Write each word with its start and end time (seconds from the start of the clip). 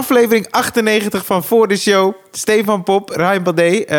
aflevering 0.00 0.46
98 0.50 1.24
van 1.26 1.44
Voor 1.44 1.68
de 1.68 1.76
Show. 1.76 2.14
Stefan 2.30 2.82
Pop, 2.82 3.10
Ryan 3.10 3.42
Baldé. 3.42 3.62
eh, 3.62 3.96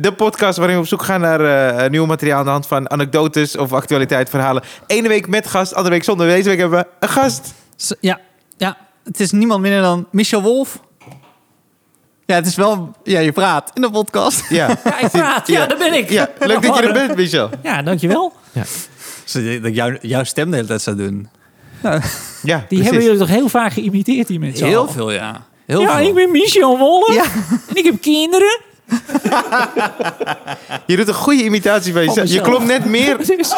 de 0.00 0.12
podcast 0.16 0.58
waarin 0.58 0.76
we 0.76 0.82
op 0.82 0.88
zoek 0.88 1.02
gaan 1.02 1.20
naar 1.20 1.40
eh, 1.76 1.90
nieuw 1.90 2.06
materiaal 2.06 2.38
aan 2.38 2.44
de 2.44 2.50
hand 2.50 2.66
van 2.66 2.90
anekdotes 2.90 3.56
of 3.56 3.72
actualiteitsverhalen. 3.72 4.62
Ene 4.86 5.08
week 5.08 5.26
met 5.28 5.46
gast, 5.46 5.74
andere 5.74 5.94
week 5.94 6.04
zonder. 6.04 6.26
Deze 6.26 6.48
week 6.48 6.58
hebben 6.58 6.78
we 6.78 6.86
een 7.00 7.08
gast. 7.08 7.54
Ja, 8.00 8.20
ja, 8.56 8.76
het 9.04 9.20
is 9.20 9.32
niemand 9.32 9.60
minder 9.60 9.82
dan 9.82 10.06
Michel 10.10 10.42
Wolf. 10.42 10.80
Ja, 12.26 12.34
het 12.34 12.46
is 12.46 12.56
wel... 12.56 12.90
Ja, 13.04 13.18
je 13.20 13.32
praat 13.32 13.70
in 13.74 13.82
de 13.82 13.90
podcast. 13.90 14.48
Ja, 14.48 14.68
Ja, 14.84 14.98
ik 15.00 15.10
praat. 15.10 15.46
Ja, 15.46 15.66
daar 15.66 15.78
ben 15.78 15.94
ik. 15.94 16.10
ja 16.10 16.28
leuk 16.38 16.62
dat 16.62 16.76
je 16.76 16.82
er 16.82 16.92
bent, 17.06 17.16
Michel. 17.16 17.50
Ja, 17.62 17.82
dankjewel. 17.82 18.32
Dus 18.52 19.32
dat 19.32 19.42
ik 19.64 19.74
jou, 19.74 19.98
jouw 20.00 20.24
stem 20.24 20.50
de 20.50 20.56
hele 20.56 20.68
tijd 20.68 20.82
zou 20.82 20.96
doen. 20.96 21.28
Ja, 21.82 21.90
Die 21.92 22.66
precies. 22.66 22.84
hebben 22.84 23.02
jullie 23.02 23.18
toch 23.18 23.28
heel 23.28 23.48
vaak 23.48 23.72
geïmiteerd, 23.72 24.26
die 24.26 24.38
mensen? 24.38 24.66
Heel 24.66 24.80
al? 24.80 24.88
veel, 24.88 25.10
ja. 25.12 25.42
Heel 25.66 25.80
Ja, 25.80 25.96
veel. 25.96 26.06
ik 26.08 26.14
ben 26.14 26.30
Michel 26.30 26.78
Wolf. 26.78 27.14
Ja. 27.14 27.22
En 27.68 27.76
ik 27.76 27.84
heb 27.84 28.00
kinderen. 28.00 28.58
Je 30.86 30.96
doet 30.96 31.08
een 31.08 31.14
goede 31.14 31.42
imitatie 31.44 31.92
van 31.92 32.04
jezelf. 32.04 32.28
Je 32.28 32.40
klonk 32.40 32.64
net 32.66 32.84
meer... 32.84 33.16
Het 33.18 33.28
is, 33.30 33.52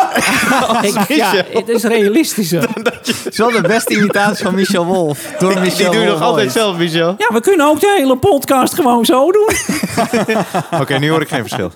ik, 0.95 1.09
ja, 1.09 1.33
het 1.53 1.69
is 1.69 1.83
realistischer. 1.83 2.61
Het 2.83 3.27
is 3.31 3.37
wel 3.37 3.51
de 3.51 3.61
beste 3.61 3.95
imitatie 3.95 4.45
van 4.45 4.55
Michel 4.55 4.85
Wolf. 4.85 5.19
Door 5.39 5.59
Michel 5.61 5.77
Die 5.77 5.85
doe 5.91 5.95
je 6.01 6.07
nog 6.07 6.19
Wolf 6.19 6.21
altijd 6.29 6.45
ooit. 6.47 6.53
zelf, 6.55 6.77
Michel. 6.77 7.15
Ja, 7.19 7.29
we 7.33 7.41
kunnen 7.41 7.67
ook 7.67 7.81
de 7.81 7.95
hele 7.97 8.17
podcast 8.17 8.75
gewoon 8.75 9.05
zo 9.05 9.33
doen. 9.33 9.49
Oké, 10.81 10.99
nu 10.99 11.11
hoor 11.11 11.21
ik 11.21 11.29
geen 11.29 11.41
verschil. 11.49 11.73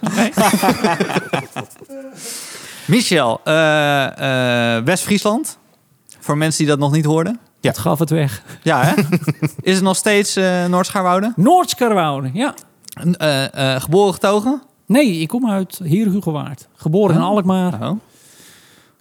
Michel, 2.85 3.41
eh, 3.45 4.77
eh, 4.77 4.85
West-Friesland. 4.85 5.59
Voor 6.27 6.37
mensen 6.37 6.59
die 6.59 6.69
dat 6.69 6.79
nog 6.79 6.93
niet 6.93 7.05
hoorden. 7.05 7.39
Ja. 7.61 7.69
Het 7.69 7.79
gaf 7.79 7.99
het 7.99 8.11
weg. 8.11 8.43
Ja, 8.63 8.83
hè? 8.85 8.93
Is 9.71 9.75
het 9.75 9.83
nog 9.83 9.97
steeds 9.97 10.37
eh 10.37 10.65
Noord-Scharwoude? 10.67 11.33
Noordskarwoude, 11.37 12.31
ja. 12.33 12.55
Eh, 13.13 13.75
eh, 13.75 13.81
geboren 13.83 14.13
getogen? 14.13 14.63
Nee, 14.87 15.19
ik 15.19 15.29
kom 15.29 15.51
uit 15.51 15.81
Heer 15.83 16.11
Hugowaard. 16.11 16.69
Geboren 16.75 17.15
in 17.17 17.23
Oh. 17.23 17.29
Alkmaar. 17.29 17.89
Oh. 17.91 17.99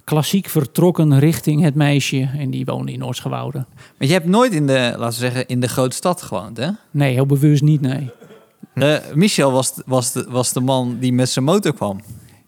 Klassiek 0.03 0.49
vertrokken 0.49 1.19
richting 1.19 1.61
het 1.63 1.75
meisje. 1.75 2.29
En 2.37 2.49
die 2.49 2.65
woonde 2.65 2.91
in 2.91 2.99
Noordskarwoude. 2.99 3.65
Maar 3.97 4.07
je 4.07 4.13
hebt 4.13 4.25
nooit 4.27 4.51
in 4.53 4.67
de, 4.67 4.93
laten 4.97 5.05
we 5.05 5.11
zeggen, 5.11 5.47
in 5.47 5.59
de 5.59 5.67
grote 5.67 5.95
stad 5.95 6.21
gewoond, 6.21 6.57
hè? 6.57 6.69
Nee, 6.91 7.13
heel 7.13 7.25
bewust 7.25 7.61
niet, 7.61 7.81
nee. 7.81 8.11
Eh, 8.73 8.95
Michel 9.13 9.51
was, 9.51 9.73
was, 9.85 10.11
de, 10.11 10.25
was 10.29 10.53
de 10.53 10.59
man 10.61 10.97
die 10.99 11.13
met 11.13 11.29
zijn 11.29 11.45
motor 11.45 11.73
kwam. 11.73 11.99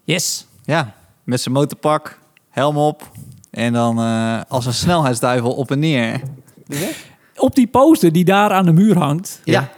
Yes. 0.04 0.46
Ja, 0.64 0.94
met 1.24 1.40
zijn 1.40 1.54
motorpak, 1.54 2.18
helm 2.50 2.76
op. 2.76 3.10
En 3.50 3.72
dan 3.72 3.98
eh, 3.98 4.40
als 4.48 4.66
een 4.66 4.74
snelheidsduivel 4.74 5.52
op 5.52 5.70
en 5.70 5.78
neer. 5.78 6.20
Op 7.36 7.54
die 7.54 7.66
poster 7.66 8.12
die 8.12 8.24
daar 8.24 8.50
aan 8.50 8.64
de 8.64 8.72
muur 8.72 8.98
hangt, 8.98 9.40
Ja. 9.44 9.68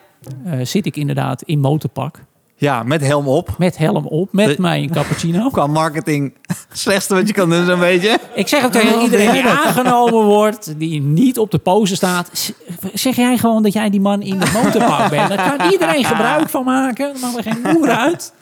eh, 0.44 0.58
zit 0.62 0.86
ik 0.86 0.96
inderdaad 0.96 1.42
in 1.42 1.60
motorpak. 1.60 2.20
Ja, 2.56 2.82
met 2.82 3.00
helm 3.00 3.26
op. 3.28 3.54
Met 3.58 3.76
helm 3.76 4.06
op, 4.06 4.32
met 4.32 4.46
De- 4.56 4.62
mijn 4.62 4.90
cappuccino. 4.90 5.48
Qua 5.52 5.66
marketing, 5.66 6.32
slechtste 6.72 7.14
wat 7.14 7.26
je 7.28 7.32
kan 7.34 7.50
doen, 7.50 7.64
zo'n 7.66 7.78
beetje. 7.78 8.18
Ik 8.34 8.48
zeg 8.48 8.64
ook 8.64 8.72
tegen 8.72 9.00
iedereen 9.02 9.32
die 9.32 9.42
aangenomen 9.46 10.24
wordt, 10.24 10.78
die 10.78 11.00
niet 11.00 11.38
op 11.38 11.50
de 11.50 11.58
poster 11.58 11.96
staat. 11.96 12.52
Zeg 12.92 13.16
jij 13.16 13.38
gewoon 13.38 13.62
dat 13.62 13.72
jij 13.72 13.90
die 13.90 14.00
man 14.00 14.22
in 14.22 14.38
de 14.38 14.50
motorpak 14.62 15.10
bent. 15.10 15.28
Daar 15.28 15.56
kan 15.56 15.70
iedereen 15.70 16.04
gebruik 16.04 16.48
van 16.48 16.64
maken. 16.64 17.12
Dat 17.12 17.20
maakt 17.22 17.36
er 17.36 17.42
geen 17.52 17.72
moer 17.72 17.88
uit. 17.90 18.32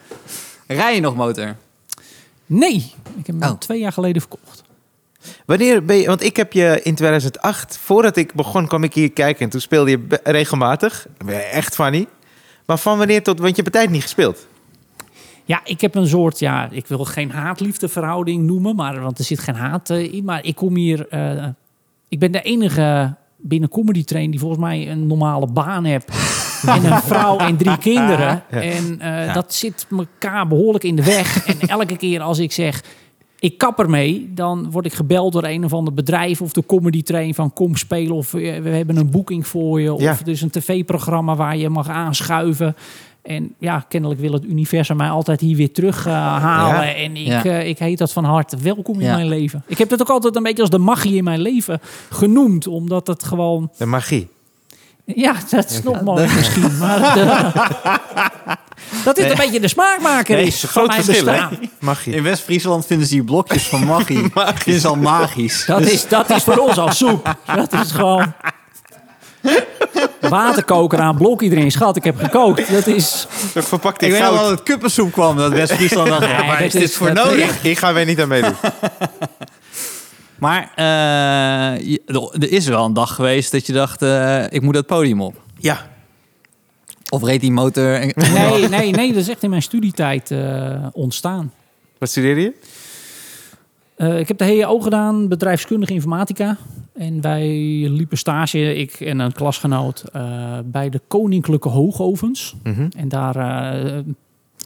Rij 0.67 0.95
je 0.95 1.01
nog 1.01 1.15
motor? 1.15 1.55
Nee, 2.45 2.91
ik 3.17 3.27
heb 3.27 3.39
hem 3.39 3.49
Oh. 3.51 3.57
twee 3.57 3.79
jaar 3.79 3.91
geleden 3.93 4.21
verkocht. 4.21 4.63
Wanneer 5.49 5.85
ben 5.85 5.97
je... 5.97 6.05
Want 6.05 6.23
ik 6.23 6.35
heb 6.35 6.53
je 6.53 6.79
in 6.83 6.95
2008, 6.95 7.77
voordat 7.77 8.15
ik 8.15 8.33
begon, 8.33 8.67
kwam 8.67 8.83
ik 8.83 8.93
hier 8.93 9.11
kijken. 9.11 9.43
En 9.43 9.49
toen 9.49 9.61
speelde 9.61 9.91
je 9.91 10.19
regelmatig. 10.23 11.07
Echt 11.51 11.75
funny. 11.75 12.07
Maar 12.65 12.77
van 12.77 12.97
wanneer 12.97 13.23
tot... 13.23 13.39
Want 13.39 13.55
je 13.55 13.61
hebt 13.61 13.73
tijd 13.73 13.89
niet 13.89 14.01
gespeeld. 14.01 14.47
Ja, 15.45 15.61
ik 15.63 15.81
heb 15.81 15.95
een 15.95 16.07
soort, 16.07 16.39
ja, 16.39 16.67
ik 16.71 16.87
wil 16.87 17.05
geen 17.05 17.31
haat-liefde 17.31 17.87
verhouding 17.87 18.43
noemen, 18.43 18.75
maar, 18.75 19.01
want 19.01 19.19
er 19.19 19.23
zit 19.23 19.39
geen 19.39 19.55
haat 19.55 19.89
eh, 19.89 20.13
in. 20.13 20.23
Maar 20.23 20.45
ik 20.45 20.55
kom 20.55 20.75
hier, 20.75 21.07
eh, 21.07 21.45
ik 22.09 22.19
ben 22.19 22.31
de 22.31 22.41
enige 22.41 23.15
binnen 23.37 23.69
Comedy 23.69 24.03
Train 24.03 24.31
die 24.31 24.39
volgens 24.39 24.61
mij 24.61 24.89
een 24.89 25.07
normale 25.07 25.47
baan 25.47 25.83
heeft. 25.83 26.09
en 26.65 26.91
een 26.91 27.01
vrouw 27.01 27.37
en 27.37 27.57
drie 27.57 27.77
kinderen. 27.77 28.43
En 28.49 28.99
eh, 29.01 29.33
dat 29.33 29.53
zit 29.53 29.87
elkaar 29.91 30.47
behoorlijk 30.47 30.83
in 30.83 30.95
de 30.95 31.03
weg. 31.03 31.45
en 31.45 31.59
elke 31.67 31.97
keer 31.97 32.21
als 32.21 32.39
ik 32.39 32.51
zeg, 32.51 32.83
ik 33.39 33.57
kap 33.57 33.79
ermee, 33.79 34.31
dan 34.33 34.71
word 34.71 34.85
ik 34.85 34.93
gebeld 34.93 35.33
door 35.33 35.43
een 35.43 35.63
of 35.65 35.73
ander 35.73 35.93
bedrijf 35.93 36.41
of 36.41 36.51
de 36.53 36.65
Comedy 36.65 37.03
Train 37.03 37.33
van 37.33 37.53
kom 37.53 37.75
spelen 37.75 38.15
of 38.15 38.33
eh, 38.33 38.61
we 38.61 38.69
hebben 38.69 38.97
een 38.97 39.09
boeking 39.09 39.47
voor 39.47 39.81
je. 39.81 39.93
Of 39.93 40.01
Ja. 40.01 40.17
is 40.25 40.41
een 40.41 40.49
tv-programma 40.49 41.35
waar 41.35 41.57
je 41.57 41.69
mag 41.69 41.89
aanschuiven. 41.89 42.75
En 43.21 43.53
ja, 43.57 43.85
kennelijk 43.89 44.19
wil 44.19 44.31
het 44.33 44.43
universum 44.45 44.97
mij 44.97 45.09
altijd 45.09 45.39
hier 45.39 45.55
weer 45.55 45.71
terughalen. 45.71 46.41
halen. 46.41 46.85
Ja. 46.87 46.93
En 46.95 47.15
ik, 47.15 47.25
Ja. 47.27 47.43
eh, 47.43 47.67
ik 47.67 47.79
heet 47.79 47.97
dat 47.97 48.11
van 48.13 48.23
harte. 48.23 48.57
Welkom 48.57 48.95
in 48.99 49.05
Ja. 49.05 49.15
mijn 49.15 49.27
leven. 49.27 49.63
Ik 49.67 49.77
heb 49.77 49.89
het 49.89 50.01
ook 50.01 50.09
altijd 50.09 50.35
een 50.35 50.43
beetje 50.43 50.61
als 50.61 50.69
de 50.71 50.77
magie 50.77 51.15
in 51.15 51.23
mijn 51.23 51.41
leven 51.41 51.79
genoemd. 52.09 52.67
Omdat 52.67 53.07
het 53.07 53.23
gewoon... 53.23 53.71
De 53.77 53.85
magie. 53.85 54.27
Ja, 55.15 55.35
dat 55.49 55.69
is 55.69 55.83
nog 55.83 56.01
mooi 56.01 56.27
misschien. 56.35 56.77
Maar 56.77 56.99
dat 59.05 59.15
dit 59.15 59.29
een 59.29 59.37
beetje 59.37 59.59
de 59.59 59.67
smaakmaker 59.67 60.35
Nee, 60.35 60.45
is 60.45 60.55
is 60.55 60.63
een 60.63 60.69
van 60.69 60.85
mijn 60.87 61.03
verschil. 61.03 61.33
Magie. 61.79 62.15
In 62.15 62.23
West-Friesland 62.23 62.85
vinden 62.85 63.07
ze 63.07 63.13
die 63.13 63.23
blokjes 63.23 63.63
van 63.67 63.83
magie. 63.85 64.31
Dit 64.65 64.75
is 64.75 64.85
al 64.85 64.95
magisch. 64.95 65.65
Dat 65.65 65.81
is, 65.81 66.07
dat 66.07 66.29
is 66.29 66.43
voor 66.43 66.57
ons 66.57 66.77
al 66.77 66.91
soep. 66.91 67.35
Dat 67.55 67.73
is 67.73 67.91
gewoon... 67.91 68.33
Waterkoker 70.19 70.99
aan 70.99 71.17
blok 71.17 71.41
iedereen. 71.41 71.71
Schat, 71.71 71.95
ik 71.95 72.03
heb 72.03 72.17
gekookt. 72.19 72.71
Dat 72.71 72.87
is... 72.87 73.27
Verpakt 73.55 74.01
Ik 74.01 74.11
weet 74.11 74.21
nog 74.21 74.29
wel 74.29 74.41
dat 74.41 74.49
het 74.49 74.63
kuppensoep 74.63 75.11
kwam, 75.11 75.37
dat 75.37 75.51
West-Friesland 75.51 76.09
dacht, 76.09 76.21
ja, 76.25 76.41
Nee, 76.41 76.49
dat 76.51 76.59
is 76.61 76.71
dit 76.71 76.81
is- 76.81 76.95
voor 76.95 77.13
dat- 77.13 77.25
nodig? 77.25 77.63
Ik 77.63 77.77
ga 77.77 77.93
weer 77.93 78.05
niet 78.05 78.21
aan 78.21 78.27
meedoen. 78.27 78.55
Maar 80.39 80.71
eh, 80.75 81.95
er 82.33 82.51
is 82.51 82.67
wel 82.67 82.85
een 82.85 82.93
dag 82.93 83.15
geweest 83.15 83.51
dat 83.51 83.65
je 83.65 83.73
dacht, 83.73 84.01
eh, 84.01 84.43
ik 84.49 84.61
moet 84.61 84.73
dat 84.73 84.85
podium 84.85 85.21
op. 85.21 85.41
Ja. 85.57 85.87
Of 87.09 87.23
reed 87.23 87.41
die 87.41 87.51
motor... 87.51 87.95
en- 87.95 88.13
Nee, 88.33 88.67
nee, 88.79 88.91
nee. 88.91 89.07
Dat 89.13 89.21
is 89.21 89.29
echt 89.29 89.43
in 89.43 89.49
mijn 89.49 89.61
studietijd 89.61 90.31
eh, 90.31 90.85
ontstaan. 90.91 91.53
Wat 91.97 92.09
studeerde 92.09 92.41
je? 92.41 92.53
Eh, 93.95 94.19
ik 94.19 94.27
heb 94.27 94.37
de 94.37 94.43
HEO 94.45 94.79
gedaan, 94.79 95.27
bedrijfskundige 95.27 95.93
informatica. 95.93 96.57
En 96.93 97.21
wij 97.21 97.47
liepen 97.89 98.17
stage, 98.17 98.75
ik 98.75 98.99
en 98.99 99.19
een 99.19 99.31
klasgenoot, 99.33 100.03
eh, 100.13 100.57
bij 100.65 100.89
de 100.89 101.01
Koninklijke 101.07 101.69
Hoogovens. 101.69 102.55
Mhm. 102.63 102.87
En 102.97 103.07
daar 103.09 103.35
eh, 103.35 103.99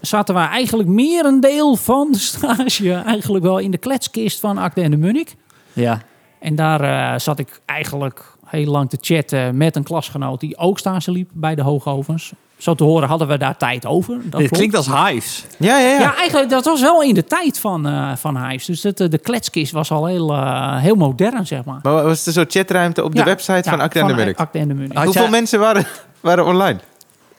zaten 0.01 0.35
we 0.35 0.41
eigenlijk 0.41 0.89
meer 0.89 1.25
een 1.25 1.39
deel 1.39 1.75
van 1.75 2.11
de 2.11 2.17
stage 2.17 2.91
eigenlijk 2.93 3.43
wel 3.43 3.57
in 3.59 3.71
de 3.71 3.77
kletskist 3.77 4.39
van 4.39 4.57
Akde 4.57 4.81
en 4.81 4.91
de 4.91 4.97
Munnik. 4.97 5.35
Ja. 5.73 6.01
En 6.39 6.55
daar 6.55 6.81
eh, 6.81 7.19
zat 7.19 7.39
ik 7.39 7.59
eigenlijk 7.65 8.35
heel 8.45 8.71
lang 8.71 8.89
te 8.89 8.97
chatten 9.01 9.57
met 9.57 9.75
een 9.75 9.83
klasgenoot 9.83 10.39
die 10.39 10.57
ook 10.57 10.79
stage 10.79 11.11
liep 11.11 11.29
bij 11.33 11.55
de 11.55 11.61
Hoogovens. 11.61 12.31
Zo 12.57 12.75
te 12.75 12.83
horen 12.83 13.07
hadden 13.07 13.27
we 13.27 13.37
daar 13.37 13.57
tijd 13.57 13.85
over. 13.85 14.17
Dat 14.23 14.39
Dit 14.39 14.49
klinkt 14.49 14.75
als 14.75 14.87
hives. 14.87 15.45
Ja, 15.57 15.77
ja, 15.77 15.87
ja. 15.87 15.99
Ja, 15.99 16.15
eigenlijk, 16.15 16.49
dat 16.49 16.65
was 16.65 16.81
wel 16.81 17.03
in 17.03 17.13
de 17.13 17.23
tijd 17.23 17.59
van, 17.59 17.87
eh 17.87 18.15
van 18.15 18.47
Hives. 18.47 18.65
Dus 18.65 18.83
het, 18.83 18.99
eh, 18.99 19.09
de 19.09 19.17
kletskist 19.17 19.71
was 19.71 19.91
al 19.91 20.05
heel, 20.05 20.45
heel 20.77 20.95
modern, 20.95 21.47
zeg 21.47 21.63
maar. 21.65 21.79
Maar 21.81 22.03
was 22.03 22.25
er 22.25 22.33
zo'n 22.33 22.45
chatruimte 22.47 23.03
op 23.03 23.11
de 23.11 23.17
Ja, 23.17 23.25
website 23.25 23.53
ja, 23.53 23.69
van 23.69 23.79
Acte 23.79 23.99
en 23.99 24.07
de? 24.07 24.33
Acte 24.35 24.59
en 24.59 24.91
Hoeveel 25.03 25.29
mensen 25.29 25.59
waren, 25.59 25.85
waren 26.19 26.45
online 26.45 26.79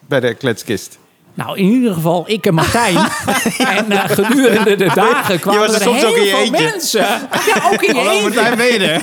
bij 0.00 0.20
de 0.20 0.34
kletskist? 0.34 0.98
Nou, 1.34 1.58
in 1.58 1.64
ieder 1.64 1.94
geval 1.94 2.24
ik 2.26 2.46
en 2.46 2.54
Martijn. 2.54 2.96
en 3.76 3.90
eh, 3.90 4.04
gedurende 4.04 4.76
de 4.76 4.90
dagen 4.94 5.40
kwamen 5.40 5.60
was 5.60 5.68
er 5.68 5.74
er 5.74 5.82
soms 5.82 6.00
heel 6.00 6.08
ook 6.08 6.16
in 6.16 6.22
je 6.22 6.30
veel 6.30 6.38
eentje. 6.38 6.62
mensen. 6.62 7.00
Ja, 7.00 7.70
ook 7.72 7.82
in 7.82 7.94
je 7.94 8.00
Hallo. 8.00 8.20
Martijn 8.20 8.56
Meder. 8.56 9.02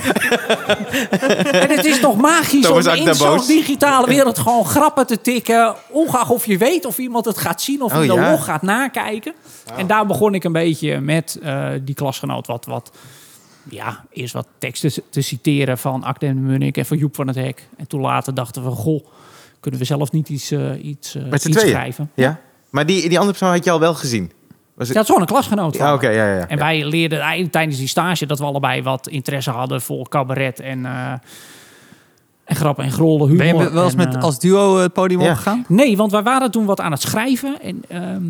En 1.62 1.70
het 1.70 1.84
is 1.84 2.00
toch 2.00 2.16
magisch 2.16 2.64
Thomas 2.66 2.86
om 2.86 2.94
in 2.94 3.14
zo'n 3.14 3.46
digitale 3.46 4.06
wereld 4.06 4.38
gewoon 4.38 4.64
grappen 4.64 5.06
te 5.06 5.20
tikken. 5.20 5.74
Ongeacht 5.88 6.30
of 6.30 6.46
je 6.46 6.58
weet 6.58 6.84
of 6.84 6.98
iemand 6.98 7.24
het 7.24 7.38
gaat 7.38 7.62
zien 7.62 7.82
of 7.82 7.94
Oh, 7.94 8.02
je 8.02 8.08
de 8.08 8.14
ja. 8.14 8.30
log 8.30 8.44
gaat 8.44 8.62
nakijken. 8.62 9.34
En 9.76 9.86
daar 9.86 10.06
begon 10.06 10.34
ik 10.34 10.44
een 10.44 10.52
beetje 10.52 11.00
met 11.00 11.38
eh, 11.42 11.68
die 11.82 11.94
klasgenoot 11.94 12.46
wat, 12.46 12.64
wat, 12.66 12.90
ja, 13.68 14.04
eerst 14.12 14.32
wat 14.34 14.46
teksten 14.58 14.92
te 15.10 15.20
citeren 15.20 15.78
van 15.78 16.04
Acte 16.04 16.26
Munnik 16.26 16.76
en 16.76 16.86
van 16.86 16.96
Joep 16.96 17.14
van 17.14 17.26
het 17.26 17.36
Hek. 17.36 17.68
En 17.76 17.86
toen 17.86 18.00
later 18.00 18.34
dachten 18.34 18.64
we, 18.64 18.70
goh, 18.70 19.06
kunnen 19.62 19.80
we 19.80 19.86
zelf 19.86 20.12
niet 20.12 20.28
iets, 20.28 20.50
eh, 20.50 20.84
iets, 20.84 21.14
eh, 21.14 21.22
iets 21.32 21.44
tweeën? 21.44 21.68
schrijven. 21.68 22.10
Ja? 22.14 22.40
Maar 22.70 22.86
die, 22.86 23.00
die 23.08 23.18
andere 23.18 23.38
persoon 23.38 23.54
had 23.54 23.64
je 23.64 23.70
al 23.70 23.80
wel 23.80 23.94
gezien? 23.94 24.32
Was 24.74 24.86
het... 24.86 24.96
Dat 24.96 25.02
is 25.02 25.06
gewoon 25.06 25.20
een 25.20 25.32
klasgenoot 25.34 25.76
van 25.76 25.86
Ja, 25.86 25.94
oké, 25.94 26.08
ja, 26.08 26.26
ja, 26.26 26.36
ja. 26.38 26.48
En 26.48 26.58
wij 26.58 26.84
leerden 26.84 27.20
eigenlijk 27.20 27.52
tijdens 27.52 27.76
die 27.78 27.86
stage 27.88 28.26
dat 28.26 28.38
we 28.38 28.44
allebei 28.44 28.82
wat 28.82 29.08
interesse 29.08 29.50
hadden 29.50 29.82
voor 29.82 30.08
cabaret 30.08 30.60
en, 30.60 30.86
eh 30.86 31.12
en 32.44 32.56
grappen 32.56 32.84
en 32.84 32.90
grollen, 32.92 33.28
humor. 33.28 33.36
Ben 33.36 33.46
je 33.46 33.70
wel 33.72 33.84
eens 33.84 33.92
en, 33.94 33.98
met 33.98 34.22
als 34.22 34.38
duo 34.38 34.76
het 34.76 34.92
podium 34.92 35.20
Ja. 35.20 35.30
opgegaan? 35.30 35.64
Nee, 35.68 35.96
want 35.96 36.12
wij 36.12 36.22
waren 36.22 36.50
toen 36.50 36.64
wat 36.64 36.80
aan 36.80 36.90
het 36.92 37.00
schrijven. 37.00 37.60
En 37.62 37.82
ehm, 37.88 38.22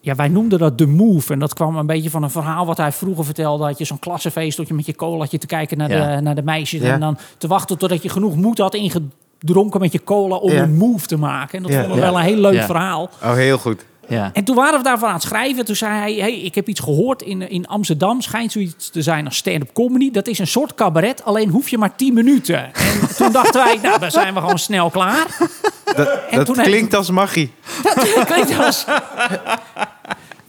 ja, 0.00 0.14
wij 0.14 0.28
noemden 0.28 0.58
dat 0.58 0.78
de 0.78 0.86
move. 0.86 1.32
En 1.32 1.38
dat 1.38 1.54
kwam 1.54 1.76
een 1.76 1.86
beetje 1.86 2.10
van 2.10 2.22
een 2.22 2.30
verhaal 2.30 2.66
wat 2.66 2.76
hij 2.76 2.92
vroeger 2.92 3.24
vertelde. 3.24 3.66
Dat 3.66 3.78
je 3.78 3.84
zo'n 3.84 3.98
klassenfeest, 3.98 4.56
dat 4.56 4.68
je 4.68 4.74
met 4.74 4.86
je 4.86 4.94
colaatje 4.94 5.38
te 5.38 5.46
kijken 5.46 5.78
naar, 5.78 5.90
Ja. 5.90 6.16
de, 6.16 6.22
naar 6.22 6.34
de 6.34 6.42
meisjes. 6.42 6.80
Ja. 6.80 6.92
En 6.92 7.00
dan 7.00 7.18
te 7.38 7.46
wachten 7.46 7.78
totdat 7.78 8.02
je 8.02 8.08
genoeg 8.08 8.36
moed 8.36 8.58
had 8.58 8.74
inge- 8.74 9.02
dronken 9.40 9.80
met 9.80 9.92
je 9.92 10.04
cola 10.04 10.36
om 10.36 10.52
Ja. 10.52 10.62
een 10.62 10.76
move 10.76 11.06
te 11.06 11.16
maken. 11.16 11.56
En 11.56 11.62
dat 11.62 11.72
Ja. 11.72 11.80
vond 11.80 11.90
ik 11.94 11.98
Ja. 11.98 12.10
wel 12.10 12.18
een 12.18 12.24
heel 12.24 12.36
leuk 12.36 12.54
Ja. 12.54 12.66
verhaal. 12.66 13.10
Oh, 13.22 13.34
heel 13.34 13.58
goed. 13.58 13.84
Ja. 14.08 14.30
En 14.32 14.44
toen 14.44 14.56
waren 14.56 14.78
we 14.78 14.84
daarvan 14.84 15.08
aan 15.08 15.14
het 15.14 15.22
schrijven. 15.22 15.64
Toen 15.64 15.76
zei 15.76 15.92
hij, 15.92 16.14
hey, 16.14 16.40
ik 16.40 16.54
heb 16.54 16.68
iets 16.68 16.80
gehoord 16.80 17.22
in, 17.22 17.50
in 17.50 17.66
Amsterdam. 17.66 18.20
Schijnt 18.20 18.52
zoiets 18.52 18.90
te 18.90 19.02
zijn 19.02 19.24
als 19.26 19.36
stand-up 19.36 19.72
comedy. 19.72 20.10
Dat 20.10 20.26
is 20.26 20.38
een 20.38 20.46
soort 20.46 20.74
cabaret, 20.74 21.24
alleen 21.24 21.48
hoef 21.50 21.68
je 21.68 21.78
maar 21.78 21.96
10 21.96 22.14
minuten. 22.14 22.64
En 22.74 23.16
toen 23.16 23.32
dachten 23.32 23.64
wij, 23.64 23.78
nou, 23.82 23.98
dan 23.98 24.10
zijn 24.10 24.34
we 24.34 24.40
gewoon 24.40 24.58
snel 24.58 24.90
klaar. 24.90 25.26
Dat, 25.84 26.08
En 26.30 26.36
dat 26.36 26.46
toen 26.46 26.56
heb- 26.56 26.64
klinkt 26.66 26.94
als 26.94 27.10
magie. 27.10 27.52
Dat 27.82 28.24
klinkt 28.24 28.58
als 28.58 28.84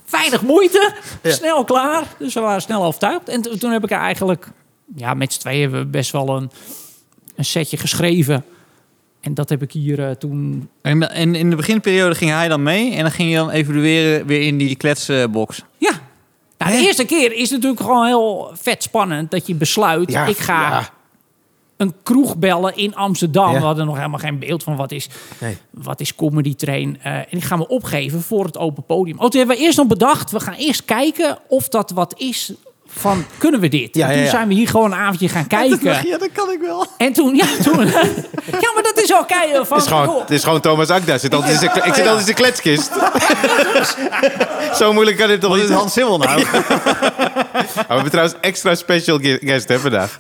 weinig 0.10 0.42
moeite, 0.42 0.94
snel 1.24 1.64
klaar. 1.64 2.04
Dus 2.20 2.34
we 2.34 2.40
waren 2.40 2.62
snel 2.62 2.84
overtuigd. 2.84 3.30
En 3.30 3.42
to- 3.42 3.56
toen 3.58 3.72
heb 3.72 3.84
ik 3.84 3.92
er 3.92 3.98
eigenlijk, 4.00 4.48
ja, 4.96 5.14
met 5.14 5.34
z'n 5.34 5.40
tweeën 5.40 5.62
hebben 5.62 5.80
we 5.80 5.86
best 5.86 6.12
wel 6.12 6.30
een, 6.30 6.52
een 7.36 7.46
setje 7.46 7.78
geschreven. 7.78 8.46
En 9.28 9.34
dat 9.34 9.50
heb 9.50 9.62
ik 9.62 9.72
hier 9.72 10.08
eh, 10.08 10.12
toen... 10.12 10.70
En, 10.82 11.12
en 11.12 11.36
in 11.36 11.50
de 11.50 11.56
beginperiode 11.56 12.16
ging 12.16 12.32
hij 12.32 12.48
dan 12.48 12.64
mee 12.64 12.92
en 12.94 13.02
dan 13.02 13.12
ging 13.12 13.30
je 13.30 13.36
dan 13.36 13.50
evalueren 13.50 14.26
weer 14.26 14.42
in 14.42 14.58
die 14.58 14.76
kletsbox. 14.76 15.62
Ja. 15.78 15.92
Nou, 16.58 16.72
de 16.72 16.78
eerste 16.78 17.06
keer 17.06 17.34
is 17.34 17.50
natuurlijk 17.50 17.82
gewoon 17.82 18.06
heel 18.06 18.52
vet 18.54 18.84
spannend 18.84 19.32
dat 19.32 19.48
je 19.48 19.56
besluit, 19.56 20.12
Ja, 20.12 20.26
ik 20.26 20.38
ga 20.38 20.70
ja. 20.70 20.90
een 21.78 21.94
kroeg 22.04 22.38
bellen 22.38 22.76
in 22.76 22.96
Amsterdam. 22.96 23.52
Ja. 23.54 23.60
We 23.60 23.66
hadden 23.66 23.86
nog 23.86 23.96
helemaal 23.96 24.20
geen 24.20 24.40
beeld 24.40 24.64
van 24.64 24.76
wat 24.76 24.92
is, 24.92 25.10
Nee. 25.40 25.58
wat 25.72 26.00
is 26.00 26.16
comedy 26.16 26.56
train. 26.56 27.00
Eh, 27.02 27.14
en 27.14 27.28
ik 27.30 27.44
ga 27.44 27.56
me 27.56 27.68
opgeven 27.68 28.22
voor 28.22 28.46
het 28.46 28.58
open 28.58 28.84
podium. 28.84 29.20
Oh, 29.20 29.30
toen 29.30 29.40
hebben 29.40 29.58
we 29.58 29.64
eerst 29.64 29.78
nog 29.78 29.88
bedacht, 29.88 30.32
we 30.32 30.40
gaan 30.40 30.54
eerst 30.54 30.86
kijken 30.86 31.38
of 31.48 31.70
dat 31.70 31.92
wat 31.92 32.14
is 32.18 32.54
van, 33.00 33.26
kunnen 33.38 33.60
we 33.60 33.68
dit? 33.68 33.96
Ja, 33.96 34.08
en 34.08 34.14
toen 34.14 34.24
ja. 34.24 34.30
zijn 34.30 34.48
we 34.48 34.54
hier 34.54 34.68
gewoon 34.68 34.92
een 34.92 34.98
avondje 34.98 35.30
gaan 35.30 35.48
kijken. 35.48 36.08
Ja, 36.08 36.18
dat 36.18 36.30
kan 36.34 36.52
ik 36.52 36.60
wel. 36.62 36.86
En 36.98 37.14
toen, 37.14 37.36
ja, 37.36 37.46
toen... 37.64 37.86
ja, 38.64 38.72
maar 38.74 38.84
dat 38.84 39.02
is 39.04 39.14
ook 39.14 39.28
kijken 39.28 39.66
van... 39.68 39.78
Het 39.78 39.86
is 39.86 39.92
gewoon, 39.92 40.06
joh, 40.06 40.20
het 40.20 40.30
is 40.32 40.44
gewoon 40.44 40.62
Thomas 40.62 40.90
Akda. 40.90 41.18
Zit 41.18 41.34
altijd 41.34 41.62
in 41.62 41.68
ik 41.68 41.74
zit 41.94 42.08
altijd 42.08 42.18
in 42.18 42.24
zijn 42.24 42.36
kletskist. 42.36 42.92
Zo 44.80 44.94
moeilijk 44.94 45.18
kan 45.18 45.28
dit 45.28 45.42
toch 45.42 45.50
Wat 45.50 45.60
is 45.60 45.68
niet? 45.68 45.78
Hans 45.78 45.94
Simmel 45.94 46.18
nou? 46.18 46.44
Oh, 47.78 47.88
we 47.88 47.94
hebben 47.94 48.12
trouwens 48.12 48.38
extra 48.42 48.76
special 48.76 49.20
guest 49.22 49.68
hè, 49.68 49.80
vandaag. 49.80 50.16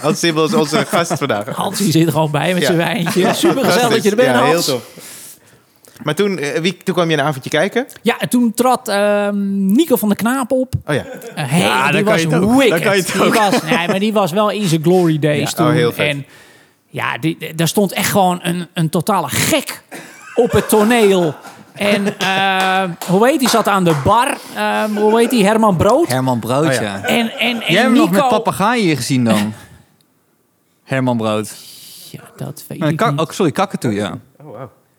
Hans 0.00 0.18
Sibbel 0.18 0.44
is 0.44 0.54
onze 0.54 0.86
gast 0.86 1.12
vandaag. 1.18 1.46
Hans 1.48 1.78
die 1.78 1.92
zit 1.92 2.06
er 2.06 2.12
gewoon 2.12 2.30
bij 2.30 2.52
met 2.52 2.60
Ja. 2.62 2.66
zijn 2.66 2.78
wijntje. 2.78 3.34
Super 3.34 3.64
gezellig 3.64 3.90
dat 3.92 4.02
je 4.02 4.10
er 4.10 4.16
bent, 4.16 4.28
Ja, 4.28 4.42
heel 4.42 4.52
Hans. 4.52 4.66
tof. 4.66 4.82
Maar 6.02 6.14
toen, 6.14 6.38
eh, 6.38 6.60
wie, 6.60 6.76
toen 6.76 6.94
kwam 6.94 7.10
je 7.10 7.16
een 7.16 7.22
avondje 7.24 7.50
kijken. 7.50 7.86
Ja, 8.02 8.18
en 8.18 8.28
toen 8.28 8.52
trad 8.54 8.88
ehm, 8.88 9.66
Nico 9.66 9.96
van 9.96 10.08
der 10.08 10.16
Knaap 10.16 10.52
op. 10.52 10.74
Oh 10.86 10.94
ja. 10.94 11.04
Uh, 11.04 11.10
hey, 11.34 11.60
Ja, 11.60 11.90
die 11.90 12.02
kan 12.02 12.12
was 12.12 12.22
je 12.22 12.28
wicked. 12.56 12.80
Kan 12.82 12.96
je 12.96 13.02
het 13.02 13.12
Die 13.22 13.32
was, 13.32 13.62
nee, 13.62 13.86
maar 13.88 13.98
die 13.98 14.12
was 14.12 14.32
wel 14.32 14.50
in 14.50 14.68
zijn 14.68 14.82
glory 14.82 15.18
days 15.18 15.50
Ja, 15.50 15.56
toen. 15.56 15.66
oh, 15.66 15.72
heel 15.72 15.92
vet. 15.92 16.06
En 16.08 16.26
ja, 16.86 17.18
die, 17.18 17.54
daar 17.54 17.68
stond 17.68 17.92
echt 17.92 18.10
gewoon 18.10 18.38
een, 18.42 18.66
een 18.74 18.88
totale 18.88 19.28
gek 19.28 19.82
op 20.34 20.52
het 20.52 20.68
toneel. 20.68 21.34
En 21.74 22.18
eh, 22.18 22.82
hoe 23.06 23.26
heet 23.28 23.38
die 23.38 23.48
zat 23.48 23.68
aan 23.68 23.84
de 23.84 24.00
bar? 24.04 24.36
Ehm, 24.54 24.90
hoe 24.96 25.18
heet 25.18 25.30
die? 25.30 25.44
Herman 25.44 25.76
Brood. 25.76 26.08
Herman 26.08 26.38
Brood, 26.38 26.66
Oh 26.66 26.72
ja. 26.72 26.80
ja. 26.82 27.02
En, 27.02 27.30
en, 27.30 27.30
en 27.38 27.56
Jij 27.58 27.58
hebt 27.66 27.82
hem 27.82 27.92
Nico... 27.92 28.04
nog 28.04 28.10
met 28.10 28.28
papegaaien 28.28 28.96
gezien 28.96 29.24
dan? 29.24 29.52
Herman 30.84 31.16
Brood. 31.16 31.56
Ja, 32.10 32.20
dat 32.36 32.64
weet 32.68 32.78
Nee, 32.78 32.92
ik 32.92 33.10
niet. 33.10 33.20
oh, 33.20 33.26
sorry, 33.30 33.52
kakatoe, 33.52 33.92
ja. 33.94 34.18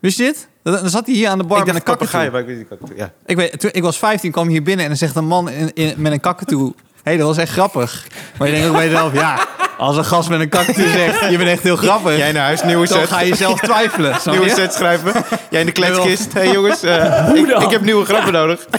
Wist 0.02 0.18
je 0.18 0.24
dit? 0.24 0.48
Dan 0.64 0.90
zat 0.90 1.06
hij 1.06 1.16
hier 1.16 1.28
aan 1.30 1.38
de 1.38 1.44
bar 1.44 1.60
Ik 1.60 1.66
met 1.66 1.76
een 1.76 1.84
kakatoe. 1.84 2.30
maar 2.32 2.40
ik 2.40 2.46
wist 2.46 2.58
niet 2.58 2.68
kakatoe. 2.68 2.96
Ja. 2.98 3.14
Ik, 3.26 3.36
weet, 3.36 3.60
toen, 3.60 3.70
ik 3.74 3.82
was 3.84 3.98
15, 3.98 4.32
kwam 4.32 4.48
hier 4.48 4.64
binnen 4.64 4.84
en 4.84 4.90
dan 4.90 4.98
zegt 5.00 5.16
een 5.16 5.26
man 5.28 5.50
in, 5.50 5.74
in- 5.74 5.94
met 5.98 6.12
een 6.12 6.20
kakatoe... 6.20 6.68
Hé, 6.68 7.00
hey, 7.04 7.18
dat 7.18 7.28
was 7.28 7.38
echt 7.38 7.52
grappig. 7.52 8.08
Maar 8.38 8.48
je 8.48 8.54
denkt 8.54 8.68
ook 8.70 8.76
bij 8.76 8.86
jezelf, 8.90 9.14
ja... 9.14 9.48
Als 9.82 9.98
een 9.98 10.06
gast 10.06 10.30
met 10.30 10.40
een 10.40 10.50
kakatoe 10.50 10.88
zegt, 10.88 11.30
je 11.30 11.38
bent 11.38 11.50
echt 11.50 11.64
heel 11.64 11.76
grappig... 11.76 12.18
Jij 12.18 12.32
naar 12.32 12.44
huis, 12.44 12.64
nieuwe 12.64 12.88
dan 12.88 12.98
set. 13.00 13.08
ga 13.08 13.22
je 13.22 13.36
zelf 13.36 13.60
twijfelen. 13.60 14.16
Nieuwe 14.26 14.46
je? 14.46 14.52
set 14.52 14.74
schrijven. 14.74 15.14
Jij 15.50 15.60
in 15.60 15.66
de 15.66 15.72
kletskist. 15.72 16.34
Hé 16.34 16.40
hey, 16.40 16.52
jongens, 16.52 16.84
eh, 16.84 17.30
ik, 17.36 17.48
dan? 17.48 17.62
ik 17.62 17.70
heb 17.70 17.82
nieuwe 17.82 18.06
grappen 18.06 18.34
nodig. 18.34 18.66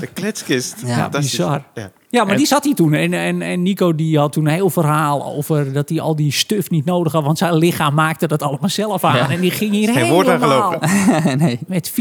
De 0.00 0.06
kletskist. 0.12 0.74
Ja, 0.86 0.94
Fantastisch. 0.94 1.30
bizar. 1.30 1.62
Ja. 1.74 1.90
Ja, 2.08 2.22
maar 2.22 2.32
En- 2.32 2.36
die 2.38 2.46
zat 2.46 2.64
hij 2.64 2.74
toen. 2.74 2.92
En, 2.92 3.12
en, 3.14 3.42
en 3.42 3.62
Nico 3.62 3.94
die 3.94 4.18
had 4.18 4.32
toen 4.32 4.46
een 4.46 4.52
heel 4.52 4.70
verhaal 4.70 5.24
over 5.24 5.72
dat 5.72 5.88
hij 5.88 6.00
al 6.00 6.16
die 6.16 6.32
stuff 6.32 6.70
niet 6.70 6.84
nodig 6.84 7.12
had. 7.12 7.24
Want 7.24 7.38
zijn 7.38 7.54
lichaam 7.54 7.94
maakte 7.94 8.26
dat 8.26 8.42
allemaal 8.42 8.68
zelf 8.68 9.04
aan. 9.04 9.16
Ja. 9.16 9.30
En 9.30 9.40
die 9.40 9.50
ging 9.50 9.72
hier 9.72 9.92
Geen 9.92 10.10
woord 10.10 10.28
aan 10.28 10.40
helemaal 10.40 10.78
nee. 11.36 11.58
met 11.66 11.90
400% 11.90 11.94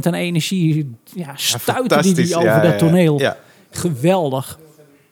aan 0.00 0.14
energie. 0.14 0.94
Ja, 1.14 1.32
stuitte 1.34 2.02
die, 2.02 2.14
die 2.14 2.36
over 2.36 2.48
Ja, 2.48 2.60
dat 2.60 2.72
ja, 2.72 2.78
toneel. 2.78 3.18
Ja. 3.20 3.36
Geweldig. 3.70 4.58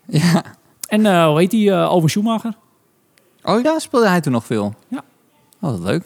Ja. 0.07 0.43
En 0.87 1.07
eh 1.07 1.27
hoe 1.27 1.39
heet 1.39 1.51
die? 1.51 1.71
eh 1.71 1.93
Over 1.93 2.11
Schumacher. 2.11 2.53
Oh 3.43 3.63
ja, 3.63 3.79
speelde 3.79 4.09
hij 4.09 4.21
toen 4.21 4.33
nog 4.33 4.45
veel? 4.45 4.75
Ja. 4.89 5.03
Oh, 5.61 5.71
wat 5.71 5.81
leuk. 5.81 6.05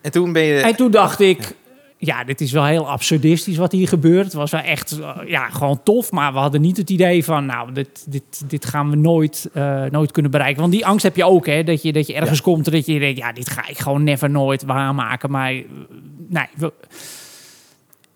En 0.00 0.10
toen 0.12 0.32
ben 0.32 0.42
je... 0.42 0.60
En 0.60 0.76
toen 0.76 0.90
dacht 0.90 1.20
ik, 1.20 1.56
ja, 1.98 2.24
dit 2.24 2.40
is 2.40 2.52
wel 2.52 2.64
heel 2.64 2.88
absurdistisch 2.90 3.56
wat 3.56 3.72
hier 3.72 3.88
gebeurt. 3.88 4.24
Het 4.24 4.32
was 4.34 4.50
wel 4.50 4.60
echt, 4.60 4.98
eh, 5.00 5.16
ja, 5.26 5.48
gewoon 5.50 5.82
tof. 5.82 6.10
Maar 6.10 6.32
we 6.32 6.38
hadden 6.38 6.60
niet 6.60 6.76
het 6.76 6.90
idee 6.90 7.24
van, 7.24 7.46
nou, 7.46 7.72
dit, 7.72 8.04
dit, 8.08 8.50
dit 8.50 8.64
gaan 8.64 8.90
we 8.90 8.96
nooit, 8.96 9.48
eh, 9.52 9.84
nooit 9.84 10.10
kunnen 10.12 10.30
bereiken. 10.30 10.60
Want 10.60 10.72
die 10.72 10.86
angst 10.86 11.02
heb 11.02 11.16
je 11.16 11.24
ook, 11.24 11.46
hè. 11.46 11.62
Dat 11.64 11.82
je, 11.82 11.92
dat 11.92 12.06
je 12.06 12.14
ergens 12.14 12.40
komt 12.40 12.66
en 12.66 12.72
dat 12.72 12.86
je 12.86 12.98
denkt, 12.98 13.18
ja, 13.18 13.32
dit 13.32 13.50
ga 13.50 13.68
ik 13.68 13.78
gewoon 13.78 14.04
never 14.04 14.30
nooit 14.30 14.62
waarmaken. 14.64 15.30
Maar, 15.30 15.52
eh, 15.52 15.64
nee, 16.28 16.46
we- 16.56 16.72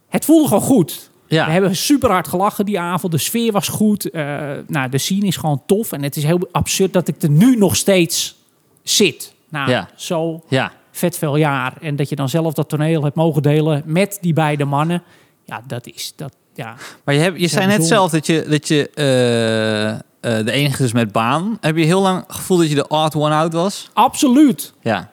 het 0.09 0.25
voelde 0.25 0.47
gewoon 0.49 0.63
goed. 0.63 1.10
Ja. 1.37 1.47
We 1.47 1.53
hebben 1.53 1.77
super 1.77 2.11
hard 2.11 2.29
gelachen 2.29 2.65
die 2.65 2.81
avond. 2.81 3.13
De 3.13 3.19
sfeer 3.19 3.53
was 3.53 3.69
goed. 3.69 4.11
Eh, 4.11 4.25
nou, 4.67 4.89
de 4.89 4.99
scene 4.99 5.27
is 5.27 5.37
gewoon 5.37 5.63
tof. 5.67 5.93
En 5.93 6.03
het 6.03 6.17
is 6.17 6.23
heel 6.25 6.49
absurd 6.53 6.93
dat 6.93 7.09
ik 7.09 7.23
er 7.23 7.31
nu 7.31 7.57
nog 7.57 7.77
steeds 7.77 8.37
zit. 8.83 9.35
Nou, 9.49 9.71
Ja. 9.71 9.89
zo 9.97 10.43
Ja. 10.49 10.73
vet 10.91 11.19
veel 11.19 11.37
jaar. 11.37 11.73
En 11.81 11.97
dat 11.97 12.09
je 12.09 12.17
dan 12.17 12.29
zelf 12.29 12.55
dat 12.55 12.69
toneel 12.69 13.03
hebt 13.05 13.17
mogen 13.17 13.43
delen 13.43 13.83
met 13.87 14.19
die 14.21 14.33
beide 14.33 14.65
mannen. 14.65 15.03
Ja, 15.45 15.63
dat 15.67 15.87
is 15.87 16.13
dat. 16.17 16.33
Ja, 16.55 16.75
Maar 17.05 17.15
je, 17.15 17.21
hebt, 17.21 17.41
je 17.41 17.47
zei 17.49 17.67
net 17.67 17.85
zelf 17.85 18.11
dat 18.11 18.27
je, 18.27 18.45
dat 18.49 18.69
je 18.69 18.91
eh, 18.95 19.91
eh, 19.91 19.99
de 20.47 20.53
enige 20.53 20.85
is 20.85 20.93
met 20.93 21.13
baan. 21.13 21.59
Heb 21.61 21.77
je 21.77 21.85
heel 21.85 22.01
lang 22.01 22.25
gevoeld 22.29 22.61
dat 22.61 22.69
je 22.69 22.75
de 22.75 22.89
odd 22.89 23.15
one 23.15 23.35
out 23.35 23.53
was? 23.53 23.91
absoluut. 23.93 24.73
Ja. 24.83 25.11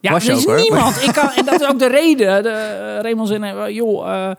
Ja, 0.00 0.12
Was 0.12 0.28
er 0.28 0.36
is 0.36 0.44
hoor. 0.44 0.60
niemand. 0.60 1.02
Ik 1.02 1.12
kan, 1.12 1.30
en 1.30 1.44
dat 1.44 1.60
is 1.60 1.66
ook 1.68 1.78
de 1.78 1.88
reden. 2.00 2.42
De, 2.42 2.48
uh, 2.96 3.02
Raymond 3.02 3.28
zei, 3.28 3.42
eh, 3.42 3.74
joh, 3.74 4.30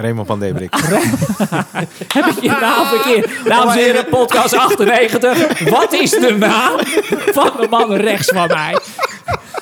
Raymond 0.00 0.26
van 0.26 0.40
Debrik. 0.40 0.74
heb 2.14 2.26
ik 2.26 2.40
je 2.42 2.56
naam 2.60 2.86
verkeerd? 2.86 3.30
Dames 3.44 3.74
en 3.74 3.80
heren, 3.80 4.04
podcast 4.06 4.56
98. 4.56 5.68
Wat 5.70 5.92
is 5.92 6.10
de 6.10 6.36
naam 6.38 6.78
van 7.32 7.50
de 7.60 7.66
man 7.70 7.92
rechts 7.94 8.28
van 8.34 8.46
mij? 8.48 8.78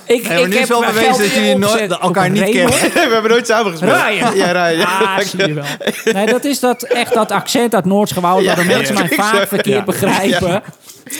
Ik, 0.07 0.29
nu 0.29 0.57
is 0.57 0.69
wel 0.69 0.81
bewezen 0.85 1.19
dat 1.19 1.31
jullie 1.35 1.59
nooit- 1.59 1.99
elkaar 1.99 2.31
niet 2.31 2.45
kennen. 2.45 2.71
we 2.95 3.09
hebben 3.11 3.31
nooit 3.31 3.47
samen 3.47 3.71
gespeeld. 3.71 3.93
Ryan. 3.93 4.37
Ja, 4.37 4.53
Ryan. 4.69 4.87
Ah, 4.87 5.19
zie 5.19 5.47
je 5.47 5.53
wel. 5.55 5.65
Nee, 6.05 6.27
dat 6.27 6.45
is 6.45 6.61
dat, 6.61 6.83
echt 6.83 7.15
dat 7.15 7.31
accent 7.31 7.75
uit 7.75 7.85
Noordsgewouden... 7.85 8.45
Ja, 8.45 8.55
waardoor 8.55 8.73
ja, 8.73 8.77
mensen 8.79 8.95
ja. 8.95 9.01
mij 9.03 9.11
Ik 9.11 9.21
vaak 9.21 9.49
verkeerd 9.49 9.77
ja. 9.79 9.85
begrijpen. 9.85 10.63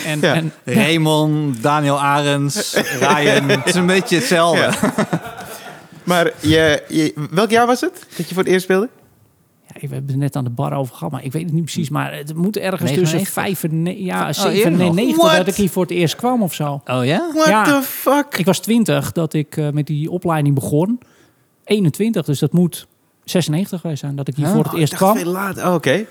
En, 0.05 0.19
Ja. 0.21 0.33
en 0.33 0.53
Raymond, 0.65 1.63
Daniel 1.63 1.99
Arends, 2.01 2.77
Ryan. 2.99 3.49
Het 3.49 3.65
is 3.67 3.75
een 3.75 3.85
beetje 3.85 4.15
hetzelfde. 4.15 4.61
Ja. 4.61 4.93
Maar 6.03 6.31
je, 6.39 6.83
je, 6.87 7.13
welk 7.31 7.49
jaar 7.49 7.65
was 7.67 7.81
het 7.81 8.05
dat 8.17 8.27
je 8.27 8.33
voor 8.33 8.43
het 8.43 8.51
eerst 8.51 8.63
speelde? 8.63 8.89
Ja, 9.73 9.87
we 9.87 9.93
hebben 9.93 10.11
het 10.11 10.19
net 10.19 10.35
aan 10.35 10.43
de 10.43 10.49
bar 10.49 10.73
over 10.73 10.95
gehad, 10.95 11.11
maar 11.11 11.23
ik 11.23 11.31
weet 11.31 11.43
het 11.43 11.53
niet 11.53 11.63
precies. 11.63 11.89
Maar 11.89 12.13
het 12.15 12.35
moet 12.35 12.57
ergens 12.57 12.81
99? 12.91 13.19
tussen 13.19 13.33
5 13.33 13.63
en 13.63 13.83
ne- 13.83 14.03
ja, 14.03 14.27
eerder 14.27 14.71
nog. 14.71 14.95
97 14.95 15.15
What? 15.17 15.37
dat 15.37 15.47
ik 15.47 15.55
hier 15.55 15.69
voor 15.69 15.81
het 15.81 15.91
eerst 15.91 16.15
kwam 16.15 16.41
of 16.43 16.53
zo. 16.53 16.81
Oh 16.85 17.05
ja? 17.05 17.31
What 17.33 17.47
Ja. 17.47 17.63
the 17.63 17.81
fuck? 17.85 18.37
Ik 18.37 18.45
was 18.45 18.59
20 18.59 19.11
dat 19.11 19.33
ik 19.33 19.57
eh, 19.57 19.69
met 19.69 19.87
die 19.87 20.11
opleiding 20.11 20.55
begon. 20.55 20.99
21, 21.63 22.25
dus 22.25 22.39
dat 22.39 22.51
moet 22.53 22.87
96 23.23 23.81
geweest 23.81 23.99
zijn 23.99 24.15
dat 24.15 24.27
ik 24.27 24.35
hier 24.35 24.45
Oh, 24.45 24.51
voor 24.53 24.63
het 24.63 24.73
Oh, 24.73 24.79
eerst 24.79 24.95
kwam. 24.95 25.17
veel 25.17 25.31
later. 25.31 25.67
Oh, 25.67 25.73
Oké. 25.73 26.05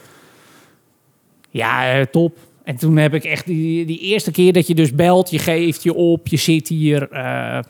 Ja, 1.51 1.93
eh, 1.93 2.05
top. 2.05 2.39
En 2.65 2.77
toen 2.77 2.97
heb 2.97 3.15
ik 3.15 3.25
echt 3.25 3.47
die, 3.47 3.87
die 3.87 3.99
eerste 4.01 4.31
keer 4.31 4.53
dat 4.53 4.67
je 4.67 4.75
dus 4.75 4.95
belt, 4.95 5.31
je 5.31 5.39
geeft 5.39 5.83
je 5.83 5.95
op, 5.95 6.27
je 6.29 6.37
zit 6.37 6.69
hier. 6.69 7.11
eh, 7.11 7.61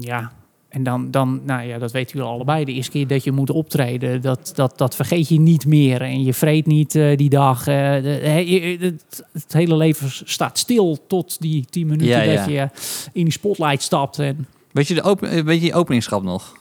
ja, 0.00 0.32
en 0.74 0.82
dan, 0.82 1.10
dan, 1.10 1.40
nou 1.44 1.66
ja, 1.66 1.78
dat 1.78 1.92
weten 1.92 2.16
jullie 2.18 2.32
allebei. 2.32 2.64
De 2.64 2.72
eerste 2.72 2.90
keer 2.90 3.06
dat 3.06 3.24
je 3.24 3.32
moet 3.32 3.50
optreden, 3.50 4.20
dat, 4.22 4.52
dat, 4.54 4.78
dat 4.78 4.94
vergeet 4.96 5.28
je 5.28 5.40
niet 5.40 5.66
meer. 5.66 6.00
En 6.02 6.24
je 6.24 6.34
vreet 6.34 6.66
niet 6.66 6.94
eh, 6.94 7.16
die 7.16 7.28
dag. 7.28 7.58
eh, 7.66 7.74
de- 8.02 8.20
he- 8.22 8.38
je- 8.38 8.76
het, 8.80 9.24
het 9.32 9.52
hele 9.52 9.76
leven 9.76 10.10
staat 10.10 10.58
stil 10.58 10.98
tot 11.06 11.40
die 11.40 11.64
tien 11.70 11.86
minuten 11.86 12.08
Ja, 12.08 12.22
ja. 12.22 12.34
dat 12.36 12.46
je 12.48 12.68
in 13.12 13.22
die 13.24 13.32
spotlight 13.32 13.82
stapt. 13.82 14.18
En 14.18 14.46
Weet 14.72 14.88
je, 14.88 14.94
de 14.94 15.02
open, 15.02 15.28
eh, 15.30 15.42
weet 15.44 15.60
je 15.60 15.66
je 15.66 15.74
openingsschap 15.74 16.22
nog? 16.22 16.56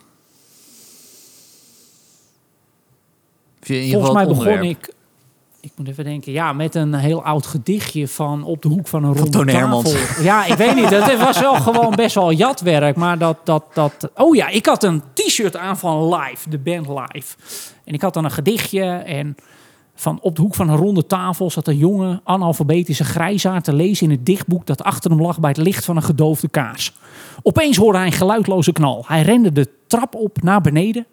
Je 3.63 3.89
volgens 3.91 4.13
mij 4.13 4.27
begon 4.27 4.63
ik. 4.63 4.93
Ik 5.63 5.71
moet 5.75 5.87
even 5.87 6.03
denken, 6.03 6.31
ja, 6.31 6.53
met 6.53 6.75
een 6.75 6.93
heel 6.93 7.23
oud 7.23 7.45
gedichtje 7.45 8.07
van 8.07 8.43
op 8.43 8.61
de 8.61 8.67
hoek 8.67 8.87
van 8.87 9.03
een 9.03 9.13
ronde 9.13 9.45
tafel. 9.45 10.23
Ja, 10.23 10.45
ik 10.45 10.53
weet 10.53 10.75
niet. 10.75 10.89
Het 10.89 11.17
was 11.17 11.39
wel 11.39 11.53
gewoon 11.55 11.95
best 11.95 12.15
wel 12.15 12.31
jatwerk, 12.31 12.95
maar 12.95 13.17
dat, 13.17 13.37
dat, 13.43 13.63
dat... 13.73 14.09
Oh 14.15 14.35
ja, 14.35 14.47
ik 14.47 14.65
had 14.65 14.83
een 14.83 15.01
t-shirt 15.13 15.55
aan 15.55 15.77
van 15.77 16.15
Live, 16.15 16.49
de 16.49 16.59
band 16.59 16.87
Live. 16.87 17.35
En 17.85 17.93
ik 17.93 18.01
had 18.01 18.13
dan 18.13 18.25
een 18.25 18.31
gedichtje 18.31 18.83
en 18.91 19.35
Van 19.95 20.19
op 20.21 20.35
de 20.35 20.41
hoek 20.41 20.55
van 20.55 20.69
een 20.69 20.77
ronde 20.77 21.07
tafel 21.07 21.49
zat 21.49 21.67
een 21.67 21.77
jonge 21.77 22.21
analfabetische 22.23 23.03
grijzaard 23.03 23.63
te 23.63 23.73
lezen 23.73 24.05
in 24.05 24.11
het 24.11 24.25
dichtboek 24.25 24.65
dat 24.65 24.83
achter 24.83 25.11
hem 25.11 25.21
lag 25.21 25.39
bij 25.39 25.49
het 25.49 25.59
licht 25.59 25.85
van 25.85 25.95
een 25.95 26.03
gedoofde 26.03 26.49
kaars. 26.49 26.93
Opeens 27.41 27.77
hoorde 27.77 27.97
hij 27.97 28.07
een 28.07 28.13
geluidloze 28.13 28.71
knal. 28.71 29.03
Hij 29.07 29.21
rende 29.21 29.51
de 29.51 29.69
trap 29.87 30.15
op 30.15 30.41
naar 30.41 30.61
beneden, 30.61 31.05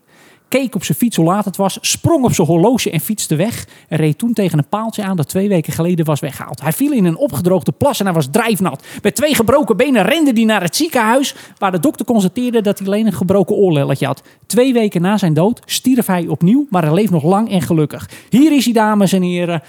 keek 0.50 0.74
op 0.74 0.84
zijn 0.84 0.98
fiets 0.98 1.16
hoe 1.16 1.24
laat 1.24 1.44
het 1.44 1.56
was, 1.56 1.78
sprong 1.80 2.24
op 2.24 2.34
zijn 2.34 2.46
horloge 2.46 2.90
en 2.90 3.00
fietste 3.00 3.36
weg. 3.36 3.66
En 3.88 3.96
reed 3.96 4.18
toen 4.18 4.32
tegen 4.32 4.58
een 4.58 4.68
paaltje 4.68 5.02
aan 5.02 5.16
dat 5.16 5.28
twee 5.28 5.48
weken 5.48 5.72
geleden 5.72 6.04
was 6.04 6.20
weggehaald. 6.20 6.60
Hij 6.60 6.72
viel 6.72 6.92
in 6.92 7.04
een 7.04 7.16
opgedroogde 7.16 7.72
plas 7.72 7.98
en 7.98 8.04
hij 8.04 8.14
was 8.14 8.28
drijfnat. 8.30 8.84
Met 9.02 9.14
twee 9.14 9.34
gebroken 9.34 9.76
benen 9.76 10.02
rende 10.02 10.30
hij 10.34 10.44
naar 10.44 10.62
het 10.62 10.76
ziekenhuis, 10.76 11.34
waar 11.58 11.72
de 11.72 11.78
dokter 11.78 12.06
constateerde 12.06 12.60
dat 12.60 12.78
hij 12.78 12.86
alleen 12.86 13.06
een 13.06 13.12
gebroken 13.12 13.56
oorlelletje 13.56 14.06
had. 14.06 14.22
Twee 14.46 14.72
weken 14.72 15.02
na 15.02 15.18
zijn 15.18 15.34
dood 15.34 15.60
stierf 15.64 16.06
hij 16.06 16.26
opnieuw, 16.26 16.66
maar 16.70 16.82
hij 16.82 16.94
leeft 16.94 17.10
nog 17.10 17.22
lang 17.22 17.50
en 17.50 17.62
gelukkig. 17.62 18.10
Hier 18.28 18.52
is 18.52 18.64
hij, 18.64 18.74
dames 18.74 19.12
en 19.12 19.22
heren. 19.22 19.62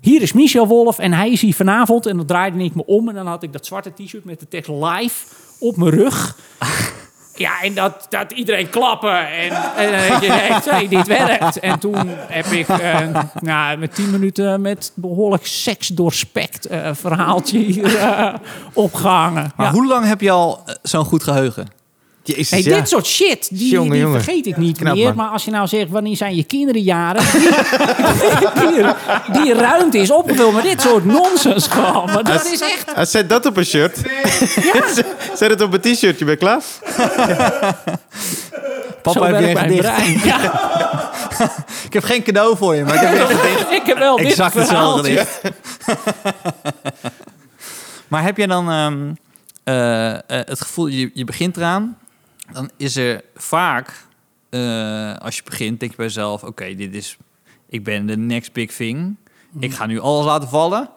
Hier 0.00 0.22
is 0.22 0.32
Michel 0.32 0.66
Wolf 0.66 0.98
en 0.98 1.12
hij 1.12 1.30
is 1.30 1.40
hier 1.40 1.54
vanavond. 1.54 2.06
En 2.06 2.16
dan 2.16 2.26
draaide 2.26 2.64
ik 2.64 2.74
me 2.74 2.86
om 2.86 3.08
en 3.08 3.14
dan 3.14 3.26
had 3.26 3.42
ik 3.42 3.52
dat 3.52 3.66
zwarte 3.66 3.92
t-shirt 3.94 4.24
met 4.24 4.40
de 4.40 4.48
tekst 4.48 4.70
live 4.70 5.26
op 5.58 5.76
mijn 5.76 5.90
rug. 5.90 6.36
Ja, 7.34 7.62
en 7.62 7.74
dat, 7.74 8.06
dat 8.08 8.32
iedereen 8.32 8.70
klappen. 8.70 9.28
En, 9.28 9.50
en 9.76 9.92
dan 9.92 10.00
denk 10.00 10.22
je, 10.22 10.32
hey, 10.70 10.88
dit 10.88 11.06
werkt. 11.06 11.58
En 11.58 11.78
toen 11.78 11.96
heb 12.28 12.46
ik 12.46 12.68
eh, 12.68 12.98
nou, 13.40 13.78
met 13.78 13.94
tien 13.94 14.10
minuten 14.10 14.60
met 14.60 14.92
behoorlijk 14.94 15.46
seksdoorspekt 15.46 16.66
eh 16.66 16.90
verhaaltje 16.92 17.58
hier 17.58 17.96
eh, 17.96 18.34
opgehangen. 18.72 19.52
Maar 19.56 19.66
Ja. 19.66 19.72
hoe 19.72 19.86
lang 19.86 20.06
heb 20.06 20.20
je 20.20 20.30
al 20.30 20.64
zo'n 20.82 21.04
goed 21.04 21.22
geheugen? 21.22 21.80
Jezus, 22.24 22.50
Hey, 22.50 22.62
ja. 22.62 22.76
dit 22.76 22.88
soort 22.88 23.06
shit, 23.06 23.48
die, 23.50 23.70
Jongen, 23.72 23.92
die 23.92 24.06
vergeet 24.06 24.46
ik 24.46 24.56
niet 24.56 24.78
Knap, 24.78 24.94
meer. 24.94 25.04
man. 25.04 25.14
Maar 25.16 25.28
als 25.28 25.44
je 25.44 25.50
nou 25.50 25.66
zegt, 25.66 25.90
wanneer 25.90 26.16
zijn 26.16 26.36
je 26.36 26.44
kinderen 26.44 26.82
jaren? 26.82 27.22
Die, 27.32 27.50
die, 29.32 29.42
die 29.42 29.54
ruimte 29.54 29.98
is 29.98 30.10
opgevuld 30.10 30.54
met 30.54 30.62
dit 30.62 30.80
soort 30.80 31.04
nonsens 31.04 31.66
gewoon. 31.66 32.04
Maar 32.04 32.24
dat 32.24 32.44
is 32.44 32.60
echt... 32.60 33.08
Zet 33.10 33.28
dat 33.28 33.46
op 33.46 33.56
een 33.56 33.64
shirt. 33.64 33.96
zet 35.38 35.50
het 35.50 35.60
op 35.60 35.72
een 35.72 35.80
t-shirtje, 35.80 36.24
ben 36.24 36.34
je 36.34 36.36
klaar? 36.36 36.60
Papa, 39.02 39.18
zo 39.18 39.24
heb 39.24 39.34
een 39.36 39.42
mijn 39.52 39.56
gedicht? 39.58 39.80
brein. 39.82 40.20
Ja, 40.24 41.10
Ik 41.84 41.92
heb 41.92 42.04
geen 42.04 42.22
cadeau 42.22 42.56
voor 42.56 42.74
je, 42.74 42.84
maar 42.84 42.94
ik 42.94 43.00
heb 43.00 43.30
een 43.30 43.36
gedicht. 43.36 43.70
ik 43.70 43.82
heb 43.86 43.98
wel 43.98 44.16
dit 44.16 44.26
Exact 44.26 44.54
hetzelfde 44.54 45.08
gedicht. 45.10 45.40
maar 48.08 48.22
heb 48.22 48.36
je 48.36 48.46
dan 48.46 48.70
ehm, 48.70 49.12
eh, 49.64 50.12
eh, 50.12 50.18
het 50.26 50.60
gevoel, 50.60 50.86
je, 50.86 51.10
je 51.14 51.24
begint 51.24 51.56
eraan, 51.56 51.98
dan 52.52 52.70
is 52.76 52.96
er 52.96 53.22
vaak, 53.34 54.06
eh, 54.50 55.16
als 55.16 55.36
je 55.36 55.42
begint, 55.44 55.80
denk 55.80 55.90
je 55.90 55.96
bij 55.96 56.06
jezelf, 56.06 56.42
oké, 56.44 56.74
dit 56.74 56.94
is, 56.94 57.16
ik 57.68 57.84
ben 57.84 58.06
de 58.06 58.16
next 58.16 58.52
big 58.52 58.72
thing. 58.72 59.16
Ik 59.60 59.72
ga 59.72 59.86
nu 59.86 59.98
alles 60.00 60.24
laten 60.26 60.48
vallen. 60.48 60.88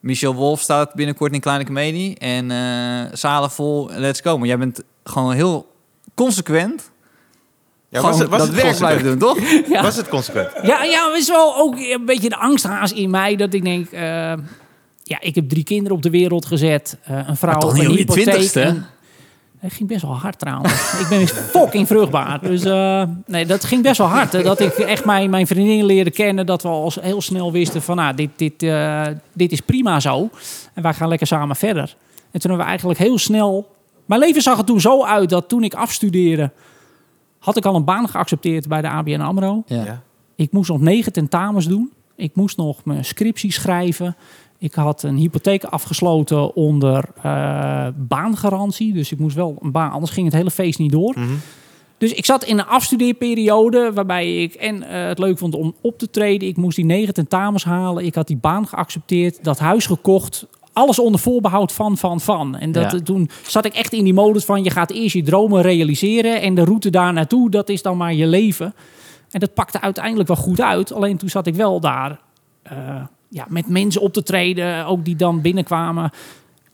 Michel 0.00 0.34
Wolf 0.34 0.60
staat 0.60 0.94
binnenkort 0.94 1.32
in 1.32 1.40
Kleine 1.40 1.64
Comedie 1.64 2.18
en 2.18 2.50
eh 2.50 3.12
zalen 3.12 3.50
vol, 3.50 3.90
let's 3.92 4.20
go. 4.20 4.38
Maar 4.38 4.46
jij 4.46 4.58
bent 4.58 4.82
gewoon 5.04 5.32
heel 5.32 5.72
consequent. 6.14 6.90
Ja, 7.88 8.00
was 8.00 8.18
het, 8.18 8.28
was 8.28 8.38
dat 8.38 8.48
het 8.48 8.62
werk 8.62 8.76
blijven 8.76 9.04
doen, 9.04 9.18
toch? 9.18 9.38
Ja. 9.68 9.82
Was 9.82 9.96
het 9.96 10.08
consequent? 10.08 10.50
Ja, 10.62 10.82
ja, 10.84 11.14
is 11.16 11.28
wel 11.28 11.56
ook 11.56 11.74
een 11.78 12.04
beetje 12.04 12.28
de 12.28 12.36
angsthaas 12.36 12.92
in 12.92 13.10
mij. 13.10 13.36
Dat 13.36 13.52
ik 13.54 13.62
denk, 13.64 13.90
eh, 13.90 14.00
ja, 15.02 15.20
ik 15.20 15.34
heb 15.34 15.48
drie 15.48 15.64
kinderen 15.64 15.96
op 15.96 16.02
de 16.02 16.10
wereld 16.10 16.46
gezet. 16.46 16.98
eh, 17.02 17.16
een 17.28 17.36
vrouw, 17.36 17.50
Maar 17.52 17.60
toch 17.60 17.70
een 17.78 17.78
niet 17.78 17.88
op 17.88 17.96
je 17.96 18.00
hypotheek. 18.02 18.24
twintigste? 18.24 18.82
Het 19.60 19.72
ging 19.72 19.88
best 19.88 20.02
wel 20.02 20.16
hard 20.16 20.38
trouwens. 20.38 21.00
ik 21.00 21.06
ben 21.08 21.26
fucking 21.28 21.86
vruchtbaar. 21.86 22.40
Dus 22.40 22.64
eh, 22.64 23.02
nee, 23.26 23.46
dat 23.46 23.64
ging 23.64 23.82
best 23.82 23.98
wel 23.98 24.06
hard. 24.06 24.32
hè. 24.32 24.42
Dat 24.42 24.60
ik 24.60 24.72
echt 24.72 25.04
mijn, 25.04 25.30
mijn 25.30 25.46
vriendin 25.46 25.84
leerde 25.84 26.10
kennen. 26.10 26.46
Dat 26.46 26.62
we 26.62 26.68
al 26.68 26.92
heel 27.00 27.20
snel 27.22 27.52
wisten 27.52 27.82
van, 27.82 27.96
nou, 27.96 28.14
dit, 28.14 28.30
dit, 28.36 28.62
eh, 28.62 29.06
dit 29.32 29.52
is 29.52 29.60
prima 29.60 30.00
zo. 30.00 30.30
En 30.74 30.82
wij 30.82 30.94
gaan 30.94 31.08
lekker 31.08 31.26
samen 31.26 31.56
verder. 31.56 31.96
En 32.30 32.40
toen 32.40 32.50
hebben 32.50 32.58
we 32.58 32.64
eigenlijk 32.64 32.98
heel 32.98 33.18
snel... 33.18 33.68
Mijn 34.06 34.20
leven 34.20 34.42
zag 34.42 34.58
er 34.58 34.64
toen 34.64 34.80
zo 34.80 35.04
uit 35.04 35.30
dat 35.30 35.48
toen 35.48 35.64
ik 35.64 35.74
afstudeerde... 35.74 36.50
had 37.38 37.56
ik 37.56 37.64
al 37.64 37.74
een 37.74 37.84
baan 37.84 38.08
geaccepteerd 38.08 38.68
bij 38.68 38.80
de 38.80 38.88
ABN 38.88 39.20
AMRO. 39.20 39.62
Ja. 39.66 40.02
Ik 40.36 40.52
moest 40.52 40.70
nog 40.70 40.80
negen 40.80 41.12
tentamens 41.12 41.66
doen. 41.66 41.92
Ik 42.16 42.34
moest 42.34 42.56
nog 42.56 42.84
mijn 42.84 43.04
scriptie 43.04 43.52
schrijven. 43.52 44.16
Ik 44.60 44.74
had 44.74 45.02
een 45.02 45.16
hypotheek 45.16 45.64
afgesloten 45.64 46.54
onder 46.54 47.04
eh, 47.22 47.86
baangarantie. 47.96 48.92
Dus 48.92 49.12
ik 49.12 49.18
moest 49.18 49.36
wel 49.36 49.58
een 49.62 49.70
baan, 49.72 49.90
anders 49.90 50.12
ging 50.12 50.26
het 50.26 50.34
hele 50.34 50.50
feest 50.50 50.78
niet 50.78 50.92
door. 50.92 51.14
Mhm. 51.18 51.28
Dus 51.98 52.12
ik 52.12 52.24
zat 52.24 52.44
in 52.44 52.58
een 52.58 52.66
afstudeerperiode 52.66 53.90
waarbij 53.94 54.42
ik 54.42 54.54
en 54.54 54.82
eh, 54.82 55.06
het 55.06 55.18
leuk 55.18 55.38
vond 55.38 55.54
om 55.54 55.74
op 55.80 55.98
te 55.98 56.10
treden. 56.10 56.48
Ik 56.48 56.56
moest 56.56 56.76
die 56.76 56.84
negen 56.84 57.14
tentamens 57.14 57.64
halen. 57.64 58.04
Ik 58.04 58.14
had 58.14 58.26
die 58.26 58.36
baan 58.36 58.66
geaccepteerd, 58.66 59.44
dat 59.44 59.58
huis 59.58 59.86
gekocht. 59.86 60.46
Alles 60.72 60.98
onder 60.98 61.20
voorbehoud 61.20 61.72
van, 61.72 61.96
van, 61.96 62.20
van. 62.20 62.56
En 62.56 62.72
dat, 62.72 62.82
Ja. 62.90 62.98
eh, 62.98 63.02
toen 63.04 63.30
zat 63.46 63.64
ik 63.64 63.74
echt 63.74 63.92
in 63.92 64.04
die 64.04 64.14
modus 64.14 64.44
van... 64.44 64.62
je 64.62 64.70
gaat 64.70 64.90
eerst 64.90 65.14
je 65.14 65.22
dromen 65.22 65.62
realiseren... 65.62 66.40
en 66.40 66.54
de 66.54 66.64
route 66.64 66.90
daar 66.90 67.12
naartoe, 67.12 67.50
dat 67.50 67.68
is 67.68 67.82
dan 67.82 67.96
maar 67.96 68.14
je 68.14 68.26
leven. 68.26 68.74
En 69.30 69.40
dat 69.40 69.54
pakte 69.54 69.80
uiteindelijk 69.80 70.28
wel 70.28 70.36
goed 70.36 70.60
uit. 70.60 70.92
Alleen 70.92 71.16
toen 71.16 71.28
zat 71.28 71.46
ik 71.46 71.54
wel 71.54 71.80
daar 71.80 72.20
ja, 73.30 73.44
met 73.48 73.68
mensen 73.68 74.00
op 74.00 74.12
te 74.12 74.22
treden... 74.22 74.86
ook 74.86 75.04
die 75.04 75.16
dan 75.16 75.40
binnenkwamen 75.40 76.10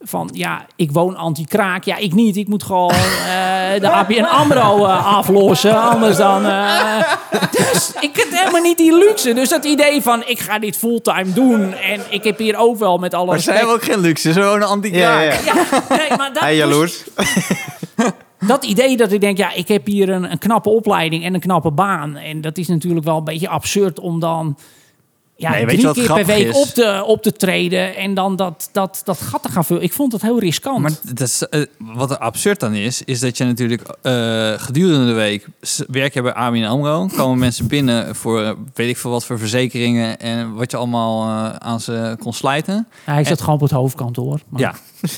van... 0.01 0.29
ja, 0.33 0.65
ik 0.75 0.91
woon 0.91 1.15
anti-kraak. 1.15 1.83
Ja, 1.83 1.97
ik 1.97 2.13
niet. 2.13 2.35
Ik 2.35 2.47
moet 2.47 2.63
gewoon 2.63 2.91
eh, 2.91 3.79
de 3.79 3.89
ABN 3.89 4.23
AMRO 4.23 4.85
eh, 4.85 5.15
aflossen. 5.17 5.81
Anders 5.81 6.17
dan... 6.17 6.45
eh, 6.45 7.03
dus 7.51 7.91
ik 7.99 8.15
heb 8.15 8.27
helemaal 8.29 8.61
niet 8.61 8.77
die 8.77 8.97
luxe. 8.97 9.33
Dus 9.33 9.49
dat 9.49 9.65
idee 9.65 10.01
van, 10.01 10.23
ik 10.25 10.39
ga 10.39 10.59
dit 10.59 10.77
fulltime 10.77 11.33
doen... 11.33 11.73
en 11.73 12.01
ik 12.09 12.23
heb 12.23 12.37
hier 12.37 12.57
ook 12.57 12.77
wel 12.77 12.97
met 12.97 13.13
alle 13.13 13.25
Maar 13.25 13.39
ze 13.39 13.51
respect... 13.51 13.57
hebben 13.57 13.75
ook 13.75 13.93
geen 13.93 13.99
luxe, 14.09 14.33
ze 14.33 14.43
wonen 14.43 14.67
anti 14.67 14.93
Ja, 14.93 15.21
ja, 15.21 15.33
ja. 15.33 15.39
Ja, 15.45 15.53
nee, 15.89 16.17
maar 16.17 16.33
dat, 16.33 16.43
Hij 16.43 16.49
dus- 16.49 16.59
jaloers. 16.59 17.03
dat 18.47 18.65
idee 18.65 18.97
dat 18.97 19.11
ik 19.11 19.21
denk, 19.21 19.37
ja, 19.37 19.53
ik 19.53 19.67
heb 19.67 19.85
hier 19.85 20.09
een, 20.09 20.31
een 20.31 20.37
knappe 20.37 20.69
opleiding 20.69 21.23
en 21.23 21.33
een 21.33 21.39
knappe 21.39 21.71
baan. 21.71 22.15
En 22.15 22.41
dat 22.41 22.57
is 22.57 22.67
natuurlijk 22.67 23.05
wel 23.05 23.17
een 23.17 23.23
beetje 23.23 23.49
absurd 23.49 23.99
om 23.99 24.19
dan 24.19 24.57
ja, 25.37 25.51
Nee, 25.51 25.65
drie 25.65 25.91
keer 25.91 26.13
per 26.13 26.25
week 26.25 26.47
is? 26.47 26.55
op 26.55 26.67
te, 26.67 27.03
op 27.05 27.21
te 27.23 27.31
treden 27.31 27.95
en 27.95 28.13
dan 28.13 28.35
dat, 28.35 28.69
dat, 28.71 29.01
dat 29.03 29.21
gat 29.21 29.43
te 29.43 29.49
gaan 29.49 29.65
vullen. 29.65 29.83
Ik 29.83 29.93
vond 29.93 30.11
het 30.11 30.21
heel 30.21 30.39
riskant. 30.39 30.79
Maar 30.79 30.91
dat 31.13 31.27
is, 31.27 31.47
eh, 31.47 31.61
wat 31.77 32.11
er 32.11 32.17
absurd 32.17 32.59
dan 32.59 32.73
is, 32.73 33.03
is 33.03 33.19
dat 33.19 33.37
je 33.37 33.43
natuurlijk 33.43 33.81
eh, 34.01 34.53
gedurende 34.57 35.05
de 35.05 35.13
week 35.13 35.47
werk 35.87 36.13
je 36.13 36.21
bij 36.21 36.33
ABN 36.33 36.63
AMRO. 36.63 37.07
Komen 37.15 37.37
mensen 37.47 37.67
binnen 37.67 38.15
voor 38.15 38.41
eh, 38.41 38.51
weet 38.73 38.89
ik 38.89 38.97
veel 38.97 39.11
wat 39.11 39.25
voor 39.25 39.39
verzekeringen 39.39 40.19
en 40.19 40.53
wat 40.53 40.71
je 40.71 40.77
allemaal 40.77 41.29
aan 41.59 41.79
ze 41.79 42.15
kon 42.19 42.33
slijten. 42.33 42.87
Hij 43.03 43.23
zat 43.23 43.39
gewoon 43.39 43.55
op 43.55 43.61
het 43.61 43.71
hoofdkantoor. 43.71 44.39
Maar 44.49 44.61
Ja, 44.61 44.73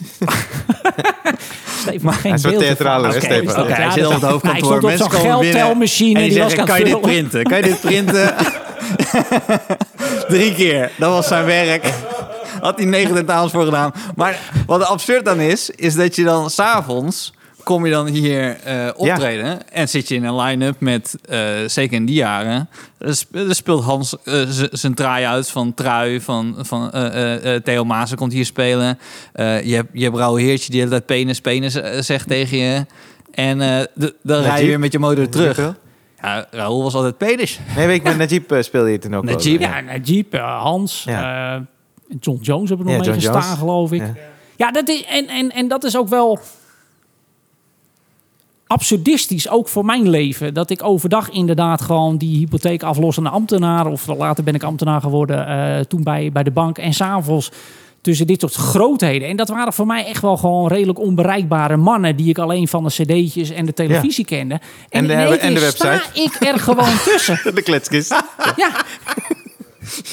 Stefan, 1.81 2.13
geen 2.13 2.31
hij 2.41 2.51
is 2.51 2.57
theatraler, 2.59 3.15
ervan. 3.15 3.29
hè, 3.31 3.39
oké, 3.41 3.61
Oké, 3.61 3.73
hij 3.73 3.91
zit 3.91 4.03
dat- 4.03 4.13
op 4.13 4.21
het 4.21 4.29
hoofdkantoor. 4.29 4.41
Nou, 4.41 4.57
ik 4.57 4.63
stond 4.63 4.83
op 4.83 4.89
Mensen 4.89 5.09
zo'n 5.11 5.21
komen 5.21 5.39
binnen 5.39 5.59
geldtelmachine. 5.61 6.19
en 6.19 6.25
die 6.25 6.33
zeggen, 6.33 6.65
kan 6.65 6.77
je 6.79 6.83
dit 6.85 7.01
printen? 7.01 7.43
Kan 7.43 7.57
je 7.57 7.63
dit 7.63 7.81
printen? 7.81 8.35
Drie 10.29 10.53
keer. 10.53 10.91
Dat 10.97 11.11
was 11.11 11.27
zijn 11.27 11.45
werk. 11.45 11.93
Had 12.61 12.77
hij 12.77 12.85
negen 12.85 13.13
tentamens 13.15 13.51
voor 13.51 13.65
gedaan. 13.65 13.91
Maar 14.15 14.39
wat 14.65 14.85
absurd 14.85 15.25
dan 15.25 15.39
is, 15.39 15.69
is 15.69 15.95
dat 15.95 16.15
je 16.15 16.23
dan 16.23 16.49
s'avonds 16.49 17.33
kom 17.63 17.85
je 17.85 17.91
dan 17.91 18.07
hier 18.07 18.57
eh, 18.63 18.87
optreden 18.95 19.71
en 19.71 19.89
zit 19.89 20.07
je 20.07 20.15
in 20.15 20.23
een 20.23 20.35
line-up 20.35 20.79
met, 20.79 21.15
eh, 21.29 21.39
zeker 21.67 21.95
in 21.97 22.05
die 22.05 22.15
jaren, 22.15 22.69
er 22.97 23.15
sp- 23.15 23.37
speelt 23.49 23.83
Hans 23.83 24.15
eh, 24.23 24.41
zijn 24.71 24.93
traai 24.93 25.25
uit 25.25 25.49
van 25.49 25.73
Trui, 25.73 26.21
van, 26.21 26.55
van 26.59 26.91
eh, 26.91 27.05
eh, 27.05 27.55
eh, 27.55 27.63
Theo 27.63 27.83
Maassen 27.85 28.17
komt 28.17 28.33
hier 28.33 28.45
spelen. 28.45 28.99
Eh, 29.33 29.63
je 29.63 29.75
hebt, 29.75 29.89
je 29.93 30.03
hebt 30.03 30.15
Rauw 30.17 30.35
Heertje 30.35 30.71
die 30.71 30.87
tijd 30.87 31.05
penis, 31.05 31.41
penis 31.41 31.73
zegt 31.99 32.27
tegen 32.27 32.57
je. 32.57 32.85
En 33.31 33.61
eh, 33.61 33.85
dan 34.23 34.41
rij 34.41 34.61
je 34.61 34.67
weer 34.67 34.79
met 34.79 34.91
je 34.91 34.99
motor 34.99 35.29
terug. 35.29 35.75
Ja, 36.21 36.45
Raoul 36.51 36.83
was 36.83 36.93
altijd 36.93 37.17
penis. 37.17 37.59
Nee, 37.75 37.87
weet 37.87 37.95
ik, 37.97 38.03
met 38.03 38.17
Najib 38.17 38.63
speelde 38.63 38.91
je 38.91 38.97
toen 38.99 39.15
ook. 39.15 39.23
Najib? 39.23 39.61
Ja, 39.61 39.81
Najib, 39.81 40.33
eh, 40.33 40.61
Hans, 40.61 41.03
Ja. 41.03 41.65
John 42.19 42.39
Jones 42.41 42.69
hebben 42.69 42.85
we 42.87 42.91
Ja, 42.91 42.97
nog 42.97 43.07
mee 43.07 43.15
John 43.15 43.25
gestaan, 43.31 43.41
Jones. 43.41 43.59
geloof 43.59 43.91
ik. 43.91 43.99
Ja. 44.01 44.13
Ja, 44.55 44.71
dat 44.71 44.87
is, 44.89 45.03
en, 45.05 45.27
en, 45.27 45.49
en 45.51 45.67
dat 45.67 45.83
is 45.83 45.97
ook 45.97 46.07
wel 46.07 46.39
absurdistisch, 48.73 49.49
ook 49.49 49.67
voor 49.67 49.85
mijn 49.85 50.09
leven. 50.09 50.53
Dat 50.53 50.69
ik 50.69 50.83
overdag 50.83 51.29
inderdaad 51.29 51.81
gewoon 51.81 52.17
die 52.17 52.37
hypotheek 52.37 52.83
aflossende 52.83 53.29
ambtenaar... 53.29 53.85
of 53.85 54.07
later 54.07 54.43
ben 54.43 54.55
ik 54.55 54.63
ambtenaar 54.63 55.01
geworden, 55.01 55.47
eh, 55.47 55.79
toen 55.79 56.03
bij, 56.03 56.29
bij 56.31 56.43
de 56.43 56.51
bank... 56.51 56.77
en 56.77 56.93
s'avonds 56.93 57.51
tussen 58.01 58.27
dit 58.27 58.39
soort 58.39 58.53
grootheden. 58.53 59.27
En 59.27 59.35
dat 59.35 59.49
waren 59.49 59.73
voor 59.73 59.85
mij 59.85 60.05
echt 60.05 60.21
wel 60.21 60.37
gewoon 60.37 60.67
redelijk 60.67 60.99
onbereikbare 60.99 61.77
mannen... 61.77 62.15
die 62.15 62.29
ik 62.29 62.37
alleen 62.37 62.67
van 62.67 62.83
de 62.83 62.89
cd'tjes 62.89 63.49
en 63.49 63.65
de 63.65 63.73
televisie 63.73 64.25
kende. 64.25 64.53
En, 64.53 64.61
En 64.89 65.07
de- 65.07 65.13
één 65.13 65.39
en 65.39 65.53
de 65.53 65.59
keer 65.59 65.69
sta 65.69 65.89
website. 65.89 66.21
ik 66.21 66.47
er 66.47 66.59
gewoon 66.59 66.97
tussen. 67.13 67.39
De 67.55 67.61
kletskist. 67.61 68.09
Ja. 68.55 68.71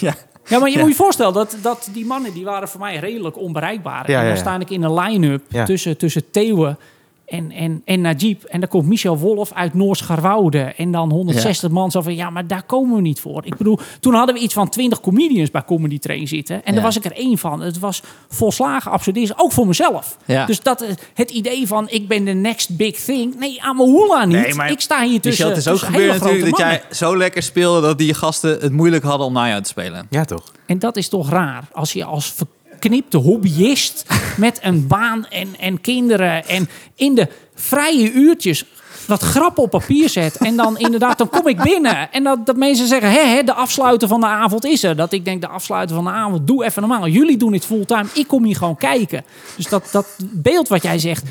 Ja. 0.01 0.15
Ja, 0.49 0.59
maar 0.59 0.69
je 0.69 0.75
Ja. 0.77 0.81
moet 0.81 0.91
je 0.91 0.97
voorstellen 0.97 1.33
dat, 1.33 1.57
dat 1.63 1.89
die 1.93 2.07
mannen 2.07 2.33
die 2.33 2.45
waren 2.45 2.69
voor 2.69 2.81
mij 2.81 2.97
redelijk 2.97 3.39
onbereikbaar. 3.39 4.11
Ja, 4.11 4.21
en 4.23 4.29
dan 4.29 4.37
sta 4.37 4.59
ik 4.61 4.71
in 4.71 4.83
een 4.83 4.95
line-up 4.95 5.43
tussen, 5.67 5.97
tussen 5.97 6.31
Theeuwen 6.31 6.79
En, 7.27 7.51
en, 7.53 7.83
en 7.85 8.01
Najib. 8.01 8.43
En 8.43 8.61
dan 8.61 8.69
komt 8.69 8.87
Michel 8.87 9.19
Wolf 9.19 9.53
uit 9.53 9.75
Noorscharwoude. 9.75 10.59
En 10.59 10.91
dan 10.91 11.11
160 11.11 11.71
man. 11.71 11.91
Zo 11.91 12.01
van, 12.01 12.15
ja, 12.15 12.31
maar 12.31 12.47
daar 12.47 12.63
komen 12.63 12.95
we 12.97 13.01
niet 13.01 13.21
voor. 13.21 13.45
Ik 13.47 13.57
bedoel, 13.57 13.79
toen 14.01 14.15
hadden 14.15 14.35
we 14.35 14.41
iets 14.41 14.55
van 14.55 14.69
20 14.69 15.01
comedians 15.01 15.51
bij 15.51 15.65
Comedy 15.65 15.99
Train 15.99 16.29
zitten. 16.29 16.55
En 16.57 16.63
Ja. 16.65 16.73
daar 16.73 16.83
was 16.83 16.97
ik 16.97 17.05
er 17.05 17.13
één 17.13 17.39
van. 17.39 17.61
Het 17.61 17.79
was 17.79 18.03
volslagen 18.29 18.91
absurdisme. 18.91 19.35
Ook 19.39 19.53
voor 19.53 19.67
mezelf. 19.67 20.17
Ja. 20.25 20.47
Dus 20.47 20.61
dat, 20.61 20.81
eh, 20.83 20.89
het 21.15 21.31
idee 21.31 21.67
van, 21.67 21.89
ik 21.89 22.09
ben 22.09 22.25
de 22.25 22.33
next 22.33 22.77
big 22.77 22.97
thing. 22.97 23.39
Nee, 23.39 23.63
Amohula 23.63 24.25
niet. 24.25 24.37
Nee, 24.37 24.55
maar 24.55 24.71
ik 24.71 24.81
sta 24.81 25.03
hier 25.05 25.21
tussen 25.21 25.47
Michel, 25.49 25.49
het 25.49 25.67
is 25.67 25.69
ook 25.85 25.93
gebeurd 25.93 26.21
natuurlijk 26.21 26.51
dat 26.51 26.59
jij 26.59 26.83
zo 26.91 27.17
lekker 27.17 27.43
speelde 27.43 27.81
dat 27.81 27.99
die 27.99 28.15
gasten 28.15 28.51
het 28.61 28.73
moeilijk 28.73 29.05
hadden 29.05 29.27
om 29.27 29.33
naar 29.33 29.49
jou 29.49 29.63
te 29.63 29.69
spelen. 29.69 30.07
Ja, 30.11 30.25
toch? 30.25 30.53
En 30.67 30.79
dat 30.79 30.97
is 30.97 31.09
toch 31.09 31.31
raar. 31.31 31.69
Als 31.73 31.93
je 31.93 32.05
als 32.05 32.35
verknipte 32.81 33.17
hobbyist 33.17 34.07
met 34.37 34.59
een 34.63 34.87
baan 34.87 35.27
en, 35.27 35.49
en 35.59 35.81
kinderen 35.81 36.49
en 36.49 36.69
in 36.95 37.15
de 37.15 37.29
vrije 37.55 38.13
uurtjes 38.13 38.65
wat 39.07 39.23
grappen 39.23 39.63
op 39.63 39.71
papier 39.71 40.09
zet. 40.09 40.37
En 40.37 40.57
dan 40.57 40.79
inderdaad, 40.79 41.19
dan 41.19 41.29
kom 41.29 41.47
ik 41.47 41.63
binnen. 41.63 42.13
En 42.13 42.25
dat, 42.25 42.47
dat 42.47 42.57
mensen 42.57 42.87
zeggen, 42.87 43.11
hè, 43.11 43.43
de 43.43 43.53
afsluiter 43.53 44.09
van 44.09 44.21
de 44.21 44.27
avond 44.27 44.65
is 44.65 44.83
er. 44.83 44.97
Dat 44.97 45.13
ik 45.13 45.25
denk, 45.25 45.41
de 45.41 45.49
afsluiter 45.49 45.95
van 45.97 46.05
de 46.05 46.11
avond, 46.11 46.47
doe 46.47 46.65
even 46.65 46.83
normaal. 46.83 47.09
Jullie 47.09 47.37
doen 47.37 47.53
dit 47.53 47.65
fulltime, 47.65 48.07
ik 48.15 48.27
kom 48.27 48.45
hier 48.45 48.57
gewoon 48.57 48.77
kijken. 48.77 49.25
Dus 49.57 49.69
dat, 49.69 49.89
dat 49.93 50.07
beeld 50.21 50.69
wat 50.69 50.83
jij 50.83 50.99
zegt, 50.99 51.25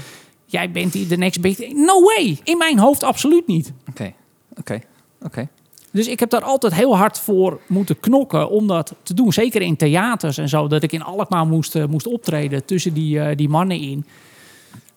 jij 0.46 0.72
bent 0.72 0.94
hier 0.94 1.08
de 1.08 1.18
next 1.18 1.42
big. 1.42 1.74
No 1.74 2.02
way, 2.02 2.40
in 2.44 2.58
mijn 2.58 2.80
hoofd 2.80 3.04
absoluut 3.04 3.48
niet. 3.48 3.72
Oké, 3.90 4.14
oké, 4.58 4.82
oké. 5.22 5.48
Dus 5.96 6.08
ik 6.08 6.20
heb 6.20 6.30
daar 6.30 6.42
altijd 6.44 6.74
heel 6.74 6.98
hard 6.98 7.20
voor 7.20 7.60
moeten 7.68 8.00
knokken 8.00 8.50
om 8.50 8.68
dat 8.68 8.96
te 9.04 9.14
doen. 9.14 9.34
Zeker 9.34 9.62
in 9.62 9.76
theaters 9.76 10.38
en 10.38 10.50
zo. 10.50 10.68
Dat 10.68 10.84
ik 10.84 10.92
in 10.92 11.04
Alkmaar 11.04 11.46
moest, 11.46 11.76
eh, 11.76 11.86
moest 11.86 12.08
optreden 12.08 12.66
tussen 12.66 12.94
die, 12.94 13.20
eh, 13.20 13.36
die 13.38 13.50
mannen 13.50 13.80
in. 13.80 14.06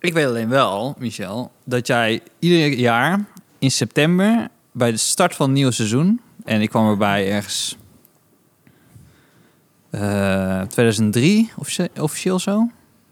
Ik 0.00 0.12
weet 0.12 0.26
alleen 0.26 0.49
wel, 0.49 0.95
Michel, 0.99 1.50
dat 1.64 1.87
jij 1.87 2.21
ieder 2.38 2.78
jaar 2.78 3.25
in 3.59 3.71
september 3.71 4.49
bij 4.73 4.90
de 4.90 4.97
start 4.97 5.35
van 5.35 5.47
het 5.47 5.55
nieuwe 5.55 5.73
seizoen, 5.73 6.21
en 6.45 6.61
ik 6.61 6.69
kwam 6.69 6.88
erbij 6.88 7.31
ergens 7.31 7.76
eh 9.90 10.61
2003 10.62 11.50
officie- 11.57 12.00
officieel 12.00 12.38
zo. 12.38 12.71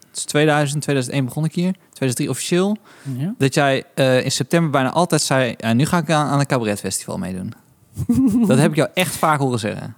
Het 0.09 0.17
is 0.17 0.25
2000, 0.25 0.83
2001 0.83 1.25
begon 1.25 1.45
ik 1.45 1.55
hier. 1.55 1.73
2003 1.93 2.31
officieel. 2.31 2.77
Ja. 3.17 3.35
Dat 3.39 3.55
jij 3.55 3.85
eh, 3.95 4.25
in 4.25 4.33
september 4.33 4.71
bijna 4.71 4.91
altijd 4.93 5.23
zei, 5.23 5.55
ja, 5.59 5.73
nu 5.73 5.87
ga 5.87 5.99
ik 5.99 6.11
aan, 6.11 6.27
aan 6.27 6.41
een 6.41 6.47
cabaretfestival 6.47 7.19
meedoen. 7.19 7.53
dat 8.49 8.59
heb 8.59 8.71
ik 8.71 8.77
jou 8.77 8.89
echt 8.95 9.17
vaak 9.17 9.39
horen 9.39 9.59
zeggen. 9.59 9.97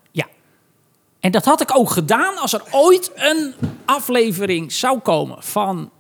En 1.21 1.31
dat 1.31 1.45
had 1.45 1.61
ik 1.61 1.77
ook 1.77 1.91
gedaan 1.91 2.37
als 2.37 2.53
er 2.53 2.63
ooit 2.71 3.13
een 3.15 3.55
aflevering 3.85 4.73
zou 4.73 4.99
komen 4.99 5.37
van 5.41 5.91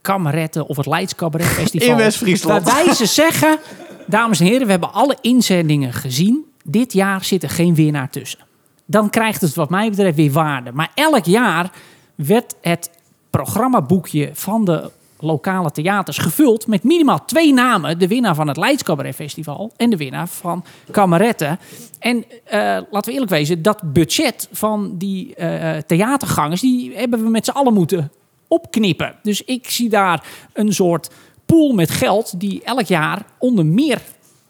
Kameretten 0.00 0.66
of 0.66 0.76
het 0.76 0.86
Leids 0.86 1.14
Cabaret 1.14 1.46
Festival. 1.60 1.88
In 1.88 1.96
West-Friesland. 1.96 2.64
Waarbij 2.64 2.94
ze 2.94 3.06
zeggen, 3.22 3.58
dames 4.06 4.40
en 4.40 4.46
heren, 4.46 4.64
we 4.64 4.70
hebben 4.70 4.92
alle 4.92 5.16
inzendingen 5.20 5.92
gezien. 5.92 6.44
Dit 6.64 6.92
jaar 6.92 7.24
zit 7.24 7.42
er 7.42 7.50
geen 7.50 7.74
winnaar 7.74 8.10
tussen. 8.10 8.40
Dan 8.86 9.10
krijgt 9.10 9.40
het 9.40 9.54
wat 9.54 9.70
mij 9.70 9.90
betreft 9.90 10.16
weer 10.16 10.32
waarde. 10.32 10.72
Maar 10.72 10.90
elk 10.94 11.24
jaar 11.24 11.70
werd 12.14 12.54
het 12.60 12.90
programmaboekje 13.30 14.30
van 14.32 14.64
de 14.64 14.90
lokale 15.22 15.70
theaters 15.70 16.18
gevuld 16.18 16.66
met 16.66 16.82
minimaal 16.82 17.24
twee 17.24 17.52
namen. 17.52 17.98
De 17.98 18.08
winnaar 18.08 18.34
van 18.34 18.48
het 18.48 18.56
Leids 18.56 18.82
Cabaret 18.82 19.14
Festival 19.14 19.72
en 19.76 19.90
de 19.90 19.96
winnaar 19.96 20.28
van 20.28 20.64
Kameretten. 20.90 21.58
En 21.98 22.24
eh, 22.44 22.60
laten 22.90 23.04
we 23.04 23.12
eerlijk 23.12 23.30
wezen, 23.30 23.62
dat 23.62 23.92
budget 23.92 24.48
van 24.52 24.94
die 24.98 25.34
eh, 25.34 25.76
theatergangers... 25.76 26.60
die 26.60 26.96
hebben 26.96 27.22
we 27.22 27.28
met 27.28 27.44
z'n 27.44 27.50
allen 27.50 27.74
moeten 27.74 28.12
opknippen. 28.48 29.14
Dus 29.22 29.44
ik 29.44 29.70
zie 29.70 29.88
daar 29.88 30.24
een 30.52 30.72
soort 30.72 31.10
pool 31.46 31.72
met 31.72 31.90
geld... 31.90 32.40
die 32.40 32.62
elk 32.64 32.86
jaar 32.86 33.24
onder 33.38 33.66
meer 33.66 34.00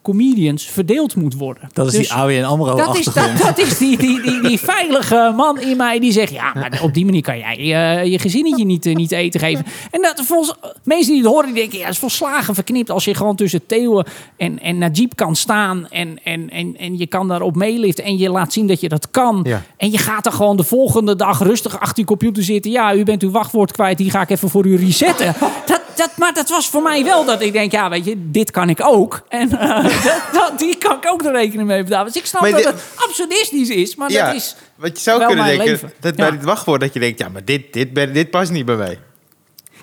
comedians 0.03 0.65
verdeeld 0.65 1.17
moet 1.17 1.35
worden. 1.35 1.69
Dat 1.73 1.87
is 1.87 1.93
Dus- 1.93 2.09
die 2.09 2.17
AWN 2.17 2.45
AMRO 2.45 2.77
dat 2.77 2.97
is, 2.97 3.07
achtergrond. 3.07 3.39
dat, 3.39 3.57
dat 3.57 3.67
is 3.67 3.79
die, 3.79 3.97
die, 3.97 4.23
die, 4.23 4.41
die 4.41 4.61
veilige 4.61 5.33
man 5.37 5.61
in 5.61 5.77
mij 5.77 5.99
die 5.99 6.13
zegt... 6.13 6.33
ja, 6.33 6.53
maar 6.55 6.81
op 6.83 6.95
die 6.95 7.05
manier 7.05 7.23
kan 7.23 7.39
jij 7.39 7.57
eh, 7.57 8.05
je 8.11 8.19
gezinnetje 8.19 8.65
niet, 8.65 8.87
eh, 8.87 8.95
niet 8.95 9.13
eten 9.13 9.41
geven. 9.41 9.65
En 9.91 10.03
dat 10.03 10.23
volgens 10.27 10.55
mensen 10.85 11.13
die 11.13 11.23
het 11.23 11.31
horen, 11.31 11.47
die 11.47 11.55
denken... 11.55 11.79
ja, 11.79 11.85
het 11.85 11.93
is 11.93 11.99
volslagen 11.99 12.55
verknipt 12.55 12.91
als 12.91 13.05
je 13.05 13.15
gewoon 13.15 13.37
tussen 13.37 13.67
Theo 13.67 14.03
en, 14.37 14.61
en 14.61 14.79
Najib 14.79 15.13
kan 15.15 15.37
staan... 15.37 15.87
En, 15.91 16.19
en, 16.25 16.51
en, 16.51 16.77
en 16.77 16.99
je 16.99 17.07
kan 17.07 17.29
daarop 17.29 17.57
meeliften 17.57 18.05
en 18.05 18.19
je 18.19 18.31
laat 18.31 18.53
zien 18.53 18.67
dat 18.67 18.81
je 18.81 18.89
dat 18.89 19.11
kan. 19.11 19.41
Ja. 19.45 19.63
En 19.77 19.91
je 19.91 19.99
gaat 19.99 20.27
er 20.27 20.33
gewoon 20.33 20.57
de 20.57 20.65
volgende 20.65 21.17
dag 21.17 21.39
rustig 21.43 21.81
achter 21.81 21.99
je 21.99 22.05
computer 22.05 22.43
zitten. 22.43 22.71
Ja, 22.71 22.95
u 22.95 23.05
bent 23.05 23.23
uw 23.23 23.31
wachtwoord 23.31 23.73
kwijt, 23.73 23.99
die 23.99 24.11
ga 24.11 24.21
ik 24.21 24.31
even 24.31 24.49
voor 24.51 24.67
u 24.67 24.77
resetten. 24.77 25.35
Dat, 25.67 25.80
dat, 26.01 26.17
maar 26.17 26.35
dat 26.35 26.49
was 26.49 26.69
voor 26.69 26.83
mij 26.83 27.05
wel 27.05 27.25
dat 27.25 27.41
ik 27.41 27.53
denk, 27.53 27.73
ja, 27.73 27.91
weet 27.91 28.05
je, 28.05 28.15
dit 28.31 28.51
kan 28.51 28.69
ik 28.69 28.79
ook. 28.87 29.23
En 29.29 29.59
eh, 29.59 29.85
dat, 30.05 30.23
dat, 30.33 30.59
die 30.59 30.77
kan 30.77 30.97
ik 30.97 31.07
ook 31.07 31.23
de 31.23 31.31
rekening 31.31 31.69
mee 31.69 31.83
betalen. 31.83 32.07
Dus 32.07 32.17
ik 32.23 32.27
snap 32.27 32.41
Maar 32.41 32.51
dat 32.51 32.63
dit- 32.63 32.69
het 32.73 32.83
absurdistisch 32.97 33.69
is, 33.69 33.97
maar 33.97 34.11
ja, 34.11 34.27
dat 34.27 34.35
is... 34.35 34.57
wat 34.77 34.97
je 34.97 35.03
zou 35.03 35.19
wel 35.19 35.27
kunnen 35.27 35.47
denken, 35.47 35.65
leven. 35.67 35.93
dat 36.01 36.17
bij 36.17 36.31
dit 36.31 36.45
wachtwoord 36.45 36.81
dat 36.81 36.93
je 36.95 37.01
denkt, 37.01 37.19
ja, 37.19 37.29
maar 37.29 37.45
dit, 37.45 37.73
dit, 37.73 37.93
ben- 37.93 38.13
dit 38.13 38.31
past 38.31 38.51
niet 38.51 38.65
bij 38.65 38.77
mij. 38.77 38.99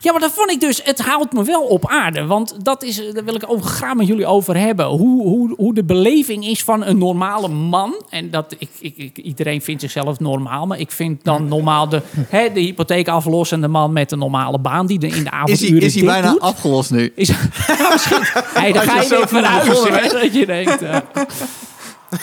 Ja, 0.08 0.14
maar 0.14 0.22
dat 0.22 0.32
vond 0.34 0.52
ik 0.52 0.60
dus, 0.60 0.82
het 0.84 1.00
haalt 1.02 1.34
me 1.34 1.44
wel 1.44 1.62
op 1.62 1.88
aarde. 1.90 2.26
Want 2.26 2.56
dat 2.66 2.84
is, 2.84 3.02
daar 3.14 3.24
wil 3.24 3.36
ik 3.36 3.44
over, 3.48 3.66
graag 3.70 3.94
met 3.94 4.08
jullie 4.08 4.26
over 4.26 4.58
hebben. 4.58 4.86
Hoe, 4.86 5.22
hoe, 5.28 5.54
hoe 5.58 5.74
de 5.74 5.84
beleving 5.84 6.46
is 6.48 6.64
van 6.64 6.86
een 6.86 6.98
normale 6.98 7.48
man. 7.48 7.96
En 8.10 8.30
dat, 8.32 8.56
ik, 8.58 8.70
ik, 8.80 8.94
ik- 8.98 9.18
iedereen 9.18 9.62
vindt 9.62 9.82
zichzelf 9.82 10.20
normaal. 10.20 10.66
Maar 10.68 10.80
ik 10.80 10.92
vind 10.92 11.24
dan 11.24 11.48
normaal 11.48 11.90
de, 11.90 12.02
hè, 12.30 12.52
de 12.54 12.60
hypotheek 12.60 13.08
aflossende 13.08 13.68
man 13.68 13.94
met 13.94 14.12
een 14.12 14.18
normale 14.20 14.60
baan. 14.60 14.86
Die 14.86 15.00
er 15.00 15.06
in 15.06 15.12
de 15.12 15.18
Is 15.20 15.30
avonduren 15.32 15.78
hij, 15.78 15.86
is 15.86 15.94
hij 15.94 16.02
dit 16.04 16.12
bijna 16.12 16.32
doet. 16.32 16.40
afgelost 16.42 16.92
nu? 16.92 17.12
Is, 17.16 17.28
ja, 17.80 17.90
misschien. 17.92 18.18
Hey, 18.54 18.74
Als 18.74 18.84
ga 18.86 19.02
je 19.02 19.08
je 19.08 19.92
hè, 19.92 20.10
Dat 20.22 20.34
je 20.34 20.46
denkt... 20.46 20.82
eh. 20.82 20.98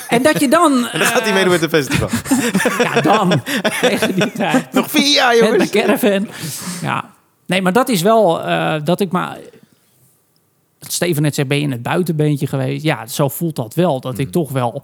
En 0.08 0.22
dat 0.22 0.40
je 0.40 0.48
dan... 0.48 0.72
En 0.92 0.98
dan 0.98 1.08
gaat 1.08 1.22
hij 1.22 1.32
meedoen 1.32 1.52
met 1.52 1.62
een 1.62 1.68
festival. 1.68 2.08
Ja, 2.78 3.00
dan. 3.00 3.42
Tegen 3.80 4.14
die 4.14 4.32
tijd. 4.32 4.72
Nog 4.72 4.90
vier 4.90 5.12
jaar, 5.14 5.28
Met 5.36 5.38
jongens. 5.38 5.70
mijn 5.72 5.86
caravan. 5.86 6.28
Ja. 6.82 7.12
Nee, 7.46 7.62
maar 7.62 7.72
dat 7.72 7.88
is 7.88 8.02
wel 8.02 8.42
eh, 8.42 8.74
dat 8.84 9.00
ik 9.00 9.10
maar... 9.12 9.38
Steven 10.80 11.22
net 11.22 11.34
zei, 11.34 11.46
ben 11.46 11.56
je 11.56 11.62
in 11.62 11.70
het 11.70 11.82
buitenbeentje 11.82 12.46
geweest? 12.46 12.82
Ja, 12.84 13.06
zo 13.06 13.28
voelt 13.28 13.56
dat 13.56 13.74
wel. 13.74 14.00
Dat 14.00 14.18
ik 14.18 14.30
toch 14.30 14.50
wel 14.50 14.82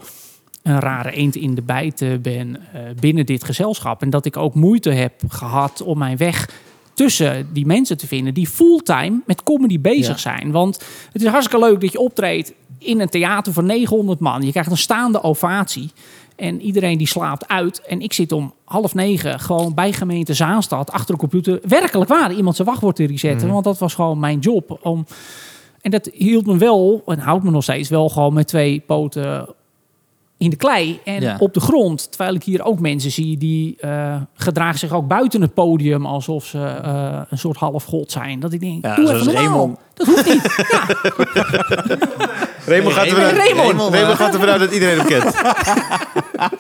een 0.63 0.81
rare 0.81 1.11
eend 1.11 1.37
in 1.37 1.55
de 1.55 1.63
bijten 1.63 2.23
ben 2.23 2.57
eh, 2.73 2.81
binnen 3.01 3.27
dit 3.27 3.45
gezelschap. 3.45 4.03
En 4.03 4.11
dat 4.11 4.25
ik 4.27 4.37
ook 4.37 4.55
moeite 4.55 4.91
heb 4.91 5.13
gehad 5.29 5.83
om 5.83 5.99
mijn 5.99 6.17
weg 6.17 6.51
tussen 6.95 7.49
die 7.53 7.67
mensen 7.67 7.97
te 7.97 8.07
vinden 8.07 8.35
die 8.35 8.47
fulltime 8.49 9.21
met 9.27 9.43
comedy 9.43 9.81
bezig 9.81 10.07
Ja. 10.07 10.17
zijn. 10.17 10.51
Want 10.51 10.85
het 11.13 11.23
is 11.23 11.29
hartstikke 11.29 11.67
leuk 11.67 11.81
dat 11.81 11.93
je 11.93 11.99
optreedt 12.01 12.53
in 12.79 13.01
een 13.01 13.09
theater 13.09 13.53
van 13.53 13.67
900 13.67 14.21
man. 14.21 14.43
Je 14.43 14.51
krijgt 14.51 14.71
een 14.71 14.77
staande 14.77 15.23
ovatie. 15.23 15.91
En 16.41 16.61
iedereen 16.61 16.99
die 16.99 17.07
slaapt 17.07 17.49
uit. 17.49 17.81
En 17.87 18.01
ik 18.01 18.13
zit 18.13 18.33
om 18.33 18.55
half 18.65 18.95
negen 18.95 19.41
gewoon 19.41 19.75
bij 19.75 19.93
gemeente 19.93 20.35
Zaanstad 20.35 20.93
achter 20.93 21.15
de 21.15 21.21
computer. 21.21 21.61
Werkelijk 21.69 22.11
waar, 22.11 22.33
iemand 22.33 22.57
zijn 22.57 22.69
wachtwoord 22.69 22.97
te 22.97 23.07
resetten. 23.07 23.45
Mhm. 23.45 23.53
Want 23.53 23.65
dat 23.65 23.79
was 23.79 23.95
gewoon 23.95 24.19
mijn 24.19 24.39
job. 24.39 24.79
Om... 24.83 25.07
En 25.81 25.91
dat 25.91 26.11
hield 26.13 26.47
me 26.47 26.57
wel, 26.57 27.03
en 27.07 27.19
houdt 27.19 27.45
me 27.45 27.51
nog 27.51 27.63
steeds 27.63 27.89
wel 27.89 28.09
gewoon 28.09 28.33
met 28.35 28.47
twee 28.47 28.83
poten 28.87 29.47
in 30.39 30.51
de 30.51 30.57
klei 30.57 31.01
en 31.05 31.21
Ja. 31.21 31.37
op 31.39 31.55
de 31.55 31.61
grond. 31.61 32.11
Terwijl 32.11 32.35
ik 32.35 32.43
hier 32.45 32.65
ook 32.65 32.81
mensen 32.81 33.11
zie 33.11 33.37
die 33.39 33.77
eh, 33.81 34.17
gedragen 34.35 34.79
zich 34.79 34.93
ook 34.93 35.09
buiten 35.09 35.41
het 35.41 35.55
podium 35.55 36.07
alsof 36.07 36.45
ze 36.45 36.59
eh, 36.59 37.21
een 37.31 37.39
soort 37.39 37.57
half 37.57 37.85
god 37.85 38.11
zijn. 38.13 38.41
Dat 38.41 38.53
ik 38.53 38.61
denk, 38.61 38.85
Ja, 38.85 38.95
doe 38.95 39.13
even 39.15 39.35
normaal. 39.35 39.79
Dat 39.95 40.07
hoeft 40.07 40.27
niet. 40.33 40.43
Ja, 40.71 40.87
Raymond 42.71 42.95
gaat 42.95 43.07
ervan 43.07 43.23
uit, 43.23 43.37
Raymond. 43.37 43.67
Raymond, 43.67 43.95
Raymond 43.95 44.17
gaat 44.17 44.33
ervan 44.35 44.49
uit 44.49 44.61
dat 44.61 44.73
iedereen 44.73 44.99
hem 44.99 45.07
kent. 45.07 45.43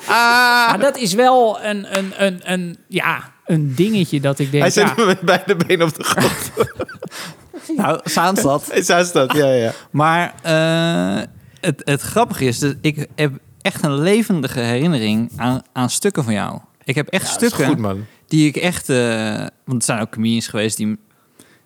maar 0.68 0.78
dat 0.78 0.96
is 0.96 1.14
wel 1.14 1.62
een, 1.62 1.98
een, 1.98 2.12
een, 2.16 2.40
een, 2.44 2.76
ja, 2.88 3.32
een 3.46 3.74
dingetje 3.74 4.20
dat 4.20 4.38
ik 4.38 4.50
denk, 4.50 4.64
Hij 4.64 4.82
ja, 4.82 4.94
zit 4.96 5.06
met 5.06 5.20
beide 5.20 5.56
benen 5.56 5.86
op 5.86 5.94
de 5.94 6.04
grond. 6.04 6.50
Nou, 7.76 8.00
Zaanstad. 8.04 8.72
Dat, 9.12 9.32
ja, 9.32 9.52
ja. 9.52 9.72
Maar 9.90 10.34
eh, 10.42 11.22
het, 11.60 11.82
het 11.84 12.00
grappige 12.00 12.44
is 12.44 12.58
dat 12.58 12.74
ik 12.80 13.06
heb 13.14 13.32
echt 13.62 13.82
een 13.84 13.98
levendige 13.98 14.60
herinnering 14.60 15.30
aan, 15.36 15.62
aan 15.72 15.90
stukken 15.90 16.24
van 16.24 16.32
jou. 16.32 16.58
Ik 16.84 16.94
heb 16.94 17.08
echt 17.08 17.22
Dat 17.22 17.30
is 17.30 17.36
stukken 17.36 17.66
goed, 17.66 17.78
man. 17.78 18.06
die 18.26 18.48
ik 18.48 18.56
echt... 18.56 18.88
eh, 18.88 19.46
want 19.64 19.78
er 19.78 19.82
zijn 19.82 20.00
ook 20.00 20.10
comedians 20.10 20.48
geweest 20.48 20.76
die, 20.76 20.98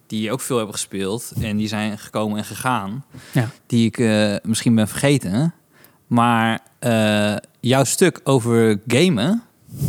die 0.07 0.33
ook 0.33 0.41
veel 0.41 0.57
hebben 0.57 0.75
gespeeld. 0.75 1.33
En 1.43 1.57
die 1.57 1.69
zijn 1.69 1.99
gekomen 1.99 2.39
en 2.39 2.45
gegaan. 2.45 3.05
Ja. 3.33 3.49
Die 3.67 3.87
ik 3.87 3.99
eh, 3.99 4.35
misschien 4.43 4.75
ben 4.75 4.89
vergeten. 4.89 5.55
Maar 6.07 6.61
eh, 6.79 7.37
jouw 7.61 7.85
stuk 7.85 8.21
over 8.25 8.81
gamen... 8.87 9.43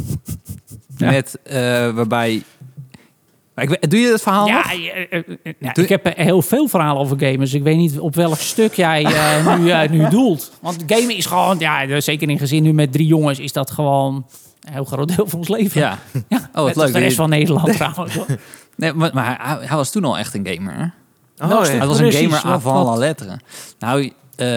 Ja. 0.98 1.12
Met, 1.12 1.40
eh, 1.44 1.56
waarbij... 1.90 2.44
Maar 3.56 3.64
ik, 3.64 3.70
weet- 3.70 3.90
doe 3.92 4.00
je 4.00 4.12
het 4.12 4.22
verhaal 4.22 4.48
Ja, 4.48 4.58
nog? 4.58 5.24
nou, 5.60 5.82
ik 5.82 5.90
heb 5.90 6.16
heel 6.18 6.42
veel 6.42 6.68
verhalen 6.68 7.02
over 7.02 7.20
gamers. 7.20 7.54
Ik 7.54 7.64
weet 7.64 7.78
niet 7.78 8.00
op 8.00 8.16
welk 8.16 8.38
stuk 8.38 8.74
jij 8.74 9.04
nu, 9.90 9.98
nu 9.98 10.10
doelt. 10.10 10.52
Want 10.62 10.84
gamen 10.88 11.16
is 11.16 11.26
gewoon, 11.26 11.60
ja, 11.60 12.00
zeker 12.02 12.30
in 12.30 12.38
gezin 12.38 12.64
nu 12.64 12.74
met 12.74 12.92
drie 12.92 13.08
jongens, 13.08 13.40
is 13.40 13.54
dat 13.54 13.72
gewoon 13.72 14.26
een 14.62 14.74
heel 14.74 14.84
groot 14.86 15.16
deel 15.16 15.28
van 15.28 15.40
ons 15.40 15.48
leven. 15.48 15.82
Ja. 15.82 16.00
ja 16.30 16.50
wat 16.54 16.66
net 16.66 16.76
als 16.78 16.86
leuk. 16.86 16.94
de 16.94 17.00
rest 17.00 17.16
van 17.16 17.30
Nederland 17.30 17.74
trouwens. 17.78 18.18
Nee, 18.76 18.94
maar, 18.94 19.10
maar 19.14 19.38
hij, 19.42 19.68
hij 19.68 19.78
was 19.78 19.92
toen 19.92 20.04
al 20.06 20.18
echt 20.18 20.34
een 20.34 20.48
gamer. 20.48 20.74
hè? 20.74 20.84
Oh, 21.46 21.64
stuk 21.64 21.80
Het 21.80 21.88
was 21.88 22.00
een 22.00 22.12
gamer 22.12 22.30
Wat- 22.30 22.44
avant 22.44 22.86
wat- 22.86 22.94
la 22.94 23.00
lettre. 23.00 23.40
Nou, 23.80 24.14
eh, 24.36 24.48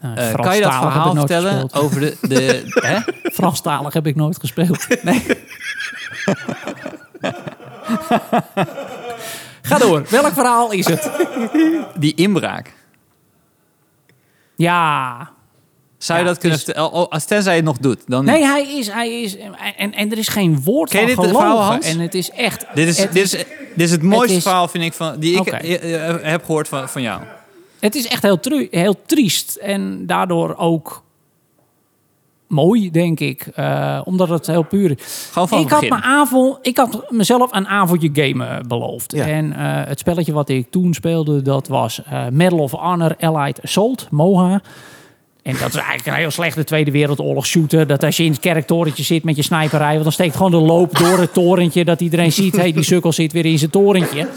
Nou, 0.00 0.16
eh, 0.16 0.34
kan 0.34 0.54
je 0.56 0.62
dat 0.62 0.74
verhaal 0.74 1.14
vertellen 1.14 1.52
gespeeld. 1.60 1.74
over 1.84 2.00
de... 2.00 2.16
de 2.20 2.62
hè? 2.86 2.98
Franstalig 3.32 3.92
heb 3.92 4.06
ik 4.06 4.16
nooit 4.16 4.38
gespeeld. 4.38 4.86
Nee. 5.02 5.24
Ga 9.62 9.78
door. 9.78 10.02
Welk 10.10 10.32
verhaal 10.32 10.70
is 10.72 10.86
het? 10.86 11.10
Die 11.96 12.14
inbraak. 12.14 12.72
Ja. 14.56 15.30
Zou 16.06 16.18
je 16.18 16.24
Ja, 16.24 16.30
dat 16.30 16.40
kunnen 16.40 16.58
vertellen? 16.58 16.92
Oh, 16.92 17.08
als 17.08 17.24
tenzij 17.24 17.52
je 17.52 17.56
het 17.58 17.66
nog 17.68 17.78
doet. 17.78 18.00
Dan 18.06 18.24
Nee, 18.24 18.44
hij 18.44 18.76
is, 18.78 18.88
hij 18.90 19.22
is, 19.22 19.36
en, 19.76 19.92
en 19.94 20.10
er 20.10 20.18
is 20.18 20.28
geen 20.28 20.60
woord 20.62 20.90
Ken 20.90 20.98
van 20.98 21.08
dit 21.08 21.16
gelogen. 21.18 21.38
verhaal, 21.40 21.62
Hans? 21.62 21.86
En 21.86 21.98
het 22.00 22.14
is 22.14 22.30
echt... 22.30 22.66
Dit 22.74 22.88
is, 22.88 22.98
het, 22.98 23.12
dit, 23.12 23.22
is, 23.22 23.30
dit 23.30 23.44
is 23.74 23.90
het 23.90 24.02
mooiste 24.02 24.36
is- 24.36 24.42
verhaal, 24.42 24.68
vind 24.68 24.84
ik, 24.84 24.92
van, 24.92 25.18
die 25.18 25.36
ik 25.40 25.46
eh, 25.46 26.08
eh, 26.08 26.16
heb 26.22 26.44
gehoord 26.44 26.68
van, 26.68 26.88
van 26.88 27.02
jou. 27.02 27.20
het 27.80 27.94
is 27.94 28.06
echt 28.06 28.22
heel, 28.22 28.40
tru- 28.40 28.68
heel 28.70 29.02
triest. 29.06 29.54
En 29.56 30.06
daardoor 30.06 30.54
ook 30.56 31.02
mooi, 32.46 32.90
denk 32.90 33.20
ik. 33.20 33.46
eh, 33.54 34.00
omdat 34.04 34.28
het 34.28 34.46
heel 34.46 34.62
puur 34.62 34.90
is. 34.98 35.28
Gewoon 35.32 35.48
van 35.48 35.60
ik 35.60 35.68
had, 35.70 35.88
mijn 35.88 36.02
avond, 36.02 36.58
ik 36.62 36.76
had 36.76 37.10
mezelf 37.10 37.52
een 37.54 37.66
avondje 37.68 38.10
gamen 38.12 38.68
beloofd. 38.68 39.12
Ja. 39.12 39.26
En 39.26 39.52
het 39.88 39.98
spelletje 39.98 40.32
wat 40.32 40.48
ik 40.48 40.70
toen 40.70 40.94
speelde, 40.94 41.42
dat 41.42 41.68
was 41.68 42.00
Medal 42.30 42.58
of 42.58 42.72
Honor 42.72 43.16
Allied 43.20 43.62
Assault, 43.62 44.06
MOHA. 44.10 44.60
En 45.46 45.52
dat 45.52 45.68
is 45.68 45.74
eigenlijk 45.74 46.06
een 46.06 46.14
heel 46.14 46.30
slechte 46.30 46.64
Tweede 46.64 46.90
Wereldoorlog 46.90 47.46
shooter. 47.46 47.86
Dat 47.86 48.02
als 48.02 48.16
je 48.16 48.24
in 48.24 48.30
het 48.30 48.40
kerktorentje 48.40 49.02
zit 49.02 49.24
met 49.24 49.36
je 49.36 49.42
sniperij... 49.42 49.90
want 49.90 50.02
dan 50.02 50.12
steekt 50.12 50.36
gewoon 50.36 50.50
de 50.50 50.56
loop 50.56 50.98
door 50.98 51.18
het 51.18 51.32
torentje... 51.32 51.84
dat 51.84 52.00
iedereen 52.00 52.32
ziet, 52.32 52.56
hey, 52.56 52.72
die 52.72 52.82
sukkel 52.82 53.12
zit 53.12 53.32
weer 53.32 53.46
in 53.46 53.58
zijn 53.58 53.70
torentje. 53.70 54.28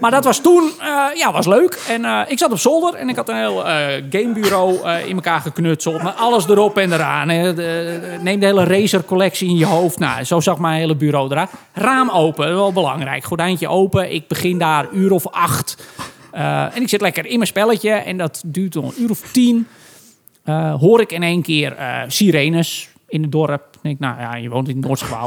Maar 0.00 0.10
dat 0.10 0.24
was 0.24 0.40
toen, 0.40 0.70
eh, 0.80 1.04
ja, 1.14 1.32
was 1.32 1.46
leuk. 1.46 1.78
En 1.88 2.04
eh, 2.04 2.20
ik 2.26 2.38
zat 2.38 2.52
op 2.52 2.58
zolder 2.58 2.94
en 2.94 3.08
ik 3.08 3.16
had 3.16 3.28
een 3.28 3.36
heel 3.36 3.66
eh, 3.66 4.02
gamebureau 4.10 4.88
in 5.06 5.14
elkaar 5.14 5.40
geknutseld... 5.40 6.02
met 6.02 6.16
alles 6.16 6.48
erop 6.48 6.78
en 6.78 6.92
eraan. 6.92 7.26
neem 8.22 8.40
de 8.40 8.46
hele 8.46 8.64
racer-collectie 8.64 9.48
in 9.48 9.56
je 9.56 9.66
hoofd. 9.66 9.98
Nou, 9.98 10.24
zo 10.24 10.40
zag 10.40 10.58
mijn 10.58 10.78
hele 10.78 10.96
bureau 10.96 11.30
eruit. 11.30 11.50
Raam 11.72 12.10
open, 12.10 12.54
wel 12.54 12.72
belangrijk. 12.72 13.24
Gordijntje 13.24 13.68
open. 13.68 14.12
Ik 14.12 14.28
begin 14.28 14.58
daar 14.58 14.88
uur 14.92 15.12
of 15.12 15.26
acht... 15.28 15.76
En 16.74 16.82
ik 16.82 16.88
zit 16.88 17.00
lekker 17.00 17.26
in 17.26 17.36
mijn 17.36 17.46
spelletje 17.46 17.90
en 17.90 18.16
dat 18.16 18.42
duurt 18.46 18.72
tot 18.72 18.84
een 18.84 19.02
uur 19.02 19.10
of 19.10 19.20
tien. 19.32 19.66
Eh, 20.48 20.74
hoor 20.74 21.00
ik 21.00 21.12
in 21.12 21.22
één 21.22 21.42
keer 21.42 21.72
eh, 21.72 22.02
sirenes 22.06 22.88
in 23.08 23.22
het 23.22 23.32
dorp. 23.32 23.74
Ik 23.74 23.78
denk, 23.82 23.98
nou 23.98 24.20
ja, 24.20 24.36
je 24.36 24.48
woont 24.48 24.68
in 24.68 24.76
het 24.76 24.84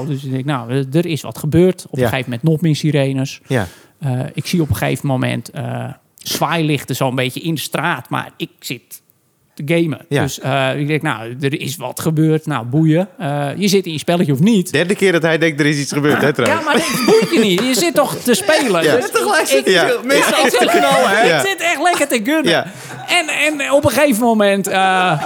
dus 0.07 0.23
ik 0.23 0.31
denk, 0.31 0.45
nou, 0.45 0.71
er- 0.71 0.85
er 0.91 1.05
is 1.05 1.21
wat 1.21 1.37
gebeurd. 1.37 1.85
Op 1.89 1.97
Ja. 1.97 2.03
een 2.03 2.09
gegeven 2.09 2.31
moment 2.31 2.49
nog 2.49 2.61
meer 2.61 2.75
sirenes. 2.75 3.39
Ja. 3.47 3.67
Eh, 3.99 4.19
ik 4.33 4.45
zie 4.47 4.61
op 4.61 4.69
een 4.69 4.75
gegeven 4.75 5.07
moment 5.07 5.49
eh 5.49 5.89
zwaailichten 6.15 6.95
zo'n 6.95 7.15
beetje 7.15 7.39
in 7.41 7.53
de 7.53 7.59
straat, 7.59 8.09
maar 8.09 8.31
ik 8.37 8.49
zit 8.59 9.01
gamen. 9.65 10.05
Ja. 10.09 10.21
Dus 10.21 10.39
eh, 10.39 10.79
ik 10.79 10.87
denk, 10.87 11.01
nou, 11.01 11.35
er 11.41 11.59
is 11.61 11.75
wat 11.75 11.99
gebeurd. 11.99 12.45
Nou, 12.45 12.65
boeien. 12.65 13.07
Eh, 13.17 13.47
je 13.55 13.67
zit 13.67 13.85
in 13.85 13.91
je 13.91 13.97
spelletje 13.99 14.33
of 14.33 14.39
niet. 14.39 14.71
Derde 14.71 14.95
keer 14.95 15.11
dat 15.11 15.21
hij 15.21 15.37
denkt 15.37 15.59
er 15.59 15.65
is 15.65 15.77
iets 15.79 15.91
gebeurd, 15.91 16.21
hè 16.21 16.27
Ja, 16.27 16.31
trouwens. 16.33 16.65
maar 16.65 16.75
dit 16.75 17.05
boeit 17.05 17.29
je 17.31 17.39
niet. 17.39 17.59
Je 17.63 17.73
zit 17.73 17.93
toch 17.95 18.15
te 18.15 18.33
spelen. 18.33 18.83
Ja. 18.83 18.95
Dus 18.95 19.05
ik, 19.05 19.15
Ja. 19.17 19.21
ik, 19.31 19.41
ik 19.41 19.47
zit, 19.47 19.65
Ja. 19.67 21.39
ik 21.41 21.47
zit 21.47 21.61
echt 21.61 21.81
lekker 21.81 22.07
te 22.07 22.21
gunnen. 22.23 22.51
Ja. 22.51 22.65
En, 23.07 23.27
en 23.27 23.71
op 23.71 23.83
een 23.85 23.91
gegeven 23.91 24.23
moment 24.23 24.67
eh, 24.67 25.21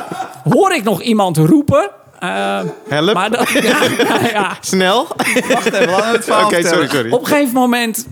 hoor 0.50 0.74
ik 0.74 0.84
nog 0.84 1.02
iemand 1.02 1.38
roepen. 1.38 1.90
Eh, 2.20 2.60
Help. 2.90 3.14
maar 3.14 3.30
dat, 3.32 3.50
ja, 3.54 3.62
ja, 3.62 4.20
ja. 4.32 4.58
Snel. 4.62 5.08
Wacht 5.50 5.74
even, 5.74 5.90
laten 5.90 6.12
we 6.12 6.16
het 6.18 6.24
verhaal 6.26 6.50
sorry, 6.52 6.88
sorry. 6.88 7.12
Op 7.12 7.20
een 7.22 7.28
gegeven 7.28 7.54
moment 7.54 8.08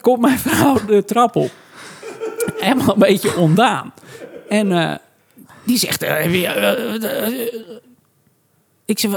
komt 0.00 0.20
mijn 0.20 0.38
vrouw 0.38 0.76
de 0.86 1.04
trap 1.04 1.36
op. 1.36 1.50
Helemaal 2.58 2.92
een 2.94 2.98
beetje 2.98 3.36
ondaan. 3.36 3.92
En 4.48 4.72
eh, 4.72 4.94
die 5.64 5.78
zegt... 5.78 6.02
eh, 6.02 6.44
eh, 6.44 7.54
ik 8.84 8.98
zeg... 8.98 9.10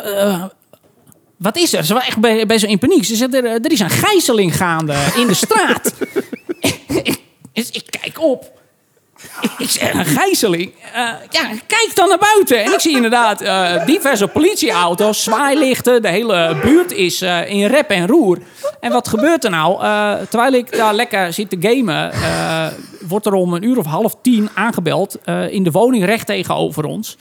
wat 1.38 1.58
is 1.58 1.74
er? 1.74 1.86
Ze 1.86 1.94
was 1.94 2.06
echt 2.06 2.20
bij, 2.20 2.46
bij 2.46 2.58
zo 2.58 2.68
in 2.68 2.80
paniek. 2.80 3.06
Ze 3.06 3.16
zegt, 3.16 3.34
er, 3.34 3.46
er 3.46 3.72
is 3.72 3.80
een 3.80 3.90
gijzeling 3.90 4.58
gaande 4.58 4.96
in 5.16 5.28
de 5.28 5.34
straat. 5.34 5.94
dus 7.54 7.72
ik 7.72 7.84
kijk 8.02 8.22
op. 8.22 8.57
Ik, 9.58 9.70
zeg, 9.70 9.94
een 9.94 10.06
gijzeling? 10.06 10.72
Eh, 10.94 11.02
ja, 11.30 11.50
kijk 11.68 11.92
dan 11.94 12.10
naar 12.10 12.18
buiten. 12.18 12.64
En 12.64 12.74
ik 12.74 12.80
zie 12.80 12.96
inderdaad 12.96 13.42
eh, 13.42 13.86
diverse 13.86 14.28
politieauto's, 14.28 15.24
zwaailichten. 15.24 16.02
De 16.02 16.08
hele 16.08 16.58
buurt 16.62 16.92
is 16.92 17.22
eh, 17.22 17.50
in 17.50 17.66
rep 17.66 17.90
en 17.90 18.08
roer. 18.08 18.38
En 18.80 18.92
wat 18.92 19.08
gebeurt 19.08 19.44
er 19.44 19.50
nou? 19.50 19.80
Terwijl 20.30 20.54
ik 20.54 20.78
daar 20.78 20.94
lekker 20.94 21.34
zit 21.34 21.50
te 21.50 21.58
gamen... 21.60 22.12
wordt 23.08 23.26
er 23.26 23.34
om 23.34 23.54
een 23.54 23.64
uur 23.64 23.78
of 23.78 23.86
half 23.86 24.16
tien 24.22 24.50
aangebeld... 24.54 25.18
in 25.50 25.64
de 25.64 25.72
woning 25.72 26.06
recht 26.06 26.26
tegenover 26.26 26.86
ons. 26.86 27.16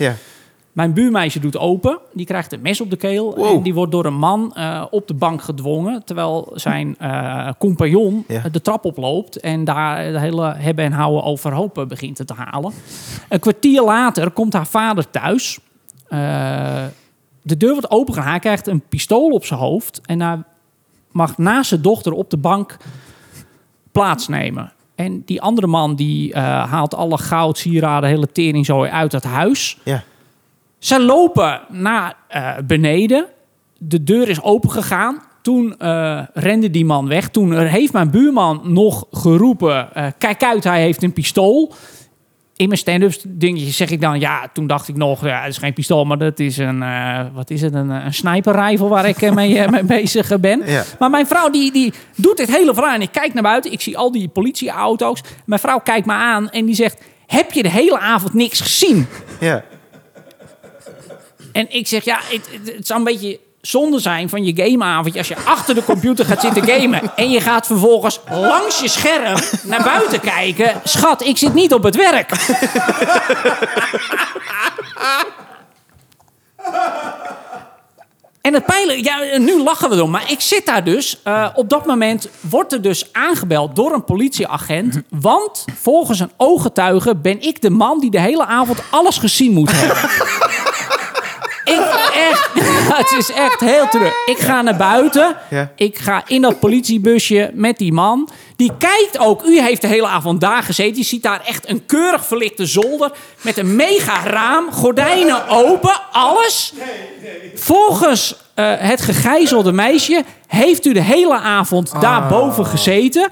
Mijn 0.76 0.92
buurmeisje 0.92 1.40
doet 1.40 1.58
open. 1.58 1.98
Die 2.12 2.26
krijgt 2.26 2.52
een 2.52 2.60
mes 2.62 2.80
op 2.80 2.90
de 2.90 2.96
keel. 2.96 3.34
Wow. 3.36 3.56
En 3.56 3.62
die 3.62 3.74
wordt 3.74 3.92
door 3.92 4.04
een 4.04 4.18
man 4.18 4.54
eh, 4.54 4.84
op 4.90 5.08
de 5.08 5.14
bank 5.14 5.42
gedwongen. 5.42 6.04
Terwijl 6.04 6.50
zijn 6.54 6.96
eh, 6.98 7.48
compagnon 7.58 8.24
Ja. 8.28 8.42
de 8.52 8.60
trap 8.60 8.84
oploopt. 8.84 9.40
En 9.40 9.64
daar 9.64 10.12
de 10.12 10.18
hele 10.20 10.54
hebben 10.54 10.84
en 10.84 10.92
houden 10.92 11.22
overhoop 11.22 11.78
eh, 11.78 11.86
begint 11.86 12.26
te 12.26 12.34
halen. 12.36 12.72
Een 13.28 13.38
kwartier 13.38 13.82
later 13.82 14.30
komt 14.30 14.52
haar 14.52 14.66
vader 14.66 15.10
thuis. 15.10 15.58
Eh, 16.08 16.84
de 17.42 17.56
deur 17.56 17.72
wordt 17.72 17.90
opengegaan. 17.90 18.30
Hij 18.30 18.38
krijgt 18.38 18.66
een 18.66 18.82
pistool 18.88 19.28
op 19.30 19.44
zijn 19.44 19.60
hoofd. 19.60 20.00
En 20.06 20.20
hij 20.20 20.38
mag 21.10 21.38
naast 21.38 21.68
zijn 21.68 21.82
dochter 21.82 22.12
op 22.12 22.30
de 22.30 22.36
bank 22.38 22.76
plaatsnemen. 23.92 24.72
En 24.94 25.22
die 25.24 25.40
andere 25.42 25.66
man 25.66 25.94
die 25.94 26.32
eh, 26.32 26.42
haalt 26.70 26.94
alle 26.94 27.18
goud, 27.18 27.58
sieraden, 27.58 28.08
hele 28.08 28.32
teringzooi 28.32 28.90
uit 28.90 29.12
het 29.12 29.24
huis. 29.24 29.78
Ja. 29.84 30.02
Ze 30.78 31.00
lopen 31.00 31.60
naar 31.68 32.14
eh, 32.28 32.52
beneden. 32.66 33.26
De 33.78 34.02
deur 34.02 34.28
is 34.28 34.42
opengegaan. 34.42 35.22
Toen 35.42 35.78
eh, 35.78 36.22
rende 36.34 36.70
die 36.70 36.84
man 36.84 37.08
weg. 37.08 37.28
Toen 37.28 37.58
heeft 37.58 37.92
mijn 37.92 38.10
buurman 38.10 38.60
nog 38.64 39.06
geroepen... 39.10 39.94
eh, 39.94 40.06
kijk 40.18 40.42
uit, 40.42 40.64
hij 40.64 40.82
heeft 40.82 41.02
een 41.02 41.12
pistool. 41.12 41.74
In 42.56 42.68
mijn 42.68 42.80
stand-ups 42.80 43.22
dingetje 43.28 43.70
zeg 43.70 43.90
ik 43.90 44.00
dan... 44.00 44.20
Ja, 44.20 44.48
toen 44.52 44.66
dacht 44.66 44.88
ik 44.88 44.96
nog, 44.96 45.24
ja, 45.24 45.40
het 45.40 45.50
is 45.50 45.58
geen 45.58 45.72
pistool... 45.72 46.04
maar 46.04 46.18
dat 46.18 46.38
is 46.38 46.56
een, 46.58 46.84
wat 47.34 47.50
is 47.50 47.62
het, 47.62 47.74
een, 47.74 47.90
een 47.90 48.14
sniperrijvel 48.14 48.88
waar 48.88 49.08
ik 49.08 49.34
mee, 49.34 49.68
mee 49.68 49.84
bezig 49.84 50.40
ben. 50.40 50.62
Ja. 50.66 50.82
Maar 50.98 51.10
mijn 51.10 51.26
vrouw 51.26 51.50
die, 51.50 51.72
die 51.72 51.92
doet 52.16 52.36
dit 52.36 52.56
hele 52.56 52.74
verhaal. 52.74 52.94
En 52.94 53.02
ik 53.02 53.12
kijk 53.12 53.34
naar 53.34 53.42
buiten. 53.42 53.72
Ik 53.72 53.80
zie 53.80 53.98
al 53.98 54.12
die 54.12 54.28
politieauto's. 54.28 55.20
Mijn 55.46 55.60
vrouw 55.60 55.78
kijkt 55.78 56.06
me 56.06 56.12
aan 56.12 56.50
en 56.50 56.66
die 56.66 56.74
zegt... 56.74 57.02
Heb 57.26 57.52
je 57.52 57.62
de 57.62 57.70
hele 57.70 57.98
avond 57.98 58.34
niks 58.34 58.60
gezien? 58.60 59.06
Ja. 59.40 59.64
En 61.56 61.66
ik 61.68 61.86
zeg, 61.86 62.04
ja, 62.04 62.18
het, 62.22 62.74
het, 62.74 62.86
zou 62.86 62.98
een 62.98 63.04
beetje 63.04 63.40
zonde 63.60 63.98
zijn 63.98 64.28
van 64.28 64.44
je 64.44 64.64
gameavond. 64.64 65.16
Als 65.16 65.28
je 65.28 65.36
achter 65.44 65.74
de 65.74 65.84
computer 65.84 66.24
gaat 66.24 66.40
zitten 66.40 66.64
gamen... 66.64 67.16
en 67.16 67.30
je 67.30 67.40
gaat 67.40 67.66
vervolgens 67.66 68.20
langs 68.30 68.80
je 68.80 68.88
scherm 68.88 69.38
naar 69.62 69.82
buiten 69.82 70.20
kijken. 70.20 70.80
Schat, 70.84 71.24
ik 71.24 71.36
zit 71.36 71.54
niet 71.54 71.72
op 71.72 71.82
het 71.82 71.96
werk. 71.96 72.30
En 78.40 78.54
het 78.54 78.64
pijlen, 78.64 79.02
ja, 79.02 79.38
nu 79.38 79.62
lachen 79.62 79.90
we 79.90 79.96
erom, 79.96 80.10
maar 80.10 80.30
ik 80.30 80.40
zit 80.40 80.66
daar 80.66 80.84
dus. 80.84 81.20
eh, 81.22 81.48
op 81.54 81.68
dat 81.68 81.86
moment 81.86 82.28
wordt 82.40 82.72
er 82.72 82.82
dus 82.82 83.12
aangebeld 83.12 83.76
door 83.76 83.92
een 83.92 84.04
politieagent. 84.04 85.02
Want 85.10 85.64
volgens 85.74 86.20
een 86.20 86.30
ooggetuige 86.36 87.16
ben 87.16 87.40
ik 87.42 87.62
de 87.62 87.70
man 87.70 88.00
die 88.00 88.10
de 88.10 88.20
hele 88.20 88.46
avond 88.46 88.82
alles 88.90 89.18
gezien 89.18 89.52
moet 89.52 89.70
hebben. 89.72 89.96
Ik 91.66 91.80
echt, 92.14 92.50
het 92.98 93.14
is 93.18 93.32
echt 93.32 93.60
heel 93.60 93.88
terug. 93.88 94.12
Ik 94.26 94.38
ga 94.38 94.62
naar 94.62 94.76
buiten. 94.76 95.36
Ja. 95.50 95.72
Ik 95.76 95.98
ga 95.98 96.22
in 96.26 96.42
dat 96.42 96.60
politiebusje 96.60 97.50
met 97.54 97.78
die 97.78 97.92
man. 97.92 98.28
Die 98.56 98.72
kijkt 98.78 99.18
ook. 99.18 99.44
U 99.44 99.60
heeft 99.60 99.80
de 99.80 99.86
hele 99.86 100.06
avond 100.06 100.40
daar 100.40 100.62
gezeten. 100.62 100.96
Je 100.96 101.04
ziet 101.04 101.22
daar 101.22 101.40
echt 101.46 101.68
een 101.68 101.86
keurig 101.86 102.26
verlichte 102.26 102.66
zolder. 102.66 103.10
Met 103.40 103.56
een 103.56 103.76
mega 103.76 104.24
raam. 104.24 104.72
Gordijnen 104.72 105.48
open. 105.48 106.00
Alles. 106.12 106.72
Volgens 107.54 108.36
eh, 108.54 108.72
het 108.76 109.00
gegijzelde 109.00 109.72
meisje 109.72 110.24
heeft 110.46 110.84
u 110.86 110.92
de 110.92 111.02
hele 111.02 111.38
avond 111.38 111.92
daarboven 112.00 112.66
gezeten. 112.66 113.30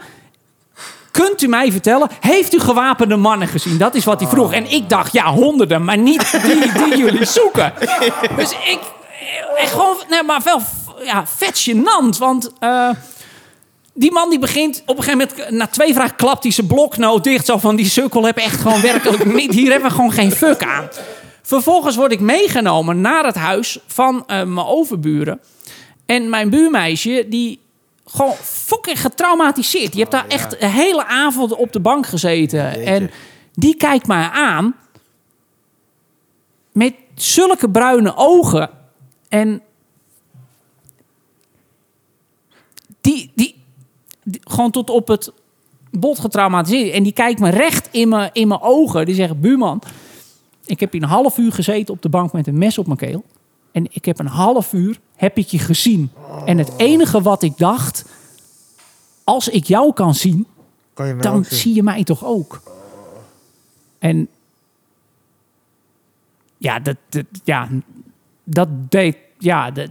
Kunt 1.23 1.43
u 1.43 1.47
mij 1.47 1.73
vertellen, 1.73 2.09
heeft 2.21 2.55
u 2.55 2.61
gewapende 2.61 3.17
mannen 3.17 3.49
gezien? 3.49 3.79
Dat 3.79 3.95
is 3.95 4.05
wat 4.05 4.21
hij 4.21 4.29
vroeg. 4.29 4.53
En 4.53 4.71
ik 4.71 4.89
dacht, 4.89 5.13
ja, 5.13 5.33
honderden, 5.33 5.85
maar 5.85 5.99
niet 5.99 6.39
die 6.43 6.73
die 6.73 6.97
jullie 7.05 7.25
zoeken. 7.25 7.73
Dus 8.37 8.51
ik, 8.51 8.79
echt 9.57 9.71
gewoon, 9.71 9.97
nee, 10.09 10.23
maar 10.23 10.41
wel 10.45 10.61
ja, 11.05 11.27
vet 11.27 11.69
gênant. 11.69 12.19
Want 12.19 12.53
eh, 12.59 12.91
die 13.93 14.13
man 14.13 14.31
die 14.31 14.39
begint 14.39 14.83
op 14.87 14.97
een 14.97 15.03
gegeven 15.03 15.29
moment, 15.37 15.51
na 15.51 15.67
twee 15.67 15.95
vragen 15.95 16.17
klapt 16.17 16.43
hij 16.43 16.53
zijn 16.53 16.67
bloknoot 16.67 17.25
dicht. 17.25 17.47
Zo 17.47 17.59
van, 17.59 17.77
die 17.77 17.89
sukkel 17.89 18.25
heb 18.25 18.37
echt 18.37 18.61
gewoon 18.61 18.81
werkelijk 18.81 19.25
niet, 19.35 19.53
hier 19.53 19.71
hebben 19.71 19.89
we 19.89 19.95
gewoon 19.95 20.13
geen 20.13 20.33
fuck 20.33 20.65
aan. 20.65 20.89
Vervolgens 21.43 21.97
word 21.97 22.13
ik 22.13 22.21
meegenomen 22.21 23.01
naar 23.01 23.25
het 23.25 23.37
huis 23.37 23.79
van 23.87 24.25
eh, 24.27 24.43
mijn 24.43 24.67
overburen. 24.67 25.41
En 26.07 26.29
mijn 26.29 26.51
buurmeisje, 26.51 27.27
die 27.29 27.64
gewoon 28.07 28.35
fucking 28.35 29.01
getraumatiseerd. 29.01 29.93
Je 29.93 29.99
hebt 29.99 30.11
daar 30.11 30.27
echt 30.29 30.63
een 30.63 30.71
hele 30.71 31.07
avond 31.07 31.55
op 31.55 31.73
de 31.73 31.81
bank 31.81 32.07
gezeten. 32.07 32.65
Jeetje. 32.65 32.83
En 32.85 33.11
die 33.53 33.77
kijkt 33.77 34.07
mij 34.07 34.29
aan 34.29 34.75
met 36.73 36.95
zulke 37.15 37.71
bruine 37.71 38.13
ogen. 38.17 38.71
En 39.29 39.63
die, 43.01 43.31
die, 43.35 43.63
die- 44.23 44.41
gewoon 44.45 44.71
tot 44.71 44.91
op 44.91 45.09
het 45.09 45.33
bot 45.91 46.19
getraumatiseerd. 46.19 46.95
En 46.95 47.03
die 47.03 47.13
kijkt 47.13 47.41
me 47.41 47.51
recht 47.51 47.89
in 47.91 48.09
mijn, 48.09 48.31
in 48.33 48.49
mijn 48.49 48.61
ogen. 48.61 49.07
Die 49.07 49.15
zegt, 49.15 49.41
buurman, 49.41 49.83
ik 50.65 50.81
heb 50.81 50.93
hier 50.93 51.03
een 51.03 51.09
half 51.09 51.39
uur 51.39 51.53
gezeten 51.53 51.95
op 51.95 52.03
de 52.03 52.09
bank 52.09 52.33
met 52.33 52.47
een 52.47 52.59
mes 52.59 52.79
op 52.79 52.87
mijn 52.87 52.99
keel. 52.99 53.25
En 53.75 53.87
ik 53.91 54.05
heb 54.05 54.19
een 54.19 54.27
half 54.27 54.73
uur, 54.73 55.01
heb 55.17 55.39
ik 55.39 55.47
je 55.47 55.59
gezien. 55.59 56.11
En 56.47 56.59
het 56.59 56.73
enige 56.77 57.23
wat 57.23 57.43
ik 57.43 57.59
dacht, 57.59 58.05
als 59.25 59.49
ik 59.49 59.65
jou 59.65 59.93
kan 59.93 60.15
zien, 60.15 60.47
Kan 60.93 61.07
je 61.07 61.17
dan 61.17 61.45
zien? 61.45 61.59
zie 61.59 61.75
je 61.75 61.83
mij 61.83 62.05
toch 62.05 62.25
ook. 62.25 62.63
En 63.99 64.29
ja, 66.59 66.79
dat, 66.79 66.97
dat, 67.09 67.25
ja, 67.45 67.69
dat 68.45 68.69
deed, 68.91 69.17
ja, 69.39 69.71
dat, 69.71 69.91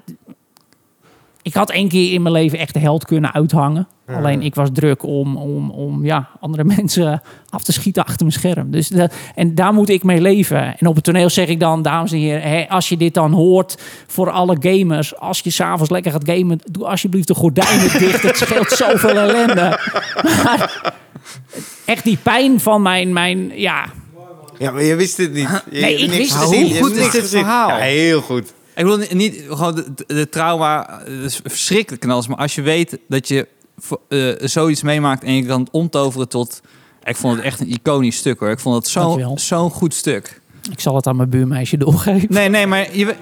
ik 1.44 1.54
had 1.54 1.72
één 1.72 1.88
keer 1.88 2.14
in 2.14 2.22
mijn 2.22 2.34
leven 2.36 2.60
echt 2.60 2.74
de 2.74 2.80
held 2.80 3.06
kunnen 3.06 3.34
uithangen. 3.34 3.88
Alleen 4.08 4.42
ik 4.42 4.56
was 4.56 4.70
druk 4.74 5.04
om, 5.04 5.38
om, 5.38 5.70
om 5.70 6.06
ja, 6.06 6.30
andere 6.40 6.64
mensen 6.78 7.22
af 7.50 7.64
te 7.64 7.72
schieten 7.72 8.06
achter 8.06 8.26
mijn 8.26 8.40
scherm. 8.40 8.72
Dus 8.72 8.88
dat, 8.88 9.14
en 9.36 9.56
daar 9.56 9.74
moet 9.74 9.90
ik 9.90 10.04
mee 10.04 10.22
leven. 10.22 10.78
En 10.78 10.88
op 10.88 10.96
het 10.96 11.04
toneel 11.04 11.30
zeg 11.30 11.48
ik 11.48 11.60
dan, 11.60 11.82
dames 11.82 12.12
en 12.12 12.18
heren, 12.18 12.42
hè, 12.42 12.70
als 12.70 12.90
je 12.90 12.98
dit 12.98 13.14
dan 13.14 13.32
hoort 13.32 13.82
voor 14.08 14.30
alle 14.30 14.58
gamers, 14.60 15.18
als 15.18 15.40
je 15.40 15.50
s'avonds 15.50 15.92
lekker 15.92 16.12
gaat 16.12 16.24
gamen, 16.26 16.60
doe 16.72 16.86
alsjeblieft 16.86 17.28
de 17.28 17.34
gordijnen 17.34 17.92
dicht. 18.00 18.24
Het 18.24 18.38
scheelt 18.38 18.70
zoveel 18.70 19.18
ellende. 19.18 19.80
Maar 20.44 20.94
echt 21.86 22.04
die 22.04 22.18
pijn 22.24 22.60
van 22.60 22.82
mijn, 22.82 23.14
mijn 23.14 23.52
ja, 23.56 23.86
Ja, 24.58 24.72
maar 24.72 24.84
je 24.84 24.96
wist 24.96 25.18
het 25.18 25.34
niet. 25.34 25.64
Je 25.72 25.80
Nee, 25.80 25.98
ik 25.98 26.12
wist 26.12 26.40
het 26.40 26.50
niet. 26.50 26.78
Hoe 26.78 26.88
goed 26.88 26.96
is 26.96 27.12
dit 27.12 27.30
verhaal? 27.30 27.68
Ja, 27.70 27.76
heel 27.76 28.22
goed. 28.22 28.54
Ik 28.76 28.84
bedoel 28.86 29.06
niet 29.12 29.44
gewoon 29.48 29.76
de, 29.76 29.94
de, 30.08 30.30
trauma, 30.30 31.02
eh, 31.06 31.14
is 31.24 31.40
verschrikkelijk 31.44 32.02
knals, 32.02 32.28
maar 32.28 32.38
als 32.38 32.56
je 32.56 32.62
weet 32.62 32.98
dat 33.08 33.28
je 33.28 33.48
eh, 34.10 34.48
zoiets 34.48 34.82
meemaakt 34.82 35.24
en 35.24 35.34
je 35.36 35.46
kan 35.46 35.60
het 35.60 35.70
omtoveren 35.72 36.30
tot... 36.30 36.62
Ik 37.04 37.16
vond 37.16 37.36
het 37.36 37.46
echt 37.46 37.60
een 37.60 37.70
iconisch 37.70 38.18
stuk 38.18 38.40
hoor. 38.40 38.50
Ik 38.50 38.60
vond 38.60 38.76
het 38.76 38.88
zo- 38.88 39.32
zo'n 39.36 39.70
goed 39.72 39.94
stuk. 39.94 40.42
ik 40.72 40.80
zal 40.80 40.96
het 40.96 41.08
aan 41.08 41.16
mijn 41.16 41.30
buurmeisje 41.30 41.78
doorgeven. 41.78 42.28
Nee, 42.30 42.50
nee, 42.50 42.68
maar 42.68 42.80
je, 42.80 42.98
je, 42.98 43.16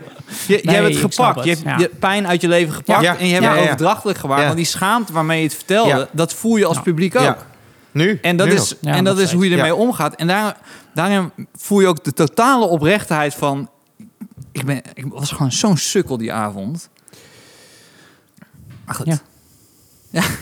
je 0.48 0.60
Nee, 0.64 0.76
hebt 0.76 0.88
het 0.88 1.14
gepakt. 1.14 1.36
het, 1.36 1.44
Je 1.46 1.50
hebt 1.50 1.64
ja. 1.64 1.78
je 1.78 1.90
pijn 2.00 2.28
uit 2.28 2.42
je 2.42 2.48
leven 2.48 2.74
gepakt 2.74 3.02
Ja. 3.04 3.18
en 3.18 3.28
je 3.28 3.34
hebt 3.34 3.46
Ja, 3.46 3.52
het 3.56 3.64
overdrachtelijk 3.64 4.18
gemaakt. 4.20 4.40
Ja. 4.40 4.46
Want 4.46 4.58
die 4.58 4.66
schaamte 4.68 5.14
waarmee 5.14 5.38
je 5.38 5.44
het 5.46 5.56
vertelde, 5.56 5.90
Ja. 5.90 6.08
dat 6.12 6.34
voel 6.34 6.56
je 6.58 6.66
als 6.66 6.76
Ja. 6.78 6.82
publiek 6.84 7.16
ook. 7.16 7.22
Ja. 7.22 7.38
Nu? 7.92 8.20
En 8.22 8.38
dat 8.38 8.48
Nu 8.48 8.54
is, 8.54 8.76
en 8.82 9.04
dat 9.04 9.20
is 9.20 9.32
hoe 9.32 9.50
je 9.50 9.56
ermee 9.56 9.76
omgaat. 9.76 10.16
En 10.16 10.28
daar, 10.28 10.58
daarin 10.94 11.32
voel 11.56 11.80
je 11.80 11.88
ook 11.88 12.04
de 12.04 12.14
totale 12.14 12.66
oprechtheid 12.66 13.34
van... 13.34 13.70
Ik, 14.62 14.68
ben, 14.68 14.82
ik 14.94 15.06
was 15.08 15.32
gewoon 15.32 15.52
zo'n 15.52 15.78
sukkel 15.78 16.18
die 16.18 16.34
avond. 16.34 16.90
Maar 18.86 18.96
goed. 18.96 19.06
Ja. 19.06 19.20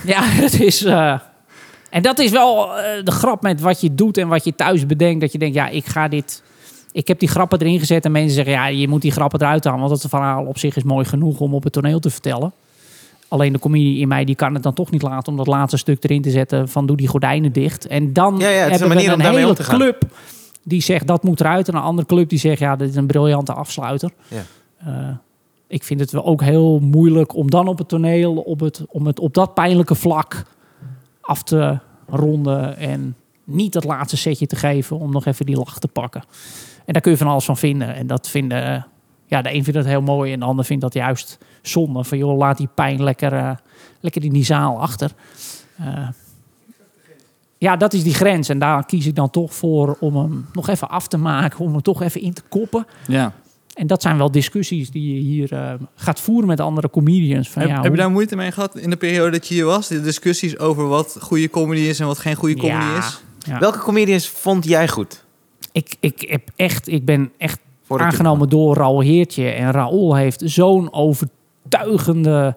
Ja, 0.05 0.21
het 0.23 0.59
is. 0.69 0.83
eh, 0.83 1.19
en 1.89 2.01
dat 2.01 2.19
is 2.19 2.31
wel 2.31 2.77
eh, 2.77 3.03
de 3.05 3.11
grap 3.11 3.41
met 3.41 3.61
wat 3.61 3.81
je 3.81 3.95
doet 3.95 4.17
en 4.17 4.27
wat 4.27 4.43
je 4.43 4.55
thuis 4.55 4.85
bedenkt. 4.85 5.21
Dat 5.21 5.31
je 5.31 5.37
denkt, 5.37 5.55
ja, 5.55 5.67
ik 5.67 5.85
ga 5.85 6.07
dit. 6.07 6.43
Ik 6.91 7.07
heb 7.07 7.19
die 7.19 7.29
grappen 7.29 7.59
erin 7.59 7.79
gezet 7.79 8.05
en 8.05 8.11
mensen 8.11 8.33
zeggen, 8.35 8.53
ja, 8.53 8.65
je 8.67 8.87
moet 8.87 9.01
die 9.01 9.11
grappen 9.11 9.41
eruit 9.41 9.63
halen. 9.63 9.79
Want 9.79 10.01
het 10.01 10.09
verhaal 10.09 10.45
op 10.45 10.57
zich 10.57 10.75
is 10.75 10.83
mooi 10.83 11.05
genoeg 11.05 11.39
om 11.39 11.53
op 11.53 11.63
het 11.63 11.73
toneel 11.73 11.99
te 11.99 12.09
vertellen. 12.09 12.53
Alleen 13.27 13.53
de 13.53 13.59
comedie 13.59 13.99
in 13.99 14.07
mij 14.07 14.25
die 14.25 14.35
kan 14.35 14.53
het 14.53 14.63
dan 14.63 14.73
toch 14.73 14.91
niet 14.91 15.01
laten 15.01 15.31
om 15.31 15.37
dat 15.37 15.47
laatste 15.47 15.77
stuk 15.77 16.03
erin 16.03 16.21
te 16.21 16.29
zetten 16.29 16.69
van 16.69 16.85
doe 16.85 16.97
die 16.97 17.07
gordijnen 17.07 17.51
dicht. 17.51 17.87
En 17.87 18.13
dan 18.13 18.37
Ja, 18.37 18.49
ja, 18.49 18.55
hebben 18.59 18.81
een 18.81 18.87
manier 18.87 19.03
we 19.07 19.13
om 19.13 19.19
een 19.19 19.23
daarmee 19.23 19.39
hele 19.39 19.49
om 19.49 19.55
te 19.55 19.63
gaan. 19.63 19.77
club 19.79 20.03
die 20.63 20.81
zegt 20.81 21.07
dat 21.07 21.23
moet 21.23 21.39
eruit. 21.39 21.67
En 21.67 21.75
een 21.75 21.81
andere 21.81 22.07
club 22.07 22.29
die 22.29 22.39
zegt, 22.39 22.59
ja, 22.59 22.75
dit 22.75 22.89
is 22.89 22.95
een 22.95 23.07
briljante 23.07 23.53
afsluiter. 23.53 24.11
Ja. 24.27 24.43
Eh, 24.77 25.15
ik 25.67 25.83
vind 25.83 25.99
het 25.99 26.11
wel 26.11 26.25
ook 26.25 26.41
heel 26.41 26.79
moeilijk 26.79 27.35
om 27.35 27.49
dan 27.49 27.67
op 27.67 27.77
het 27.77 27.87
toneel, 27.87 28.35
op 28.35 28.59
het, 28.59 28.85
om 28.87 29.05
het 29.05 29.19
op 29.19 29.33
dat 29.33 29.53
pijnlijke 29.53 29.95
vlak 29.95 30.45
af 31.21 31.43
te 31.43 31.79
ronden 32.07 32.77
en 32.77 33.15
niet 33.43 33.73
dat 33.73 33.83
laatste 33.83 34.17
setje 34.17 34.47
te 34.47 34.55
geven 34.55 34.99
om 34.99 35.11
nog 35.11 35.25
even 35.25 35.45
die 35.45 35.57
lach 35.57 35.79
te 35.79 35.87
pakken. 35.87 36.23
En 36.85 36.93
daar 36.93 37.01
kun 37.01 37.11
je 37.11 37.17
van 37.17 37.27
alles 37.27 37.45
van 37.45 37.57
vinden. 37.57 37.95
En 37.95 38.07
dat 38.07 38.29
vinden, 38.29 38.87
ja, 39.25 39.41
de 39.41 39.53
een 39.53 39.63
vindt 39.63 39.79
dat 39.79 39.85
heel 39.85 40.01
mooi 40.01 40.33
en 40.33 40.39
de 40.39 40.45
ander 40.45 40.65
vindt 40.65 40.81
dat 40.81 40.93
juist 40.93 41.37
zonde. 41.61 42.03
Van 42.03 42.17
joh, 42.17 42.37
laat 42.37 42.57
die 42.57 42.69
pijn 42.75 43.03
lekker, 43.03 43.33
eh, 43.33 43.51
lekker 43.99 44.23
in 44.23 44.33
die 44.33 44.45
zaal 44.45 44.81
achter. 44.81 45.11
Eh, 45.77 46.07
ja, 47.59 47.75
dat 47.75 47.93
is 47.93 48.03
die 48.03 48.13
grens. 48.13 48.49
En 48.49 48.59
daar 48.59 48.85
kies 48.85 49.05
ik 49.05 49.15
dan 49.15 49.29
toch 49.29 49.53
voor 49.53 49.97
om 49.99 50.15
hem 50.15 50.45
nog 50.53 50.67
even 50.67 50.89
af 50.89 51.07
te 51.07 51.17
maken, 51.17 51.59
om 51.59 51.71
hem 51.71 51.81
toch 51.81 52.01
even 52.01 52.21
in 52.21 52.33
te 52.33 52.41
koppen. 52.49 52.85
Ja. 53.07 53.33
En 53.73 53.87
dat 53.87 54.01
zijn 54.01 54.17
wel 54.17 54.31
discussies 54.31 54.91
die 54.91 55.13
je 55.13 55.19
hier 55.19 55.53
eh, 55.53 55.73
gaat 55.95 56.19
voeren 56.19 56.47
met 56.47 56.59
andere 56.59 56.89
comedians. 56.89 57.49
Van, 57.49 57.61
Heb, 57.61 57.71
ja, 57.71 57.81
heb 57.81 57.91
je 57.91 57.97
daar 57.97 58.11
moeite 58.11 58.35
mee 58.35 58.51
gehad 58.51 58.77
in 58.77 58.89
de 58.89 58.95
periode 58.95 59.31
dat 59.31 59.47
je 59.47 59.53
hier 59.53 59.65
was? 59.65 59.87
De 59.87 60.01
discussies 60.01 60.57
over 60.57 60.87
wat 60.87 61.17
goede 61.21 61.49
comedy 61.49 61.81
is 61.81 61.99
en 61.99 62.07
wat 62.07 62.17
geen 62.17 62.35
goede 62.35 62.55
comedy 62.55 62.85
Ja. 62.85 62.97
is? 62.97 63.21
ja. 63.39 63.59
Welke 63.59 63.79
comedians 63.79 64.27
vond 64.29 64.65
jij 64.65 64.87
goed? 64.87 65.23
ik, 65.71 65.95
ik, 65.99 66.25
heb 66.29 66.49
echt, 66.55 66.87
ik 66.87 67.05
ben 67.05 67.31
echt 67.37 67.59
Voordat 67.83 68.07
je 68.07 68.13
aangenomen 68.13 68.49
door 68.49 68.75
Raoul 68.75 69.01
Heertje. 69.01 69.49
En 69.49 69.71
Raoul 69.71 70.15
heeft 70.15 70.41
zo'n 70.45 70.93
overtuigende 70.93 72.55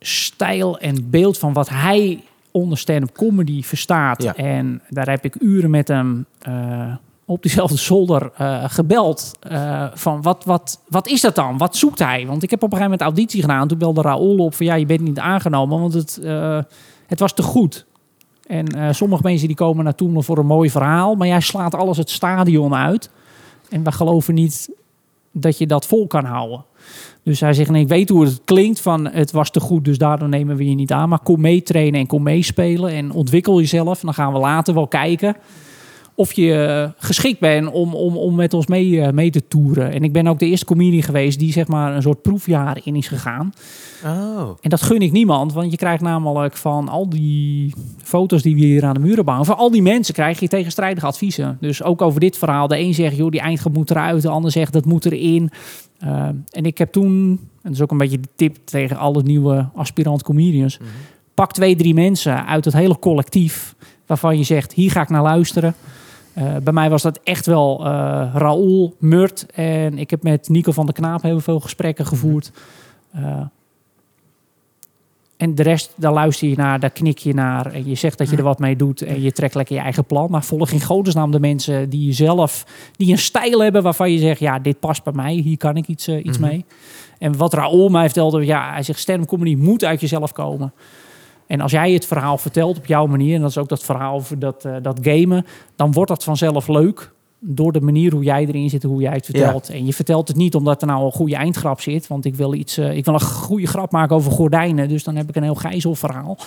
stijl 0.00 0.78
en 0.78 1.10
beeld 1.10 1.38
van 1.38 1.52
wat 1.52 1.68
hij 1.68 2.22
onder 2.52 2.78
stand-up 2.78 3.12
comedy 3.12 3.62
verstaat. 3.62 4.22
Ja. 4.22 4.36
En 4.36 4.82
daar 4.88 5.08
heb 5.08 5.24
ik 5.24 5.34
uren 5.40 5.70
met 5.70 5.88
hem 5.88 6.26
eh, 6.38 6.94
op 7.24 7.42
diezelfde 7.42 7.76
zolder 7.76 8.30
eh, 8.36 8.64
gebeld. 8.66 9.32
eh, 9.40 9.86
van 9.94 10.22
wat, 10.22 10.44
wat, 10.44 10.80
wat 10.88 11.06
is 11.06 11.20
dat 11.20 11.34
dan? 11.34 11.58
Wat 11.58 11.76
zoekt 11.76 11.98
hij? 11.98 12.26
Want 12.26 12.42
ik 12.42 12.50
heb 12.50 12.62
op 12.62 12.72
een 12.72 12.78
gegeven 12.78 12.98
moment 12.98 13.16
auditie 13.16 13.40
gedaan. 13.40 13.68
Toen 13.68 13.78
belde 13.78 14.02
Raoul 14.02 14.36
op 14.36 14.54
van 14.54 14.66
ja, 14.66 14.74
je 14.74 14.86
bent 14.86 15.00
niet 15.00 15.18
aangenomen, 15.18 15.80
want 15.80 15.92
het, 15.92 16.20
het 17.06 17.20
was 17.20 17.32
te 17.32 17.42
goed. 17.42 17.86
En 18.46 18.94
sommige 18.94 19.22
mensen 19.22 19.46
die 19.46 19.56
komen 19.56 19.84
naartoe 19.84 20.22
voor 20.22 20.38
een 20.38 20.46
mooi 20.46 20.70
verhaal, 20.70 21.14
maar 21.14 21.26
jij 21.26 21.40
slaat 21.40 21.74
alles 21.74 21.96
het 21.96 22.10
stadion 22.10 22.74
uit. 22.74 23.10
En 23.68 23.82
we 23.82 23.92
geloven 23.92 24.34
niet 24.34 24.70
dat 25.32 25.58
je 25.58 25.66
dat 25.66 25.86
vol 25.86 26.06
kan 26.06 26.24
houden. 26.24 26.64
Dus 27.22 27.40
hij 27.40 27.52
zegt, 27.52 27.70
nee, 27.70 27.82
ik 27.82 27.88
weet 27.88 28.08
hoe 28.08 28.24
het 28.24 28.40
klinkt 28.44 28.80
van 28.80 29.08
het 29.08 29.30
was 29.30 29.50
te 29.50 29.60
goed, 29.60 29.84
dus 29.84 29.98
daardoor 29.98 30.28
nemen 30.28 30.56
we 30.56 30.68
je 30.68 30.74
niet 30.74 30.92
aan. 30.92 31.08
Maar 31.08 31.22
kom 31.22 31.40
meetrainen 31.40 32.00
en 32.00 32.06
kom 32.06 32.22
meespelen 32.22 32.90
en 32.90 33.12
ontwikkel 33.12 33.60
jezelf. 33.60 34.00
Dan 34.00 34.14
gaan 34.14 34.32
we 34.32 34.38
later 34.38 34.74
wel 34.74 34.88
kijken 34.88 35.36
of 36.14 36.32
je 36.32 36.64
eh, 36.64 37.04
geschikt 37.06 37.40
bent 37.40 37.70
om, 37.70 37.94
om, 37.94 38.16
om 38.16 38.34
met 38.34 38.54
ons 38.54 38.66
mee, 38.66 39.00
eh, 39.00 39.12
mee 39.12 39.30
te 39.30 39.48
toeren. 39.48 39.92
En 39.92 40.02
ik 40.02 40.12
ben 40.12 40.26
ook 40.26 40.38
de 40.38 40.46
eerste 40.46 40.64
comedian 40.64 41.02
geweest 41.02 41.38
die 41.38 41.52
zeg 41.52 41.66
maar 41.66 41.94
een 41.94 42.02
soort 42.02 42.22
proefjaar 42.22 42.80
in 42.84 42.96
is 42.96 43.08
gegaan. 43.08 43.52
Oh. 44.04 44.50
En 44.60 44.70
dat 44.70 44.82
gun 44.82 45.02
ik 45.02 45.12
niemand, 45.12 45.52
want 45.52 45.70
je 45.70 45.76
krijgt 45.76 46.02
namelijk 46.02 46.56
van 46.56 46.88
al 46.88 47.08
die 47.08 47.74
foto's 48.02 48.42
die 48.42 48.54
we 48.54 48.60
hier 48.60 48.84
aan 48.84 48.94
de 48.94 49.00
muren 49.00 49.24
bouwen, 49.24 49.46
van 49.46 49.56
al 49.56 49.70
die 49.70 49.82
mensen 49.82 50.14
krijg 50.14 50.40
je 50.40 50.48
tegenstrijdige 50.48 51.06
adviezen. 51.06 51.56
Dus 51.60 51.82
ook 51.82 52.02
over 52.02 52.20
dit 52.20 52.38
verhaal. 52.38 52.68
De 52.68 52.78
een 52.78 52.94
zegt, 52.94 53.16
joh, 53.16 53.30
die 53.30 53.40
eindgrap 53.40 53.74
moet 53.74 53.90
eruit. 53.90 54.22
De 54.22 54.28
ander 54.28 54.50
zegt, 54.50 54.72
dat 54.72 54.84
moet 54.84 55.04
erin. 55.04 55.50
Uh, 56.04 56.24
en 56.50 56.64
ik 56.64 56.78
heb 56.78 56.92
toen, 56.92 57.12
en 57.38 57.38
dat 57.62 57.72
is 57.72 57.80
ook 57.80 57.90
een 57.90 57.98
beetje 57.98 58.20
de 58.20 58.28
tip 58.36 58.56
tegen 58.64 58.96
alle 58.96 59.22
nieuwe 59.22 59.68
aspirant 59.74 60.22
comedians, 60.22 60.78
Mhm. 60.78 60.88
pak 61.34 61.52
twee, 61.52 61.76
drie 61.76 61.94
mensen 61.94 62.46
uit 62.46 62.64
het 62.64 62.74
hele 62.74 62.98
collectief 62.98 63.74
waarvan 64.06 64.38
je 64.38 64.44
zegt, 64.44 64.72
hier 64.72 64.90
ga 64.90 65.02
ik 65.02 65.08
naar 65.08 65.22
luisteren. 65.22 65.74
Uh, 66.38 66.56
bij 66.62 66.72
mij 66.72 66.90
was 66.90 67.02
dat 67.02 67.20
echt 67.24 67.46
wel 67.46 67.80
uh, 67.80 67.86
Raoul, 68.34 68.96
Murt 68.98 69.46
en 69.54 69.98
ik 69.98 70.10
heb 70.10 70.22
met 70.22 70.48
Nico 70.48 70.72
van 70.72 70.86
der 70.86 70.94
Knaap 70.94 71.22
heel 71.22 71.40
veel 71.40 71.60
gesprekken 71.60 72.06
gevoerd. 72.06 72.52
Uh, 73.16 73.40
en 75.42 75.54
de 75.54 75.62
rest, 75.62 75.92
daar 75.96 76.12
luister 76.12 76.48
je 76.48 76.56
naar, 76.56 76.80
daar 76.80 76.90
knik 76.90 77.18
je 77.18 77.34
naar. 77.34 77.66
En 77.66 77.88
je 77.88 77.94
zegt 77.94 78.18
dat 78.18 78.30
je 78.30 78.36
er 78.36 78.42
wat 78.42 78.58
mee 78.58 78.76
doet. 78.76 79.02
En 79.02 79.22
je 79.22 79.32
trekt 79.32 79.54
lekker 79.54 79.74
je 79.74 79.80
eigen 79.80 80.04
plan. 80.04 80.30
Maar 80.30 80.44
volg 80.44 80.70
in 80.70 80.80
godesnaam 80.80 81.30
de 81.30 81.40
mensen 81.40 81.90
die 81.90 82.06
je 82.06 82.12
zelf... 82.12 82.66
die 82.96 83.12
een 83.12 83.18
stijl 83.18 83.62
hebben 83.62 83.82
waarvan 83.82 84.12
je 84.12 84.18
zegt... 84.18 84.40
ja, 84.40 84.58
dit 84.58 84.80
past 84.80 85.02
bij 85.02 85.12
mij. 85.12 85.34
Hier 85.34 85.56
kan 85.56 85.76
ik 85.76 85.86
iets, 85.86 86.08
iets 86.08 86.38
mm 86.38 86.44
-hmm. 86.44 86.52
mee. 86.52 86.64
En 87.18 87.36
wat 87.36 87.54
Raoul 87.54 87.88
mij 87.88 88.04
vertelde... 88.04 88.44
ja, 88.44 88.72
hij 88.72 88.82
zegt 88.82 88.98
stand-up 88.98 89.28
comedy 89.28 89.54
moet 89.54 89.84
uit 89.84 90.00
jezelf 90.00 90.32
komen. 90.32 90.72
En 91.52 91.60
als 91.60 91.72
jij 91.72 91.92
het 91.92 92.06
verhaal 92.06 92.38
vertelt 92.38 92.78
op 92.78 92.86
jouw 92.86 93.06
manier... 93.06 93.34
en 93.34 93.40
dat 93.40 93.50
is 93.50 93.58
ook 93.58 93.68
dat 93.68 93.82
verhaal 93.82 94.14
over 94.14 94.38
dat, 94.38 94.64
uh, 94.64 94.76
dat 94.82 94.98
gamen... 95.02 95.46
dan 95.76 95.92
wordt 95.92 96.10
dat 96.10 96.24
vanzelf 96.24 96.68
leuk 96.68 97.12
door 97.38 97.72
de 97.72 97.80
manier 97.80 98.12
hoe 98.12 98.22
jij 98.22 98.46
erin 98.46 98.70
zit, 98.70 98.82
hoe 98.82 99.00
jij 99.00 99.12
het 99.12 99.24
vertelt. 99.24 99.66
Ja. 99.68 99.74
En 99.74 99.86
je 99.86 99.92
vertelt 99.92 100.28
het 100.28 100.36
niet 100.36 100.54
omdat 100.54 100.80
er 100.80 100.86
nou 100.86 101.04
een 101.04 101.12
goede 101.12 101.36
eindgrap 101.36 101.80
zit. 101.80 102.06
Want 102.06 102.24
ik 102.24 102.34
wil, 102.34 102.54
iets, 102.54 102.78
uh, 102.78 102.96
ik 102.96 103.04
wil 103.04 103.14
een 103.14 103.20
goede 103.20 103.66
grap 103.66 103.92
maken 103.92 104.16
over 104.16 104.32
gordijnen. 104.32 104.88
Dus 104.88 105.04
dan 105.04 105.16
heb 105.16 105.28
ik 105.28 105.36
een 105.36 105.42
heel 105.42 105.54
gijzelverhaal. 105.54 106.38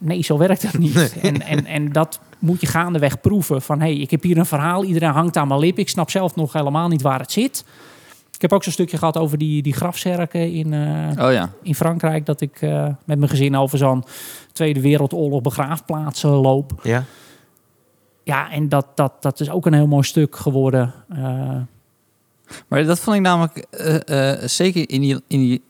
Nee, 0.00 0.22
zo 0.22 0.38
werkt 0.38 0.62
dat 0.62 0.78
niet. 0.78 0.94
Nee. 0.94 1.10
En, 1.22 1.42
en, 1.42 1.66
en 1.66 1.92
dat 1.92 2.20
moet 2.38 2.60
je 2.60 2.66
gaandeweg 2.66 3.20
proeven. 3.20 3.62
Van, 3.62 3.80
hé, 3.80 3.86
hey, 3.86 3.96
ik 3.96 4.10
heb 4.10 4.22
hier 4.22 4.38
een 4.38 4.46
verhaal. 4.46 4.84
Iedereen 4.84 5.10
hangt 5.10 5.36
aan 5.36 5.48
mijn 5.48 5.60
lip. 5.60 5.78
Ik 5.78 5.88
snap 5.88 6.10
zelf 6.10 6.34
nog 6.34 6.52
helemaal 6.52 6.88
niet 6.88 7.02
waar 7.02 7.20
het 7.20 7.32
zit. 7.32 7.64
Ik 8.36 8.42
heb 8.42 8.52
ook 8.52 8.62
zo'n 8.64 8.72
stukje 8.72 8.96
gehad 8.98 9.16
over 9.16 9.38
die, 9.38 9.62
die 9.62 9.72
grafzerken 9.72 10.52
in, 10.52 10.72
eh, 10.72 11.24
Oh 11.26 11.32
ja. 11.32 11.50
in 11.62 11.74
Frankrijk. 11.74 12.26
Dat 12.26 12.40
ik 12.40 12.62
eh, 12.62 12.84
met 13.04 13.18
mijn 13.18 13.28
gezin 13.30 13.56
over 13.56 13.78
zo'n 13.78 14.04
Tweede 14.52 14.80
Wereldoorlog 14.80 15.42
begraafplaats 15.42 16.24
eh, 16.24 16.40
loop. 16.40 16.72
Ja. 16.82 17.04
Ja, 18.24 18.50
en 18.50 18.68
dat, 18.68 18.86
dat, 18.94 19.12
dat 19.20 19.40
is 19.40 19.50
ook 19.50 19.66
een 19.66 19.72
heel 19.74 19.86
mooi 19.86 20.02
stuk 20.04 20.36
geworden. 20.36 20.94
Eh, 21.08 21.56
Maar 22.68 22.84
dat 22.84 22.98
vond 23.00 23.16
ik 23.16 23.22
namelijk 23.22 23.56
eh, 23.70 24.32
eh, 24.42 24.48
zeker 24.48 24.90
in 24.90 25.00
die, 25.00 25.20
in 25.26 25.38
die 25.38 25.62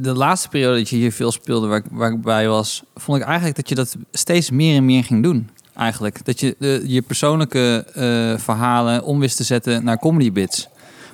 de 0.00 0.12
laatste 0.14 0.48
periode 0.48 0.76
dat 0.78 0.88
je 0.88 0.96
hier 0.96 1.12
veel 1.12 1.32
speelde, 1.32 1.66
waar, 1.66 1.78
ik- 1.78 1.90
waar 1.90 2.12
ik 2.12 2.22
bij 2.22 2.48
was, 2.48 2.82
vond 2.94 3.18
ik 3.20 3.24
eigenlijk 3.24 3.56
dat 3.56 3.68
je 3.68 3.74
dat 3.74 3.96
steeds 4.12 4.50
meer 4.50 4.76
en 4.76 4.84
meer 4.84 5.04
ging 5.04 5.22
doen. 5.22 5.48
Eigenlijk 5.74 6.24
dat 6.24 6.40
je 6.40 6.56
de, 6.58 6.82
je 6.86 7.02
persoonlijke 7.02 7.84
eh, 7.94 8.38
verhalen 8.42 9.02
om 9.04 9.18
wist 9.20 9.36
te 9.36 9.44
zetten 9.44 9.84
naar 9.84 9.98
comedy 9.98 10.32
bits, 10.32 10.68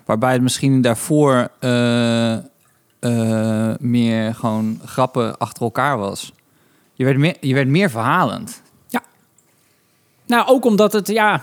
waarbij 0.05 0.33
het 0.33 0.43
misschien 0.43 0.81
daarvoor 0.81 1.49
eh, 1.61 2.33
eh, 2.99 3.75
meer 3.79 4.35
gewoon 4.35 4.81
grappen 4.85 5.39
achter 5.39 5.63
elkaar 5.63 5.99
was. 5.99 6.33
Je 6.95 7.05
werd 7.05 7.17
meer, 7.19 7.37
je 7.41 7.55
werd 7.55 7.69
meer 7.69 7.91
verhalend. 7.91 8.63
Nou, 10.27 10.47
ook 10.49 10.65
omdat 10.65 10.93
het, 10.93 11.09
ja, 11.09 11.41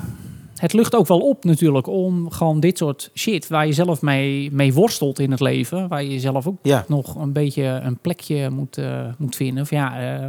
het 0.56 0.74
lucht 0.74 0.96
ook 0.96 1.08
wel 1.08 1.20
op 1.20 1.44
natuurlijk 1.44 1.88
om 1.88 2.32
gewoon 2.32 2.60
dit 2.60 2.78
soort 2.78 3.10
shit 3.16 3.48
waar 3.48 3.68
je 3.68 3.74
zelf 3.74 4.02
mee, 4.02 4.52
mee 4.52 4.74
worstelt 4.74 5.20
in 5.20 5.32
het 5.32 5.40
leven, 5.40 5.88
waar 5.88 6.04
je 6.04 6.20
zelf 6.20 6.48
ook 6.48 6.58
Ja. 6.62 6.86
nog 6.88 7.16
een 7.16 7.32
beetje 7.32 7.64
een 7.64 7.98
plekje 7.98 8.50
moet, 8.50 8.78
eh, 8.78 9.06
moet 9.18 9.36
vinden. 9.36 9.64
Of 9.64 9.70
ja, 9.70 10.00
eh, 10.00 10.28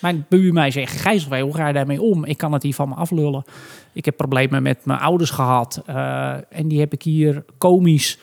mijn 0.00 0.26
buurmeisje 0.28 0.78
zegt, 0.78 1.00
Gijzelwee, 1.00 1.42
hoe 1.42 1.54
ga 1.54 1.66
je 1.66 1.72
daarmee 1.72 2.02
om? 2.02 2.24
Ik 2.24 2.38
kan 2.38 2.52
het 2.52 2.62
hier 2.62 2.74
van 2.74 2.88
me 2.88 2.94
aflullen. 2.94 3.44
Ik 3.92 4.04
heb 4.04 4.16
problemen 4.16 4.62
met 4.62 4.78
mijn 4.84 4.98
ouders 4.98 5.30
gehad 5.30 5.82
eh, 5.86 6.32
en 6.50 6.68
die 6.68 6.80
heb 6.80 6.92
ik 6.92 7.02
hier 7.02 7.44
komisch 7.58 8.18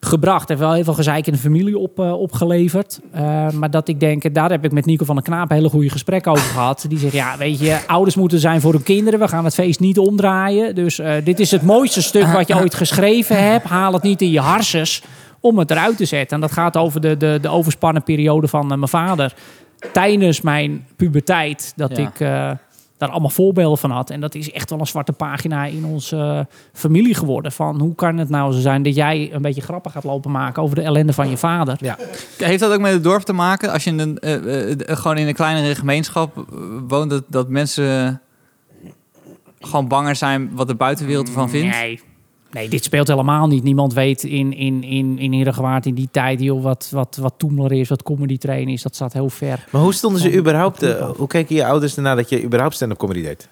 gebracht. 0.00 0.48
Heeft 0.48 0.60
wel 0.60 0.72
heel 0.72 0.84
veel 0.84 0.94
gezeik 0.94 1.26
in 1.26 1.32
de 1.32 1.38
familie 1.38 1.78
op, 1.78 1.98
eh, 1.98 2.20
opgeleverd. 2.20 3.00
Eh, 3.12 3.50
maar 3.50 3.70
dat 3.70 3.88
ik 3.88 4.00
denk, 4.00 4.34
daar 4.34 4.50
heb 4.50 4.64
ik 4.64 4.72
met 4.72 4.86
Nico 4.86 5.04
van 5.04 5.14
der 5.14 5.24
Knaap 5.24 5.50
hele 5.50 5.68
goede 5.68 5.90
gesprekken 5.90 6.32
over 6.32 6.44
gehad. 6.44 6.84
Die 6.88 6.98
zegt, 6.98 7.12
ja, 7.12 7.36
weet 7.36 7.58
je, 7.58 7.78
ouders 7.86 8.16
moeten 8.16 8.38
zijn 8.38 8.60
voor 8.60 8.72
hun 8.72 8.82
kinderen. 8.82 9.20
We 9.20 9.28
gaan 9.28 9.44
het 9.44 9.54
feest 9.54 9.80
niet 9.80 9.98
omdraaien. 9.98 10.74
Dus 10.74 11.00
dit 11.24 11.40
is 11.40 11.50
het 11.50 11.62
mooiste 11.62 12.02
stuk 12.02 12.26
wat 12.26 12.48
je 12.48 12.56
ooit 12.56 12.74
geschreven 12.74 13.50
hebt. 13.50 13.66
Haal 13.66 13.92
het 13.92 14.02
niet 14.02 14.22
in 14.22 14.30
je 14.30 14.40
harses 14.40 15.02
om 15.40 15.58
het 15.58 15.70
eruit 15.70 15.96
te 15.96 16.04
zetten. 16.04 16.34
En 16.34 16.40
dat 16.40 16.52
gaat 16.52 16.76
over 16.76 17.00
de, 17.00 17.16
de, 17.16 17.38
de 17.40 17.48
overspannen 17.48 18.02
periode 18.02 18.48
van 18.48 18.66
mijn 18.66 18.88
vader. 18.88 19.34
Tijdens 19.92 20.40
mijn 20.40 20.86
puberteit, 20.96 21.72
dat 21.76 21.96
Ja. 21.96 22.06
ik... 22.08 22.20
eh, 22.20 22.50
daar 22.98 23.08
allemaal 23.08 23.30
voorbeelden 23.30 23.78
van 23.78 23.90
had. 23.90 24.10
En 24.10 24.20
dat 24.20 24.34
is 24.34 24.50
echt 24.52 24.70
wel 24.70 24.78
een 24.80 24.86
zwarte 24.86 25.12
pagina 25.12 25.64
in 25.66 25.84
onze 25.84 26.16
eh, 26.16 26.40
familie 26.72 27.14
geworden. 27.14 27.52
Van 27.52 27.80
hoe 27.80 27.94
kan 27.94 28.16
het 28.18 28.28
nou 28.28 28.52
zo 28.52 28.60
zijn 28.60 28.82
dat 28.82 28.94
jij 28.94 29.30
een 29.32 29.42
beetje 29.42 29.60
grappen 29.60 29.90
gaat 29.90 30.04
lopen 30.04 30.30
maken 30.30 30.62
over 30.62 30.76
de 30.76 30.82
ellende 30.82 31.12
van 31.12 31.30
je 31.30 31.36
vader? 31.36 31.76
Ja. 31.80 31.96
Heeft 32.38 32.60
dat 32.60 32.72
ook 32.72 32.80
met 32.80 32.92
het 32.92 33.02
dorp 33.02 33.22
te 33.22 33.32
maken? 33.32 33.72
Als 33.72 33.84
je 33.84 33.90
in 33.90 33.98
een, 33.98 34.18
eh, 34.18 34.96
gewoon 34.96 35.16
in 35.16 35.26
een 35.26 35.34
kleinere 35.34 35.74
gemeenschap 35.74 36.44
woont, 36.88 37.10
dat, 37.10 37.24
dat 37.26 37.48
mensen 37.48 38.20
gewoon 39.60 39.88
banger 39.88 40.16
zijn 40.16 40.50
wat 40.54 40.68
de 40.68 40.74
buitenwereld 40.74 41.26
ervan 41.28 41.50
vindt? 41.50 41.76
Nee. 41.76 42.00
Nee, 42.54 42.68
dit 42.68 42.84
speelt 42.84 43.08
helemaal 43.08 43.46
niet. 43.46 43.62
Niemand 43.62 43.94
weet 43.94 44.24
in, 44.24 44.52
in, 44.52 44.82
in, 44.82 45.18
in 45.18 45.32
Heerengewaard 45.32 45.86
in 45.86 45.94
die 45.94 46.08
tijd 46.10 46.40
joh, 46.40 46.62
wat, 46.62 46.88
wat, 46.90 47.18
wat 47.20 47.34
Toemler 47.36 47.72
is, 47.72 47.88
wat 47.88 48.02
comedy 48.02 48.38
train 48.38 48.68
is. 48.68 48.82
Dat 48.82 48.94
staat 48.94 49.12
heel 49.12 49.28
ver. 49.28 49.64
Maar 49.70 49.82
hoe 49.82 49.94
stonden 49.94 50.20
ze 50.20 50.30
Van- 50.30 50.38
überhaupt... 50.38 50.78
van 50.78 50.88
eh, 50.88 51.10
hoe 51.16 51.26
keken 51.26 51.56
je 51.56 51.66
ouders 51.66 51.96
ernaar 51.96 52.16
dat 52.16 52.28
je 52.28 52.42
überhaupt 52.42 52.74
stand-up 52.74 52.98
comedy 52.98 53.22
deed? 53.22 53.48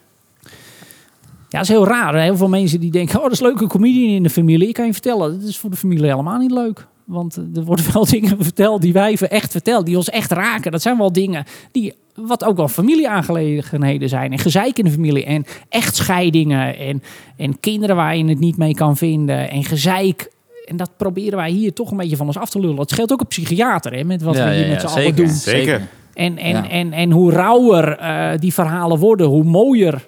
Ja, 1.49 1.59
dat 1.59 1.63
is 1.63 1.69
heel 1.69 1.87
raar. 1.87 2.15
Heel 2.15 2.37
veel 2.37 2.49
mensen 2.49 2.81
die 2.81 2.91
denken, 2.91 3.17
oh, 3.17 3.23
dat 3.23 3.33
is 3.33 3.41
leuk, 3.41 3.61
een 3.61 3.69
comedian 3.69 4.15
in 4.15 4.23
de 4.23 4.31
familie. 4.31 4.69
Ik 4.69 4.75
kan 4.75 4.87
je 4.87 4.93
vertellen, 4.93 5.41
dat 5.41 5.49
is 5.49 5.59
voor 5.59 5.71
de 5.71 5.77
familie 5.77 6.07
helemaal 6.11 6.39
niet 6.39 6.53
leuk. 6.53 6.87
Want 7.05 7.37
eh, 7.37 7.57
er 7.57 7.65
worden 7.65 7.93
wel 7.93 8.07
dingen 8.07 8.37
verteld 8.45 8.83
die 8.83 8.93
wij 8.93 9.17
echt 9.19 9.51
vertellen, 9.51 9.85
die 9.85 9.97
ons 9.97 10.11
echt 10.11 10.33
raken. 10.33 10.73
Dat 10.73 10.83
zijn 10.83 10.99
wel 10.99 11.13
dingen 11.13 11.45
die, 11.73 11.95
wat 12.15 12.45
ook 12.45 12.57
wel 12.57 12.69
familieaangelegenheden 12.69 14.09
zijn. 14.09 14.33
En 14.33 14.39
gezeik 14.39 14.79
in 14.79 14.85
de 14.85 14.91
familie 14.91 15.25
en 15.25 15.45
echtscheidingen 15.69 16.77
en, 16.79 17.03
en 17.37 17.61
kinderen 17.61 17.97
waar 17.97 18.17
je 18.17 18.25
het 18.25 18.39
niet 18.39 18.57
mee 18.57 18.75
kan 18.75 18.97
vinden. 18.97 19.51
En 19.51 19.65
gezeik. 19.65 20.31
En 20.67 20.77
dat 20.77 20.91
proberen 20.97 21.37
wij 21.39 21.51
hier 21.51 21.73
toch 21.73 21.91
een 21.91 21.97
beetje 21.97 22.17
van 22.17 22.27
ons 22.27 22.39
af 22.39 22.51
te 22.51 22.61
lullen. 22.61 22.79
Het 22.79 22.91
scheelt 22.91 23.13
ook 23.13 23.21
een 23.21 23.27
psychiater, 23.27 23.93
hè, 23.93 24.05
met 24.05 24.23
wat 24.23 24.35
Ja, 24.37 24.45
we 24.45 24.51
hier 24.55 24.63
ja, 24.65 24.69
met 24.73 24.83
ja, 24.83 24.89
z'n 24.89 24.95
allen 24.95 25.03
zeker. 25.05 25.25
doen. 25.25 25.35
Zeker. 25.35 25.89
En, 26.15 26.39
en, 26.39 26.51
Ja. 26.57 26.69
en, 26.69 26.93
en 26.93 27.11
hoe 27.11 27.33
rauwer 27.33 27.99
eh, 27.99 28.39
die 28.39 28.53
verhalen 28.53 28.99
worden, 28.99 29.27
hoe 29.27 29.45
mooier 29.45 30.05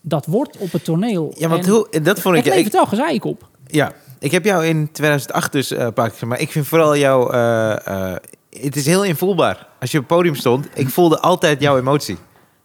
dat 0.00 0.26
wordt 0.26 0.56
op 0.56 0.72
het 0.72 0.84
toneel. 0.84 1.34
Ja, 1.38 1.48
want 1.48 1.64
En 1.64 1.70
hoe, 1.72 1.88
dat 2.02 2.20
vond 2.20 2.36
ik... 2.36 2.40
het 2.44 2.50
ik, 2.52 2.54
levert 2.56 2.72
wel 2.74 2.86
gezeik 2.86 3.24
op. 3.24 3.48
Ja, 3.66 3.92
ik 4.18 4.30
heb 4.30 4.44
jou 4.44 4.64
in 4.66 4.88
2008 4.92 5.52
dus 5.52 5.70
eh, 5.70 5.84
een 5.84 5.92
paar 5.92 6.04
keer 6.04 6.12
gezien, 6.12 6.28
maar 6.28 6.40
ik 6.40 6.50
vind 6.50 6.66
vooral 6.66 6.96
jou... 6.96 7.32
eh, 7.32 7.86
eh, 7.86 8.16
het 8.50 8.76
is 8.76 8.86
heel 8.86 9.04
invoelbaar. 9.04 9.66
Als 9.80 9.90
je 9.90 9.98
op 9.98 10.08
het 10.08 10.16
podium 10.16 10.34
stond, 10.34 10.68
ik 10.74 10.88
voelde 10.88 11.20
altijd 11.20 11.60
jouw 11.60 11.78
emotie. 11.78 12.16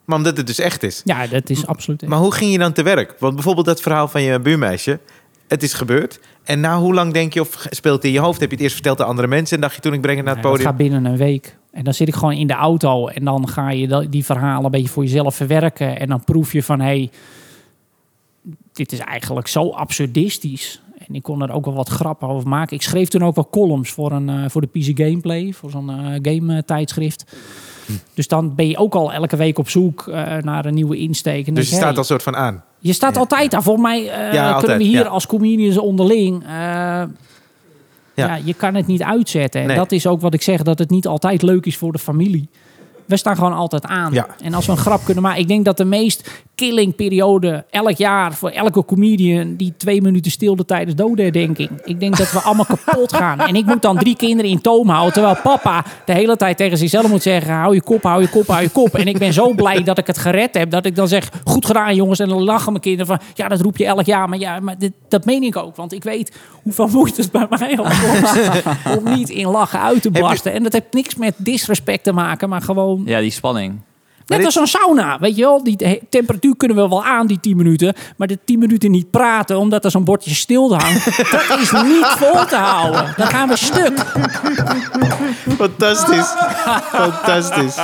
Maar 0.06 0.18
omdat 0.18 0.38
het 0.38 0.48
dus 0.48 0.60
echt 0.60 0.84
is. 0.84 1.02
Ja, 1.04 1.28
dat 1.28 1.50
is 1.50 1.66
absoluut. 1.68 2.08
Maar 2.08 2.20
hoe 2.20 2.34
ging 2.34 2.52
je 2.52 2.58
dan 2.58 2.74
te 2.74 2.84
werk? 2.84 3.16
Want 3.20 3.34
bijvoorbeeld 3.36 3.66
dat 3.66 3.82
verhaal 3.82 4.08
van 4.08 4.22
je 4.22 4.40
buurmeisje. 4.40 5.00
Het 5.48 5.64
is 5.64 5.74
gebeurd. 5.74 6.20
En 6.44 6.60
na 6.60 6.78
hoe 6.80 6.94
lang 6.94 7.14
denk 7.14 7.34
je 7.34 7.42
of 7.42 7.66
speelt 7.70 7.96
het 7.96 8.06
in 8.06 8.12
je 8.12 8.20
hoofd? 8.20 8.40
Heb 8.40 8.50
je 8.50 8.56
het 8.56 8.64
eerst 8.64 8.76
verteld 8.76 9.02
aan 9.02 9.08
andere 9.08 9.28
mensen 9.28 9.56
en 9.56 9.62
dacht 9.62 9.76
je 9.76 9.82
toen 9.82 9.94
ik 9.94 10.02
breng 10.02 10.18
het 10.18 10.26
naar 10.26 10.36
het 10.36 10.44
Ja, 10.44 10.50
podium? 10.50 10.68
gaat 10.68 10.78
binnen 10.78 11.06
een 11.06 11.18
week. 11.18 11.58
En 11.72 11.84
dan 11.84 11.94
zit 11.94 12.08
ik 12.08 12.14
gewoon 12.16 12.34
in 12.34 12.48
de 12.48 12.54
auto 12.54 13.08
en 13.08 13.24
dan 13.26 13.48
ga 13.50 13.70
je 13.70 13.88
dat- 13.88 14.12
die 14.12 14.26
verhalen 14.26 14.66
een 14.66 14.72
beetje 14.72 14.88
voor 14.90 15.04
jezelf 15.04 15.36
verwerken. 15.36 16.00
En 16.00 16.08
dan 16.08 16.24
proef 16.24 16.52
je 16.54 16.64
van, 16.64 16.80
hé, 16.80 16.86
hey, 16.86 17.10
dit 18.74 18.92
is 18.92 19.00
eigenlijk 19.00 19.48
zo 19.48 19.70
absurdistisch. 19.70 20.82
En 21.12 21.18
ik 21.18 21.24
kon 21.24 21.42
er 21.42 21.52
ook 21.52 21.66
wel 21.66 21.74
wat 21.74 21.90
grappen 21.90 22.28
over 22.28 22.50
maken. 22.50 22.76
Ik 22.76 22.82
schreef 22.82 23.08
toen 23.10 23.24
ook 23.24 23.36
wel 23.36 23.48
columns 23.52 23.92
voor, 23.92 24.12
een, 24.12 24.30
eh, 24.30 24.36
voor 24.48 24.62
de 24.62 24.68
PC 24.68 24.98
Gameplay, 25.00 25.54
voor 25.54 25.70
zo'n 25.70 25.90
eh, 25.90 26.20
game 26.34 26.66
tijdschrift. 26.66 27.36
Hm. 27.86 27.92
Dus 28.14 28.28
dan 28.28 28.56
ben 28.56 28.68
je 28.68 28.78
ook 28.78 28.94
al 28.96 29.14
elke 29.14 29.36
week 29.36 29.58
op 29.58 29.70
zoek 29.70 30.08
eh, 30.08 30.38
naar 30.38 30.66
een 30.66 30.74
nieuwe 30.74 30.98
insteek. 30.98 31.48
En 31.48 31.54
Dus 31.54 31.64
je 31.64 31.70
denk 31.70 31.82
staat 31.82 31.90
hey, 31.90 31.98
al 31.98 32.04
soort 32.04 32.24
van 32.24 32.36
aan. 32.36 32.64
Je 32.80 32.94
staat 32.94 33.14
Ja, 33.14 33.20
altijd 33.20 33.52
daar. 33.52 33.64
Volgens 33.64 33.86
mij 33.86 34.00
eh, 34.10 34.34
Ja, 34.34 34.46
altijd, 34.46 34.60
kunnen 34.60 34.78
we 34.78 34.84
hier 34.84 35.04
ja. 35.04 35.10
als 35.10 35.26
comedians 35.28 35.78
onderling... 35.78 36.44
eh, 36.44 37.04
ja. 38.16 38.36
je 38.44 38.54
kan 38.54 38.76
het 38.76 38.88
niet 38.88 39.04
uitzetten. 39.04 39.62
En 39.62 39.68
Nee. 39.68 39.76
dat 39.76 39.92
is 39.92 40.08
ook 40.08 40.22
wat 40.22 40.34
ik 40.34 40.42
zeg, 40.42 40.64
dat 40.64 40.80
het 40.80 40.90
niet 40.90 41.08
altijd 41.08 41.42
leuk 41.42 41.66
is 41.66 41.78
voor 41.78 41.92
de 41.92 42.00
familie. 42.00 42.50
We 43.06 43.18
staan 43.18 43.36
gewoon 43.36 43.54
altijd 43.54 43.86
aan. 43.86 44.14
Ja. 44.14 44.28
En 44.44 44.54
als 44.54 44.66
we 44.66 44.72
een 44.72 44.78
grap 44.78 45.04
kunnen 45.06 45.24
maken... 45.24 45.42
Ik 45.42 45.48
denk 45.48 45.66
dat 45.66 45.78
de 45.78 45.86
meest 45.86 46.44
killing 46.62 46.96
periode 46.96 47.66
elk 47.70 47.98
jaar... 47.98 48.34
voor 48.34 48.50
elke 48.50 48.86
comedian 48.86 49.56
die 49.56 49.74
twee 49.78 50.02
minuten 50.02 50.32
stilte 50.32 50.66
tijdens 50.66 50.96
dodenherdenking. 50.96 51.70
Ik 51.84 52.00
denk 52.00 52.18
dat 52.18 52.32
we 52.32 52.40
allemaal 52.40 52.66
kapot 52.66 53.14
gaan. 53.14 53.40
En 53.40 53.56
ik 53.56 53.66
moet 53.66 53.82
dan 53.82 53.98
drie 53.98 54.16
kinderen 54.16 54.52
in 54.52 54.62
toom 54.62 54.90
houden... 54.90 55.14
terwijl 55.14 55.36
papa 55.44 55.86
de 56.06 56.14
hele 56.14 56.38
tijd 56.38 56.58
tegen 56.58 56.78
zichzelf 56.78 57.08
moet 57.08 57.22
zeggen... 57.22 57.54
hou 57.54 57.74
je 57.74 57.82
kop, 57.82 58.04
hou 58.04 58.22
je 58.22 58.30
kop, 58.30 58.48
hou 58.48 58.62
je 58.62 58.70
kop. 58.70 58.96
En 58.96 59.08
ik 59.08 59.18
ben 59.18 59.34
zo 59.34 59.54
blij 59.54 59.84
dat 59.84 59.98
ik 59.98 60.08
het 60.08 60.18
gered 60.18 60.54
heb... 60.54 60.72
dat 60.72 60.86
ik 60.86 60.96
dan 60.96 61.08
zeg, 61.08 61.30
goed 61.44 61.66
gedaan 61.66 61.96
jongens. 61.96 62.20
En 62.20 62.30
dan 62.30 62.44
lachen 62.44 62.72
mijn 62.72 62.84
kinderen 62.84 63.08
van... 63.08 63.28
ja, 63.34 63.48
dat 63.48 63.62
roep 63.62 63.78
je 63.78 63.86
elk 63.86 64.06
jaar. 64.06 64.30
Maar 64.30 64.40
ja, 64.40 64.60
maar 64.60 64.78
dit, 64.78 64.94
dat 65.08 65.26
meen 65.26 65.44
ik 65.44 65.56
ook. 65.56 65.76
Want 65.76 65.94
ik 65.94 66.04
weet 66.04 66.38
hoeveel 66.64 66.88
moeite 66.88 67.22
het 67.22 67.32
bij 67.32 67.48
mij 67.50 67.76
was... 67.76 68.00
om 68.98 69.14
niet 69.14 69.30
in 69.30 69.48
lachen 69.48 69.80
uit 69.80 70.02
te 70.02 70.12
barsten. 70.12 70.54
En 70.54 70.64
dat 70.64 70.74
heeft 70.74 70.94
niks 70.94 71.16
met 71.16 71.34
disrespect 71.38 72.04
te 72.04 72.14
maken... 72.14 72.50
maar 72.50 72.62
gewoon 72.62 73.02
Ja, 73.06 73.20
die 73.20 73.32
spanning. 73.32 73.82
Net 74.26 74.38
dit- 74.38 74.46
als 74.46 74.54
zo'n 74.56 74.68
sauna, 74.82 75.20
weet 75.20 75.36
je 75.36 75.42
wel. 75.42 75.64
Die 75.64 76.02
temperatuur 76.10 76.56
kunnen 76.58 76.78
we 76.78 76.88
wel 76.90 77.06
aan, 77.06 77.28
die 77.28 77.40
10 77.40 77.58
minuten. 77.58 77.94
Maar 78.18 78.28
de 78.28 78.40
10 78.46 78.60
minuten 78.60 78.92
niet 78.92 79.12
praten, 79.12 79.58
omdat 79.58 79.86
er 79.86 79.92
zo'n 79.92 80.04
bordje 80.04 80.34
stil 80.36 80.78
hangt. 80.78 81.06
dat 81.50 81.60
is 81.60 81.72
niet 81.72 82.06
vol 82.06 82.46
te 82.46 82.56
houden. 82.56 83.14
Dan 83.18 83.28
gaan 83.28 83.48
we 83.48 83.58
stuk. 83.58 84.00
Fantastisch. 85.58 86.34
Fantastisch. 86.92 87.76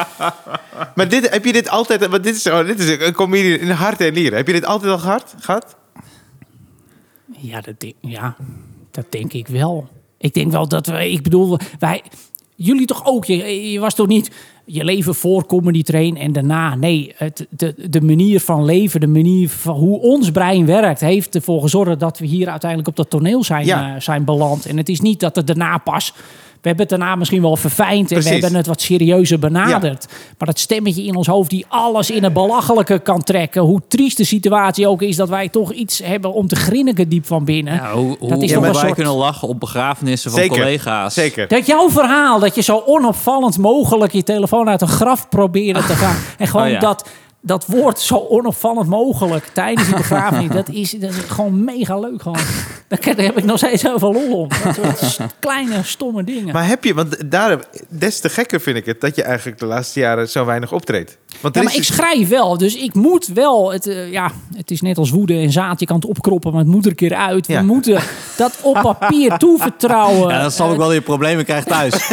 Maar 0.96 1.08
dit, 1.10 1.30
heb 1.30 1.46
je 1.46 1.52
dit 1.54 1.70
altijd... 1.70 2.08
Want 2.08 2.24
dit 2.24 2.36
is, 2.36 2.48
oh, 2.48 2.66
dit 2.66 2.80
is 2.80 3.06
een 3.08 3.14
comedie 3.14 3.60
in 3.60 3.70
hart 3.70 4.02
en 4.02 4.14
nieren. 4.14 4.38
Heb 4.38 4.48
je 4.48 4.54
dit 4.54 4.66
altijd 4.66 4.92
al 4.92 4.98
gehad? 5.00 5.36
gehad? 5.40 5.76
Ja 7.38 7.62
dat, 7.62 7.80
denk- 7.80 7.96
ja, 8.02 8.36
dat 8.92 9.06
denk 9.10 9.34
ik 9.34 9.48
wel. 9.48 9.88
Ik 10.18 10.34
denk 10.34 10.52
wel 10.52 10.68
dat 10.68 10.88
we... 10.88 11.12
Ik 11.12 11.24
bedoel, 11.24 11.60
wij... 11.80 12.04
Jullie 12.60 12.86
toch 12.86 13.06
ook? 13.06 13.26
Je, 13.26 13.72
je 13.72 13.80
was 13.80 13.96
toch 13.96 14.08
niet 14.08 14.32
je 14.66 14.84
leven 14.84 15.16
voor 15.16 15.46
comedy 15.46 15.84
train 15.84 16.18
en 16.18 16.32
daarna? 16.32 16.76
Nee, 16.76 17.14
het, 17.16 17.48
de, 17.50 17.76
de 17.90 18.02
manier 18.02 18.40
van 18.40 18.66
leven, 18.66 19.00
de 19.00 19.08
manier 19.08 19.50
van 19.50 19.76
hoe 19.76 20.00
ons 20.00 20.32
brein 20.32 20.66
werkt... 20.66 21.00
heeft 21.00 21.36
ervoor 21.36 21.62
gezorgd 21.62 22.00
dat 22.00 22.20
we 22.20 22.26
hier 22.26 22.50
uiteindelijk 22.50 22.90
op 22.90 22.96
dat 22.96 23.10
toneel 23.10 23.44
zijn, 23.44 23.66
Ja. 23.66 23.96
eh, 23.96 24.02
zijn 24.02 24.24
beland. 24.24 24.66
En 24.66 24.78
het 24.78 24.90
is 24.90 25.00
niet 25.02 25.20
dat 25.20 25.36
het 25.36 25.48
daarna 25.48 25.78
pas... 25.78 26.14
We 26.62 26.68
hebben 26.68 26.88
het 26.88 27.00
daarna 27.00 27.16
misschien 27.16 27.42
wel 27.42 27.56
verfijnd 27.56 28.00
en 28.00 28.06
Precies. 28.08 28.26
we 28.26 28.38
hebben 28.40 28.56
het 28.56 28.68
wat 28.68 28.82
serieuzer 28.82 29.40
benaderd. 29.40 30.06
Maar 30.38 30.48
dat 30.48 30.60
stemmetje 30.60 31.04
in 31.04 31.16
ons 31.16 31.28
hoofd 31.28 31.50
die 31.50 31.66
alles 31.68 32.10
in 32.12 32.24
het 32.24 32.34
belachelijke 32.34 33.00
kan 33.00 33.24
trekken... 33.24 33.62
hoe 33.62 33.82
triest 33.88 34.18
de 34.18 34.24
situatie 34.24 34.88
ook 34.88 35.02
is, 35.02 35.16
dat 35.16 35.30
wij 35.30 35.50
toch 35.50 35.72
iets 35.72 36.02
hebben 36.04 36.34
om 36.34 36.48
te 36.48 36.56
grinniken 36.56 37.10
diep 37.10 37.26
van 37.26 37.44
binnen... 37.46 37.74
Ja, 37.74 37.94
hoe 37.94 38.16
hoe 38.20 38.30
Dat 38.30 38.42
is 38.42 38.52
toch 38.52 38.64
een 38.64 38.72
wij 38.72 38.82
soort- 38.82 38.94
kunnen 38.94 39.14
lachen 39.14 39.48
op 39.48 39.60
begrafenissen 39.60 40.32
van 40.32 40.40
Zeker. 40.40 40.58
collega's. 40.58 41.14
Zeker. 41.14 41.48
Dat 41.48 41.66
jouw 41.66 41.90
verhaal, 41.90 42.40
dat 42.40 42.56
je 42.56 42.62
zo 42.62 42.84
onopvallend 42.86 43.58
mogelijk 43.58 44.14
je 44.14 44.24
telefoon 44.24 44.70
uit 44.70 44.82
een 44.82 44.88
graf 44.88 45.30
probeerde 45.30 45.80
te 45.86 45.94
gaan. 45.94 46.16
En 46.38 46.48
gewoon 46.48 46.66
Oh 46.66 46.72
ja. 46.72 46.80
dat, 46.80 47.10
dat 47.42 47.66
woord 47.66 48.00
zo 48.00 48.26
onopvallend 48.30 48.90
mogelijk 48.90 49.46
tijdens 49.54 49.88
die 49.88 49.96
begrafenis, 49.96 50.50
dat 50.50 50.70
is, 50.70 50.92
dat 50.92 51.10
is 51.10 51.18
gewoon 51.28 51.64
mega 51.64 52.00
leuk. 52.00 52.22
Gewoon. 52.22 52.38
Daar, 52.88 53.00
heb 53.16 53.38
ik 53.38 53.44
nog 53.44 53.58
steeds 53.58 53.82
heel 53.82 54.00
veel 54.00 54.14
lol 54.14 54.40
om. 54.40 54.48
Dat 54.82 55.00
soort 55.00 55.36
kleine, 55.40 55.84
stomme 55.84 56.24
dingen. 56.24 56.54
Maar 56.54 56.68
heb 56.68 56.84
je, 56.84 56.94
want 56.94 57.32
daar, 57.32 57.60
des 57.90 58.20
te 58.20 58.30
gekker 58.30 58.62
vind 58.62 58.78
ik 58.78 58.86
het, 58.86 59.02
dat 59.02 59.16
je 59.16 59.24
eigenlijk 59.24 59.60
de 59.60 59.66
laatste 59.66 60.00
jaren 60.00 60.30
zo 60.30 60.46
weinig 60.46 60.72
optreedt. 60.72 61.18
Want 61.42 61.56
Ja, 61.56 61.64
maar 61.64 61.72
is 61.72 61.78
ik 61.78 61.84
schrijf 61.84 62.28
wel, 62.28 62.58
dus 62.58 62.76
ik 62.76 62.94
moet 62.94 63.28
wel. 63.28 63.72
Het, 63.72 63.88
eh, 63.88 64.12
ja, 64.12 64.32
het 64.56 64.72
is 64.72 64.82
net 64.82 64.98
als 64.98 65.10
woede 65.10 65.34
en 65.34 65.52
zaad. 65.52 65.80
Je 65.80 65.86
kan 65.86 65.96
het 65.96 66.06
opkroppen, 66.06 66.52
maar 66.52 66.62
het 66.62 66.70
moet 66.70 66.84
er 66.84 66.90
een 66.90 66.96
keer 66.96 67.16
uit. 67.16 67.48
Ja. 67.48 67.60
We 67.60 67.66
moeten 67.66 68.02
dat 68.38 68.58
op 68.62 68.74
papier 68.74 69.38
toevertrouwen. 69.38 70.30
Ja, 70.38 70.42
dan 70.42 70.52
snap 70.52 70.72
ik 70.72 70.78
wel 70.78 70.94
je 70.94 71.02
problemen 71.02 71.46
krijgt 71.46 71.68
thuis. 71.68 71.94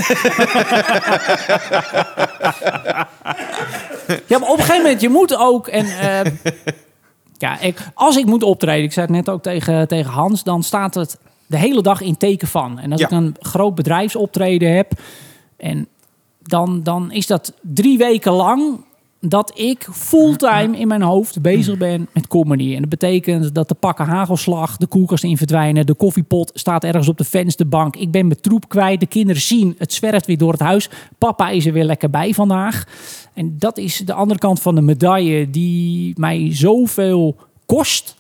Ja, 4.27 4.39
maar 4.39 4.49
op 4.49 4.57
een 4.59 4.63
gegeven 4.65 4.83
moment, 4.83 5.01
je 5.01 5.09
moet 5.09 5.37
ook. 5.37 5.67
En, 5.69 5.87
eh, 5.87 6.33
ja, 7.39 7.61
ik, 7.61 7.79
als 7.95 8.17
ik 8.17 8.25
moet 8.27 8.43
optreden, 8.43 8.85
ik 8.85 8.93
zei 8.93 9.07
het 9.07 9.15
net 9.15 9.29
ook 9.31 9.43
tegen, 9.43 9.89
tegen 9.89 10.11
Hans, 10.13 10.43
dan 10.43 10.63
staat 10.63 10.95
het 10.95 11.19
de 11.47 11.59
hele 11.59 11.83
dag 11.83 12.01
in 12.01 12.17
teken 12.17 12.49
van. 12.49 12.79
En 12.79 12.93
als 12.93 13.01
Ja. 13.01 13.07
ik 13.07 13.13
een 13.13 13.37
groot 13.41 13.75
bedrijfsoptreden 13.75 14.75
heb, 14.75 14.93
en 15.57 15.89
dan, 16.43 16.83
dan 16.83 17.11
is 17.13 17.27
dat 17.27 17.53
drie 17.61 17.99
weken 17.99 18.33
lang 18.33 18.85
dat 19.29 19.59
ik 19.59 19.89
fulltime 19.93 20.79
in 20.79 20.89
mijn 20.89 21.03
hoofd 21.03 21.43
bezig 21.43 21.77
ben 21.77 22.09
met 22.13 22.29
comedy. 22.29 22.75
En 22.75 22.81
dat 22.81 22.89
betekent 22.89 23.55
dat 23.55 23.69
de 23.69 23.75
pakken 23.75 24.07
hagelslag, 24.07 24.77
de 24.77 24.87
koelkast 24.87 25.25
in 25.25 25.37
verdwijnen, 25.37 25.87
de 25.87 25.95
koffiepot 25.95 26.51
staat 26.55 26.85
ergens 26.85 27.09
op 27.09 27.19
de 27.19 27.25
vensterbank. 27.25 27.97
Ik 27.97 28.11
ben 28.11 28.27
mijn 28.27 28.41
troep 28.41 28.69
kwijt, 28.69 29.01
de 29.01 29.07
kinderen 29.07 29.43
zien, 29.43 29.75
het 29.79 29.93
zwerft 29.93 30.27
weer 30.27 30.39
door 30.39 30.53
het 30.53 30.61
huis. 30.61 30.91
Papa 31.19 31.49
is 31.49 31.67
er 31.67 31.73
weer 31.73 31.85
lekker 31.85 32.11
bij 32.11 32.33
vandaag. 32.35 32.85
En 33.35 33.59
dat 33.59 33.79
is 33.79 33.99
de 33.99 34.13
andere 34.13 34.39
kant 34.39 34.61
van 34.61 34.75
de 34.75 34.81
medaille 34.81 35.51
die 35.51 36.13
mij 36.19 36.49
zoveel 36.55 37.37
kost, 37.67 38.17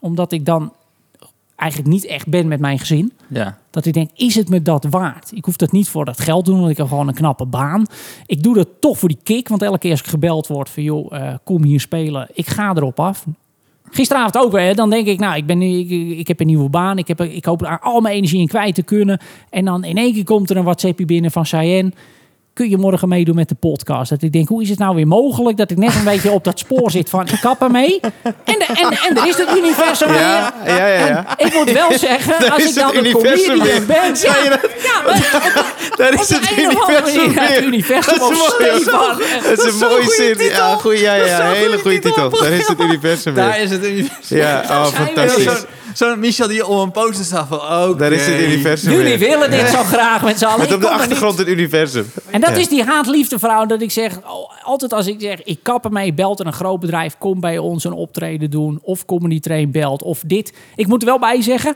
omdat 0.00 0.32
ik 0.32 0.44
dan 0.44 0.72
eigenlijk 1.58 1.90
niet 1.90 2.06
echt 2.06 2.28
ben 2.28 2.48
met 2.48 2.60
mijn 2.60 2.78
gezin. 2.78 3.12
Ja. 3.28 3.58
Dat 3.70 3.86
ik 3.86 3.92
denk, 3.92 4.10
is 4.14 4.34
het 4.34 4.48
me 4.48 4.62
dat 4.62 4.86
waard? 4.90 5.30
Ik 5.34 5.44
hoef 5.44 5.56
dat 5.56 5.72
niet 5.72 5.88
voor 5.88 6.04
dat 6.04 6.20
geld 6.20 6.44
te 6.44 6.50
doen, 6.50 6.60
want 6.60 6.70
ik 6.70 6.76
heb 6.76 6.88
gewoon 6.88 7.08
een 7.08 7.14
knappe 7.14 7.46
baan. 7.46 7.86
Ik 8.26 8.42
doe 8.42 8.54
dat 8.54 8.68
toch 8.80 8.98
voor 8.98 9.08
die 9.08 9.18
kick, 9.22 9.48
want 9.48 9.62
elke 9.62 9.78
keer 9.78 9.90
als 9.90 10.00
ik 10.00 10.06
gebeld 10.06 10.46
word 10.46 10.68
van... 10.68 10.82
joh, 10.82 11.16
eh, 11.16 11.34
kom 11.44 11.62
hier 11.64 11.80
spelen, 11.80 12.28
ik 12.32 12.46
ga 12.46 12.74
erop 12.74 13.00
af. 13.00 13.24
Gisteravond 13.90 14.38
ook 14.38 14.52
weer, 14.52 14.74
dan 14.74 14.90
denk 14.90 15.06
ik, 15.06 15.18
nou, 15.18 15.36
ik, 15.36 15.46
ben, 15.46 15.62
ik, 15.62 15.90
ik 16.18 16.28
heb 16.28 16.40
een 16.40 16.46
nieuwe 16.46 16.68
baan. 16.68 16.98
Ik, 16.98 17.08
heb, 17.08 17.20
ik 17.20 17.44
hoop 17.44 17.58
daar 17.58 17.80
al 17.80 18.00
mijn 18.00 18.14
energie 18.14 18.40
in 18.40 18.46
kwijt 18.46 18.74
te 18.74 18.82
kunnen. 18.82 19.20
En 19.50 19.64
dan 19.64 19.84
in 19.84 19.96
één 19.96 20.12
keer 20.12 20.24
komt 20.24 20.50
er 20.50 20.56
een 20.56 20.64
WhatsAppje 20.64 21.04
binnen 21.04 21.30
van 21.30 21.44
Cheyenne... 21.44 21.92
Kun 22.58 22.70
je 22.70 22.76
morgen 22.78 23.08
meedoen 23.08 23.34
met 23.34 23.48
de 23.48 23.54
podcast? 23.54 24.10
Dat 24.10 24.22
ik 24.22 24.32
denk, 24.32 24.48
hoe 24.48 24.62
is 24.62 24.68
het 24.68 24.78
nou 24.78 24.94
weer 24.94 25.06
mogelijk 25.06 25.56
dat 25.56 25.70
ik 25.70 25.76
net 25.76 25.94
een 25.94 26.04
beetje 26.04 26.30
op 26.30 26.44
dat 26.44 26.58
spoor 26.58 26.90
zit 26.90 27.10
van 27.10 27.26
ik 27.26 27.38
kap 27.40 27.62
ermee? 27.62 28.00
En, 28.22 28.32
de, 28.44 28.64
en, 28.74 28.98
en 29.08 29.16
er 29.16 29.26
is 29.28 29.36
het 29.36 29.56
universum 29.56 30.08
weer. 30.08 30.18
Ja, 30.20 30.52
ja, 30.66 30.86
ja. 30.86 31.06
ja. 31.06 31.38
Ik 31.38 31.54
moet 31.54 31.72
wel 31.72 31.98
zeggen, 32.08 32.34
Daar 32.40 32.50
als 32.50 32.62
is 32.62 32.68
ik 32.68 32.74
dan 32.74 32.86
het 32.86 32.96
een 32.96 33.04
universum 33.04 33.58
comedian 33.58 33.78
weer. 33.78 33.86
ben... 33.86 34.14
Ja, 34.28 34.36
je 34.42 34.48
dat? 34.48 34.70
ja, 34.82 35.02
Daar 36.04 36.20
is 36.20 36.28
het 36.28 36.50
universum 36.58 37.36
het 37.38 37.62
universum 37.62 38.18
Dat 38.18 38.30
is 38.30 38.84
mooi. 38.84 39.18
Dat 39.42 39.66
is 39.66 39.72
een 39.72 39.88
mooie 39.88 40.34
zin. 40.36 40.46
Ja, 40.48 40.74
goed, 40.74 40.98
ja, 40.98 41.14
ja, 41.14 41.50
Hele 41.50 41.78
goede 41.78 41.98
titel. 41.98 42.28
titel. 42.28 42.42
Daar 42.42 42.52
is 42.52 42.68
het 42.68 42.80
universum 42.80 43.34
Daar 43.34 43.52
weer. 43.52 43.62
is 43.62 43.70
het 43.70 43.84
universum. 43.84 44.36
Ja, 44.38 44.62
oh, 44.68 44.86
fantastisch. 44.86 45.64
Zo'n 45.94 46.08
zo 46.10 46.16
Michel 46.16 46.48
die 46.48 46.66
op 46.66 46.78
een 46.82 46.90
poster 46.90 47.24
staat 47.24 47.46
van. 47.48 47.98
Daar 47.98 48.12
is 48.12 48.26
het 48.26 48.40
universum 48.40 48.92
Jullie 48.92 49.18
weer. 49.18 49.28
willen 49.28 49.50
dit 49.50 49.68
zo 49.68 49.82
graag 49.82 50.22
met 50.22 50.38
z'n 50.38 50.44
allen. 50.44 50.58
Met 50.58 50.74
op 50.74 50.80
de 50.80 50.86
er 50.86 50.92
achtergrond 50.92 51.38
het 51.38 51.48
universum. 51.48 52.10
En 52.30 52.40
dat 52.40 52.50
Ja. 52.50 52.56
is 52.56 52.68
die 52.68 52.84
haat-liefde 52.84 53.38
vrouw 53.38 53.66
dat 53.66 53.82
ik 53.82 53.90
zeg, 53.90 54.16
oh, 54.18 54.50
altijd 54.62 54.92
als 54.92 55.06
ik 55.06 55.20
zeg, 55.20 55.42
ik 55.42 55.58
kap 55.62 55.84
ermee, 55.84 56.14
belt 56.14 56.40
er 56.40 56.46
een 56.46 56.52
groot 56.52 56.80
bedrijf, 56.80 57.18
kom 57.18 57.40
bij 57.40 57.58
ons 57.58 57.84
een 57.84 57.92
optreden 57.92 58.50
doen, 58.50 58.78
of 58.82 59.04
Comedy 59.04 59.40
Train 59.40 59.70
belt, 59.70 60.02
of 60.02 60.20
dit. 60.26 60.52
Ik 60.76 60.86
moet 60.86 61.00
er 61.02 61.08
wel 61.08 61.18
bij 61.18 61.42
zeggen, 61.42 61.74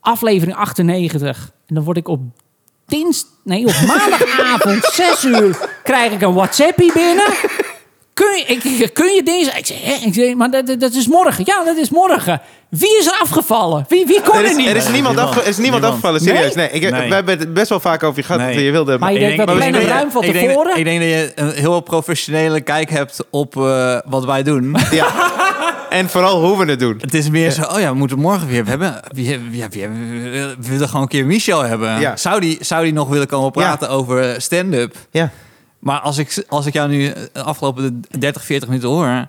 aflevering 0.00 0.56
98. 0.56 1.50
En 1.66 1.74
dan 1.74 1.84
word 1.84 1.96
ik 1.96 2.08
op 2.08 2.20
dins, 2.86 3.24
nee, 3.44 3.66
op 3.66 3.74
maandagavond, 3.86 4.84
6 4.94 5.24
uur, 5.24 5.68
krijg 5.82 6.12
ik 6.12 6.22
een 6.22 6.34
WhatsAppie 6.34 6.92
binnen. 6.92 7.32
Kun 8.14 8.26
je, 8.36 8.44
ik, 8.46 8.90
kun 8.94 9.14
je 9.14 9.22
deze? 9.24 9.50
Ik 9.58 9.66
zeg, 9.66 9.76
hè? 9.82 10.06
Ik 10.06 10.14
zeg, 10.14 10.34
maar 10.34 10.50
dat, 10.50 10.80
dat- 10.80 10.92
is 10.94 11.08
morgen. 11.08 11.42
Ja, 11.46 11.64
dat 11.64 11.76
is 11.76 11.90
morgen. 11.90 12.40
Wie 12.68 12.98
is 12.98 13.06
er 13.06 13.18
afgevallen? 13.22 13.84
Wie, 13.88 14.06
wie 14.06 14.20
kon 14.20 14.34
Er 14.38 14.44
er, 14.44 14.50
is, 14.50 14.56
niet? 14.56 14.66
er 14.66 14.76
is 14.76 14.88
niemand, 14.88 15.18
afge- 15.18 15.40
er 15.42 15.46
is 15.48 15.56
niemand 15.56 15.82
Niemand. 15.82 16.04
afgevallen, 16.04 16.20
serieus. 16.20 16.54
Nee, 16.54 16.70
ik, 16.70 16.90
Nee. 16.90 17.08
we 17.08 17.14
hebben 17.14 17.38
het 17.38 17.54
best 17.54 17.68
wel 17.68 17.80
vaak 17.80 18.02
over 18.02 18.18
je 18.18 18.24
gehad. 18.24 18.40
Nee. 18.40 18.54
dat 18.54 18.62
Je 18.64 18.70
wilde, 18.70 18.98
Maar 18.98 19.12
je 19.12 19.18
denkt, 19.18 19.38
we 19.38 19.46
denk- 19.46 19.62
ik 19.64 19.72
denk- 19.72 19.86
ruim 19.88 20.10
van 20.10 20.22
ik 20.24 20.32
denk- 20.32 20.48
tevoren. 20.48 20.76
Ik 20.78 20.84
denk 20.84 21.00
dat 21.00 21.08
je 21.08 21.32
een 21.34 21.50
heel 21.50 21.80
professionele 21.80 22.60
kijk 22.60 22.90
hebt 22.90 23.24
op 23.30 23.56
eh, 23.56 23.98
wat 24.04 24.24
wij 24.24 24.42
doen. 24.42 24.76
ja. 24.90 25.06
En 25.90 26.08
vooral 26.08 26.40
hoe 26.44 26.58
we 26.64 26.70
het 26.70 26.78
doen. 26.80 26.98
Het 27.00 27.14
is 27.14 27.30
meer 27.30 27.50
zo, 27.50 27.62
oh 27.62 27.80
ja, 27.80 27.90
we 27.90 27.96
moeten 27.96 28.18
morgen 28.18 28.48
weer... 28.48 28.64
We, 28.64 28.70
hebben, 28.70 29.00
wie, 29.12 29.38
wie, 29.50 29.64
wie 29.70 29.80
hebben- 29.80 30.20
we 30.60 30.68
willen 30.68 30.86
gewoon 30.88 31.02
een 31.02 31.08
keer 31.08 31.26
Michel 31.26 31.60
hebben. 31.62 32.00
Ja. 32.00 32.16
Zou, 32.16 32.40
die, 32.40 32.58
zou 32.60 32.84
die 32.84 32.92
nog 32.92 33.08
willen 33.08 33.26
komen 33.26 33.50
praten 33.50 33.88
over 33.88 34.34
stand-up? 34.42 34.94
Ja. 35.10 35.30
Maar 35.84 36.00
als 36.00 36.18
ik, 36.18 36.44
als 36.48 36.66
ik 36.66 36.72
jou 36.72 36.88
nu 36.88 37.12
de 37.32 37.42
afgelopen 37.42 38.04
30, 38.18 38.44
40 38.44 38.68
minuten 38.68 38.88
hoor... 38.88 39.26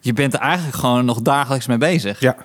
Je 0.00 0.12
bent 0.12 0.34
er 0.34 0.40
eigenlijk 0.40 0.76
gewoon 0.76 1.04
nog 1.04 1.22
dagelijks 1.22 1.66
mee 1.66 1.78
bezig. 1.78 2.20
Ja. 2.20 2.36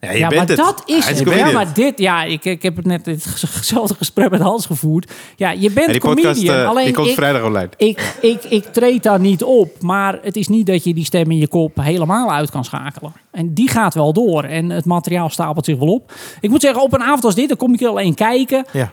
Ja, 0.00 0.10
je 0.10 0.18
ja, 0.18 0.28
bent 0.28 0.40
maar 0.40 0.48
het. 0.48 0.56
dat 0.56 0.82
is 0.86 1.04
Hij 1.04 1.14
het. 1.14 1.28
Ja, 1.34 1.50
maar 1.52 1.74
dit, 1.74 1.98
ja, 1.98 2.22
ik, 2.24 2.44
ik 2.44 2.62
heb 2.62 2.76
het 2.76 2.86
net 2.86 3.06
hetzelfde 3.06 3.94
gesprek 3.94 4.30
met 4.30 4.40
Hans 4.40 4.66
gevoerd. 4.66 5.12
Ja, 5.36 5.50
je 5.50 5.70
bent 5.70 5.86
Ja, 5.86 5.92
die 5.92 6.00
comedian. 6.00 6.34
podcast 6.34 6.48
eh, 6.56 6.68
alleen 6.68 6.84
die 6.84 6.94
komt 6.94 7.08
ik, 7.08 7.14
vrijdag 7.14 7.42
online. 7.44 7.68
ik, 7.76 8.14
ik, 8.20 8.44
ik 8.44 8.64
treed 8.64 9.02
daar 9.02 9.20
niet 9.20 9.42
op. 9.42 9.82
Maar 9.82 10.18
het 10.22 10.36
is 10.36 10.48
niet 10.48 10.66
dat 10.66 10.84
je 10.84 10.94
die 10.94 11.04
stem 11.04 11.30
in 11.30 11.38
je 11.38 11.48
kop 11.48 11.76
helemaal 11.76 12.32
uit 12.32 12.50
kan 12.50 12.64
schakelen. 12.64 13.12
En 13.30 13.54
die 13.54 13.68
gaat 13.68 13.94
wel 13.94 14.12
door. 14.12 14.44
En 14.44 14.70
het 14.70 14.84
materiaal 14.84 15.30
stapelt 15.30 15.64
zich 15.64 15.78
wel 15.78 15.92
op. 15.92 16.12
Ik 16.40 16.50
moet 16.50 16.60
zeggen, 16.60 16.82
op 16.82 16.92
een 16.92 17.02
avond 17.02 17.24
als 17.24 17.34
dit, 17.34 17.48
dan 17.48 17.56
kom 17.56 17.74
ik 17.74 17.80
er 17.80 17.88
alleen 17.88 18.14
kijken. 18.14 18.64
Ja. 18.72 18.90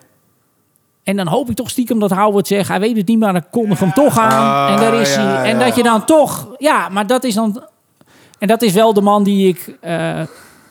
En 1.05 1.15
dan 1.15 1.27
hoop 1.27 1.49
ik 1.49 1.55
toch 1.55 1.69
stiekem 1.69 1.99
dat 1.99 2.11
Howard 2.11 2.47
zegt... 2.47 2.67
hij 2.67 2.79
weet 2.79 2.97
het 2.97 3.07
niet, 3.07 3.19
maar 3.19 3.33
dan 3.33 3.49
kondig 3.49 3.79
hem 3.79 3.93
toch 3.93 4.17
aan. 4.17 4.67
Ah, 4.67 4.73
en 4.73 4.79
daar 4.79 5.01
is 5.01 5.15
hij. 5.15 5.51
En 5.51 5.59
dat 5.59 5.75
je 5.75 5.83
dan 5.83 6.05
toch... 6.05 6.47
Ja, 6.57 6.89
maar 6.89 7.07
dat 7.07 7.23
is 7.23 7.33
dan... 7.33 7.63
En 8.39 8.47
dat 8.47 8.61
is 8.61 8.73
wel 8.73 8.93
de 8.93 9.01
man 9.01 9.23
die 9.23 9.47
ik 9.47 9.77
eh, 9.81 10.21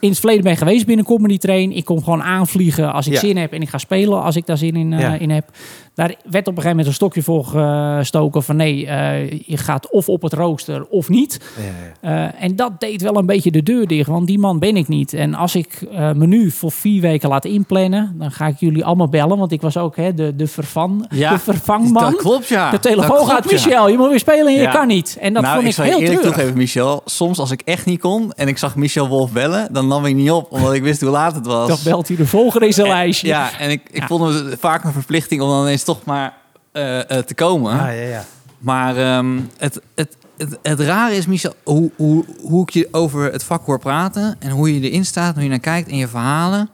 in 0.04 0.10
het 0.10 0.18
verleden 0.18 0.44
ben 0.44 0.56
geweest 0.56 0.86
binnen 0.86 1.04
Comedy 1.04 1.38
Train. 1.38 1.72
Ik 1.72 1.84
kom 1.84 2.02
gewoon 2.02 2.22
aanvliegen 2.22 2.92
als 2.92 3.06
ik 3.06 3.12
Ja. 3.12 3.18
zin 3.18 3.36
heb. 3.36 3.52
En 3.52 3.62
ik 3.62 3.68
ga 3.68 3.78
spelen 3.78 4.22
als 4.22 4.36
ik 4.36 4.46
daar 4.46 4.58
zin 4.58 4.76
in, 4.76 4.92
eh, 4.92 5.00
Ja. 5.00 5.14
in 5.14 5.30
heb. 5.30 5.50
Daar 5.94 6.14
werd 6.24 6.24
op 6.24 6.56
een 6.56 6.62
gegeven 6.62 6.68
moment 6.68 6.86
een 6.86 6.92
stokje 6.94 7.22
voor 7.22 7.44
gestoken. 7.44 8.42
Van 8.42 8.56
nee, 8.56 8.86
eh, 8.86 9.30
je 9.30 9.56
gaat 9.56 9.90
of 9.90 10.08
op 10.08 10.22
het 10.22 10.32
rooster 10.32 10.86
of 10.86 11.08
niet. 11.08 11.40
Ja, 11.56 12.10
ja. 12.10 12.32
Eh, 12.32 12.42
en 12.44 12.56
dat 12.56 12.80
deed 12.80 13.02
wel 13.02 13.16
een 13.16 13.26
beetje 13.26 13.50
de 13.50 13.62
deur 13.62 13.86
dicht, 13.86 14.08
want 14.08 14.26
die 14.26 14.38
man 14.38 14.58
ben 14.58 14.76
ik 14.76 14.88
niet. 14.88 15.12
En 15.12 15.34
als 15.34 15.54
ik 15.54 15.86
eh, 15.92 16.12
me 16.12 16.26
nu 16.26 16.50
voor 16.50 16.72
vier 16.72 17.00
weken 17.00 17.28
laat 17.28 17.44
inplannen, 17.44 18.14
dan 18.18 18.30
ga 18.30 18.46
ik 18.46 18.54
jullie 18.58 18.84
allemaal 18.84 19.08
bellen. 19.08 19.38
Want 19.38 19.52
ik 19.52 19.60
was 19.60 19.76
ook 19.76 19.96
hè, 19.96 20.14
de, 20.14 20.36
de, 20.36 20.46
vervan, 20.46 21.06
de 21.08 21.38
vervangman. 21.38 22.10
Dat 22.10 22.16
klopt, 22.16 22.48
ja. 22.48 22.70
de 22.70 22.78
telefoon 22.78 23.08
Dat 23.08 23.16
klopt, 23.16 23.32
gaat, 23.32 23.50
ja. 23.50 23.56
Michel, 23.56 23.88
je 23.88 23.96
moet 23.96 24.08
weer 24.08 24.18
spelen 24.18 24.46
en 24.46 24.60
je 24.60 24.68
kan 24.68 24.86
niet. 24.86 25.16
En 25.20 25.32
dat 25.32 25.42
nou, 25.42 25.54
vond 25.54 25.78
ik 25.78 25.84
ik, 25.84 25.90
heel 25.90 26.00
eerlijk 26.00 26.22
toegeven, 26.22 26.56
Michel. 26.56 27.02
Soms 27.04 27.38
als 27.38 27.50
ik 27.50 27.60
echt 27.64 27.86
niet 27.86 28.00
kon 28.00 28.32
en 28.32 28.48
ik 28.48 28.58
zag 28.58 28.76
Michel 28.76 29.08
Wolf 29.08 29.32
bellen, 29.32 29.72
dan 29.72 29.86
nam 29.94 30.06
ik 30.06 30.14
niet 30.14 30.30
op, 30.30 30.52
omdat 30.52 30.72
ik 30.72 30.82
wist 30.82 31.00
hoe 31.00 31.10
laat 31.10 31.34
het 31.34 31.46
was. 31.46 31.68
Dan 31.68 31.78
belt 31.84 32.08
hij 32.08 32.16
de 32.16 32.26
volgende 32.26 32.66
in 32.66 32.72
zijn 32.72 32.88
lijstje. 32.88 33.26
Ja, 33.26 33.58
en 33.58 33.70
ik, 33.70 33.82
ik 33.90 34.00
Ja. 34.00 34.06
vond 34.06 34.34
het 34.34 34.60
vaak 34.60 34.84
een 34.84 34.92
verplichting 34.92 35.40
om 35.42 35.48
dan 35.48 35.66
eens 35.66 35.82
toch 35.84 36.04
maar 36.04 36.36
eh, 36.72 37.10
eh, 37.10 37.24
te 37.24 37.34
komen. 37.34 37.72
Ah, 37.72 37.78
ja, 37.86 37.90
ja. 37.92 38.24
Maar 38.58 38.96
ehm, 38.96 39.40
het, 39.58 39.80
het, 39.94 40.16
het, 40.36 40.58
het 40.62 40.80
rare 40.80 41.14
is, 41.16 41.26
Michel, 41.26 41.54
hoe, 41.62 41.90
hoe, 41.96 42.24
hoe 42.42 42.62
ik 42.62 42.70
je 42.70 42.88
over 42.90 43.32
het 43.32 43.44
vak 43.44 43.66
hoor 43.66 43.78
praten 43.78 44.36
en 44.38 44.50
hoe 44.50 44.74
je 44.74 44.88
erin 44.90 45.04
staat, 45.04 45.34
hoe 45.34 45.42
je 45.42 45.48
naar 45.48 45.58
kijkt 45.58 45.88
in 45.88 45.96
je 45.96 46.08
verhalen. 46.08 46.70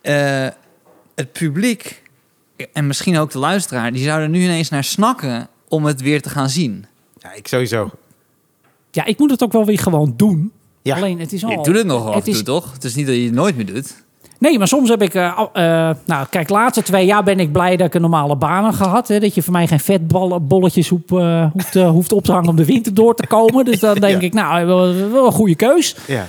Eh, 0.00 0.46
het 1.14 1.32
publiek 1.32 2.02
en 2.72 2.86
misschien 2.86 3.18
ook 3.18 3.30
de 3.30 3.38
luisteraar, 3.38 3.92
die 3.92 4.04
zouden 4.04 4.30
nu 4.30 4.42
ineens 4.42 4.68
naar 4.68 4.84
snakken 4.84 5.48
om 5.68 5.84
het 5.84 6.00
weer 6.00 6.22
te 6.22 6.28
gaan 6.30 6.48
zien. 6.48 6.86
Ja, 7.18 7.32
ik 7.32 7.48
sowieso. 7.48 7.90
Ja, 8.90 9.04
ik 9.04 9.18
moet 9.18 9.30
het 9.30 9.42
ook 9.42 9.52
wel 9.52 9.64
weer 9.64 9.78
gewoon 9.78 10.14
doen. 10.16 10.52
Ja. 10.88 10.96
Alleen 10.96 11.18
het 11.20 11.32
is 11.32 11.44
al... 11.44 11.50
Je 11.50 11.56
doet 11.62 11.76
het 11.76 11.86
nog 11.86 12.06
af 12.06 12.14
het 12.14 12.26
is- 12.28 12.42
toch? 12.42 12.72
Het 12.72 12.84
is 12.84 12.94
niet 12.94 13.06
dat 13.06 13.14
je 13.14 13.22
het 13.24 13.32
nooit 13.32 13.56
meer 13.56 13.66
doet. 13.66 13.94
Nee, 14.38 14.58
maar 14.58 14.68
soms 14.68 14.88
heb 14.88 15.02
ik... 15.02 15.14
eh, 15.14 15.24
eh, 15.52 15.96
nou, 16.06 16.26
kijk, 16.30 16.48
laatste 16.48 16.82
twee 16.82 17.06
jaar 17.06 17.24
ben 17.24 17.40
ik 17.40 17.52
blij 17.52 17.76
dat 17.76 17.86
ik 17.86 17.94
een 17.94 18.00
normale 18.00 18.36
baan 18.36 18.64
heb 18.64 18.74
gehad. 18.74 19.08
Hè, 19.08 19.20
dat 19.20 19.34
je 19.34 19.42
voor 19.42 19.52
mij 19.52 19.66
geen 19.66 19.80
vetbolletjes 19.80 20.88
hoeft, 20.88 21.10
eh, 21.10 21.46
hoeft, 21.52 21.76
eh, 21.76 21.88
hoeft 21.90 22.12
op 22.12 22.24
te 22.24 22.32
hangen 22.32 22.48
om 22.48 22.56
de 22.56 22.64
winter 22.64 22.94
door 22.94 23.14
te 23.14 23.26
komen. 23.26 23.64
Dus 23.64 23.80
dan 23.80 23.94
denk 24.00 24.20
Ja. 24.20 24.26
ik, 24.26 24.32
nou, 24.32 24.66
wel, 24.66 24.94
wel 25.10 25.26
een 25.26 25.32
goede 25.32 25.54
keus. 25.54 25.96
Ja. 26.06 26.26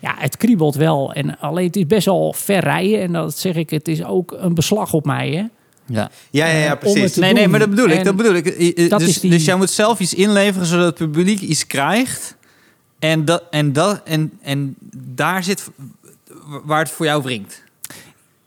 Ja, 0.00 0.14
het 0.18 0.36
kriebelt 0.36 0.74
wel. 0.74 1.12
En 1.12 1.38
alleen 1.38 1.66
het 1.66 1.76
is 1.76 1.86
best 1.86 2.04
wel 2.06 2.32
ver 2.36 2.60
rijden. 2.60 3.00
En 3.00 3.12
dat 3.12 3.38
zeg 3.38 3.54
ik, 3.54 3.70
het 3.70 3.88
is 3.88 4.04
ook 4.04 4.36
een 4.38 4.54
beslag 4.54 4.92
op 4.92 5.04
mij. 5.04 5.28
Hè? 5.30 5.42
Ja. 5.94 6.10
Ja, 6.30 6.46
ja, 6.46 6.58
ja, 6.58 6.74
precies. 6.74 7.14
Nee, 7.16 7.32
nee, 7.32 7.48
maar 7.48 7.58
dat 7.58 7.70
bedoel 7.70 7.88
ik. 7.88 7.98
En 7.98 8.04
Dat 8.04 8.16
bedoel 8.16 8.34
ik. 8.34 8.44
Dat 8.90 9.00
dus, 9.00 9.20
die- 9.20 9.30
dus 9.30 9.44
jij 9.44 9.56
moet 9.56 9.70
zelf 9.70 10.00
iets 10.00 10.14
inleveren 10.14 10.66
zodat 10.66 10.86
het 10.86 10.94
publiek 11.10 11.40
iets 11.40 11.66
krijgt. 11.66 12.36
En, 12.98 13.24
dat, 13.24 13.42
en, 13.50 13.72
dat, 13.72 14.02
en, 14.04 14.38
en 14.42 14.74
daar 14.94 15.44
zit 15.44 15.70
waar 16.64 16.78
het 16.78 16.90
voor 16.90 17.06
jou 17.06 17.22
wringt. 17.22 17.62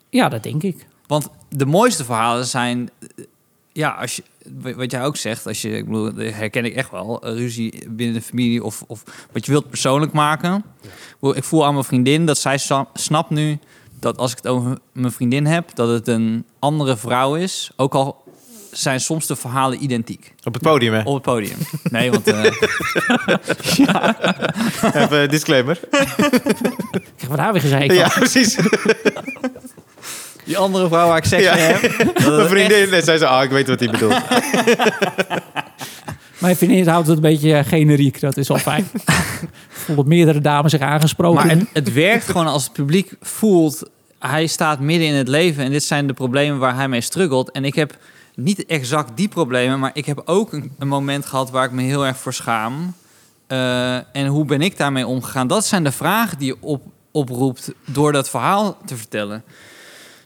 Ja, 0.09 0.29
dat 0.29 0.43
denk 0.43 0.63
ik. 0.63 0.87
Want 1.07 1.29
de 1.49 1.65
mooiste 1.65 2.03
verhalen 2.05 2.45
zijn... 2.45 2.89
eh, 2.99 3.25
Ja, 3.73 3.89
als 3.89 4.15
je, 4.15 4.23
wa- 4.61 4.73
wat 4.75 4.91
jij 4.91 5.03
ook 5.05 5.17
zegt, 5.17 5.47
als 5.47 5.61
je, 5.61 5.69
ik 5.77 5.85
bedoel, 5.85 6.13
dat 6.13 6.33
herken 6.33 6.65
ik 6.65 6.75
echt 6.75 6.91
wel, 6.91 7.19
ruzie 7.25 7.89
binnen 7.89 8.15
de 8.15 8.21
familie 8.21 8.63
of, 8.63 8.83
of 8.87 9.03
wat 9.31 9.45
je 9.45 9.51
wilt 9.51 9.69
persoonlijk 9.69 10.11
maken. 10.11 10.63
Ik 11.21 11.43
voel 11.43 11.65
aan 11.65 11.73
mijn 11.73 11.85
vriendin 11.85 12.25
dat 12.25 12.37
zij 12.37 12.57
snapt 12.93 13.29
nu 13.29 13.59
dat 13.99 14.17
als 14.17 14.31
ik 14.31 14.37
het 14.37 14.47
over 14.47 14.77
mijn 14.91 15.11
vriendin 15.11 15.45
heb, 15.45 15.75
dat 15.75 15.89
het 15.89 16.07
een 16.07 16.45
andere 16.59 16.97
vrouw 16.97 17.35
is. 17.35 17.71
Ook 17.75 17.93
al 17.95 18.23
zijn 18.71 18.99
soms 18.99 19.27
de 19.27 19.35
verhalen 19.35 19.83
identiek 19.83 20.33
Op 20.43 20.53
het 20.53 20.63
podium, 20.63 20.93
hè? 20.93 21.01
op 21.03 21.13
het 21.13 21.23
podium. 21.23 21.57
Nee, 21.83 22.11
want 22.11 22.27
eh, 22.27 22.43
Even 25.03 25.29
disclaimer. 25.29 25.79
Krijgen 25.89 27.29
we 27.29 27.35
daar 27.35 27.51
weer 27.51 27.61
gezegd? 27.61 27.93
Ja, 27.93 28.07
precies. 28.07 28.57
die 30.45 30.57
andere 30.57 30.87
vrouw 30.87 31.07
waar 31.07 31.17
ik 31.17 31.25
seks 31.25 31.43
Ja. 31.43 31.53
mee 31.53 31.61
heb, 31.63 31.81
dat 32.13 32.35
Mijn 32.37 32.47
vriendin. 32.47 32.93
En 32.93 33.03
zij 33.03 33.17
zei, 33.17 33.31
ah, 33.31 33.43
ik 33.43 33.49
weet 33.49 33.67
wat 33.67 33.79
hij 33.79 33.89
bedoelt. 33.89 34.21
Mijn 36.37 36.55
vriendin 36.55 36.87
houdt 36.87 37.07
het 37.07 37.15
een 37.15 37.21
beetje 37.21 37.63
generiek. 37.63 38.19
Dat 38.19 38.37
is 38.37 38.49
al 38.49 38.57
fijn. 38.57 38.87
Ik 39.71 39.87
voel 39.87 39.95
dat 39.95 40.05
meerdere 40.05 40.41
dames 40.41 40.71
zich 40.71 40.81
aangesproken. 40.81 41.47
Maar 41.47 41.57
het, 41.57 41.65
het 41.73 41.93
werkt 41.93 42.25
gewoon 42.25 42.47
als 42.47 42.63
het 42.63 42.73
publiek 42.73 43.11
voelt... 43.21 43.89
hij 44.19 44.47
staat 44.47 44.79
midden 44.79 45.07
in 45.07 45.13
het 45.13 45.27
leven 45.27 45.63
en 45.63 45.71
dit 45.71 45.83
zijn 45.83 46.07
de 46.07 46.13
problemen 46.13 46.59
waar 46.59 46.75
hij 46.75 46.87
mee 46.87 47.01
struggelt. 47.01 47.51
En 47.51 47.65
ik 47.65 47.75
heb 47.75 47.97
niet 48.35 48.65
exact 48.65 49.17
die 49.17 49.27
problemen... 49.27 49.79
maar 49.79 49.91
ik 49.93 50.05
heb 50.05 50.21
ook 50.25 50.53
een, 50.53 50.71
een 50.79 50.87
moment 50.87 51.25
gehad 51.25 51.49
waar 51.49 51.65
ik 51.65 51.71
me 51.71 51.81
heel 51.81 52.05
erg 52.05 52.17
voor 52.17 52.33
schaam. 52.33 52.93
Eh, 53.47 53.95
en 53.95 54.27
hoe 54.27 54.45
ben 54.45 54.61
ik 54.61 54.77
daarmee 54.77 55.07
omgegaan? 55.07 55.47
Dat 55.47 55.65
zijn 55.65 55.83
de 55.83 55.91
vragen 55.91 56.37
die 56.37 56.47
je 56.47 56.57
op, 56.61 56.83
oproept 57.11 57.71
door 57.85 58.11
dat 58.11 58.29
verhaal 58.29 58.77
te 58.85 58.95
vertellen. 58.95 59.43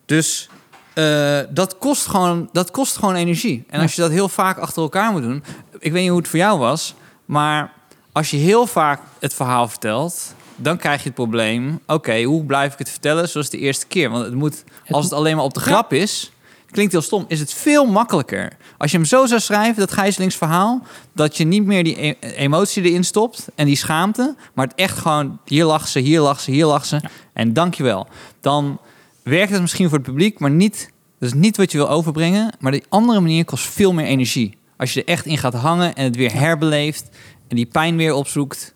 Dus 0.05 0.49
eh, 0.93 1.39
dat, 1.49 1.77
kost 1.77 2.07
gewoon, 2.07 2.49
dat 2.51 2.71
kost 2.71 2.97
gewoon 2.97 3.15
energie. 3.15 3.63
En 3.69 3.81
als 3.81 3.95
je 3.95 4.01
dat 4.01 4.11
heel 4.11 4.29
vaak 4.29 4.57
achter 4.57 4.81
elkaar 4.81 5.11
moet 5.11 5.21
doen... 5.21 5.43
Ik 5.79 5.91
weet 5.91 6.01
niet 6.01 6.09
hoe 6.09 6.19
het 6.19 6.27
voor 6.27 6.39
jou 6.39 6.59
was, 6.59 6.95
maar 7.25 7.73
als 8.11 8.31
je 8.31 8.37
heel 8.37 8.67
vaak 8.67 9.01
het 9.19 9.33
verhaal 9.33 9.67
vertelt, 9.67 10.33
dan 10.55 10.77
krijg 10.77 10.99
je 10.99 11.05
het 11.05 11.13
probleem: 11.13 11.79
oké, 11.87 12.23
hoe 12.23 12.43
blijf 12.43 12.73
ik 12.73 12.79
het 12.79 12.89
vertellen 12.89 13.29
zoals 13.29 13.49
de 13.49 13.57
eerste 13.57 13.87
keer? 13.87 14.09
Want 14.09 14.25
het 14.25 14.33
moet, 14.33 14.63
als 14.89 15.03
het 15.03 15.13
alleen 15.13 15.35
maar 15.35 15.45
op 15.45 15.53
de 15.53 15.59
grap 15.59 15.93
is, 15.93 16.31
klinkt 16.71 16.91
heel 16.91 17.01
stom, 17.01 17.25
is 17.27 17.39
het 17.39 17.53
veel 17.53 17.85
makkelijker. 17.85 18.57
Als 18.77 18.91
je 18.91 18.97
hem 18.97 19.05
zo 19.05 19.25
zou 19.25 19.41
schrijven, 19.41 19.79
dat 19.79 19.91
gijzelingsverhaal, 19.91 20.83
dat 21.13 21.37
je 21.37 21.45
niet 21.45 21.65
meer 21.65 21.83
die 21.83 22.05
e- 22.05 22.15
emotie 22.19 22.83
erin 22.83 23.03
stopt 23.03 23.47
en 23.55 23.65
die 23.65 23.75
schaamte, 23.75 24.35
maar 24.53 24.67
het 24.67 24.75
echt 24.75 24.97
gewoon 24.97 25.39
hier 25.45 25.65
lachen 25.65 25.87
ze, 25.87 25.99
hier 25.99 26.21
lachen 26.21 26.43
ze, 26.43 26.51
hier 26.51 26.65
lachen 26.65 26.87
ze 26.87 27.01
en 27.33 27.53
dankjewel. 27.53 28.07
Dan 28.41 28.79
werkt 29.23 29.51
het 29.51 29.61
misschien 29.61 29.89
voor 29.89 29.97
het 29.97 30.07
publiek, 30.07 30.39
maar 30.39 30.51
niet, 30.51 30.91
dat 31.19 31.29
is 31.29 31.35
niet 31.35 31.57
wat 31.57 31.71
je 31.71 31.77
wil 31.77 31.89
overbrengen. 31.89 32.55
Maar 32.59 32.71
die 32.71 32.83
andere 32.89 33.19
manier 33.19 33.45
kost 33.45 33.65
veel 33.65 33.93
meer 33.93 34.05
energie. 34.05 34.57
Als 34.77 34.93
je 34.93 34.99
er 35.03 35.07
echt 35.07 35.25
in 35.25 35.37
gaat 35.37 35.53
hangen 35.53 35.95
en 35.95 36.03
het 36.03 36.15
weer 36.15 36.33
herbeleeft 36.33 37.09
en 37.47 37.55
die 37.55 37.65
pijn 37.65 37.97
weer 37.97 38.13
opzoekt. 38.13 38.73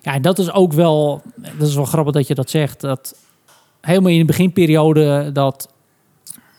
Ja, 0.00 0.12
en 0.12 0.22
dat 0.22 0.38
is 0.38 0.52
ook 0.52 0.72
wel, 0.72 1.22
dat 1.58 1.68
is 1.68 1.74
wel 1.74 1.84
grappig 1.84 2.12
dat 2.12 2.26
je 2.26 2.34
dat 2.34 2.50
zegt. 2.50 2.80
Dat 2.80 3.16
helemaal 3.80 4.10
in 4.10 4.18
de 4.18 4.24
beginperiode 4.24 5.30
dat 5.32 5.73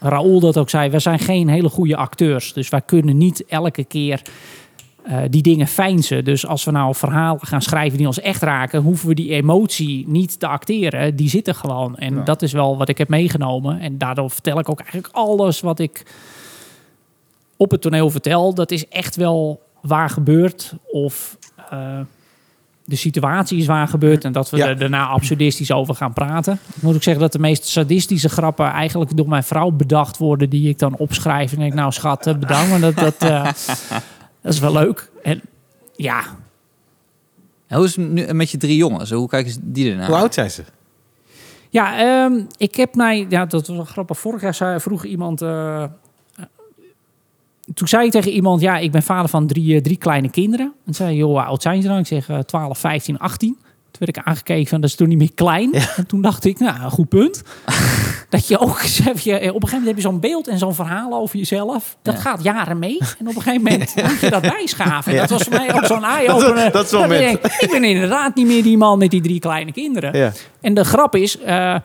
Raoul 0.05 0.39
dat 0.39 0.57
ook 0.57 0.69
zei, 0.69 0.89
we 0.89 0.99
zijn 0.99 1.19
geen 1.19 1.47
hele 1.47 1.69
goede 1.69 1.95
acteurs. 1.95 2.53
Dus 2.53 2.69
wij 2.69 2.81
kunnen 2.81 3.17
niet 3.17 3.45
elke 3.45 3.83
keer 3.83 4.21
eh, 5.03 5.17
die 5.29 5.41
dingen 5.41 5.67
fijnsen. 5.67 6.23
Dus 6.23 6.45
als 6.45 6.63
we 6.63 6.71
nou 6.71 6.95
verhalen 6.95 7.45
gaan 7.45 7.61
schrijven 7.61 7.97
die 7.97 8.07
ons 8.07 8.19
echt 8.19 8.41
raken, 8.41 8.81
hoeven 8.81 9.07
we 9.07 9.13
die 9.13 9.31
emotie 9.31 10.07
niet 10.07 10.39
te 10.39 10.47
acteren. 10.47 11.15
Die 11.15 11.29
zitten 11.29 11.55
gewoon. 11.55 11.97
En 11.97 12.23
dat 12.23 12.41
is 12.41 12.51
wel 12.51 12.77
wat 12.77 12.89
ik 12.89 12.97
heb 12.97 13.09
meegenomen. 13.09 13.79
En 13.79 13.97
daardoor 13.97 14.29
vertel 14.29 14.59
ik 14.59 14.69
ook 14.69 14.79
eigenlijk 14.79 15.13
alles 15.13 15.59
wat 15.59 15.79
ik 15.79 16.05
op 17.57 17.71
het 17.71 17.81
toneel 17.81 18.09
vertel. 18.09 18.53
Dat 18.53 18.71
is 18.71 18.87
echt 18.87 19.15
wel 19.15 19.61
waar 19.81 20.09
gebeurd. 20.09 20.73
Of 20.91 21.37
eh, 21.69 21.99
de 22.85 22.95
situatie 22.95 23.57
is 23.59 23.65
waar 23.65 23.87
gebeurd. 23.87 24.23
En 24.23 24.31
dat 24.31 24.49
we 24.49 24.57
Ja. 24.57 24.67
er 24.67 24.77
daarna 24.77 25.07
absurdistisch 25.07 25.71
over 25.71 25.95
gaan 25.95 26.13
praten. 26.13 26.59
Ik 26.75 26.81
moet 26.81 26.95
ook 26.95 27.03
zeggen 27.03 27.21
dat 27.23 27.31
de 27.31 27.39
meest 27.39 27.65
sadistische 27.67 28.29
grappen 28.29 28.65
eigenlijk 28.71 29.17
door 29.17 29.27
mijn 29.27 29.43
vrouw 29.43 29.69
bedacht 29.71 30.17
worden. 30.17 30.49
Die 30.49 30.69
ik 30.69 30.79
dan 30.79 30.97
opschrijf. 30.97 31.51
En 31.53 31.59
denk, 31.59 31.73
nou 31.73 31.91
schat, 31.91 32.23
bedankt. 32.39 32.69
Maar 32.69 32.79
dat, 32.79 32.95
dat, 32.95 33.15
eh, 33.17 33.43
dat 34.41 34.53
is 34.53 34.59
wel 34.59 34.73
leuk. 34.73 35.09
En 35.23 35.41
ja, 35.95 36.23
En 37.67 37.77
hoe 37.77 37.85
is 37.85 37.95
het 37.95 38.09
nu 38.11 38.33
met 38.33 38.49
je 38.51 38.57
drie 38.57 38.75
jongens? 38.77 39.11
Hoe 39.11 39.27
kijken 39.29 39.53
die 39.61 39.91
ernaar? 39.91 40.07
Hoe 40.07 40.15
oud 40.15 40.33
zijn 40.33 40.51
ze? 40.51 40.63
Ja, 41.69 41.97
ehm, 41.99 42.39
ik 42.57 42.75
heb 42.75 42.95
mij, 42.95 43.25
ja, 43.29 43.45
dat 43.45 43.67
was 43.67 43.75
wel 43.75 43.85
grappig. 43.85 44.19
Vorig 44.19 44.41
jaar 44.41 44.53
zei, 44.53 44.79
vroeg 44.79 45.03
iemand. 45.05 45.41
eh, 45.41 45.83
toen 47.73 47.87
zei 47.87 48.05
ik 48.05 48.11
tegen 48.11 48.31
iemand: 48.31 48.61
Ja, 48.61 48.77
ik 48.77 48.91
ben 48.91 49.03
vader 49.03 49.29
van 49.29 49.47
drie, 49.47 49.75
eh, 49.75 49.81
drie 49.81 49.97
kleine 49.97 50.29
kinderen. 50.29 50.73
En 50.85 50.93
zei: 50.93 51.15
Joh, 51.15 51.27
hoe 51.29 51.41
oud 51.43 51.61
zijn 51.61 51.81
ze 51.81 51.87
dan? 51.87 51.97
Ik 51.97 52.07
zeg 52.07 52.29
eh 52.29 52.39
12, 52.39 52.77
15, 52.77 53.19
18. 53.19 53.57
Toen 53.91 54.05
werd 54.05 54.17
ik 54.17 54.23
aangekeken 54.33 54.67
van 54.67 54.81
dat 54.81 54.89
is 54.89 54.95
toen 54.95 55.07
niet 55.07 55.17
meer 55.17 55.33
klein. 55.35 55.73
En 55.73 56.07
toen 56.07 56.21
dacht 56.21 56.45
ik, 56.45 56.59
nou, 56.59 56.89
goed 56.89 57.09
punt. 57.09 57.43
dat 58.29 58.47
je 58.47 58.59
ook, 58.59 58.81
je, 58.81 59.13
op 59.13 59.35
een 59.35 59.43
gegeven 59.43 59.53
moment 59.61 59.85
heb 59.85 59.95
je 59.95 60.01
zo'n 60.01 60.19
beeld 60.19 60.47
en 60.47 60.57
zo'n 60.57 60.75
verhaal 60.75 61.13
over 61.13 61.37
jezelf. 61.37 61.97
Dat 62.01 62.13
Ja. 62.13 62.19
gaat 62.19 62.43
jaren 62.43 62.79
mee. 62.79 62.97
En 63.19 63.27
op 63.27 63.35
een 63.35 63.41
gegeven 63.41 63.61
moment 63.63 63.95
moet 64.09 64.19
je 64.19 64.29
dat 64.29 64.41
bijschaven. 64.41 65.13
Ja. 65.13 65.19
dat 65.19 65.29
was 65.29 65.43
voor 65.43 65.53
mij 65.53 65.75
ook 65.75 65.85
zo'n 65.85 66.03
eye-opener. 66.03 66.71
dat 66.71 66.83
is 66.83 66.89
zo'n 66.89 67.11
ik 67.11 67.45
Ik 67.59 67.67
ben 67.71 67.83
inderdaad 67.83 68.35
niet 68.35 68.47
meer 68.47 68.63
die 68.63 68.77
man 68.77 68.97
met 68.97 69.11
die 69.11 69.21
drie 69.21 69.39
kleine 69.39 69.71
kinderen. 69.71 70.33
En 70.61 70.73
de 70.73 70.83
grap 70.83 71.15
is 71.15 71.39
eh, 71.39 71.75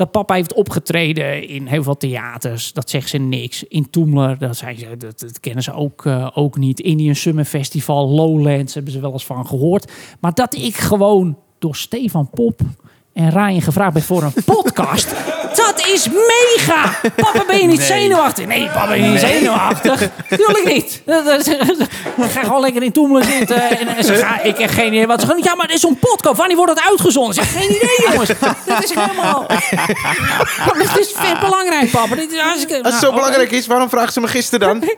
dat 0.00 0.10
papa 0.10 0.34
heeft 0.34 0.52
opgetreden 0.52 1.48
in 1.48 1.66
heel 1.66 1.82
veel 1.82 1.96
theaters. 1.96 2.72
Dat 2.72 2.90
zegt 2.90 3.08
ze 3.08 3.18
niks. 3.18 3.64
In 3.64 3.90
Toemler, 3.90 4.38
dat, 4.38 4.56
ze, 4.56 4.96
dat, 4.98 5.20
dat 5.20 5.40
kennen 5.40 5.62
ze 5.62 5.72
ook, 5.72 6.06
eh, 6.06 6.30
ook 6.34 6.56
niet. 6.56 6.80
Indian 6.80 7.14
Summer 7.14 7.44
Festival, 7.44 8.08
Lowlands, 8.08 8.74
hebben 8.74 8.92
ze 8.92 9.00
wel 9.00 9.12
eens 9.12 9.26
van 9.26 9.46
gehoord. 9.46 9.92
Maar 10.20 10.34
dat 10.34 10.54
ik 10.54 10.76
gewoon 10.76 11.38
door 11.58 11.76
Stefan 11.76 12.30
Pop 12.30 12.60
en 13.12 13.30
Ryan 13.30 13.62
gevraagd 13.62 13.92
ben 13.92 14.02
voor 14.02 14.22
een 14.22 14.44
podcast... 14.54 15.14
Dat 15.90 15.98
is 15.98 16.08
mega! 16.08 16.90
Papa, 17.16 17.44
ben 17.46 17.58
je 17.58 17.66
niet 17.66 17.78
Nee. 17.84 17.86
zenuwachtig? 17.86 18.46
Nee, 18.46 18.66
papa, 18.74 18.86
ben 18.86 19.02
je 19.02 19.08
niet 19.08 19.20
zenuwachtig? 19.20 20.00
Tuurlijk 20.36 20.64
niet. 20.64 21.02
Dat- 21.06 21.24
dat- 21.24 21.46
Ik 22.16 22.30
ga 22.30 22.40
gewoon 22.42 22.60
lekker 22.60 22.82
in 22.82 22.92
Toemelen 22.92 23.24
zitten. 23.24 23.78
En, 23.78 23.88
en 23.96 24.04
ze 24.04 24.14
gaan, 24.14 24.38
ik 24.42 24.58
heb 24.58 24.70
geen 24.70 24.86
idee 24.86 25.06
wat 25.06 25.20
ze 25.20 25.26
gaan. 25.26 25.38
Ja, 25.42 25.54
maar 25.54 25.66
dit 25.66 25.74
is 25.76 25.80
zo'n 25.82 25.98
podcast. 25.98 26.36
Wanneer 26.36 26.56
wordt 26.56 26.72
het 26.72 26.88
uitgezonden? 26.90 27.36
Ik 27.36 27.42
zeg, 27.42 27.52
geen 27.60 27.70
idee, 27.76 28.08
jongens. 28.10 28.28
Dit 28.64 28.84
is 28.84 28.94
helemaal... 28.94 29.46
Dit 30.78 30.98
is 30.98 31.12
vet 31.16 31.40
belangrijk, 31.40 31.90
papa. 31.90 32.14
Dit 32.14 32.32
is 32.32 32.38
hartstikke... 32.40 32.74
Als 32.82 32.92
het 32.92 33.02
Nou, 33.02 33.04
zo 33.04 33.12
belangrijk 33.12 33.50
is, 33.50 33.66
waarom 33.66 33.88
vraagt 33.88 34.12
ze 34.12 34.20
me 34.20 34.28
gisteren 34.28 34.60
dan? 34.80 34.90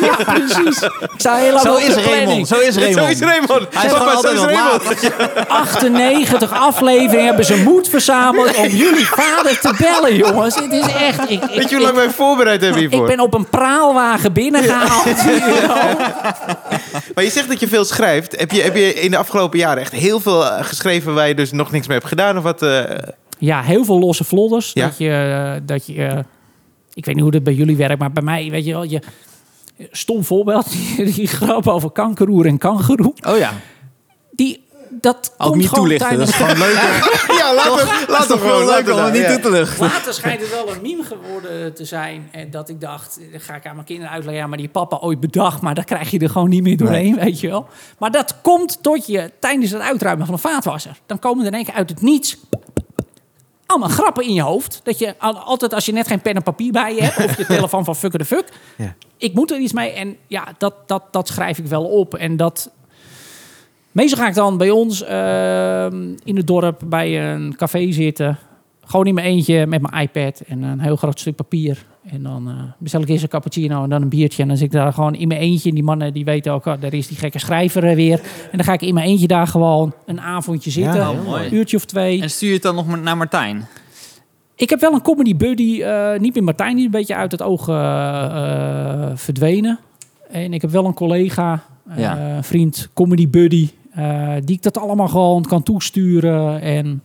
Ja, 0.00 0.24
precies. 0.34 0.82
Ik 0.82 0.90
sta 1.16 1.34
heel 1.36 1.52
lang 1.52 1.64
Zo 1.66 1.74
is 1.76 1.94
Raymond. 1.94 2.48
Zo 2.48 2.58
is 2.58 2.76
Raymond. 2.76 2.98
Zo 2.98 3.06
is 3.10 3.20
Raymond. 3.20 3.66
Hij 3.74 3.86
is 3.86 3.92
Papa, 3.92 4.20
zo 4.20 4.28
is 4.28 4.40
Raymond. 4.40 4.82
laat. 4.84 5.48
98 5.48 6.52
afleveringen 6.52 7.24
hebben 7.26 7.44
ze 7.44 7.56
moed 7.56 7.88
verzameld 7.88 8.54
om 8.56 8.66
jullie 8.66 9.06
vader 9.06 9.58
te 9.60 9.74
bellen, 9.78 10.16
jongens. 10.26 10.54
Dit 10.54 10.72
is 10.72 10.86
echt... 10.86 11.30
Ik, 11.30 11.42
ik, 11.44 11.50
Weet 11.56 11.68
je 11.70 11.74
hoe 11.76 11.84
lang 11.84 11.96
wij 11.96 12.10
voorbereid 12.10 12.60
hebben 12.60 12.82
ik 12.82 12.88
hiervoor? 12.88 13.08
ben 13.08 13.20
op 13.20 13.34
een 13.34 13.48
praalwagen 13.48 14.32
binnengehaald. 14.32 15.04
you 15.24 15.40
know. 15.40 15.98
Maar 17.14 17.24
je 17.24 17.30
zegt 17.30 17.48
dat 17.48 17.60
je 17.60 17.68
veel 17.68 17.84
schrijft. 17.84 18.38
Heb 18.40 18.50
je, 18.50 18.62
heb 18.62 18.76
je 18.76 18.94
in 18.94 19.10
de 19.10 19.16
afgelopen 19.16 19.58
jaren 19.58 19.82
echt 19.82 19.92
heel 19.92 20.20
veel 20.20 20.46
eh, 20.46 20.64
geschreven 20.64 21.14
waar 21.14 21.28
je 21.28 21.34
dus 21.34 21.52
nog 21.52 21.70
niks 21.70 21.86
mee 21.86 21.96
hebt 21.96 22.08
gedaan? 22.08 22.36
Of 22.36 22.42
wat? 22.42 22.62
eh? 22.62 22.82
Ja, 23.38 23.62
heel 23.62 23.84
veel 23.84 23.98
losse 23.98 24.24
vlodders. 24.24 24.70
Ja. 24.74 24.86
Dat 24.86 24.98
je, 24.98 25.10
eh, 25.10 25.60
dat 25.66 25.86
je 25.86 26.24
ik 26.94 27.04
weet 27.04 27.14
niet 27.14 27.22
hoe 27.22 27.32
dat 27.32 27.42
bij 27.42 27.54
jullie 27.54 27.76
werkt, 27.76 27.98
maar 27.98 28.12
bij 28.12 28.22
mij, 28.22 28.48
weet 28.50 28.64
je 28.64 28.72
wel, 28.72 28.82
je, 28.82 29.02
stom 29.90 30.24
voorbeeld, 30.24 30.70
die, 30.70 31.04
die 31.14 31.26
grap 31.26 31.66
over 31.68 31.90
kankeroer 31.90 32.46
en 32.46 32.58
kangeroe, 32.58 33.14
Oh 33.28 33.38
ja. 33.38 33.52
die, 34.30 34.61
dat 35.00 35.32
Ook 35.38 35.46
komt 35.46 35.56
niet 35.60 35.68
gewoon 35.68 35.84
toelichten. 35.84 36.18
Dat 36.18 36.28
is 36.28 36.34
gewoon 36.34 36.58
leuk. 36.58 36.80
Ja, 37.40 37.54
laat 37.54 37.80
het, 37.80 38.08
laat 38.08 38.28
het 38.28 38.40
gewoon. 38.40 38.64
Leuk 38.64 38.90
om 38.90 38.98
het 38.98 39.12
niet 39.12 39.28
toe 39.28 39.40
te. 39.40 39.74
Later 39.80 40.14
schijnt 40.14 40.40
het 40.40 40.50
wel 40.50 40.72
een 40.74 40.82
meme 40.82 41.02
geworden 41.02 41.74
te 41.74 41.84
zijn. 41.84 42.28
En 42.32 42.50
dat 42.50 42.68
ik 42.68 42.80
dacht, 42.80 43.18
dan 43.30 43.40
ga 43.40 43.54
ik 43.54 43.66
aan 43.66 43.74
mijn 43.74 43.86
kinderen 43.86 44.10
uitleggen. 44.10 44.42
Ja, 44.42 44.48
maar 44.48 44.58
die 44.58 44.68
papa 44.68 44.96
ooit 44.96 45.20
bedacht, 45.20 45.60
maar 45.60 45.74
daar 45.74 45.84
krijg 45.84 46.10
je 46.10 46.18
er 46.18 46.30
gewoon 46.30 46.48
niet 46.48 46.62
meer 46.62 46.76
doorheen, 46.76 47.16
weet 47.16 47.40
je 47.40 47.48
wel. 47.48 47.66
Maar 47.98 48.10
dat 48.10 48.34
komt 48.42 48.82
tot 48.82 49.06
je 49.06 49.30
tijdens 49.38 49.70
het 49.70 49.80
uitruimen 49.80 50.26
van 50.26 50.34
een 50.34 50.40
vaatwasser. 50.40 50.98
Dan 51.06 51.18
komen 51.18 51.40
er 51.40 51.46
in 51.52 51.56
één 51.56 51.64
keer 51.64 51.74
uit 51.74 51.88
het 51.88 52.00
niets 52.02 52.36
allemaal 53.72 53.88
grappen 53.88 54.24
in 54.24 54.32
je 54.34 54.42
hoofd. 54.42 54.80
Dat 54.82 54.98
je 54.98 55.14
al- 55.18 55.38
altijd 55.38 55.74
als 55.74 55.86
je 55.86 55.92
net 55.92 56.06
geen 56.06 56.20
pen 56.20 56.34
en 56.34 56.42
papier 56.42 56.72
bij 56.72 56.94
je 56.94 57.02
hebt... 57.02 57.24
of 57.30 57.36
je 57.36 57.46
telefoon 57.56 57.84
van 57.84 57.96
fuck 57.96 58.12
the 58.12 58.24
fuck... 58.24 58.48
Ja. 58.76 58.94
ik 59.16 59.34
moet 59.34 59.50
er 59.50 59.58
iets 59.58 59.72
mee. 59.72 59.90
En 59.90 60.16
ja, 60.26 60.44
dat, 60.58 60.74
dat, 60.86 61.02
dat 61.10 61.28
schrijf 61.28 61.58
ik 61.58 61.66
wel 61.66 61.84
op. 61.84 62.14
En 62.14 62.36
dat... 62.36 62.70
Meestal 63.92 64.18
ga 64.18 64.28
ik 64.28 64.34
dan 64.34 64.56
bij 64.56 64.70
ons 64.70 65.04
ehm, 65.04 65.96
in 66.24 66.36
het 66.36 66.46
dorp 66.46 66.80
bij 66.86 67.32
een 67.32 67.56
café 67.56 67.92
zitten. 67.92 68.38
Gewoon 68.84 69.06
in 69.06 69.14
mijn 69.14 69.26
eentje 69.26 69.66
met 69.66 69.82
mijn 69.82 70.02
iPad 70.02 70.40
en 70.46 70.62
een 70.62 70.80
heel 70.80 70.96
groot 70.96 71.20
stuk 71.20 71.36
papier. 71.36 71.84
En 72.06 72.22
dan 72.22 72.48
eh, 72.48 72.54
bestel 72.78 73.00
ik 73.00 73.08
eerst 73.08 73.22
een 73.22 73.28
cappuccino 73.28 73.82
en 73.82 73.88
dan 73.90 74.02
een 74.02 74.08
biertje. 74.08 74.42
En 74.42 74.48
dan 74.48 74.56
zit 74.56 74.66
ik 74.66 74.72
daar 74.72 74.92
gewoon 74.92 75.14
in 75.14 75.28
mijn 75.28 75.40
eentje. 75.40 75.68
En 75.68 75.74
die 75.74 75.84
mannen 75.84 76.12
die 76.12 76.24
weten 76.24 76.52
ook, 76.52 76.66
oh, 76.66 76.80
daar 76.80 76.92
is 76.92 77.06
die 77.08 77.16
gekke 77.16 77.38
schrijver 77.38 77.94
weer. 77.94 78.20
En 78.50 78.56
dan 78.56 78.64
ga 78.64 78.72
ik 78.72 78.82
in 78.82 78.94
mijn 78.94 79.06
eentje 79.06 79.26
daar 79.26 79.46
gewoon 79.46 79.92
een 80.06 80.20
avondje 80.20 80.70
zitten. 80.70 80.94
Ja, 80.94 81.10
heel 81.10 81.22
mooi. 81.22 81.46
Een 81.46 81.54
uurtje 81.54 81.76
of 81.76 81.84
twee. 81.84 82.22
En 82.22 82.30
stuur 82.30 82.48
je 82.48 82.54
het 82.54 82.62
dan 82.62 82.74
nog 82.74 83.00
naar 83.00 83.16
Martijn? 83.16 83.66
Ik 84.54 84.70
heb 84.70 84.80
wel 84.80 84.92
een 84.92 85.02
comedy 85.02 85.36
buddy, 85.36 85.82
eh, 85.82 86.18
niet 86.18 86.34
meer 86.34 86.44
Martijn, 86.44 86.76
die 86.76 86.84
een 86.84 86.90
beetje 86.90 87.14
uit 87.14 87.32
het 87.32 87.42
oog 87.42 87.68
eh, 87.68 89.10
verdwenen. 89.14 89.78
En 90.30 90.52
ik 90.52 90.60
heb 90.60 90.70
wel 90.70 90.84
een 90.84 90.94
collega, 90.94 91.62
eh, 91.88 91.98
Ja. 91.98 92.18
een 92.36 92.44
vriend, 92.44 92.88
comedy 92.94 93.28
buddy, 93.28 93.68
die 94.44 94.56
ik 94.56 94.62
dat 94.62 94.78
allemaal 94.78 95.08
gewoon 95.08 95.42
kan 95.42 95.62
toesturen. 95.62 96.60
En 96.60 97.02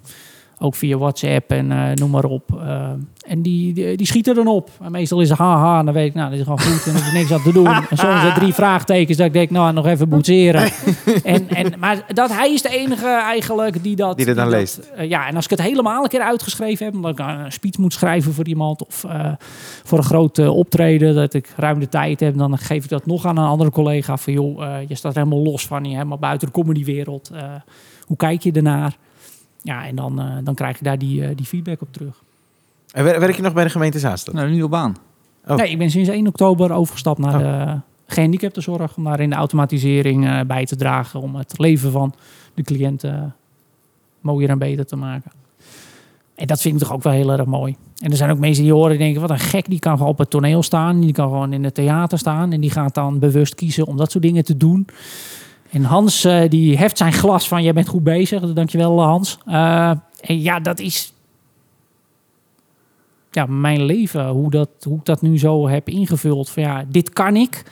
ook 0.60 0.76
via 0.76 0.97
WhatsApp 0.97 1.51
en 1.51 1.72
eh, 1.72 1.93
noem 1.93 2.10
maar 2.10 2.24
op. 2.24 2.60
Eh, 2.62 2.89
en 3.28 3.41
die, 3.41 3.74
die, 3.74 3.97
die 3.97 4.08
schieten 4.08 4.36
dan 4.36 4.47
op. 4.47 4.70
En 4.82 4.91
meestal 4.91 5.22
is 5.22 5.30
het 5.30 5.38
haha, 5.38 5.80
en 5.80 5.86
dan 5.86 5.93
weet 5.93 6.08
ik, 6.08 6.14
nou, 6.14 6.30
dit 6.30 6.39
is 6.39 6.43
gewoon 6.43 6.60
goed 6.60 6.86
en 6.88 6.99
er 6.99 7.08
is 7.08 7.14
niks 7.14 7.32
aan 7.32 7.41
te 7.41 7.51
doen. 7.51 7.68
En 7.68 7.97
soms 7.97 8.22
zijn 8.22 8.34
drie 8.34 8.53
vraagtekens 8.53 9.18
dat 9.18 9.26
ik 9.26 9.34
denk, 9.34 9.49
nou, 9.49 9.74
nog 9.74 9.86
even 9.86 10.10
boetseren. 10.10 10.62
en, 11.24 11.49
en, 11.49 11.74
maar 11.80 12.05
dat, 12.14 12.34
hij 12.34 12.53
is 12.53 12.62
de 12.62 12.70
enige 12.70 13.08
eigenlijk 13.08 13.84
die 13.84 13.95
dat... 13.95 14.18
Die 14.18 14.26
dat 14.26 14.36
dan 14.36 14.49
leest. 14.49 14.78
eh, 14.95 15.10
ja, 15.10 15.28
en 15.28 15.36
als 15.36 15.43
ik 15.43 15.49
het 15.49 15.62
helemaal 15.62 16.03
een 16.03 16.10
keer 16.10 16.22
uitgeschreven 16.22 16.86
heb, 16.86 16.95
omdat 16.95 17.12
ik 17.12 17.20
een 17.20 17.51
speech 17.51 17.78
moet 17.78 17.93
schrijven 17.93 18.34
voor 18.34 18.47
iemand 18.47 18.86
of 18.86 19.05
voor 19.84 19.97
een 19.97 20.03
groot 20.03 20.39
optreden, 20.39 21.16
dat 21.16 21.34
ik 21.34 21.53
ruim 21.55 21.80
de 21.80 21.89
tijd 21.89 22.20
heb, 22.20 22.38
dan 22.38 22.58
geef 22.58 22.84
ik 22.84 22.89
dat 22.89 23.05
nog 23.05 23.26
aan 23.26 23.38
een 23.38 23.45
andere 23.45 23.70
collega 23.70 24.18
van, 24.18 24.34
joh, 24.34 24.62
je 24.88 24.95
staat 24.95 25.16
helemaal 25.16 25.43
los 25.43 25.68
van 25.68 25.84
je, 25.84 25.93
helemaal 25.93 26.18
buiten 26.18 26.47
de 26.47 26.53
comedywereld. 26.53 27.32
Hoe 28.05 28.18
kijk 28.18 28.43
je 28.43 28.51
ernaar? 28.51 28.97
Ja, 29.62 29.86
en 29.86 29.95
dan, 29.95 30.20
eh, 30.22 30.36
dan 30.43 30.53
krijg 30.55 30.78
je 30.78 30.84
daar 30.84 30.97
die, 30.97 31.24
eh, 31.26 31.36
die 31.36 31.45
feedback 31.45 31.82
op 31.82 31.93
terug. 31.93 32.22
En 32.93 33.03
wer- 33.03 33.20
werk 33.20 33.36
je 33.36 33.41
nog 33.41 33.53
bij 33.53 33.64
de 33.64 33.70
gemeente 33.70 33.99
Zaanstad? 33.99 34.34
Nou, 34.34 34.45
een 34.45 34.51
nieuwe 34.53 34.70
baan. 34.70 34.95
Oh. 35.47 35.55
Nee, 35.58 35.70
ik 35.70 35.78
ben 35.78 35.89
sinds 35.91 36.10
1 36.10 36.28
oktober 36.28 36.72
overgestapt 36.72 37.20
naar 37.20 37.34
Oh. 37.36 37.39
de 37.39 37.80
gehandicaptenzorg. 38.08 38.97
Om 38.97 39.03
daar 39.03 39.20
in 39.20 39.30
de 39.30 39.36
automatisering 39.36 40.28
eh, 40.28 40.39
bij 40.47 40.66
te 40.66 40.76
dragen. 40.76 41.22
Om 41.22 41.36
het 41.36 41.53
leven 41.58 41.91
van 41.91 42.14
de 42.53 42.62
cliënten 42.64 43.36
mooier 44.22 44.49
en 44.49 44.58
beter 44.58 44.86
te 44.86 44.95
maken. 44.95 45.32
En 46.36 46.47
dat 46.47 46.62
vind 46.62 46.74
ik 46.74 46.80
toch 46.82 46.93
ook 46.93 47.03
wel 47.03 47.14
heel 47.14 47.32
erg 47.32 47.45
mooi. 47.45 47.76
En 47.97 48.12
er 48.12 48.18
zijn 48.18 48.32
ook 48.32 48.39
mensen 48.39 48.64
die 48.64 48.74
horen 48.74 48.91
en 48.91 48.97
denken... 48.97 49.22
wat 49.22 49.30
een 49.30 49.39
gek, 49.39 49.70
die 49.70 49.80
kan 49.80 49.97
gewoon 49.97 50.12
op 50.12 50.18
het 50.18 50.30
toneel 50.30 50.64
staan. 50.64 50.99
Die 51.01 51.12
kan 51.14 51.28
gewoon 51.30 51.53
in 51.53 51.64
het 51.64 51.74
theater 51.74 52.18
staan. 52.18 52.51
En 52.51 52.62
die 52.62 52.70
gaat 52.72 52.93
dan 52.93 53.20
bewust 53.20 53.55
kiezen 53.55 53.86
om 53.88 53.97
dat 53.97 54.12
soort 54.12 54.24
dingen 54.24 54.43
te 54.43 54.58
doen. 54.58 54.88
En 55.70 55.84
Hans, 55.84 56.24
eh, 56.24 56.49
die 56.49 56.78
heft 56.78 56.97
zijn 56.97 57.13
glas 57.13 57.47
van... 57.47 57.63
jij 57.63 57.74
bent 57.74 57.88
goed 57.88 58.03
bezig. 58.03 58.53
Dankjewel, 58.53 59.01
Hans. 59.01 59.38
Eh, 59.45 59.91
en 60.22 60.41
ja, 60.41 60.59
dat 60.59 60.80
is 60.80 61.13
ja, 63.32 63.45
mijn 63.45 63.84
leven, 63.84 64.28
hoe, 64.28 64.49
dat, 64.49 64.70
hoe 64.84 64.97
ik 64.97 65.05
dat 65.05 65.22
nu 65.22 65.39
zo 65.39 65.68
heb 65.68 65.89
ingevuld. 65.89 66.49
Van 66.49 66.63
ja, 66.63 66.86
dit 66.88 67.09
kan 67.09 67.36
ik. 67.36 67.63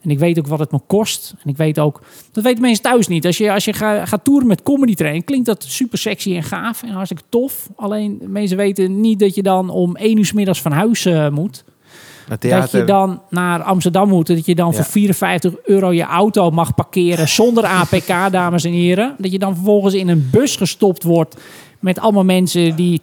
En 0.00 0.10
ik 0.10 0.18
weet 0.18 0.38
ook 0.38 0.46
wat 0.46 0.58
het 0.58 0.72
me 0.72 0.80
kost. 0.86 1.34
En 1.42 1.50
ik 1.50 1.56
weet 1.56 1.78
ook, 1.78 2.00
dat 2.32 2.44
weten 2.44 2.60
mensen 2.60 2.82
thuis 2.82 3.08
niet. 3.08 3.26
Als 3.26 3.38
je, 3.38 3.52
als 3.52 3.64
je 3.64 3.72
ga, 3.72 4.06
gaat 4.06 4.24
toeren 4.24 4.46
met 4.48 4.62
comedy 4.62 4.94
train, 4.94 5.24
klinkt 5.24 5.46
dat 5.46 5.64
super 5.64 5.98
sexy 5.98 6.34
en 6.36 6.42
gaaf 6.42 6.82
en 6.82 6.88
hartstikke 6.88 7.22
tof. 7.28 7.68
Alleen 7.76 8.20
mensen 8.26 8.56
weten 8.56 9.00
niet 9.00 9.18
dat 9.18 9.34
je 9.34 9.42
dan 9.42 9.70
om 9.70 9.96
één 9.96 10.18
uur 10.18 10.24
's 10.24 10.32
middags 10.32 10.62
van 10.62 10.72
huis 10.72 11.04
eh, 11.04 11.30
moet. 11.30 11.64
Dat 12.28 12.70
je 12.70 12.84
dan 12.84 13.22
naar 13.30 13.62
Amsterdam 13.62 14.08
moet. 14.08 14.26
Dat 14.26 14.46
je 14.46 14.54
dan 14.54 14.68
Ja. 14.68 14.74
voor 14.74 14.84
54 14.84 15.52
euro 15.64 15.92
je 15.92 16.02
auto 16.02 16.50
mag 16.50 16.74
parkeren 16.74 17.28
zonder 17.28 17.64
APK, 17.80 18.32
dames 18.32 18.64
en 18.64 18.72
heren. 18.72 19.14
Dat 19.18 19.32
je 19.32 19.38
dan 19.38 19.54
vervolgens 19.54 19.94
in 19.94 20.08
een 20.08 20.28
bus 20.30 20.56
gestopt 20.56 21.02
wordt 21.02 21.36
met 21.84 21.98
allemaal 21.98 22.24
mensen 22.24 22.76
die 22.76 23.00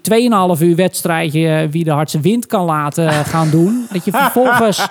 2,5 0.57 0.61
uur 0.61 0.75
wedstrijdje 0.75 1.47
eh, 1.47 1.67
wie 1.71 1.83
de 1.83 1.91
hardste 1.91 2.19
wind 2.19 2.47
kan 2.47 2.65
laten 2.65 3.07
eh, 3.07 3.19
gaan 3.19 3.49
doen. 3.49 3.85
Dat 3.91 4.05
je 4.05 4.11
vervolgens 4.21 4.87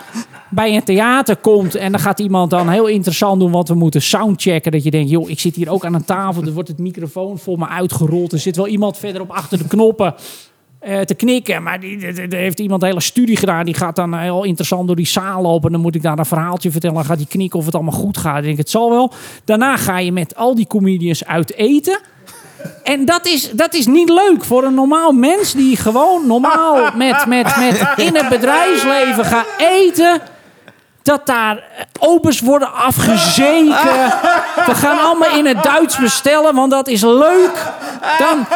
bij 0.51 0.75
een 0.75 0.85
theater 0.85 1.37
komt 1.37 1.75
en 1.75 1.93
dan 1.93 2.01
gaat 2.01 2.19
iemand 2.21 2.51
dan 2.51 2.69
heel 2.69 2.87
interessant 2.87 3.41
doen, 3.41 3.51
want 3.51 3.69
we 3.69 3.75
moeten 3.75 4.03
soundchecken. 4.03 4.73
Dat 4.73 4.85
je 4.85 4.91
denkt, 4.91 5.11
joh, 5.11 5.31
ik 5.31 5.41
zit 5.41 5.57
hier 5.57 5.71
ook 5.71 5.85
aan 5.85 5.95
een 5.95 6.05
tafel, 6.05 6.43
er 6.43 6.53
wordt 6.53 6.69
het 6.69 6.79
microfoon 6.79 7.39
voor 7.39 7.59
me 7.59 7.69
uitgerold. 7.69 8.33
Er 8.33 8.39
zit 8.39 8.57
wel 8.57 8.67
iemand 8.67 8.99
verderop 8.99 9.31
achter 9.31 9.59
de 9.59 9.67
knoppen 9.67 10.15
eh, 10.81 11.01
te 11.01 11.15
knikken. 11.15 11.63
Maar 11.63 11.81
die, 11.81 11.99
die- 11.99 12.13
die- 12.13 12.29
die 12.29 12.39
heeft 12.39 12.61
iemand 12.61 12.83
een 12.83 12.89
hele 12.89 13.01
studie 13.01 13.37
gedaan. 13.37 13.65
Die 13.65 13.75
gaat 13.75 13.97
dan 13.97 14.15
heel 14.19 14.45
interessant 14.45 14.87
door 14.87 14.97
die 14.97 15.07
zaal 15.07 15.43
lopen. 15.43 15.67
En 15.67 15.73
dan 15.73 15.81
moet 15.81 15.95
ik 15.95 16.03
daar 16.03 16.19
een 16.19 16.25
verhaaltje 16.27 16.71
vertellen. 16.71 16.97
Dan 16.97 17.05
gaat 17.05 17.17
hij 17.17 17.27
knikken 17.27 17.59
of 17.59 17.65
het 17.65 17.75
allemaal 17.75 17.93
goed 18.01 18.19
gaat. 18.19 18.39
Ik 18.39 18.45
denk, 18.45 18.59
het 18.59 18.71
zal 18.71 18.91
wel. 18.91 19.13
Daarna 19.45 19.77
ga 19.77 19.99
je 19.99 20.13
met 20.13 20.37
al 20.37 20.55
die 20.55 20.67
comedians 20.67 21.25
uit 21.27 21.55
eten. 21.55 21.99
En 22.85 23.05
dat 23.05 23.27
is, 23.27 23.51
dat 23.51 23.75
is 23.75 23.87
niet 23.87 24.09
leuk 24.09 24.45
voor 24.45 24.65
een 24.65 24.75
normaal 24.75 25.13
mens 25.13 25.53
die 25.53 25.77
gewoon 25.77 26.27
normaal 26.27 26.91
met, 26.97 27.27
met, 27.27 27.57
met 27.59 27.93
in 27.97 28.17
het 28.17 28.29
bedrijfsleven 28.29 29.25
gaat 29.25 29.47
eten. 29.59 30.21
Dat 31.03 31.27
daar 31.27 31.57
eh, 31.57 31.85
obers 31.99 32.41
worden 32.41 32.73
afgezeken. 32.73 34.13
We 34.67 34.75
gaan 34.75 34.99
allemaal 34.99 35.37
in 35.37 35.47
het 35.47 35.63
Duits 35.63 35.97
bestellen, 35.97 36.55
want 36.55 36.71
dat 36.71 36.89
is 36.89 37.03
leuk. 37.03 37.67
Dan, 38.19 38.47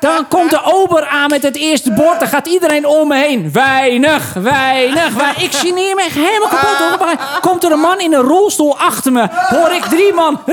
dan 0.00 0.28
komt 0.28 0.50
de 0.50 0.62
ober 0.62 1.06
aan 1.06 1.30
met 1.30 1.42
het 1.42 1.56
eerste 1.56 1.92
bord. 1.92 2.18
Dan 2.18 2.28
gaat 2.28 2.46
iedereen 2.46 2.86
om 2.86 3.08
me 3.08 3.16
heen. 3.16 3.52
Weinig, 3.52 4.32
weinig, 4.32 5.14
weinig. 5.14 5.42
Ik 5.42 5.52
geneer 5.52 5.94
me 5.94 6.02
echt 6.02 6.14
helemaal 6.14 6.48
kapot. 6.48 6.98
hoor. 6.98 7.40
Komt 7.40 7.64
er 7.64 7.72
een 7.72 7.80
man 7.80 8.00
in 8.00 8.14
een 8.14 8.20
rolstoel 8.20 8.78
achter 8.78 9.12
me. 9.12 9.28
Hoor 9.30 9.70
ik 9.70 9.84
drie 9.84 10.12
man. 10.12 10.40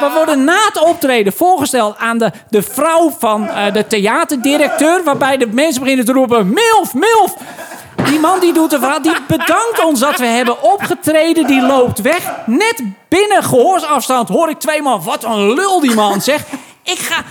We 0.00 0.10
worden 0.14 0.44
na 0.44 0.58
het 0.66 0.78
optreden 0.78 1.32
voorgesteld 1.32 1.96
aan 1.98 2.18
de, 2.18 2.30
de 2.48 2.62
vrouw 2.62 3.14
van 3.18 3.48
eh, 3.48 3.72
de 3.72 3.86
theaterdirecteur. 3.86 5.04
Waarbij 5.04 5.36
de 5.36 5.46
mensen 5.46 5.80
beginnen 5.82 6.04
te 6.04 6.12
roepen. 6.12 6.52
Milf, 6.52 6.94
milf. 6.94 7.34
Die 8.06 8.18
man 8.20 8.40
die 8.40 8.52
doet 8.52 8.72
een 8.72 8.80
verhaal, 8.80 9.02
die 9.02 9.16
bedankt 9.26 9.84
ons 9.84 10.00
dat 10.00 10.18
we 10.18 10.26
hebben 10.26 10.62
opgetreden. 10.62 11.46
Die 11.46 11.62
loopt 11.62 12.00
weg. 12.00 12.32
Net 12.46 12.82
binnen 13.08 13.42
gehoorsafstand 13.42 14.28
hoor 14.28 14.48
ik 14.48 14.58
twee 14.58 14.82
man. 14.82 15.02
Wat 15.02 15.24
een 15.24 15.54
lul 15.54 15.80
die 15.80 15.94
man, 15.94 16.20
zeg. 16.20 16.44
Ik 16.84 16.98
ga... 16.98 17.22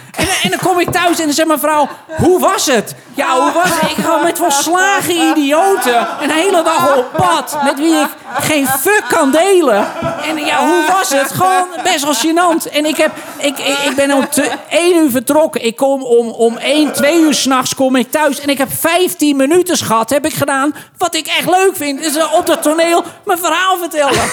En, 0.43 0.49
dan 0.49 0.59
kom 0.59 0.79
ik 0.79 0.91
thuis 0.91 1.19
en 1.19 1.25
dan 1.25 1.33
zegt 1.33 1.47
mijn 1.47 1.59
vrouw... 1.59 1.89
Hoe 2.17 2.39
was 2.39 2.65
het? 2.65 2.95
Ja, 3.13 3.39
hoe 3.39 3.51
was 3.51 3.69
het? 3.69 3.91
Ik 3.97 4.03
ga 4.05 4.17
met 4.17 4.37
volslagen 4.37 5.29
idioten 5.29 6.07
een 6.21 6.29
hele 6.29 6.63
dag 6.63 6.97
op 6.97 7.11
pad. 7.17 7.57
Met 7.63 7.79
wie 7.79 7.95
ik 7.95 8.07
geen 8.39 8.67
fuck 8.67 9.03
kan 9.07 9.31
delen. 9.31 9.87
En 10.27 10.45
ja, 10.45 10.65
hoe 10.65 10.85
was 10.97 11.09
het? 11.09 11.31
Gewoon 11.31 11.67
best 11.83 12.03
wel 12.03 12.13
gênant. 12.13 12.71
En 12.71 12.85
ik, 12.85 12.97
heb, 12.97 13.11
ik, 13.37 13.57
ik, 13.59 13.95
ben 13.95 14.11
om 14.11 14.29
te, 14.29 14.51
één 14.69 14.95
uur 14.95 15.11
vertrokken. 15.11 15.65
Ik 15.65 15.75
kom 15.75 16.03
om, 16.03 16.29
om 16.29 16.57
één, 16.57 16.93
twee 16.93 17.19
uur 17.19 17.33
s'nachts 17.33 17.75
kom 17.75 17.95
ik 17.95 18.11
thuis. 18.11 18.39
En 18.39 18.49
ik 18.49 18.57
heb 18.57 18.69
15 18.79 19.35
minuten 19.35 19.77
gehad, 19.77 20.09
heb 20.09 20.25
ik 20.25 20.33
gedaan. 20.33 20.75
Wat 20.97 21.15
ik 21.15 21.27
echt 21.27 21.49
leuk 21.49 21.75
vind, 21.75 21.99
is 21.99 22.15
eh, 22.15 22.33
op 22.33 22.45
dat 22.45 22.61
toneel 22.61 23.03
mijn 23.25 23.39
verhaal 23.39 23.77
vertellen. 23.77 24.29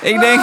Ik 0.00 0.20
denk, 0.20 0.40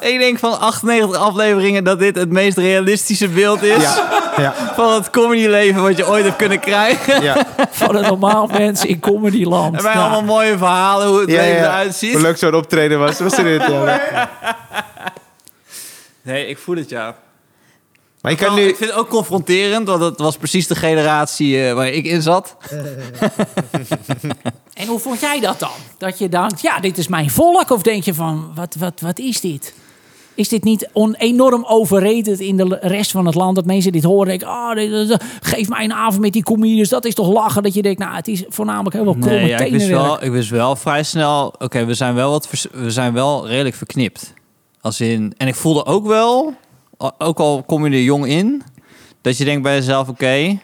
ik 0.00 0.18
denk 0.18 0.38
van 0.38 0.60
98 0.60 1.20
afleveringen 1.20 1.84
dat 1.84 1.98
dit 1.98 2.16
het 2.16 2.30
meest 2.30 2.58
realistische 2.58 3.28
beeld 3.28 3.62
is 3.62 3.82
Ja, 3.82 4.32
ja, 4.36 4.54
van 4.74 4.92
het 4.92 5.10
comedyleven 5.10 5.82
wat 5.82 5.96
je 5.96 6.08
ooit 6.08 6.24
hebt 6.24 6.36
kunnen 6.36 6.60
krijgen. 6.60 7.22
ja. 7.22 7.36
Van 7.70 7.96
een 7.96 8.02
normaal 8.02 8.46
mens 8.46 8.84
in 8.84 9.00
Comedyland. 9.00 9.76
En 9.76 9.82
wij 9.82 9.92
Ja. 9.92 10.00
allemaal 10.00 10.22
mooie 10.22 10.58
verhalen 10.58 11.06
hoe 11.08 11.20
het 11.20 11.30
ja, 11.30 11.36
leven 11.40 11.56
ja. 11.56 11.64
eruit 11.64 11.94
ziet. 11.94 12.12
Hoe 12.12 12.22
leuk 12.22 12.36
zo'n 12.36 12.54
optreden 12.54 12.98
was. 12.98 13.18
was 13.18 13.38
er 13.38 13.44
dit, 13.44 13.62
ja. 13.66 14.00
Nee, 16.22 16.46
ik 16.46 16.58
voel 16.58 16.76
het 16.76 16.88
ja. 16.88 17.14
Maar 18.22 18.32
je 18.32 18.38
kan 18.38 18.48
Nou, 18.48 18.60
nu... 18.60 18.68
Ik 18.68 18.76
vind 18.76 18.90
het 18.90 18.98
ook 18.98 19.08
confronterend, 19.08 19.86
want 19.86 20.02
het 20.02 20.18
was 20.18 20.36
precies 20.36 20.66
de 20.66 20.74
generatie 20.74 21.66
eh, 21.66 21.74
waar 21.74 21.88
ik 21.88 22.04
in 22.04 22.22
zat. 22.22 22.56
En 24.72 24.86
hoe 24.86 24.98
vond 24.98 25.20
jij 25.20 25.40
dat 25.40 25.58
dan? 25.58 25.70
Dat 25.98 26.18
je 26.18 26.28
denkt, 26.28 26.60
ja, 26.60 26.80
dit 26.80 26.98
is 26.98 27.08
mijn 27.08 27.30
volk. 27.30 27.70
Of 27.70 27.82
denk 27.82 28.04
je 28.04 28.14
van, 28.14 28.52
wat, 28.54 28.76
wat, 28.78 29.00
wat 29.00 29.18
is 29.18 29.40
dit? 29.40 29.74
Is 30.34 30.48
dit 30.48 30.64
niet 30.64 30.88
on, 30.92 31.14
enorm 31.14 31.64
overrated 31.64 32.40
in 32.40 32.56
de 32.56 32.78
rest 32.80 33.10
van 33.10 33.26
het 33.26 33.34
land? 33.34 33.56
Dat 33.56 33.64
mensen 33.64 33.92
dit 33.92 34.04
horen 34.04 34.32
en 34.32 34.38
denken, 34.38 34.48
oh, 34.48 34.74
dit, 34.74 35.08
dit- 35.08 35.22
geef 35.40 35.68
mij 35.68 35.84
een 35.84 35.92
avond 35.92 36.20
met 36.20 36.32
die 36.32 36.42
comedians. 36.42 36.88
Dat 36.88 37.04
is 37.04 37.14
toch 37.14 37.32
lachen? 37.32 37.62
Dat 37.62 37.74
je 37.74 37.82
denkt, 37.82 37.98
nou, 37.98 38.14
het 38.14 38.28
is 38.28 38.44
voornamelijk 38.48 38.94
heel 38.94 39.04
veel 39.04 39.16
kromme 39.20 39.38
Nee, 39.38 39.48
ja, 39.48 39.58
ik, 39.58 39.72
wist 39.72 39.88
wel, 39.88 40.24
ik 40.24 40.30
wist 40.30 40.50
wel 40.50 40.76
vrij 40.76 41.02
snel... 41.02 41.54
Oké, 41.58 41.84
we 41.84 41.94
zijn 41.94 42.14
wel 42.14 42.30
wat 42.30 42.48
we 42.72 42.90
zijn 42.90 43.12
wel 43.12 43.46
redelijk 43.48 43.74
verknipt. 43.76 44.32
Als 44.80 45.00
in, 45.00 45.34
en 45.36 45.48
ik 45.48 45.54
voelde 45.54 45.84
ook 45.84 46.06
wel, 46.06 46.54
ook 47.18 47.38
al 47.38 47.62
kom 47.62 47.86
je 47.86 47.90
er 47.90 48.02
jong 48.02 48.26
in... 48.26 48.62
dat 49.20 49.38
je 49.38 49.44
denkt 49.44 49.62
bij 49.62 49.74
jezelf, 49.74 50.08
oké... 50.08 50.58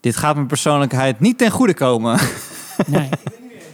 dit 0.00 0.16
gaat 0.16 0.34
mijn 0.34 0.46
persoonlijkheid 0.46 1.20
niet 1.20 1.38
ten 1.38 1.50
goede 1.50 1.74
komen. 1.74 2.18
Nee. 2.86 3.08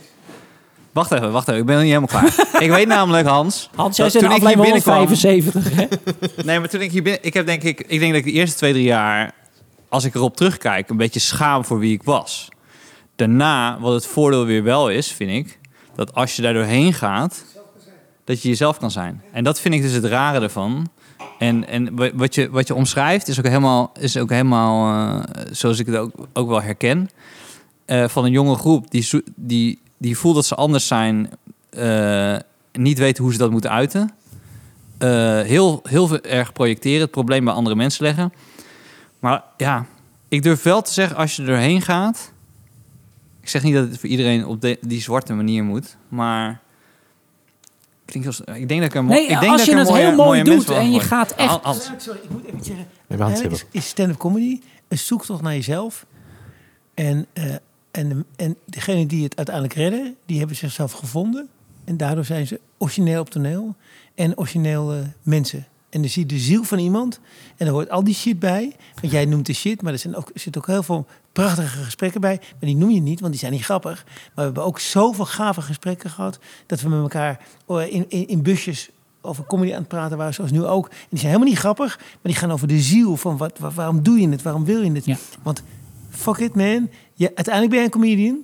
wacht 0.92 1.12
even, 1.12 1.32
wacht 1.32 1.48
even. 1.48 1.60
Ik 1.60 1.66
ben 1.66 1.74
nog 1.74 1.84
niet 1.84 1.94
helemaal 1.94 2.20
klaar. 2.20 2.62
ik 2.62 2.70
weet 2.70 2.88
namelijk, 2.88 3.26
Hans... 3.26 3.70
Hans, 3.74 3.96
jij 3.96 4.10
zit 4.10 4.22
toen 4.22 4.32
ik 4.32 4.46
hier 4.46 4.60
binnenkwam- 4.60 4.96
175, 4.96 5.74
hè? 5.74 5.86
Nee, 6.48 6.58
maar 6.58 6.68
toen 6.68 6.80
ik 6.80 6.90
hier 6.90 7.02
binnen... 7.02 7.24
Ik 7.24 7.34
heb 7.34 7.46
denk 7.46 7.62
ik... 7.62 7.80
Ik 7.80 8.00
denk 8.00 8.12
dat 8.12 8.20
ik 8.20 8.32
de 8.32 8.38
eerste 8.38 8.56
twee, 8.56 8.72
drie 8.72 8.84
jaar... 8.84 9.32
Als 9.88 10.04
ik 10.04 10.14
erop 10.14 10.36
terugkijk, 10.36 10.88
een 10.88 10.96
beetje 10.96 11.20
schaam 11.20 11.64
voor 11.64 11.78
wie 11.78 11.92
ik 11.92 12.02
was. 12.02 12.48
Daarna, 13.16 13.80
wat 13.80 13.92
het 13.92 14.06
voordeel 14.06 14.44
weer 14.44 14.62
wel 14.62 14.90
is, 14.90 15.12
vind 15.12 15.30
ik... 15.30 15.58
Dat 15.94 16.14
als 16.14 16.36
je 16.36 16.42
daar 16.42 16.54
doorheen 16.54 16.92
gaat... 16.92 17.44
Dat 18.24 18.42
je 18.42 18.48
jezelf 18.48 18.78
kan 18.78 18.90
zijn. 18.90 19.22
En 19.32 19.44
dat 19.44 19.60
vind 19.60 19.74
ik 19.74 19.82
dus 19.82 19.92
het 19.92 20.04
rare 20.04 20.40
ervan. 20.40 20.88
En, 21.38 21.68
en 21.68 21.96
wa- 21.96 22.10
wat, 22.14 22.34
je, 22.34 22.50
wat 22.50 22.66
je 22.66 22.74
omschrijft 22.74 23.28
is 23.28 23.38
ook 23.38 23.44
helemaal... 23.46 23.92
Is 23.98 24.16
ook 24.16 24.30
helemaal 24.30 24.92
eh, 25.18 25.44
zoals 25.50 25.78
ik 25.78 25.86
het 25.86 25.96
ook, 25.96 26.12
ook 26.32 26.48
wel 26.48 26.62
herken. 26.62 27.10
eh, 27.84 28.08
van 28.08 28.24
een 28.24 28.30
jonge 28.30 28.54
groep 28.56 28.90
die, 28.90 29.08
die, 29.36 29.78
die 29.96 30.18
voelt 30.18 30.34
dat 30.34 30.46
ze 30.46 30.54
anders 30.54 30.86
zijn... 30.86 31.30
eh, 31.70 32.36
niet 32.72 32.98
weten 32.98 33.22
hoe 33.22 33.32
ze 33.32 33.38
dat 33.38 33.50
moeten 33.50 33.70
uiten 33.70 34.10
heel, 35.44 35.80
heel 35.82 36.20
erg 36.20 36.52
projecteren, 36.52 37.00
het 37.00 37.10
probleem 37.10 37.44
bij 37.44 37.54
andere 37.54 37.76
mensen 37.76 38.04
leggen. 38.04 38.32
Maar 39.18 39.42
ja, 39.56 39.86
ik 40.28 40.42
durf 40.42 40.62
wel 40.62 40.82
te 40.82 40.92
zeggen, 40.92 41.16
als 41.16 41.36
je 41.36 41.42
er 41.42 41.48
doorheen 41.48 41.82
gaat, 41.82 42.32
Ik 43.40 43.48
zeg 43.48 43.62
niet 43.62 43.74
dat 43.74 43.88
het 43.88 43.98
voor 43.98 44.08
iedereen 44.08 44.46
op 44.46 44.76
die 44.80 45.00
zwarte 45.00 45.34
manier 45.34 45.64
moet, 45.64 45.96
maar... 46.08 46.60
Ik 48.06 48.12
denk, 48.12 48.26
als, 48.26 48.40
ik 48.40 48.68
denk 48.68 48.80
dat 48.80 48.90
ik 48.90 48.94
een 48.94 49.04
mo- 49.04 49.12
Nee, 49.12 49.22
ik 49.22 49.28
denk 49.28 49.42
als 49.52 49.56
dat 49.56 49.64
je 49.64 49.70
ik 49.72 49.78
een 49.78 49.78
het 49.84 49.88
mooie- 49.88 50.02
heel 50.06 50.16
mooi 50.16 50.42
doet 50.42 50.70
en 50.70 50.92
je 50.92 51.00
gaat 51.00 51.30
echt- 51.34 51.60
Sorry, 51.98 52.20
ik 52.22 52.30
moet 52.30 52.44
even 52.46 52.64
zeggen. 52.64 52.86
Eigenlijk 53.08 53.52
is, 53.54 53.64
is 53.70 53.88
stand-up 53.88 54.16
comedy 54.16 54.60
een 54.88 54.98
zoektocht 54.98 55.42
naar 55.42 55.52
jezelf. 55.54 56.06
En, 56.94 57.26
eh, 57.32 57.54
en, 57.90 58.24
en 58.36 58.56
degene 58.64 59.06
die 59.06 59.22
het 59.24 59.36
uiteindelijk 59.36 59.74
redden, 59.76 60.16
die 60.26 60.38
hebben 60.38 60.56
zichzelf 60.56 60.92
gevonden. 60.92 61.48
En 61.84 61.96
daardoor 61.96 62.24
zijn 62.24 62.46
ze 62.46 62.60
origineel 62.78 63.20
op 63.20 63.30
toneel 63.30 63.74
en 64.14 64.38
origineel 64.38 64.92
eh, 64.92 64.98
mensen. 65.22 65.66
En 65.90 66.00
dan 66.00 66.10
zie 66.10 66.22
je 66.22 66.28
de 66.28 66.38
ziel 66.38 66.64
van 66.64 66.78
iemand. 66.78 67.20
En 67.56 67.64
daar 67.66 67.74
hoort 67.74 67.90
al 67.90 68.04
die 68.04 68.14
shit 68.14 68.38
bij. 68.38 68.76
Want 69.00 69.12
jij 69.12 69.24
noemt 69.24 69.46
de 69.46 69.52
shit, 69.52 69.82
maar 69.82 69.92
er, 69.92 69.98
zijn 69.98 70.16
ook, 70.16 70.30
er 70.34 70.40
zitten 70.40 70.60
ook 70.62 70.66
heel 70.66 70.82
veel 70.82 71.06
prachtige 71.34 71.82
gesprekken 71.84 72.20
bij. 72.20 72.36
Maar 72.40 72.58
die 72.60 72.76
noem 72.76 72.90
je 72.90 73.00
niet, 73.00 73.20
want 73.20 73.30
die 73.32 73.40
zijn 73.40 73.52
niet 73.52 73.64
grappig. 73.64 74.04
Maar 74.04 74.32
we 74.34 74.42
hebben 74.42 74.64
ook 74.64 74.78
zoveel 74.78 75.24
gave 75.24 75.60
gesprekken 75.62 76.10
gehad. 76.10 76.38
Dat 76.66 76.80
we 76.80 76.88
met 76.88 77.00
elkaar 77.00 77.40
eh, 77.68 77.92
in, 77.92 78.04
in, 78.08 78.28
in 78.28 78.42
busjes 78.42 78.90
over 79.20 79.44
comedy 79.44 79.72
aan 79.72 79.78
het 79.78 79.88
praten 79.88 80.16
waren, 80.16 80.34
zoals 80.34 80.50
nu 80.50 80.64
ook. 80.64 80.88
En 80.88 80.94
die 81.08 81.18
zijn 81.18 81.30
helemaal 81.32 81.52
niet 81.52 81.58
grappig, 81.62 81.96
maar 81.98 82.18
die 82.22 82.34
gaan 82.34 82.52
over 82.52 82.68
de 82.68 82.80
ziel 82.80 83.16
van 83.16 83.36
wat, 83.36 83.58
wa- 83.58 83.70
waarom 83.70 84.02
doe 84.02 84.20
je 84.20 84.28
het, 84.28 84.42
waarom 84.42 84.64
wil 84.64 84.82
je 84.82 84.92
het. 84.92 85.04
Ja. 85.04 85.16
Want 85.42 85.62
fuck 86.10 86.36
it 86.36 86.54
man, 86.54 86.88
je, 87.14 87.26
uiteindelijk 87.26 87.68
ben 87.68 87.78
je 87.78 87.84
een 87.84 87.90
comedian. 87.90 88.36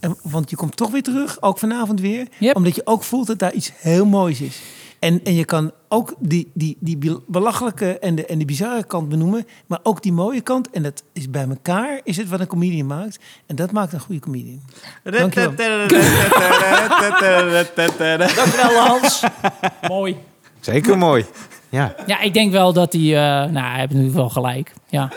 En, 0.00 0.16
want 0.22 0.50
je 0.50 0.56
komt 0.56 0.76
toch 0.76 0.90
weer 0.90 1.02
terug, 1.02 1.42
ook 1.42 1.58
vanavond 1.58 2.00
weer. 2.00 2.28
Yep. 2.38 2.56
Omdat 2.56 2.74
je 2.74 2.82
ook 2.86 3.02
voelt 3.04 3.26
dat 3.26 3.38
daar 3.38 3.52
iets 3.52 3.72
heel 3.76 4.06
moois 4.06 4.40
is. 4.40 4.60
En, 4.98 5.24
en 5.24 5.34
je 5.34 5.44
kan 5.44 5.72
ook 5.88 6.14
die, 6.18 6.50
die, 6.54 6.76
die 6.80 6.98
belachelijke 7.26 7.98
en 7.98 8.14
de, 8.14 8.26
en 8.26 8.38
de 8.38 8.44
bizarre 8.44 8.84
kant 8.84 9.08
benoemen, 9.08 9.46
maar 9.66 9.78
ook 9.82 10.02
die 10.02 10.12
mooie 10.12 10.40
kant. 10.40 10.70
En 10.70 10.82
dat 10.82 11.02
is 11.12 11.30
bij 11.30 11.46
elkaar, 11.48 12.00
is 12.04 12.16
het 12.16 12.28
wat 12.28 12.40
een 12.40 12.46
comedian 12.46 12.86
maakt. 12.86 13.18
En 13.46 13.56
dat 13.56 13.72
maakt 13.72 13.92
een 13.92 14.00
goede 14.00 14.20
comedian. 14.20 14.60
Dankjewel. 15.02 15.54
Dankjewel, 18.36 18.86
Hans. 18.86 19.22
Mooi. 19.88 20.16
Zeker 20.60 20.98
mooi. 20.98 21.24
Ja. 21.68 21.94
Ja, 22.06 22.20
ik 22.20 22.34
denk 22.34 22.52
wel 22.52 22.72
dat 22.72 22.92
hij... 22.92 23.02
eh 23.02 23.50
nou, 23.50 23.66
hij 23.66 23.78
heeft 23.78 23.90
natuurlijk 23.90 24.16
wel 24.16 24.28
gelijk. 24.28 24.72
Ja. 24.88 25.12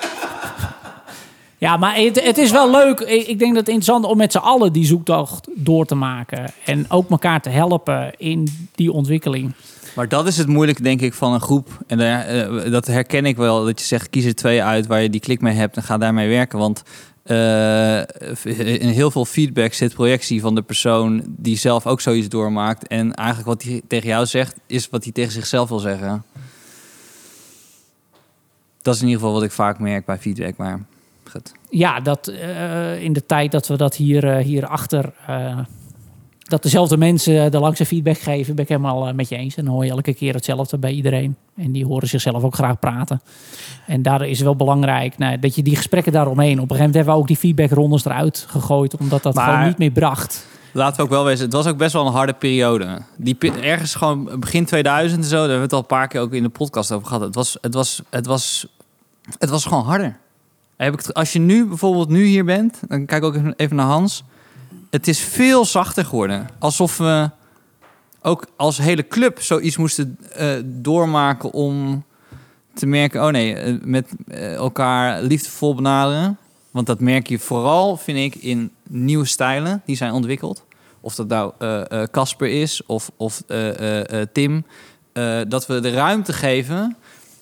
Ja, 1.61 1.77
maar 1.77 1.95
het, 1.95 2.23
het 2.23 2.37
is 2.37 2.51
wel 2.51 2.71
leuk. 2.71 2.99
Ik 2.99 3.27
ik 3.27 3.39
denk 3.39 3.55
dat 3.55 3.65
het 3.65 3.75
interessant 3.75 4.05
is 4.05 4.11
om 4.11 4.17
met 4.17 4.31
z'n 4.31 4.37
allen 4.37 4.73
die 4.73 4.85
zoektocht 4.85 5.47
door 5.55 5.85
te 5.85 5.95
maken. 5.95 6.51
En 6.65 6.85
ook 6.89 7.09
elkaar 7.09 7.41
te 7.41 7.49
helpen 7.49 8.13
in 8.17 8.47
die 8.75 8.91
ontwikkeling. 8.91 9.53
Maar 9.95 10.09
dat 10.09 10.27
is 10.27 10.37
het 10.37 10.47
moeilijke, 10.47 10.81
denk 10.81 11.01
ik, 11.01 11.13
van 11.13 11.33
een 11.33 11.41
groep. 11.41 11.69
En 11.87 11.97
daar, 11.97 12.25
eh, 12.25 12.71
dat 12.71 12.87
herken 12.87 13.25
ik 13.25 13.37
wel. 13.37 13.65
Dat 13.65 13.79
je 13.79 13.85
zegt, 13.85 14.09
kies 14.09 14.25
er 14.25 14.35
twee 14.35 14.63
uit 14.63 14.87
waar 14.87 15.01
je 15.01 15.09
die 15.09 15.19
klik 15.19 15.41
mee 15.41 15.55
hebt 15.55 15.75
en 15.75 15.83
ga 15.83 15.97
daarmee 15.97 16.29
werken. 16.29 16.59
Want 16.59 16.83
eh, 17.23 17.97
in 18.81 18.89
heel 18.89 19.11
veel 19.11 19.25
feedback 19.25 19.73
zit 19.73 19.93
projectie 19.93 20.41
van 20.41 20.55
de 20.55 20.61
persoon 20.61 21.23
die 21.27 21.57
zelf 21.57 21.87
ook 21.87 22.01
zoiets 22.01 22.29
doormaakt. 22.29 22.87
En 22.87 23.13
eigenlijk 23.13 23.47
wat 23.47 23.63
hij 23.63 23.81
tegen 23.87 24.07
jou 24.07 24.25
zegt, 24.25 24.55
is 24.67 24.89
wat 24.89 25.03
hij 25.03 25.11
tegen 25.11 25.31
zichzelf 25.31 25.69
wil 25.69 25.79
zeggen. 25.79 26.23
Dat 28.81 28.95
is 28.95 29.01
in 29.01 29.07
ieder 29.07 29.21
geval 29.21 29.35
wat 29.35 29.45
ik 29.45 29.51
vaak 29.51 29.79
merk 29.79 30.05
bij 30.05 30.17
feedback. 30.17 30.57
Maar 30.57 30.79
goed. 31.29 31.51
Ja, 31.69 31.99
dat 31.99 32.27
eh, 32.27 33.03
in 33.03 33.13
de 33.13 33.25
tijd 33.25 33.51
dat 33.51 33.67
we 33.67 33.77
dat 33.77 33.95
hier, 33.95 34.27
eh, 34.27 34.43
hierachter... 34.43 35.13
eh 36.51 36.57
dat 36.57 36.63
dezelfde 36.63 36.97
mensen 36.97 37.51
de 37.51 37.59
langste 37.59 37.85
feedback 37.85 38.17
geven, 38.17 38.55
ben 38.55 38.63
ik 38.63 38.69
helemaal 38.69 39.07
eh, 39.07 39.13
met 39.13 39.29
je 39.29 39.35
eens. 39.35 39.55
En 39.55 39.65
dan 39.65 39.73
hoor 39.73 39.85
je 39.85 39.91
elke 39.91 40.13
keer 40.13 40.33
hetzelfde 40.33 40.77
bij 40.77 40.91
iedereen. 40.91 41.35
En 41.55 41.71
die 41.71 41.85
horen 41.85 42.07
zichzelf 42.07 42.43
ook 42.43 42.55
graag 42.55 42.79
praten. 42.79 43.21
En 43.87 44.01
daardoor 44.01 44.27
is 44.27 44.37
het 44.37 44.45
wel 44.45 44.55
belangrijk 44.55 45.17
nou, 45.17 45.39
dat 45.39 45.55
je 45.55 45.63
die 45.63 45.75
gesprekken 45.75 46.11
daaromheen... 46.11 46.59
Op 46.59 46.69
een 46.71 46.75
gegeven 46.75 46.77
moment 46.77 46.95
hebben 46.95 47.13
we 47.13 47.19
ook 47.19 47.27
die 47.27 47.37
feedbackrondes 47.37 48.05
eruit 48.05 48.45
gegooid... 48.49 48.97
omdat 48.97 49.23
dat 49.23 49.33
Maar- 49.33 49.53
gewoon 49.53 49.67
niet 49.67 49.77
meer 49.77 49.91
bracht. 49.91 50.47
Laten 50.73 50.95
we 50.97 51.03
ook 51.03 51.09
wel 51.09 51.23
wezen, 51.23 51.45
het 51.45 51.53
was 51.53 51.67
ook 51.67 51.77
best 51.77 51.93
wel 51.93 52.05
een 52.05 52.13
harde 52.13 52.33
periode. 52.33 53.01
Die, 53.17 53.37
ergens 53.61 53.95
gewoon 53.95 54.39
begin 54.39 54.65
2000 54.65 55.21
en 55.23 55.27
zo, 55.29 55.35
daar 55.35 55.39
hebben 55.39 55.57
we 55.57 55.63
het 55.63 55.73
al 55.73 55.79
een 55.79 55.85
paar 55.85 56.07
keer 56.07 56.21
ook 56.21 56.33
in 56.33 56.43
de 56.43 56.49
podcast 56.49 56.91
over 56.91 57.07
gehad. 57.07 57.21
Het 57.21 57.35
was, 57.35 57.57
het 57.61 57.73
was, 57.73 58.01
het 58.09 58.25
was, 58.25 58.67
het 59.39 59.49
was 59.49 59.65
gewoon 59.65 59.83
harder. 59.83 60.17
Heb 60.77 60.93
ik 60.93 61.09
als 61.09 61.33
je 61.33 61.39
nu 61.39 61.65
bijvoorbeeld 61.67 62.09
nu 62.09 62.25
hier 62.25 62.45
bent, 62.45 62.79
dan 62.87 63.05
kijk 63.05 63.23
ik 63.23 63.27
ook 63.29 63.35
even- 63.35 63.53
even 63.57 63.75
naar 63.75 63.85
Hans. 63.85 64.23
Het 64.91 65.07
is 65.07 65.19
veel 65.19 65.65
zachter 65.65 66.05
geworden. 66.05 66.47
Alsof 66.59 66.97
we 66.97 67.29
ook 68.21 68.47
als 68.55 68.77
hele 68.77 69.07
club 69.07 69.41
zoiets 69.41 69.77
moesten 69.77 70.17
eh, 70.33 70.49
doormaken 70.63 71.51
om 71.51 72.03
te 72.73 72.85
merken, 72.85 73.23
oh 73.25 73.31
nee, 73.31 73.55
eh, 73.55 73.73
met 73.83 74.11
eh, 74.27 74.53
elkaar 74.53 75.21
liefdevol 75.21 75.75
benaderen. 75.75 76.37
Want 76.71 76.87
dat 76.87 76.99
merk 76.99 77.27
je 77.27 77.39
vooral, 77.39 77.97
vind 77.97 78.17
ik, 78.17 78.41
in 78.41 78.71
nieuwe 78.89 79.25
stijlen 79.25 79.81
die 79.85 79.95
zijn 79.95 80.13
ontwikkeld. 80.13 80.65
Of 80.99 81.15
dat 81.15 81.27
nou 81.27 81.53
Casper 82.11 82.47
is 82.61 82.85
of, 82.85 83.11
of 83.17 83.43
Tim. 84.31 84.65
Dat 85.47 85.67
we 85.67 85.79
de 85.79 85.91
ruimte 85.91 86.33
geven 86.33 86.97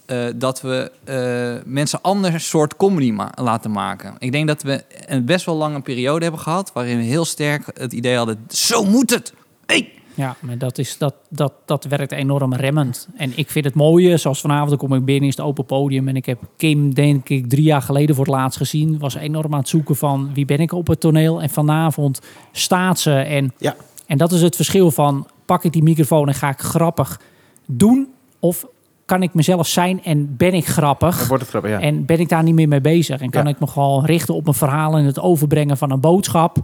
eh, 0.09 0.25
dat 0.35 0.61
we 0.61 0.91
eh, 1.03 1.65
mensen 1.71 2.01
ander 2.01 2.39
soort 2.39 2.75
comedy 2.75 3.11
ma- 3.11 3.31
laten 3.41 3.71
maken. 3.71 4.13
Ik 4.19 4.31
denk 4.31 4.47
dat 4.47 4.61
we 4.61 4.83
een 5.05 5.25
best 5.25 5.45
wel 5.45 5.55
lange 5.55 5.81
periode 5.81 6.21
hebben 6.23 6.41
gehad... 6.41 6.71
waarin 6.73 6.97
we 6.97 7.03
heel 7.03 7.25
sterk 7.25 7.63
het 7.73 7.93
idee 7.93 8.15
hadden, 8.15 8.37
zo 8.47 8.83
moet 8.85 9.09
het! 9.09 9.33
Hey! 9.65 9.91
Ja, 10.13 10.35
maar 10.39 10.57
dat, 10.57 10.77
is, 10.77 10.97
dat, 10.97 11.13
dat, 11.29 11.53
dat 11.65 11.85
werkt 11.85 12.11
enorm 12.11 12.53
remmend. 12.53 13.07
En 13.17 13.31
ik 13.35 13.49
vind 13.49 13.65
het 13.65 13.73
mooie, 13.73 14.17
zoals 14.17 14.41
vanavond 14.41 14.77
kom 14.77 14.93
ik 14.93 15.05
binnen, 15.05 15.29
is 15.29 15.35
het 15.37 15.45
open 15.45 15.65
podium. 15.65 16.07
En 16.07 16.15
ik 16.15 16.25
heb 16.25 16.39
Kim, 16.57 16.93
denk 16.93 17.29
ik, 17.29 17.49
drie 17.49 17.63
jaar 17.63 17.81
geleden 17.81 18.15
voor 18.15 18.25
het 18.25 18.33
laatst 18.33 18.57
gezien. 18.57 18.99
Was 18.99 19.15
enorm 19.15 19.53
aan 19.53 19.59
het 19.59 19.69
zoeken 19.69 19.95
van 19.95 20.29
wie 20.33 20.45
ben 20.45 20.59
ik 20.59 20.71
op 20.71 20.87
het 20.87 20.99
toneel. 20.99 21.41
En 21.41 21.49
vanavond 21.49 22.19
staat 22.51 22.99
ze. 22.99 23.11
En, 23.13 23.53
Ja. 23.57 23.75
en 24.07 24.17
dat 24.17 24.31
is 24.31 24.41
het 24.41 24.55
verschil 24.55 24.91
van, 24.91 25.27
pak 25.45 25.63
ik 25.63 25.71
die 25.71 25.83
microfoon 25.83 26.27
en 26.27 26.33
ga 26.33 26.49
ik 26.49 26.59
grappig 26.59 27.19
doen? 27.65 28.07
Of 28.39 28.65
kan 29.09 29.23
ik 29.23 29.33
mezelf 29.33 29.67
zijn 29.67 30.03
en 30.03 30.35
ben 30.37 30.53
ik 30.53 30.67
grappig? 30.67 31.27
Wordt 31.27 31.41
het 31.41 31.49
grappig, 31.51 31.71
ja. 31.71 31.79
En 31.79 32.05
ben 32.05 32.19
ik 32.19 32.29
daar 32.29 32.43
niet 32.43 32.53
meer 32.55 32.67
mee 32.67 32.81
bezig? 32.81 33.21
En 33.21 33.29
kan 33.29 33.43
Ja. 33.43 33.49
ik 33.49 33.59
me 33.59 33.67
gewoon 33.67 34.05
richten 34.05 34.35
op 34.35 34.47
een 34.47 34.53
verhaal 34.53 34.97
en 34.97 35.03
het 35.05 35.19
overbrengen 35.19 35.77
van 35.77 35.91
een 35.91 35.99
boodschap? 35.99 36.57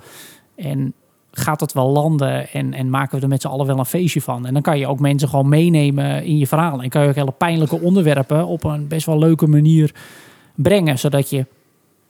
En 0.55 0.93
gaat 1.31 1.59
het 1.59 1.73
wel 1.73 1.89
landen 1.89 2.49
en, 2.51 2.73
en 2.73 2.89
maken 2.89 3.15
we 3.17 3.23
er 3.23 3.29
met 3.29 3.41
z'n 3.41 3.47
allen 3.47 3.65
wel 3.65 3.79
een 3.79 3.85
feestje 3.85 4.21
van? 4.21 4.45
En 4.45 4.53
dan 4.53 4.61
kan 4.61 4.77
je 4.79 4.87
ook 4.87 4.99
mensen 4.99 5.29
gewoon 5.29 5.49
meenemen 5.49 6.23
in 6.23 6.37
je 6.37 6.47
verhaal. 6.47 6.81
En 6.81 6.89
kan 6.89 7.01
je 7.01 7.07
ook 7.09 7.15
hele 7.15 7.31
pijnlijke 7.31 7.79
onderwerpen 7.81 8.45
op 8.47 8.63
een 8.63 8.87
best 8.87 9.05
wel 9.05 9.19
leuke 9.19 9.47
manier 9.47 9.93
brengen, 10.55 10.99
zodat 10.99 11.29
je 11.29 11.45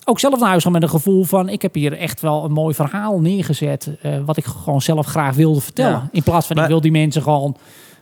ook 0.05 0.19
zelf 0.19 0.39
naar 0.39 0.49
huis 0.49 0.63
gaat 0.63 0.71
met 0.71 0.83
een 0.83 0.89
gevoel 0.89 1.23
van... 1.23 1.49
ik 1.49 1.61
heb 1.61 1.73
hier 1.73 1.97
echt 1.97 2.21
wel 2.21 2.43
een 2.45 2.51
mooi 2.51 2.73
verhaal 2.75 3.19
neergezet... 3.19 3.89
eh, 4.01 4.17
wat 4.25 4.37
ik 4.37 4.45
gewoon 4.45 4.81
zelf 4.81 5.05
graag 5.05 5.35
wilde 5.35 5.61
vertellen. 5.61 5.91
Ja. 5.91 6.09
In 6.11 6.23
plaats 6.23 6.47
van 6.47 6.55
Maar- 6.55 6.65
ik 6.65 6.71
wil 6.71 6.81
die 6.81 6.91
mensen 6.91 7.21
gewoon 7.21 7.55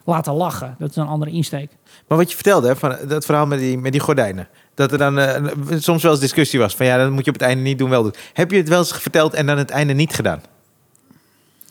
laten 0.05 0.33
lachen. 0.33 0.75
Dat 0.79 0.89
is 0.89 0.95
een 0.95 1.07
andere 1.07 1.31
insteek. 1.31 1.69
Maar 2.13 2.21
wat 2.21 2.31
je 2.31 2.37
vertelde, 2.43 2.67
hè, 2.67 2.75
van 2.75 2.95
dat 3.07 3.25
verhaal 3.25 3.45
met 3.45 3.59
die, 3.59 3.77
met 3.77 3.91
die 3.91 4.01
gordijnen. 4.01 4.47
Dat 4.75 4.91
er 4.91 4.97
dan 4.97 5.19
eh, 5.19 5.43
soms 5.77 6.03
wel 6.03 6.11
eens 6.11 6.21
discussie 6.21 6.59
was. 6.59 6.75
Van 6.75 6.85
ja, 6.85 6.97
dat 6.97 7.11
moet 7.11 7.25
je 7.25 7.31
op 7.31 7.39
het 7.39 7.47
einde 7.47 7.63
niet 7.63 7.77
doen, 7.77 7.89
wel 7.89 8.03
doen. 8.03 8.13
Heb 8.33 8.51
je 8.51 8.57
het 8.57 8.69
wel 8.69 8.79
eens 8.79 8.91
verteld 8.93 9.33
en 9.33 9.45
dan 9.45 9.57
het 9.57 9.69
einde 9.69 9.93
niet 9.93 10.13
gedaan? 10.13 10.41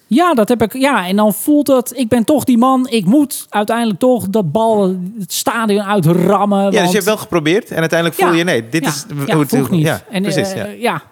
Ja, 0.06 0.34
dat 0.34 0.48
heb 0.48 0.62
ik. 0.62 0.72
Ja, 0.72 1.06
en 1.06 1.16
dan 1.16 1.34
voelt 1.34 1.66
het. 1.66 1.92
Ik 1.96 2.08
ben 2.08 2.24
toch 2.24 2.44
die 2.44 2.58
man. 2.58 2.88
Ik 2.88 3.04
moet 3.04 3.46
uiteindelijk 3.48 3.98
toch 3.98 4.28
dat 4.28 4.52
bal 4.52 4.96
het 5.18 5.32
stadion 5.32 5.82
uitrammen. 5.82 6.58
Ja, 6.58 6.70
dus 6.70 6.78
want- 6.78 6.88
je 6.88 6.94
hebt 6.94 7.06
wel 7.06 7.16
geprobeerd 7.16 7.70
en 7.70 7.78
uiteindelijk 7.80 8.20
voel 8.20 8.30
Ja. 8.30 8.36
je 8.36 8.44
nee, 8.44 8.68
dit 8.68 8.82
ja, 8.84 8.88
is 8.88 9.04
ja, 9.26 9.34
hoe 9.34 9.46
het 9.50 9.70
niet. 9.70 9.82
Ja, 9.86 10.02
en, 10.10 10.22
precies. 10.22 10.52
eh, 10.52 10.80
ja. 10.80 11.02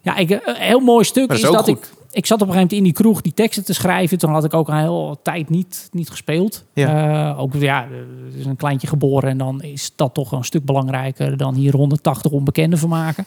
ja. 0.00 0.16
Ik, 0.16 0.30
eh, 0.30 0.38
een 0.44 0.54
heel 0.54 0.80
mooi 0.80 1.04
stuk 1.04 1.28
Maar 1.28 1.36
is, 1.36 1.42
dat 1.42 1.52
dat 1.52 1.64
goed. 1.64 1.76
ik... 1.78 1.90
Ik 2.18 2.26
zat 2.26 2.42
op 2.42 2.48
een 2.48 2.54
gegeven 2.54 2.76
moment 2.76 2.88
in 2.88 2.94
die 2.94 3.04
kroeg 3.04 3.20
die 3.20 3.34
teksten 3.34 3.64
te 3.64 3.72
schrijven. 3.72 4.18
Toen 4.18 4.30
had 4.30 4.44
ik 4.44 4.54
ook 4.54 4.68
een 4.68 4.78
hele 4.78 5.18
tijd 5.22 5.50
niet, 5.50 5.88
niet 5.92 6.10
gespeeld. 6.10 6.64
Ja. 6.72 7.30
Eh, 7.30 7.40
ook, 7.40 7.54
ja, 7.54 7.82
er 7.84 8.38
is 8.38 8.46
een 8.46 8.56
kleintje 8.56 8.86
geboren 8.86 9.30
en 9.30 9.38
dan 9.38 9.62
is 9.62 9.92
dat 9.96 10.14
toch 10.14 10.32
een 10.32 10.44
stuk 10.44 10.64
belangrijker 10.64 11.36
dan 11.36 11.54
hier 11.54 11.74
180 11.76 12.32
onbekenden 12.32 12.78
vermaken. 12.78 13.26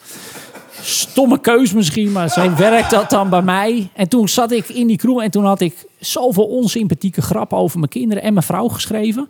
Stomme 0.82 1.40
keus 1.40 1.74
misschien, 1.74 2.12
maar 2.12 2.30
zo 2.30 2.56
werkt 2.56 2.90
dat 2.90 3.10
dan 3.10 3.30
bij 3.30 3.42
mij. 3.42 3.90
En 3.94 4.08
toen 4.08 4.30
zat 4.30 4.52
ik 4.52 4.70
in 4.70 4.88
die 4.88 4.98
kroeg 4.98 5.22
en 5.22 5.32
toen 5.32 5.46
had 5.46 5.62
ik 5.62 5.86
zoveel 6.00 6.46
onsympathieke 6.46 7.22
grappen 7.22 7.58
over 7.58 7.80
mijn 7.80 7.92
kinderen 7.92 8.24
en 8.24 8.34
mijn 8.34 8.46
vrouw 8.46 8.68
geschreven. 8.68 9.30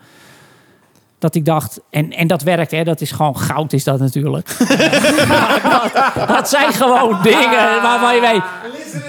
Dat 1.22 1.36
ik 1.36 1.45
dacht, 1.45 1.80
en, 1.89 2.11
en 2.11 2.28
dat 2.28 2.41
werkt, 2.41 2.72
hè, 2.72 2.84
dat 2.84 3.01
is 3.01 3.11
gewoon 3.11 3.38
goud, 3.38 3.74
is 3.74 3.84
dat 3.84 3.99
natuurlijk. 3.99 4.57
dat, 4.57 6.28
dat 6.36 6.49
zijn 6.49 6.74
gewoon 6.74 7.17
dingen 7.24 7.82
waarvan 7.82 8.15
je 8.15 8.22
weet, 8.22 8.41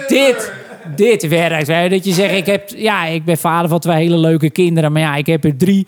dit, 0.08 0.52
dit 0.96 1.28
werkt. 1.28 1.66
Hè. 1.66 1.88
Dat 1.88 2.04
je 2.04 2.12
zegt, 2.12 2.34
ik, 2.34 2.46
heb, 2.46 2.68
ja, 2.76 3.04
ik 3.04 3.24
ben 3.24 3.36
vader 3.36 3.68
van 3.68 3.78
twee 3.78 3.96
hele 3.96 4.16
leuke 4.16 4.50
kinderen, 4.50 4.92
maar 4.92 5.02
ja, 5.02 5.14
ik 5.14 5.26
heb 5.26 5.44
er 5.44 5.56
drie. 5.56 5.86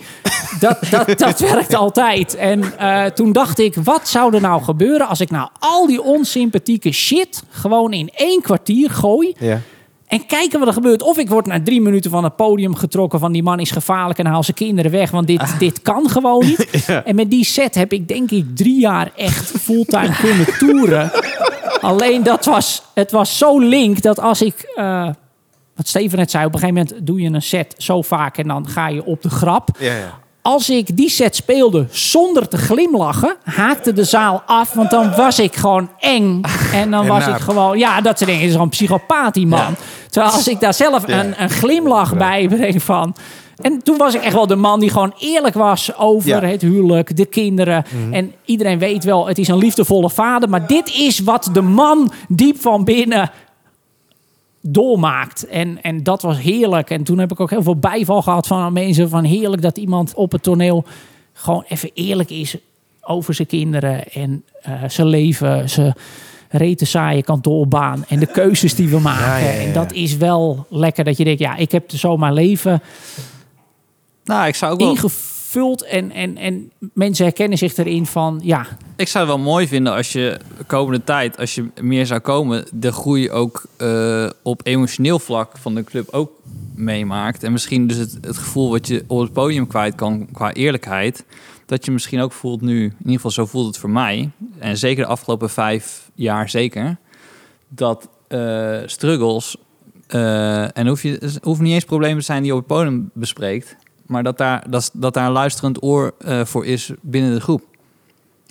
Dat, 0.61 0.79
dat, 0.91 1.18
dat 1.18 1.41
werkt 1.51 1.75
altijd. 1.75 2.37
En 2.37 2.79
eh, 2.79 3.05
toen 3.05 3.33
dacht 3.33 3.59
ik, 3.59 3.75
wat 3.75 4.09
zou 4.09 4.35
er 4.35 4.41
nou 4.41 4.62
gebeuren 4.62 5.09
als 5.09 5.20
ik 5.20 5.31
nou 5.31 5.49
al 5.59 5.87
die 5.87 6.03
onsympathieke 6.03 6.93
shit 6.93 7.43
gewoon 7.51 7.93
in 7.93 8.11
één 8.14 8.43
kwartier 8.43 8.91
gooi? 8.91 9.35
Ja. 9.39 9.61
En 10.15 10.27
kijken 10.27 10.59
wat 10.59 10.69
er 10.69 10.75
gebeurt. 10.75 11.03
Of 11.03 11.19
ik 11.19 11.29
word 11.29 11.47
na 11.47 11.62
drie 11.62 11.81
minuten 11.81 12.11
van 12.11 12.25
het 12.25 12.37
podium 12.37 12.75
getrokken 12.75 13.19
van 13.19 13.33
die 13.33 13.43
man 13.43 13.61
is 13.61 13.71
gevaarlijk 13.71 14.19
en 14.19 14.27
haal 14.27 14.43
zijn 14.43 14.57
kinderen 14.57 14.91
weg. 14.91 15.11
Want 15.11 15.27
dit, 15.27 15.59
dit 15.59 15.83
kan 15.83 16.09
gewoon 16.09 16.45
niet. 16.47 16.62
En 17.05 17.15
met 17.15 17.31
die 17.31 17.45
set 17.45 17.75
heb 17.75 17.93
ik 17.93 18.09
denk 18.09 18.31
ik 18.31 18.57
drie 18.57 18.81
jaar 18.81 19.11
echt 19.17 19.51
fulltime 19.51 20.17
kunnen 20.25 20.59
toeren. 20.59 21.11
Alleen 21.81 22.23
dat 22.23 22.45
was, 22.45 22.83
het 22.95 23.11
was 23.11 23.39
zo 23.39 23.59
link 23.59 24.03
dat 24.03 24.21
als 24.21 24.43
ik, 24.43 24.73
eh, 24.75 25.09
wat 25.75 25.89
Steven 25.89 26.19
net 26.19 26.31
zei, 26.31 26.47
op 26.47 26.55
een 26.55 26.61
gegeven 26.61 26.87
moment 26.87 27.07
doe 27.07 27.21
je 27.21 27.29
een 27.29 27.43
set 27.43 27.75
zo 27.79 28.03
vaak 28.03 28.39
en 28.39 28.49
dan 28.49 28.69
ga 28.69 28.89
je 28.89 29.05
op 29.05 29.23
de 29.23 29.31
grap. 29.31 29.69
Ja, 29.79 29.95
ja. 29.95 30.19
Als 30.47 30.70
ik 30.70 30.97
die 30.97 31.09
set 31.09 31.36
speelde 31.36 31.86
zonder 31.90 32.49
te 32.49 32.57
glimlachen, 32.57 33.36
haakte 33.45 33.92
de 33.92 34.05
zaal 34.05 34.42
af, 34.47 34.72
want 34.72 34.90
dan 34.90 35.14
was 35.16 35.38
ik 35.38 35.57
gewoon 35.57 35.88
eng. 35.99 36.40
En 36.72 36.90
dan 36.90 37.03
En 37.03 37.09
was 37.09 37.26
naar. 37.26 37.36
ik 37.36 37.42
gewoon, 37.42 37.78
ja, 37.78 38.01
dat 38.01 38.18
ze 38.18 38.24
denken, 38.24 38.42
is 38.45 38.51
gewoon 38.51 38.64
een 38.64 38.70
psychopaat 38.70 39.34
die 39.34 39.47
man. 39.47 39.76
Terwijl 40.11 40.32
als 40.32 40.49
ik 40.49 40.61
daar 40.61 40.74
zelf 40.74 41.07
Ja. 41.07 41.20
een, 41.20 41.42
een 41.42 41.51
glimlach 41.51 42.16
bij 42.16 42.49
breng 42.49 42.82
van... 42.82 43.14
En 43.62 43.82
toen 43.82 43.97
was 43.97 44.14
ik 44.14 44.22
echt 44.22 44.32
wel 44.34 44.47
de 44.47 44.57
man 44.57 44.80
die 44.80 44.90
gewoon 44.90 45.14
eerlijk 45.18 45.55
was 45.55 45.97
over 45.97 46.28
Ja. 46.28 46.40
het 46.40 46.62
huwelijk, 46.62 47.16
de 47.16 47.26
kinderen. 47.26 47.84
En 48.11 48.32
iedereen 48.45 48.78
weet 48.78 49.05
wel, 49.05 49.26
het 49.26 49.38
is 49.38 49.49
een 49.49 49.57
liefdevolle 49.59 50.11
vader. 50.11 50.49
Maar 50.49 50.66
dit 50.66 50.95
is 50.95 51.18
wat 51.18 51.51
de 51.53 51.62
man 51.62 52.12
diep 52.28 52.61
van 52.61 52.84
binnen 52.84 53.30
doormaakt. 54.67 55.47
En, 55.47 55.83
en 55.83 56.03
dat 56.03 56.23
was 56.23 56.39
heerlijk. 56.39 56.91
En 56.91 57.05
toen 57.05 57.19
heb 57.19 57.33
ik 57.33 57.41
ook 57.41 57.51
heel 57.51 57.62
veel 57.62 57.77
bijval 57.77 58.23
gehad 58.23 58.47
van 58.47 58.73
mensen. 58.73 59.09
Van 59.09 59.25
heerlijk 59.25 59.62
dat 59.62 59.77
iemand 59.77 60.15
op 60.15 60.33
het 60.33 60.43
toneel 60.43 60.85
gewoon 61.33 61.65
even 61.69 61.91
eerlijk 61.95 62.31
is 62.31 62.57
over 63.01 63.35
zijn 63.35 63.49
kinderen. 63.49 64.12
En 64.12 64.45
eh, 64.62 64.73
zijn 64.89 65.07
leven, 65.07 65.71
zijn 65.71 65.95
rete 66.49 66.85
saaie 66.85 67.23
kantoorbaan. 67.23 68.05
En 68.09 68.19
de 68.19 68.27
keuzes 68.27 68.75
die 68.75 68.89
we 68.89 68.99
maken. 68.99 69.25
Ja, 69.25 69.37
ja, 69.37 69.45
ja, 69.45 69.61
ja. 69.61 69.67
En 69.67 69.73
dat 69.73 69.93
is 69.93 70.17
wel 70.17 70.67
lekker 70.69 71.05
dat 71.05 71.17
je 71.17 71.25
denkt, 71.25 71.41
ja, 71.41 71.57
ik 71.57 71.73
heb 71.73 71.91
zo 71.91 72.17
mijn 72.17 72.33
leven 72.33 72.83
Nou, 74.25 74.47
ik 74.47 74.55
zou 74.55 74.73
ook 74.73 74.79
wel, 75.01 75.11
ingevuld. 75.55 75.84
En, 75.84 76.11
en, 76.11 76.36
en 76.36 76.72
mensen 76.92 77.24
herkennen 77.24 77.59
zich 77.59 77.76
erin 77.76 78.07
van, 78.07 78.40
ja, 78.42 78.66
ik 78.96 79.09
zou 79.09 79.26
het 79.26 79.34
wel 79.34 79.44
mooi 79.44 79.68
vinden 79.68 79.92
als 79.92 80.12
je 80.12 80.38
de 80.59 80.64
komende 80.64 81.05
tijd, 81.05 81.38
als 81.38 81.55
je 81.55 81.70
meer 81.80 82.07
zou 82.07 82.20
komen, 82.20 82.64
de 82.72 82.92
groei 82.92 83.30
ook 83.30 83.64
eh, 83.76 84.30
op 84.42 84.61
emotioneel 84.64 85.18
vlak 85.18 85.59
van 85.59 85.74
de 85.74 85.84
club 85.84 86.09
ook 86.11 86.30
meemaakt. 86.74 87.42
En 87.42 87.52
misschien 87.52 87.86
dus 87.86 87.96
het, 87.96 88.18
gevoel 88.36 88.70
wat 88.70 88.86
je 88.86 89.05
op 89.07 89.20
het 89.20 89.32
podium 89.32 89.66
kwijt 89.66 89.94
kan 89.94 90.28
qua 90.32 90.52
eerlijkheid. 90.52 91.24
Dat 91.66 91.84
je 91.84 91.90
misschien 91.90 92.20
ook 92.20 92.32
voelt 92.32 92.61
nu, 92.61 92.84
in 92.84 92.94
ieder 92.98 93.14
geval 93.14 93.30
zo 93.30 93.46
voelt 93.46 93.66
het 93.66 93.78
voor 93.78 93.90
mij. 93.90 94.30
En 94.59 94.76
zeker 94.76 95.05
de 95.05 95.11
afgelopen 95.11 95.50
vijf 95.50 96.11
jaar 96.14 96.48
zeker. 96.48 96.96
Dat 97.68 98.09
eh, 98.28 98.78
struggles, 98.86 99.57
eh, 100.07 100.78
en 100.78 100.86
hoef 100.86 101.02
je, 101.02 101.38
hoeven 101.42 101.64
niet 101.64 101.74
eens 101.74 101.84
problemen 101.84 102.18
te 102.18 102.24
zijn 102.24 102.42
die 102.42 102.46
je 102.46 102.59
op 102.59 102.68
het 102.68 102.76
podium 102.76 103.11
bespreekt. 103.14 103.76
Maar 104.07 104.22
dat 104.22 104.38
daar, 104.38 104.70
dat, 104.70 104.90
dat 104.92 105.14
daar 105.14 105.26
een 105.26 105.32
luisterend 105.32 105.82
oor 105.82 106.14
eh, 106.18 106.44
voor 106.44 106.66
is 106.66 106.92
binnen 107.00 107.34
de 107.34 107.40
groep. 107.40 107.62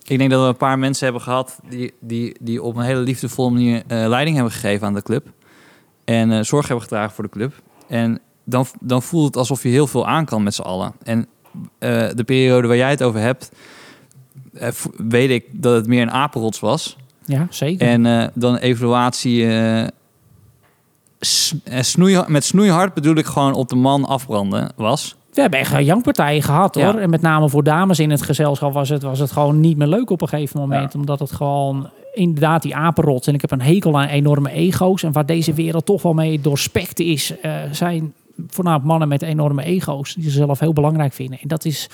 Ik 0.03 0.17
denk 0.17 0.29
dat 0.29 0.41
we 0.41 0.47
een 0.47 0.57
paar 0.57 0.79
mensen 0.79 1.03
hebben 1.03 1.23
gehad 1.23 1.59
die, 1.69 1.93
die, 1.99 2.35
die 2.39 2.63
op 2.63 2.75
een 2.75 2.83
hele 2.83 2.99
liefdevolle 2.99 3.51
manier 3.51 3.83
eh, 3.87 4.07
leiding 4.07 4.35
hebben 4.35 4.53
gegeven 4.53 4.87
aan 4.87 4.93
de 4.93 5.01
club. 5.01 5.27
En 6.05 6.31
eh, 6.31 6.43
zorg 6.43 6.67
hebben 6.67 6.83
gedragen 6.83 7.15
voor 7.15 7.23
de 7.23 7.29
club. 7.29 7.61
En 7.87 8.19
dan, 8.43 8.65
dan 8.79 9.01
voelt 9.01 9.25
het 9.25 9.35
alsof 9.35 9.63
je 9.63 9.69
heel 9.69 9.87
veel 9.87 10.07
aan 10.07 10.25
kan 10.25 10.43
met 10.43 10.53
z'n 10.53 10.61
allen. 10.61 10.93
En 11.03 11.27
de 12.15 12.23
periode 12.25 12.67
waar 12.67 12.77
jij 12.77 12.89
het 12.89 13.03
over 13.03 13.19
hebt, 13.19 13.51
weet 14.97 15.29
ik 15.29 15.45
dat 15.51 15.75
het 15.75 15.87
meer 15.87 16.01
een 16.01 16.11
apenrots 16.11 16.59
was. 16.59 16.97
ja 17.25 17.47
zeker. 17.49 17.87
En 17.87 18.31
dan 18.33 18.57
evaluatie. 18.57 19.45
met 22.27 22.43
snoeihard 22.43 22.93
bedoel 22.93 23.15
ik 23.15 23.25
gewoon 23.25 23.53
op 23.53 23.69
de 23.69 23.75
man 23.75 24.05
afbranden 24.05 24.71
was. 24.75 25.15
We 25.33 25.41
hebben 25.41 25.59
echt 25.59 25.73
een 25.73 25.83
jankpartijen 25.83 26.41
gehad 26.41 26.75
hoor. 26.75 26.83
Ja. 26.83 26.97
En 26.97 27.09
met 27.09 27.21
name 27.21 27.49
voor 27.49 27.63
dames 27.63 27.99
in 27.99 28.09
het 28.09 28.21
gezelschap 28.21 28.73
was 28.73 28.89
het, 28.89 29.03
was 29.03 29.19
het 29.19 29.31
gewoon 29.31 29.59
niet 29.59 29.77
meer 29.77 29.87
leuk 29.87 30.09
op 30.09 30.21
een 30.21 30.27
gegeven 30.27 30.59
moment. 30.59 30.95
Omdat 30.95 31.19
het 31.19 31.31
gewoon 31.31 31.89
inderdaad 32.13 32.61
die 32.61 32.75
apenrot. 32.75 33.27
En 33.27 33.33
ik 33.33 33.41
heb 33.41 33.51
een 33.51 33.61
hekel 33.61 33.99
aan 33.99 34.07
enorme 34.07 34.51
ego's. 34.51 35.03
En 35.03 35.11
waar 35.11 35.25
deze 35.25 35.53
wereld 35.53 35.85
toch 35.85 36.01
wel 36.01 36.13
mee 36.13 36.41
doorspekt 36.41 36.99
is, 36.99 37.39
eh, 37.41 37.55
zijn 37.71 38.13
voornamelijk 38.47 38.89
mannen 38.89 39.07
met 39.07 39.21
enorme 39.21 39.63
ego's. 39.63 40.13
Die 40.13 40.23
zichzelf 40.23 40.59
heel 40.59 40.73
belangrijk 40.73 41.13
vinden. 41.13 41.39
En 41.41 41.47
dat 41.47 41.65
is 41.65 41.89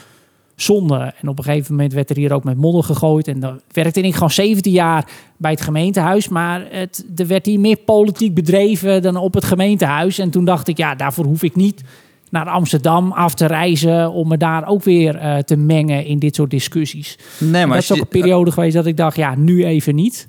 zonde. 0.56 1.14
En 1.22 1.28
op 1.28 1.38
een 1.38 1.44
gegeven 1.44 1.76
moment 1.76 1.94
werd 1.94 2.10
er 2.10 2.16
hier 2.16 2.34
ook 2.34 2.44
met 2.44 2.58
modder 2.58 2.84
gegooid. 2.84 3.28
En 3.28 3.40
dan 3.40 3.60
werkte 3.72 4.02
ik 4.02 4.14
gewoon 4.14 4.32
17 4.32 4.72
jaar 4.72 5.08
bij 5.38 5.52
het 5.52 5.62
gemeentehuis. 5.62 6.28
Maar 6.28 6.66
het, 6.70 7.06
er 7.16 7.28
werd 7.28 7.46
hier 7.46 7.60
meer 7.60 7.78
politiek 7.78 8.34
bedreven 8.34 9.02
dan 9.02 9.16
op 9.16 9.34
het 9.34 9.44
gemeentehuis. 9.44 10.20
En 10.20 10.30
toen 10.30 10.46
dacht 10.46 10.68
ik, 10.68 10.78
ja, 10.78 10.96
daarvoor 10.96 11.26
hoef 11.26 11.44
ik 11.44 11.56
niet 11.56 11.84
naar 12.30 12.46
Amsterdam 12.50 13.12
af 13.12 13.34
te 13.34 13.46
reizen 13.46 14.12
om 14.12 14.28
me 14.28 14.38
daar 14.38 14.68
ook 14.68 14.84
weer 14.84 15.16
eh, 15.16 15.38
te 15.38 15.56
mengen 15.56 16.06
in 16.06 16.20
dit 16.20 16.36
soort 16.36 16.50
discussies. 16.52 17.18
Nee, 17.38 17.66
Maar 17.66 17.76
dat 17.76 17.84
is 17.84 17.92
ook 17.92 17.98
een 18.00 18.08
periode 18.08 18.52
geweest 18.52 18.76
dat 18.76 18.86
ik 18.86 18.98
dacht, 18.98 19.16
ja, 19.16 19.36
nu 19.36 19.66
even 19.66 19.96
niet. 19.96 20.28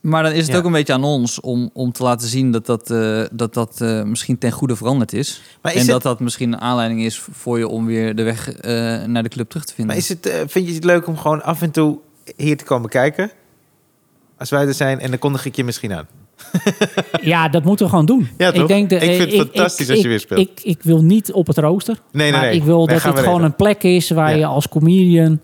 maar 0.00 0.22
dan 0.22 0.32
is 0.32 0.38
het 0.42 0.50
Ja. 0.52 0.56
ook 0.58 0.64
een 0.64 0.72
beetje 0.72 0.92
aan 0.92 1.04
ons 1.04 1.40
om, 1.40 1.70
om 1.72 1.92
te 1.92 2.02
laten 2.02 2.28
zien 2.28 2.50
dat 2.52 2.66
dat, 2.66 2.90
eh, 2.90 3.22
dat, 3.32 3.54
dat 3.54 3.80
eh, 3.80 4.02
misschien 4.02 4.38
ten 4.38 4.52
goede 4.52 4.76
veranderd 4.76 5.12
is. 5.12 5.42
Maar 5.62 5.72
en 5.72 5.78
is, 5.78 5.86
dat 5.86 5.94
het, 5.94 6.02
dat 6.02 6.20
misschien 6.20 6.52
een 6.52 6.60
aanleiding 6.60 7.02
is 7.02 7.18
voor 7.30 7.58
je 7.58 7.68
om 7.68 7.86
weer 7.86 8.14
de 8.16 8.22
weg 8.22 8.52
eh, 8.52 8.72
naar 9.04 9.22
de 9.22 9.28
club 9.28 9.48
terug 9.48 9.64
te 9.64 9.74
vinden. 9.74 9.94
maar 9.94 10.04
is 10.04 10.08
het, 10.08 10.44
vind 10.46 10.68
je 10.68 10.74
het 10.74 10.84
leuk 10.84 11.06
om 11.06 11.16
gewoon 11.16 11.42
af 11.42 11.62
en 11.62 11.70
toe 11.70 11.98
hier 12.36 12.56
te 12.56 12.64
komen 12.64 12.88
kijken? 12.88 13.30
Als 14.38 14.50
wij 14.50 14.66
er 14.66 14.74
zijn 14.74 15.00
en 15.00 15.10
dan 15.10 15.18
kondig 15.18 15.44
ik 15.46 15.56
je 15.56 15.64
misschien 15.64 15.92
aan. 15.92 16.06
Ja, 17.22 17.48
dat 17.48 17.64
moeten 17.64 17.84
we 17.84 17.90
gewoon 17.90 18.06
doen. 18.06 18.28
Ja, 18.38 18.50
toch? 18.52 18.66
denk 18.68 18.88
de- 18.90 18.96
Ik 18.96 19.16
vind 19.16 19.32
het 19.32 19.40
fantastisch 19.40 19.88
als 19.88 19.96
je 19.98 20.02
ik- 20.04 20.10
weer 20.10 20.20
speelt. 20.20 20.40
Ik, 20.40 20.60
ik 20.62 20.78
wil 20.82 21.02
niet 21.02 21.32
op 21.32 21.46
het 21.46 21.58
rooster. 21.58 21.98
Nee, 22.12 22.22
nee, 22.30 22.40
maar 22.40 22.48
nee. 22.48 22.56
ik 22.56 22.64
wil 22.64 22.86
dat 22.86 23.02
het 23.02 23.18
gewoon 23.18 23.42
een 23.44 23.54
plek 23.56 23.82
is 23.82 24.10
waar 24.10 24.30
Ja. 24.30 24.36
je 24.36 24.46
als 24.46 24.68
comedian 24.68 25.40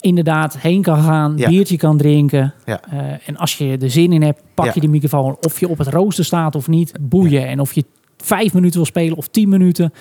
inderdaad 0.00 0.58
heen 0.58 0.82
kan 0.82 1.02
gaan, 1.02 1.32
Ja. 1.36 1.48
biertje 1.48 1.76
kan 1.76 1.96
drinken. 1.96 2.54
Ja. 2.64 2.80
Eh, 2.90 2.98
en 3.28 3.36
als 3.36 3.58
je 3.58 3.76
er 3.80 3.90
zin 3.90 4.12
in 4.12 4.22
hebt, 4.22 4.40
pak 4.54 4.64
Ja. 4.66 4.70
je 4.74 4.80
de 4.80 4.88
microfoon. 4.88 5.36
Of 5.40 5.60
je 5.60 5.68
op 5.68 5.78
het 5.78 5.88
rooster 5.88 6.24
staat 6.24 6.54
of 6.54 6.68
niet, 6.68 6.92
boeien. 7.00 7.46
En 7.46 7.60
of 7.60 7.72
je 7.72 7.84
vijf 8.16 8.54
minuten 8.54 8.76
wil 8.76 8.86
spelen 8.86 9.16
of 9.16 9.28
tien 9.28 9.48
minuten. 9.48 9.92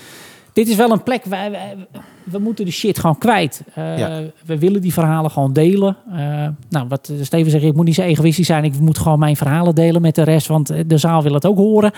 Dit 0.54 0.68
is 0.68 0.76
wel 0.76 0.92
een 0.92 1.04
plek 1.04 1.26
waar 1.26 1.52
wij- 1.52 1.76
we 2.24 2.40
moeten 2.40 2.66
de 2.66 2.72
shit 2.72 3.00
gewoon 3.00 3.18
kwijt. 3.18 3.62
Eh, 3.74 3.98
Ja. 3.98 4.22
We 4.46 4.58
willen 4.58 4.82
die 4.82 4.94
verhalen 4.94 5.32
gewoon 5.32 5.54
delen. 5.54 5.98
Eh, 6.12 6.48
nou, 6.70 6.88
wat 6.88 7.12
Steven 7.22 7.52
zegt, 7.52 7.64
ik 7.64 7.76
moet 7.76 7.86
niet 7.86 7.96
zo 7.96 8.02
egoïstisch 8.02 8.48
zijn. 8.48 8.64
Ik 8.64 8.80
moet 8.80 8.98
gewoon 8.98 9.20
mijn 9.20 9.36
verhalen 9.36 9.76
delen 9.76 10.02
met 10.02 10.16
de 10.16 10.24
rest, 10.24 10.48
want 10.48 10.70
eh, 10.70 10.80
de 10.88 10.98
zaal 10.98 11.24
wil 11.24 11.34
het 11.34 11.46
ook 11.46 11.58
horen. 11.58 11.92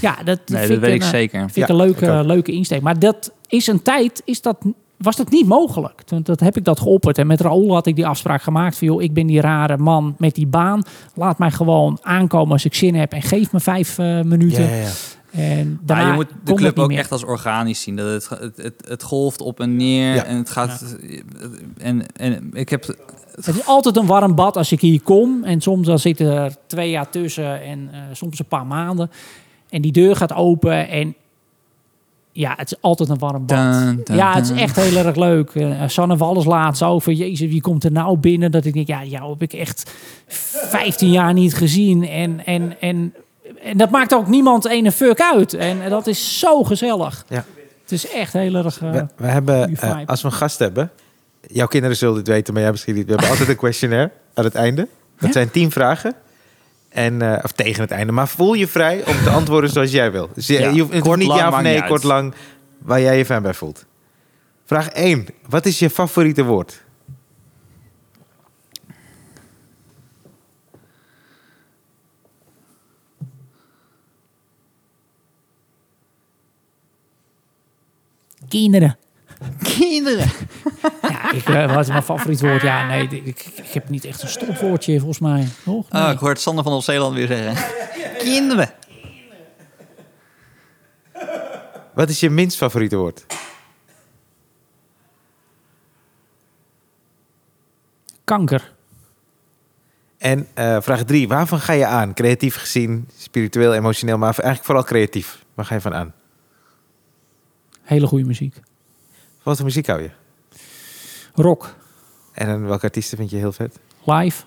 Ja, 0.00 0.16
dat, 0.24 0.38
nee, 0.46 0.66
vind 0.66 0.68
dat 0.68 0.70
ik 0.70 0.80
weet 0.80 0.94
ik 0.94 1.00
een, 1.00 1.06
eh, 1.06 1.12
zeker. 1.12 1.38
Vind 1.40 1.56
ik 1.56 1.66
Ja, 1.66 1.68
een 1.68 1.76
leuke, 1.76 2.06
ik 2.20 2.26
leuke 2.26 2.52
insteek. 2.52 2.80
Maar 2.82 2.98
dat 2.98 3.32
is 3.48 3.66
een 3.66 3.82
tijd, 3.82 4.22
is 4.24 4.40
dat, 4.42 4.56
was 4.96 5.16
dat 5.16 5.30
niet 5.30 5.46
mogelijk. 5.46 6.02
Toen 6.02 6.20
dat 6.22 6.40
heb 6.40 6.56
ik 6.56 6.64
dat 6.64 6.80
geopperd. 6.80 7.18
En 7.18 7.26
met 7.26 7.40
Raoul 7.40 7.72
had 7.74 7.86
ik 7.86 7.96
die 7.96 8.06
afspraak 8.06 8.42
gemaakt. 8.42 8.78
Van, 8.78 8.86
joh, 8.88 9.02
ik 9.02 9.12
ben 9.12 9.26
die 9.26 9.40
rare 9.40 9.76
man 9.76 10.14
met 10.18 10.34
die 10.34 10.46
baan. 10.46 10.82
Laat 11.14 11.38
mij 11.38 11.50
gewoon 11.50 11.98
aankomen 12.02 12.52
als 12.52 12.64
ik 12.64 12.74
zin 12.74 12.94
heb. 12.94 13.12
En 13.12 13.22
geef 13.22 13.52
me 13.52 13.60
vijf 13.60 13.98
eh, 13.98 14.20
minuten. 14.22 14.62
Ja, 14.62 14.74
ja, 14.74 14.88
ja. 15.30 15.40
En 15.42 15.80
Maar 15.86 16.06
je 16.06 16.12
moet 16.12 16.28
de 16.44 16.54
club 16.54 16.78
ook 16.78 16.88
meer. 16.88 16.98
echt 16.98 17.12
als 17.12 17.24
organisch 17.24 17.82
zien. 17.82 17.96
Dat 17.96 18.06
het, 18.06 18.40
het, 18.40 18.56
het, 18.56 18.74
het 18.88 19.02
golft 19.02 19.40
op 19.40 19.60
en 19.60 19.76
neer 19.76 20.14
Ja. 20.14 20.24
en 20.24 20.36
het 20.36 20.50
gaat. 20.50 20.96
En, 21.78 22.06
en 22.16 22.50
ik 22.52 22.68
heb 22.68 22.86
Het 23.34 23.46
is 23.46 23.66
altijd 23.66 23.96
een 23.96 24.06
warm 24.06 24.34
bad 24.34 24.56
als 24.56 24.72
ik 24.72 24.80
hier 24.80 25.00
kom. 25.00 25.44
En 25.44 25.60
soms 25.60 25.86
dan 25.86 25.98
zitten 25.98 26.26
er 26.26 26.54
twee 26.66 26.90
jaar 26.90 27.10
tussen. 27.10 27.62
En 27.62 27.88
eh, 27.92 28.00
soms 28.12 28.38
een 28.38 28.44
paar 28.46 28.66
maanden. 28.66 29.10
En 29.68 29.82
die 29.82 29.92
deur 29.92 30.16
gaat 30.16 30.32
open. 30.32 30.88
En 30.88 31.14
ja, 32.32 32.54
het 32.56 32.72
is 32.72 32.78
altijd 32.80 33.08
een 33.08 33.18
warm 33.18 33.46
bad. 33.46 33.72
Dun, 33.72 34.00
dun, 34.04 34.16
ja, 34.16 34.34
het 34.34 34.44
is 34.50 34.60
echt 34.60 34.76
heel 34.76 35.04
erg 35.06 35.16
leuk. 35.16 35.54
Uh, 35.54 35.82
Sanne 35.86 36.16
Wallis 36.16 36.44
laatst 36.44 36.82
over. 36.82 37.12
Jezus, 37.12 37.48
wie 37.50 37.60
komt 37.60 37.84
er 37.84 37.92
nou 37.92 38.16
binnen? 38.18 38.50
Dat 38.50 38.64
ik 38.64 38.72
denk, 38.72 38.86
ja, 38.86 39.04
jou 39.04 39.30
heb 39.30 39.42
ik 39.42 39.52
echt 39.52 39.90
15 40.26 41.10
jaar 41.10 41.32
niet 41.32 41.54
gezien. 41.54 42.08
En, 42.08 42.46
en, 42.46 42.80
en, 42.80 43.14
en 43.62 43.76
dat 43.76 43.90
maakt 43.90 44.14
ook 44.14 44.26
niemand 44.28 44.66
ene 44.66 44.92
fuck 44.92 45.20
uit. 45.20 45.54
En 45.54 45.88
dat 45.88 46.06
is 46.06 46.38
zo 46.38 46.64
gezellig. 46.64 47.24
Ja. 47.28 47.44
Het 47.82 47.92
is 47.92 48.08
echt 48.10 48.32
heel 48.32 48.54
erg... 48.54 48.80
eh, 48.82 48.92
We, 48.92 49.06
we 49.16 49.26
hebben, 49.26 49.76
eh, 49.76 49.96
als 50.06 50.22
we 50.22 50.26
een 50.28 50.34
gast 50.34 50.58
hebben, 50.58 50.90
jouw 51.40 51.66
kinderen 51.66 51.96
zullen 51.96 52.14
dit 52.14 52.26
weten, 52.28 52.52
maar 52.52 52.62
jij 52.62 52.70
misschien 52.70 52.94
niet. 52.94 53.04
We 53.06 53.10
hebben 53.12 53.28
altijd 53.30 53.48
een 53.48 53.56
questionnaire 53.56 54.10
aan 54.34 54.44
het 54.44 54.54
einde. 54.54 54.88
Dat 55.18 55.26
Ja? 55.28 55.32
zijn 55.32 55.50
tien 55.50 55.70
vragen. 55.70 56.14
En, 56.88 57.22
eh, 57.22 57.44
of 57.44 57.52
tegen 57.52 57.82
het 57.82 57.90
einde. 57.90 58.12
Maar 58.12 58.28
voel 58.28 58.54
je 58.54 58.66
vrij 58.68 59.02
om 59.06 59.22
te 59.22 59.30
antwoorden 59.30 59.70
zoals 59.70 59.90
jij 59.90 60.12
wil. 60.12 60.28
Dus 60.34 60.46
je, 60.46 60.58
Ja, 60.58 60.68
je 60.70 60.80
hoeft 60.80 60.92
het 60.92 61.02
kort, 61.02 61.18
niet 61.18 61.28
lang, 61.28 61.40
ja 61.40 61.48
of 61.48 61.60
nee, 61.60 61.80
uit. 61.80 61.90
kort, 61.90 62.02
lang, 62.02 62.34
waar 62.78 63.00
jij 63.00 63.18
je 63.18 63.24
fan 63.24 63.42
bij 63.42 63.54
voelt. 63.54 63.84
Vraag 64.64 64.88
1. 64.88 65.26
Wat 65.48 65.66
is 65.66 65.78
je 65.78 65.90
favoriete 65.90 66.44
woord? 66.44 66.82
Kinderen. 78.48 78.96
kinderen. 79.78 80.30
Ja, 81.02 81.32
ik, 81.32 81.48
eh, 81.48 81.74
wat 81.74 81.80
is 81.80 81.88
mijn 81.88 82.02
favoriet 82.02 82.40
woord? 82.40 82.62
Ja, 82.62 82.86
nee, 82.86 83.02
ik, 83.02 83.12
ik, 83.12 83.44
ik 83.56 83.72
heb 83.72 83.88
niet 83.88 84.04
echt 84.04 84.22
een 84.22 84.28
stopwoordje 84.28 84.98
volgens 84.98 85.18
mij. 85.18 85.48
Toch? 85.64 85.90
Nee. 85.90 86.02
Ah, 86.02 86.12
ik 86.12 86.18
hoorde 86.18 86.40
Sander 86.40 86.64
van 86.64 86.72
op 86.72 86.82
Zeeland 86.82 87.14
weer 87.14 87.26
zeggen. 87.26 87.64
kinderen. 88.18 88.70
Wat 91.94 92.08
is 92.08 92.20
je 92.20 92.30
minst 92.30 92.56
favoriete 92.56 92.96
woord? 92.96 93.26
Kanker. 98.24 98.72
En 100.18 100.46
eh, 100.54 100.76
vraag 100.80 101.04
drie, 101.04 101.28
waarvan 101.28 101.60
ga 101.60 101.72
je 101.72 101.86
aan? 101.86 102.14
Creatief 102.14 102.56
gezien, 102.56 103.08
spiritueel, 103.16 103.74
emotioneel, 103.74 104.18
maar 104.18 104.28
eigenlijk 104.28 104.64
vooral 104.64 104.84
creatief. 104.84 105.44
Waar 105.54 105.64
ga 105.64 105.74
je 105.74 105.80
van 105.80 105.94
aan? 105.94 106.14
Hele 107.88 108.06
goede 108.06 108.24
muziek. 108.24 108.60
Wat 109.42 109.56
voor 109.56 109.64
muziek 109.64 109.86
hou 109.86 110.02
je? 110.02 110.10
Rock. 111.34 111.76
En 112.32 112.66
welke 112.66 112.84
artiesten 112.84 113.18
vind 113.18 113.30
je 113.30 113.36
heel 113.36 113.52
vet? 113.52 113.78
Live. 114.04 114.44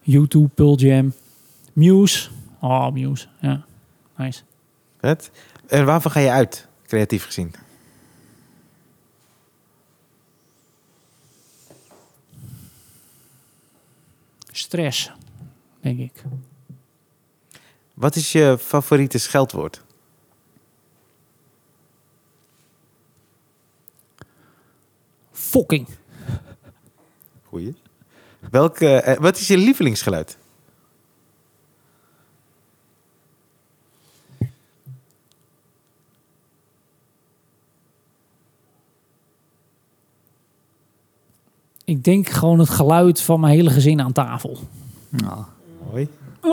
YouTube, 0.00 0.48
Pearl 0.48 0.76
Jam. 0.76 1.12
Muse. 1.72 2.30
Oh, 2.60 2.92
Muse. 2.92 3.26
Ja, 3.40 3.64
nice. 4.16 4.42
Vet. 5.00 5.30
En 5.66 5.84
waarvan 5.84 6.10
ga 6.10 6.20
je 6.20 6.30
uit, 6.30 6.68
creatief 6.86 7.24
gezien? 7.24 7.54
Stress, 14.50 15.12
denk 15.80 15.98
ik. 15.98 16.22
Wat 17.94 18.16
is 18.16 18.32
je 18.32 18.56
favoriete 18.60 19.18
scheldwoord? 19.18 19.83
Fucking. 25.54 25.86
Goeie. 27.42 27.74
Welke, 28.50 28.88
eh, 28.88 29.18
wat 29.20 29.36
is 29.36 29.48
je 29.48 29.58
lievelingsgeluid? 29.58 30.38
Ik 41.84 42.04
denk 42.04 42.28
gewoon 42.28 42.58
het 42.58 42.68
geluid 42.68 43.20
van 43.20 43.40
mijn 43.40 43.54
hele 43.54 43.70
gezin 43.70 44.00
aan 44.00 44.12
tafel. 44.12 44.58
Nou, 45.08 45.44
Mooi. 45.90 46.08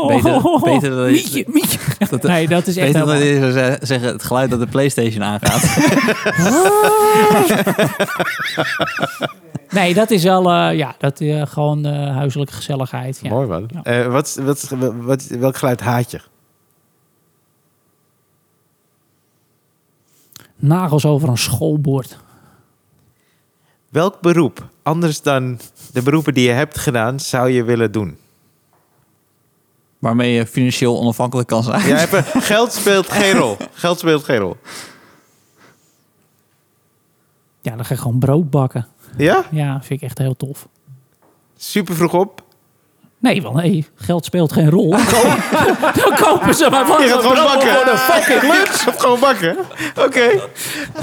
Beter- 0.07 0.59
beter 0.63 0.89
dan 0.89 1.11
Mietje, 1.11 1.45
Mietje. 1.47 1.79
dat, 2.09 2.23
Nee, 2.23 2.47
dat 2.47 2.67
is 2.67 2.77
echt 2.77 2.87
Beter 2.93 3.05
dan 3.05 3.15
helemaal- 3.15 3.47
je 3.47 3.51
zou 3.53 3.71
ze- 3.71 3.85
zeggen 3.85 4.09
het 4.09 4.23
geluid 4.23 4.49
dat 4.49 4.59
de 4.59 4.67
PlayStation 4.67 5.23
aangaat. 5.23 5.63
Nee, 9.69 9.93
dat 9.93 10.11
is 10.11 10.23
wel, 10.23 10.51
eh, 10.51 10.77
ja, 10.77 10.95
dat 10.97 11.19
uh, 11.19 11.45
gewoon 11.45 11.87
uh, 11.87 12.15
huiselijke 12.15 12.53
gezelligheid. 12.53 13.19
Ja. 13.21 13.29
Mooi 13.29 13.47
man. 13.47 13.69
Ja. 13.73 13.83
Eh, 13.83 14.07
wat, 14.07 14.39
wat, 14.43 14.69
wat, 15.01 15.23
welk 15.27 15.57
geluid 15.57 15.79
haat 15.81 16.11
je? 16.11 16.19
Nagels 20.55 21.05
over 21.05 21.29
een 21.29 21.37
schoolbord. 21.37 22.17
Welk 23.89 24.21
beroep, 24.21 24.67
anders 24.83 25.21
dan 25.21 25.59
de 25.93 26.01
beroepen 26.01 26.33
die 26.33 26.45
je 26.47 26.53
hebt 26.53 26.77
gedaan, 26.77 27.19
zou 27.19 27.49
je 27.49 27.63
willen 27.63 27.91
doen? 27.91 28.17
Waarmee 30.01 30.33
je 30.33 30.45
financieel 30.45 30.99
onafhankelijk 30.99 31.47
kan 31.47 31.63
zijn. 31.63 31.87
Ja, 31.87 32.01
even, 32.01 32.23
geld 32.41 32.73
speelt 32.73 33.11
geen 33.11 33.33
rol. 33.33 33.57
Geld 33.73 33.99
speelt 33.99 34.23
geen 34.23 34.37
rol. 34.37 34.57
Ja, 37.61 37.75
dan 37.75 37.85
ga 37.85 37.93
ik 37.93 37.99
gewoon 37.99 38.19
brood 38.19 38.49
bakken. 38.49 38.87
Ja? 39.17 39.45
Ja, 39.51 39.81
vind 39.81 40.01
ik 40.01 40.07
echt 40.07 40.17
heel 40.17 40.35
tof. 40.35 40.67
Super 41.57 41.95
vroeg 41.95 42.13
op. 42.13 42.43
Nee, 43.21 43.41
want 43.41 43.55
nee, 43.55 43.85
geld 43.95 44.25
speelt 44.25 44.53
geen 44.53 44.69
rol. 44.69 44.89
Dan 44.89 45.05
kopen, 45.05 46.01
dan 46.03 46.15
kopen 46.21 46.53
ze 46.55 46.67
maar 46.69 46.85
wat 46.85 47.01
Je 47.01 47.07
gaat 47.07 47.21
gewoon 47.21 47.43
bakken. 47.43 47.75
voor 47.75 47.85
de 47.85 47.97
fucking 47.97 48.41
lunch. 48.41 48.87
Of 48.87 48.95
gewoon 48.97 49.19
bakken. 49.19 49.57
Oké. 50.05 50.29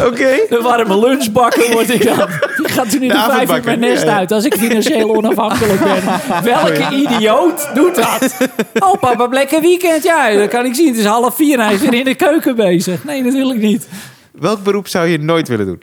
Oké. 0.07 0.29
De 0.49 0.59
warme 0.63 0.99
lunch 0.99 1.31
bakken 1.33 1.73
word 1.73 1.91
ik 1.91 2.05
dan. 2.05 2.29
Die 2.57 2.69
gaat 2.69 2.91
toen 2.91 3.03
in 3.03 3.09
De 3.09 3.15
de, 3.15 3.21
vijf 3.29 3.53
uur 3.57 3.65
mijn 3.65 3.81
nest 3.81 4.03
ja, 4.03 4.09
ja. 4.09 4.17
uit. 4.17 4.33
Als 4.33 4.45
ik 4.45 4.55
financieel 4.55 5.17
onafhankelijk 5.17 5.81
ben. 5.81 6.03
Welke 6.55 6.95
idioot 6.95 7.69
doet 7.75 7.95
dat? 7.95 8.37
Oh, 8.79 9.01
papa, 9.01 9.27
lekker 9.27 9.61
weekend. 9.61 10.03
Ja, 10.03 10.31
dat 10.33 10.49
kan 10.49 10.65
ik 10.65 10.75
zien. 10.75 10.87
Het 10.89 10.97
is 10.97 11.05
half 11.05 11.35
vier 11.37 11.59
en 11.59 11.65
hij 11.65 11.75
is 11.75 11.81
weer 11.81 11.95
in 11.95 12.05
de 12.05 12.15
keuken 12.15 12.57
bezig. 12.57 13.05
Nee, 13.05 13.23
natuurlijk 13.23 13.61
niet. 13.61 13.89
Welk 14.33 14.63
beroep 14.63 14.89
zou 14.89 15.07
je 15.09 15.19
nooit 15.19 15.49
willen 15.49 15.67
doen? 15.67 15.83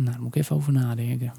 Nou, 0.00 0.12
daar 0.12 0.20
moet 0.20 0.34
ik 0.34 0.42
even 0.42 0.56
over 0.56 0.72
nadenken. 0.72 1.32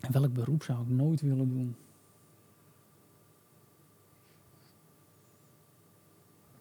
En 0.00 0.12
welk 0.12 0.32
beroep 0.32 0.62
zou 0.62 0.80
ik 0.80 0.88
nooit 0.88 1.20
willen 1.20 1.48
doen? 1.48 1.76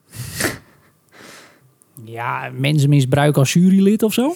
Ja, 2.04 2.50
mensenmisbruik 2.54 3.38
als 3.38 3.54
jurylid 3.54 4.04
of 4.04 4.14
zo? 4.14 4.36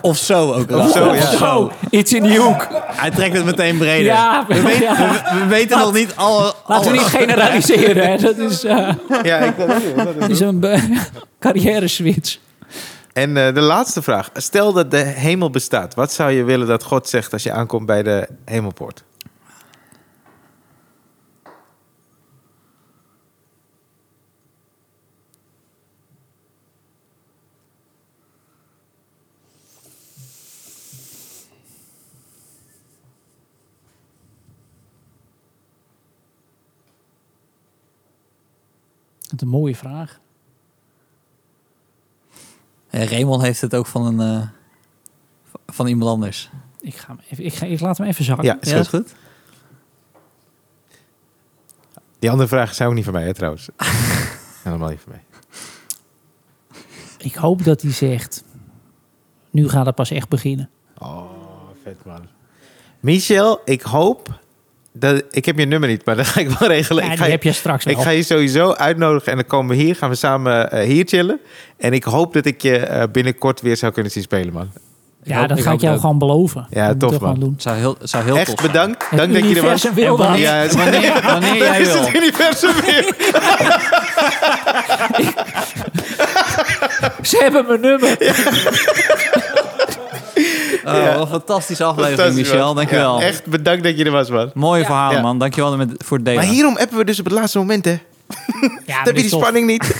Of 0.00 0.16
zo 0.16 0.52
ook. 0.52 0.70
Of 0.70 0.90
zo, 0.90 1.14
ja. 1.14 1.36
Zo, 1.36 1.72
iets 1.90 2.12
in 2.12 2.22
die 2.22 2.38
hoek. 2.38 2.66
Hij 2.86 3.10
trekt 3.10 3.36
het 3.36 3.44
meteen 3.44 3.78
breder. 3.78 4.04
Ja, 4.04 4.44
We, 4.48 4.54
ja. 4.80 4.96
we, 4.96 5.38
we 5.40 5.46
weten 5.46 5.78
nog 5.78 5.92
niet 5.92 6.12
alle... 6.16 6.54
Laten 6.66 6.90
we 6.90 6.96
niet 6.96 7.06
generaliseren. 7.06 8.10
Hè. 8.10 8.16
Dat 8.16 8.36
is, 8.38 8.64
eh, 8.64 8.88
Ja, 9.22 9.36
ik 9.38 9.54
dat 10.18 10.28
is 10.30 10.40
een 10.40 10.60
be- 10.60 10.98
carrière 11.40 11.88
switch. 11.88 12.36
En 13.12 13.36
eh, 13.46 13.54
de 13.54 13.60
laatste 13.60 14.02
vraag. 14.02 14.30
Stel 14.34 14.72
dat 14.72 14.90
de 14.90 14.96
hemel 14.96 15.50
bestaat. 15.50 15.94
Wat 15.94 16.12
zou 16.12 16.30
je 16.30 16.44
willen 16.44 16.66
dat 16.66 16.82
God 16.82 17.08
zegt 17.08 17.32
als 17.32 17.42
je 17.42 17.52
aankomt 17.52 17.86
bij 17.86 18.02
de 18.02 18.28
hemelpoort? 18.44 19.02
Dat 39.30 39.40
is 39.40 39.46
een 39.46 39.58
mooie 39.60 39.76
vraag. 39.76 40.20
Ja, 42.90 43.04
Raymond 43.04 43.42
heeft 43.42 43.60
het 43.60 43.74
ook 43.74 43.86
van, 43.86 44.06
een, 44.06 44.42
eh, 44.42 44.48
van 45.66 45.86
iemand 45.86 46.10
anders. 46.10 46.50
Ik, 46.80 46.94
ga 46.94 47.16
even, 47.30 47.44
ik, 47.44 47.54
ga, 47.54 47.66
ik 47.66 47.80
laat 47.80 47.98
hem 47.98 48.06
even 48.06 48.24
zakken. 48.24 48.44
Ja, 48.44 48.56
is 48.60 48.70
Ja, 48.70 48.76
goed. 48.76 48.84
is 48.84 48.88
goed. 48.88 49.14
Die 52.18 52.30
andere 52.30 52.48
vragen 52.48 52.74
zijn 52.74 52.88
ook 52.88 52.94
niet 52.94 53.04
van 53.04 53.12
mij, 53.12 53.24
hè, 53.24 53.34
trouwens. 53.34 53.68
Helemaal 54.62 54.88
niet 54.88 55.00
van 55.00 55.12
mij. 55.12 55.24
Ik 57.18 57.34
hoop 57.34 57.64
dat 57.64 57.82
hij 57.82 57.92
zegt... 57.92 58.44
Nu 59.50 59.68
gaat 59.68 59.86
het 59.86 59.94
pas 59.94 60.10
echt 60.10 60.28
beginnen. 60.28 60.70
Oh, 60.98 61.30
vet 61.82 62.04
man. 62.04 62.28
Michel, 63.00 63.60
ik 63.64 63.82
hoop... 63.82 64.40
Dat, 64.92 65.22
ik 65.30 65.44
heb 65.44 65.58
je 65.58 65.64
nummer 65.66 65.88
niet, 65.88 66.04
maar 66.04 66.16
dat 66.16 66.26
ga 66.26 66.40
ik 66.40 66.50
wel 66.50 66.68
regelen. 66.68 67.04
Ja, 67.04 67.10
ik 67.10 67.16
die 67.16 67.24
ga, 67.24 67.30
heb 67.30 67.42
je 67.42 67.52
straks 67.52 67.84
wel. 67.84 67.94
ik 67.94 68.00
ga 68.00 68.10
je 68.10 68.22
sowieso 68.22 68.72
uitnodigen 68.72 69.30
en 69.32 69.38
dan 69.38 69.46
komen 69.46 69.76
we 69.76 69.82
hier. 69.82 69.96
Gaan 69.96 70.08
we 70.10 70.14
samen 70.14 70.70
eh, 70.72 70.86
hier 70.86 71.04
chillen. 71.06 71.40
En 71.78 71.92
ik 71.92 72.04
hoop 72.04 72.32
dat 72.32 72.46
ik 72.46 72.62
je 72.62 72.76
eh, 72.78 73.02
binnenkort 73.12 73.60
weer 73.60 73.76
zou 73.76 73.92
kunnen 73.92 74.12
zien 74.12 74.22
spelen, 74.22 74.52
man. 74.52 74.70
ja, 75.22 75.38
hoop- 75.38 75.48
dat 75.48 75.58
ik 75.58 75.64
ga 75.64 75.72
ik 75.72 75.80
jou 75.80 75.98
gewoon 76.00 76.18
beloven. 76.18 76.66
Ja, 76.70 76.94
Dat 76.94 77.10
tof, 77.10 77.20
man. 77.20 77.40
doen. 77.40 77.54
Zou 77.58 77.76
heel, 77.76 77.96
zou 78.02 78.24
heel 78.24 78.34
tof 78.34 78.42
Echt 78.48 78.62
bedankt. 78.62 79.06
Het 79.10 79.18
Dank 79.18 79.32
dat 79.32 79.42
je 79.42 79.48
er 79.56 79.62
was. 79.62 79.84
universum 79.84 79.94
wil 79.94 80.16
dat. 80.16 80.38
Ja, 80.38 80.54
het 80.54 80.74
Wanneer, 80.82 81.20
wanneer 81.24 81.56
jij 81.64 81.80
is 81.80 81.92
wil. 81.92 82.00
het 82.04 82.14
universum 82.14 82.72
weer. 82.84 83.14
Ze 87.30 87.38
hebben 87.42 87.66
mijn 87.66 87.80
nummer. 87.80 88.16
Ja. 90.96 91.12
wat 91.12 91.20
een 91.20 91.26
fantastische 91.28 91.84
aflevering, 91.84 92.18
Fantastisch, 92.20 92.50
Michel. 92.50 92.74
Dankjewel. 92.74 93.20
Ja, 93.20 93.26
echt 93.26 93.46
bedankt 93.46 93.84
dat 93.84 93.98
je 93.98 94.04
er 94.04 94.10
was, 94.10 94.28
man. 94.30 94.50
Mooie 94.54 94.80
Ja. 94.80 94.86
verhalen, 94.86 95.16
Ja. 95.16 95.22
man. 95.22 95.38
Dankjewel 95.38 95.76
met, 95.76 95.90
voor 96.04 96.16
het 96.16 96.26
delen. 96.26 96.40
Maar 96.44 96.52
hierom 96.52 96.76
hebben 96.76 96.98
we 96.98 97.04
dus 97.04 97.18
op 97.18 97.24
het 97.24 97.34
laatste 97.34 97.58
moment, 97.58 97.84
hè. 97.84 97.98
Ja, 98.86 98.96
heb 99.04 99.16
je 99.16 99.20
die 99.22 99.28
spanning 99.30 99.66
niet. 99.66 99.82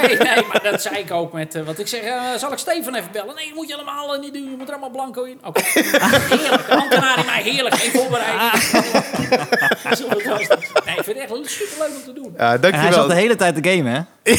Nee, 0.00 0.16
nee, 0.18 0.44
maar 0.48 0.60
dat 0.70 0.82
zei 0.82 0.96
ik 0.96 1.10
ook 1.12 1.32
met... 1.32 1.54
eh, 1.54 1.62
wat 1.62 1.78
ik 1.78 1.86
zeg, 1.86 2.00
eh, 2.00 2.20
zal 2.38 2.52
ik 2.52 2.58
Stefan 2.58 2.94
even 2.94 3.08
bellen? 3.12 3.34
Nee, 3.34 3.46
dat 3.46 3.54
moet 3.54 3.68
je 3.68 3.72
helemaal 3.74 4.14
eh, 4.14 4.20
niet 4.20 4.32
doen. 4.34 4.42
Je 4.50 4.56
moet 4.58 4.66
er 4.68 4.72
allemaal 4.74 4.90
blanco 4.90 5.22
in. 5.22 5.38
Oké. 5.44 5.60
heerlijk. 5.74 6.68
Ambtenaar 6.68 7.18
in 7.18 7.24
mij, 7.26 7.42
heerlijk. 7.42 7.74
Geen 7.74 7.90
voorbereiding. 8.00 8.62
Zo, 9.96 10.08
dat 10.08 10.22
was 10.22 10.40
het. 10.48 10.84
nee, 10.86 10.96
ik 10.96 11.04
vind 11.04 11.18
het 11.18 11.30
echt 11.30 11.50
superleuk 11.50 11.88
om 11.96 12.04
te 12.04 12.12
doen. 12.20 12.32
Ja, 12.36 12.38
En 12.38 12.46
hij 12.48 12.58
dankjewel. 12.58 12.92
zat 12.92 13.08
de 13.08 13.14
hele 13.14 13.36
tijd 13.36 13.62
te 13.62 13.70
gamen, 13.70 13.92
hè? 13.92 13.98
ja, 13.98 14.34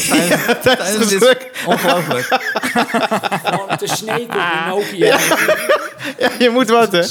dit- 0.62 1.06
gesprek. 1.06 1.50
Ongelooflijk. 1.66 2.28
Te 3.78 3.86
sneken 3.86 4.40
op 4.40 4.66
Nokia. 4.68 5.18
Ja, 6.18 6.30
je 6.38 6.50
moet 6.50 6.68
wat, 6.68 6.92
hè. 6.92 7.02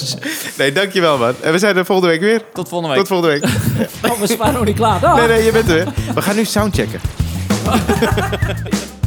Nee, 0.56 0.72
dankjewel, 0.72 1.18
man. 1.18 1.34
En 1.40 1.52
we 1.52 1.58
zijn 1.58 1.76
er 1.76 1.84
volgende 1.84 2.10
week 2.10 2.20
weer. 2.20 2.42
Tot 2.52 2.68
volgende 2.68 2.94
week. 2.94 3.06
Tot 3.06 3.08
volgende 3.18 3.40
week. 3.40 3.50
Oh, 4.12 4.20
we 4.20 4.36
waren 4.36 4.54
nog 4.54 4.64
niet 4.64 4.76
klaar. 4.76 5.00
Dag. 5.00 5.16
Nee, 5.16 5.26
nee, 5.26 5.44
je 5.44 5.52
bent 5.52 5.68
er 5.68 5.74
weer. 5.74 5.86
We 6.14 6.22
gaan 6.22 6.36
nu 6.36 6.44
soundchecken. 6.44 7.00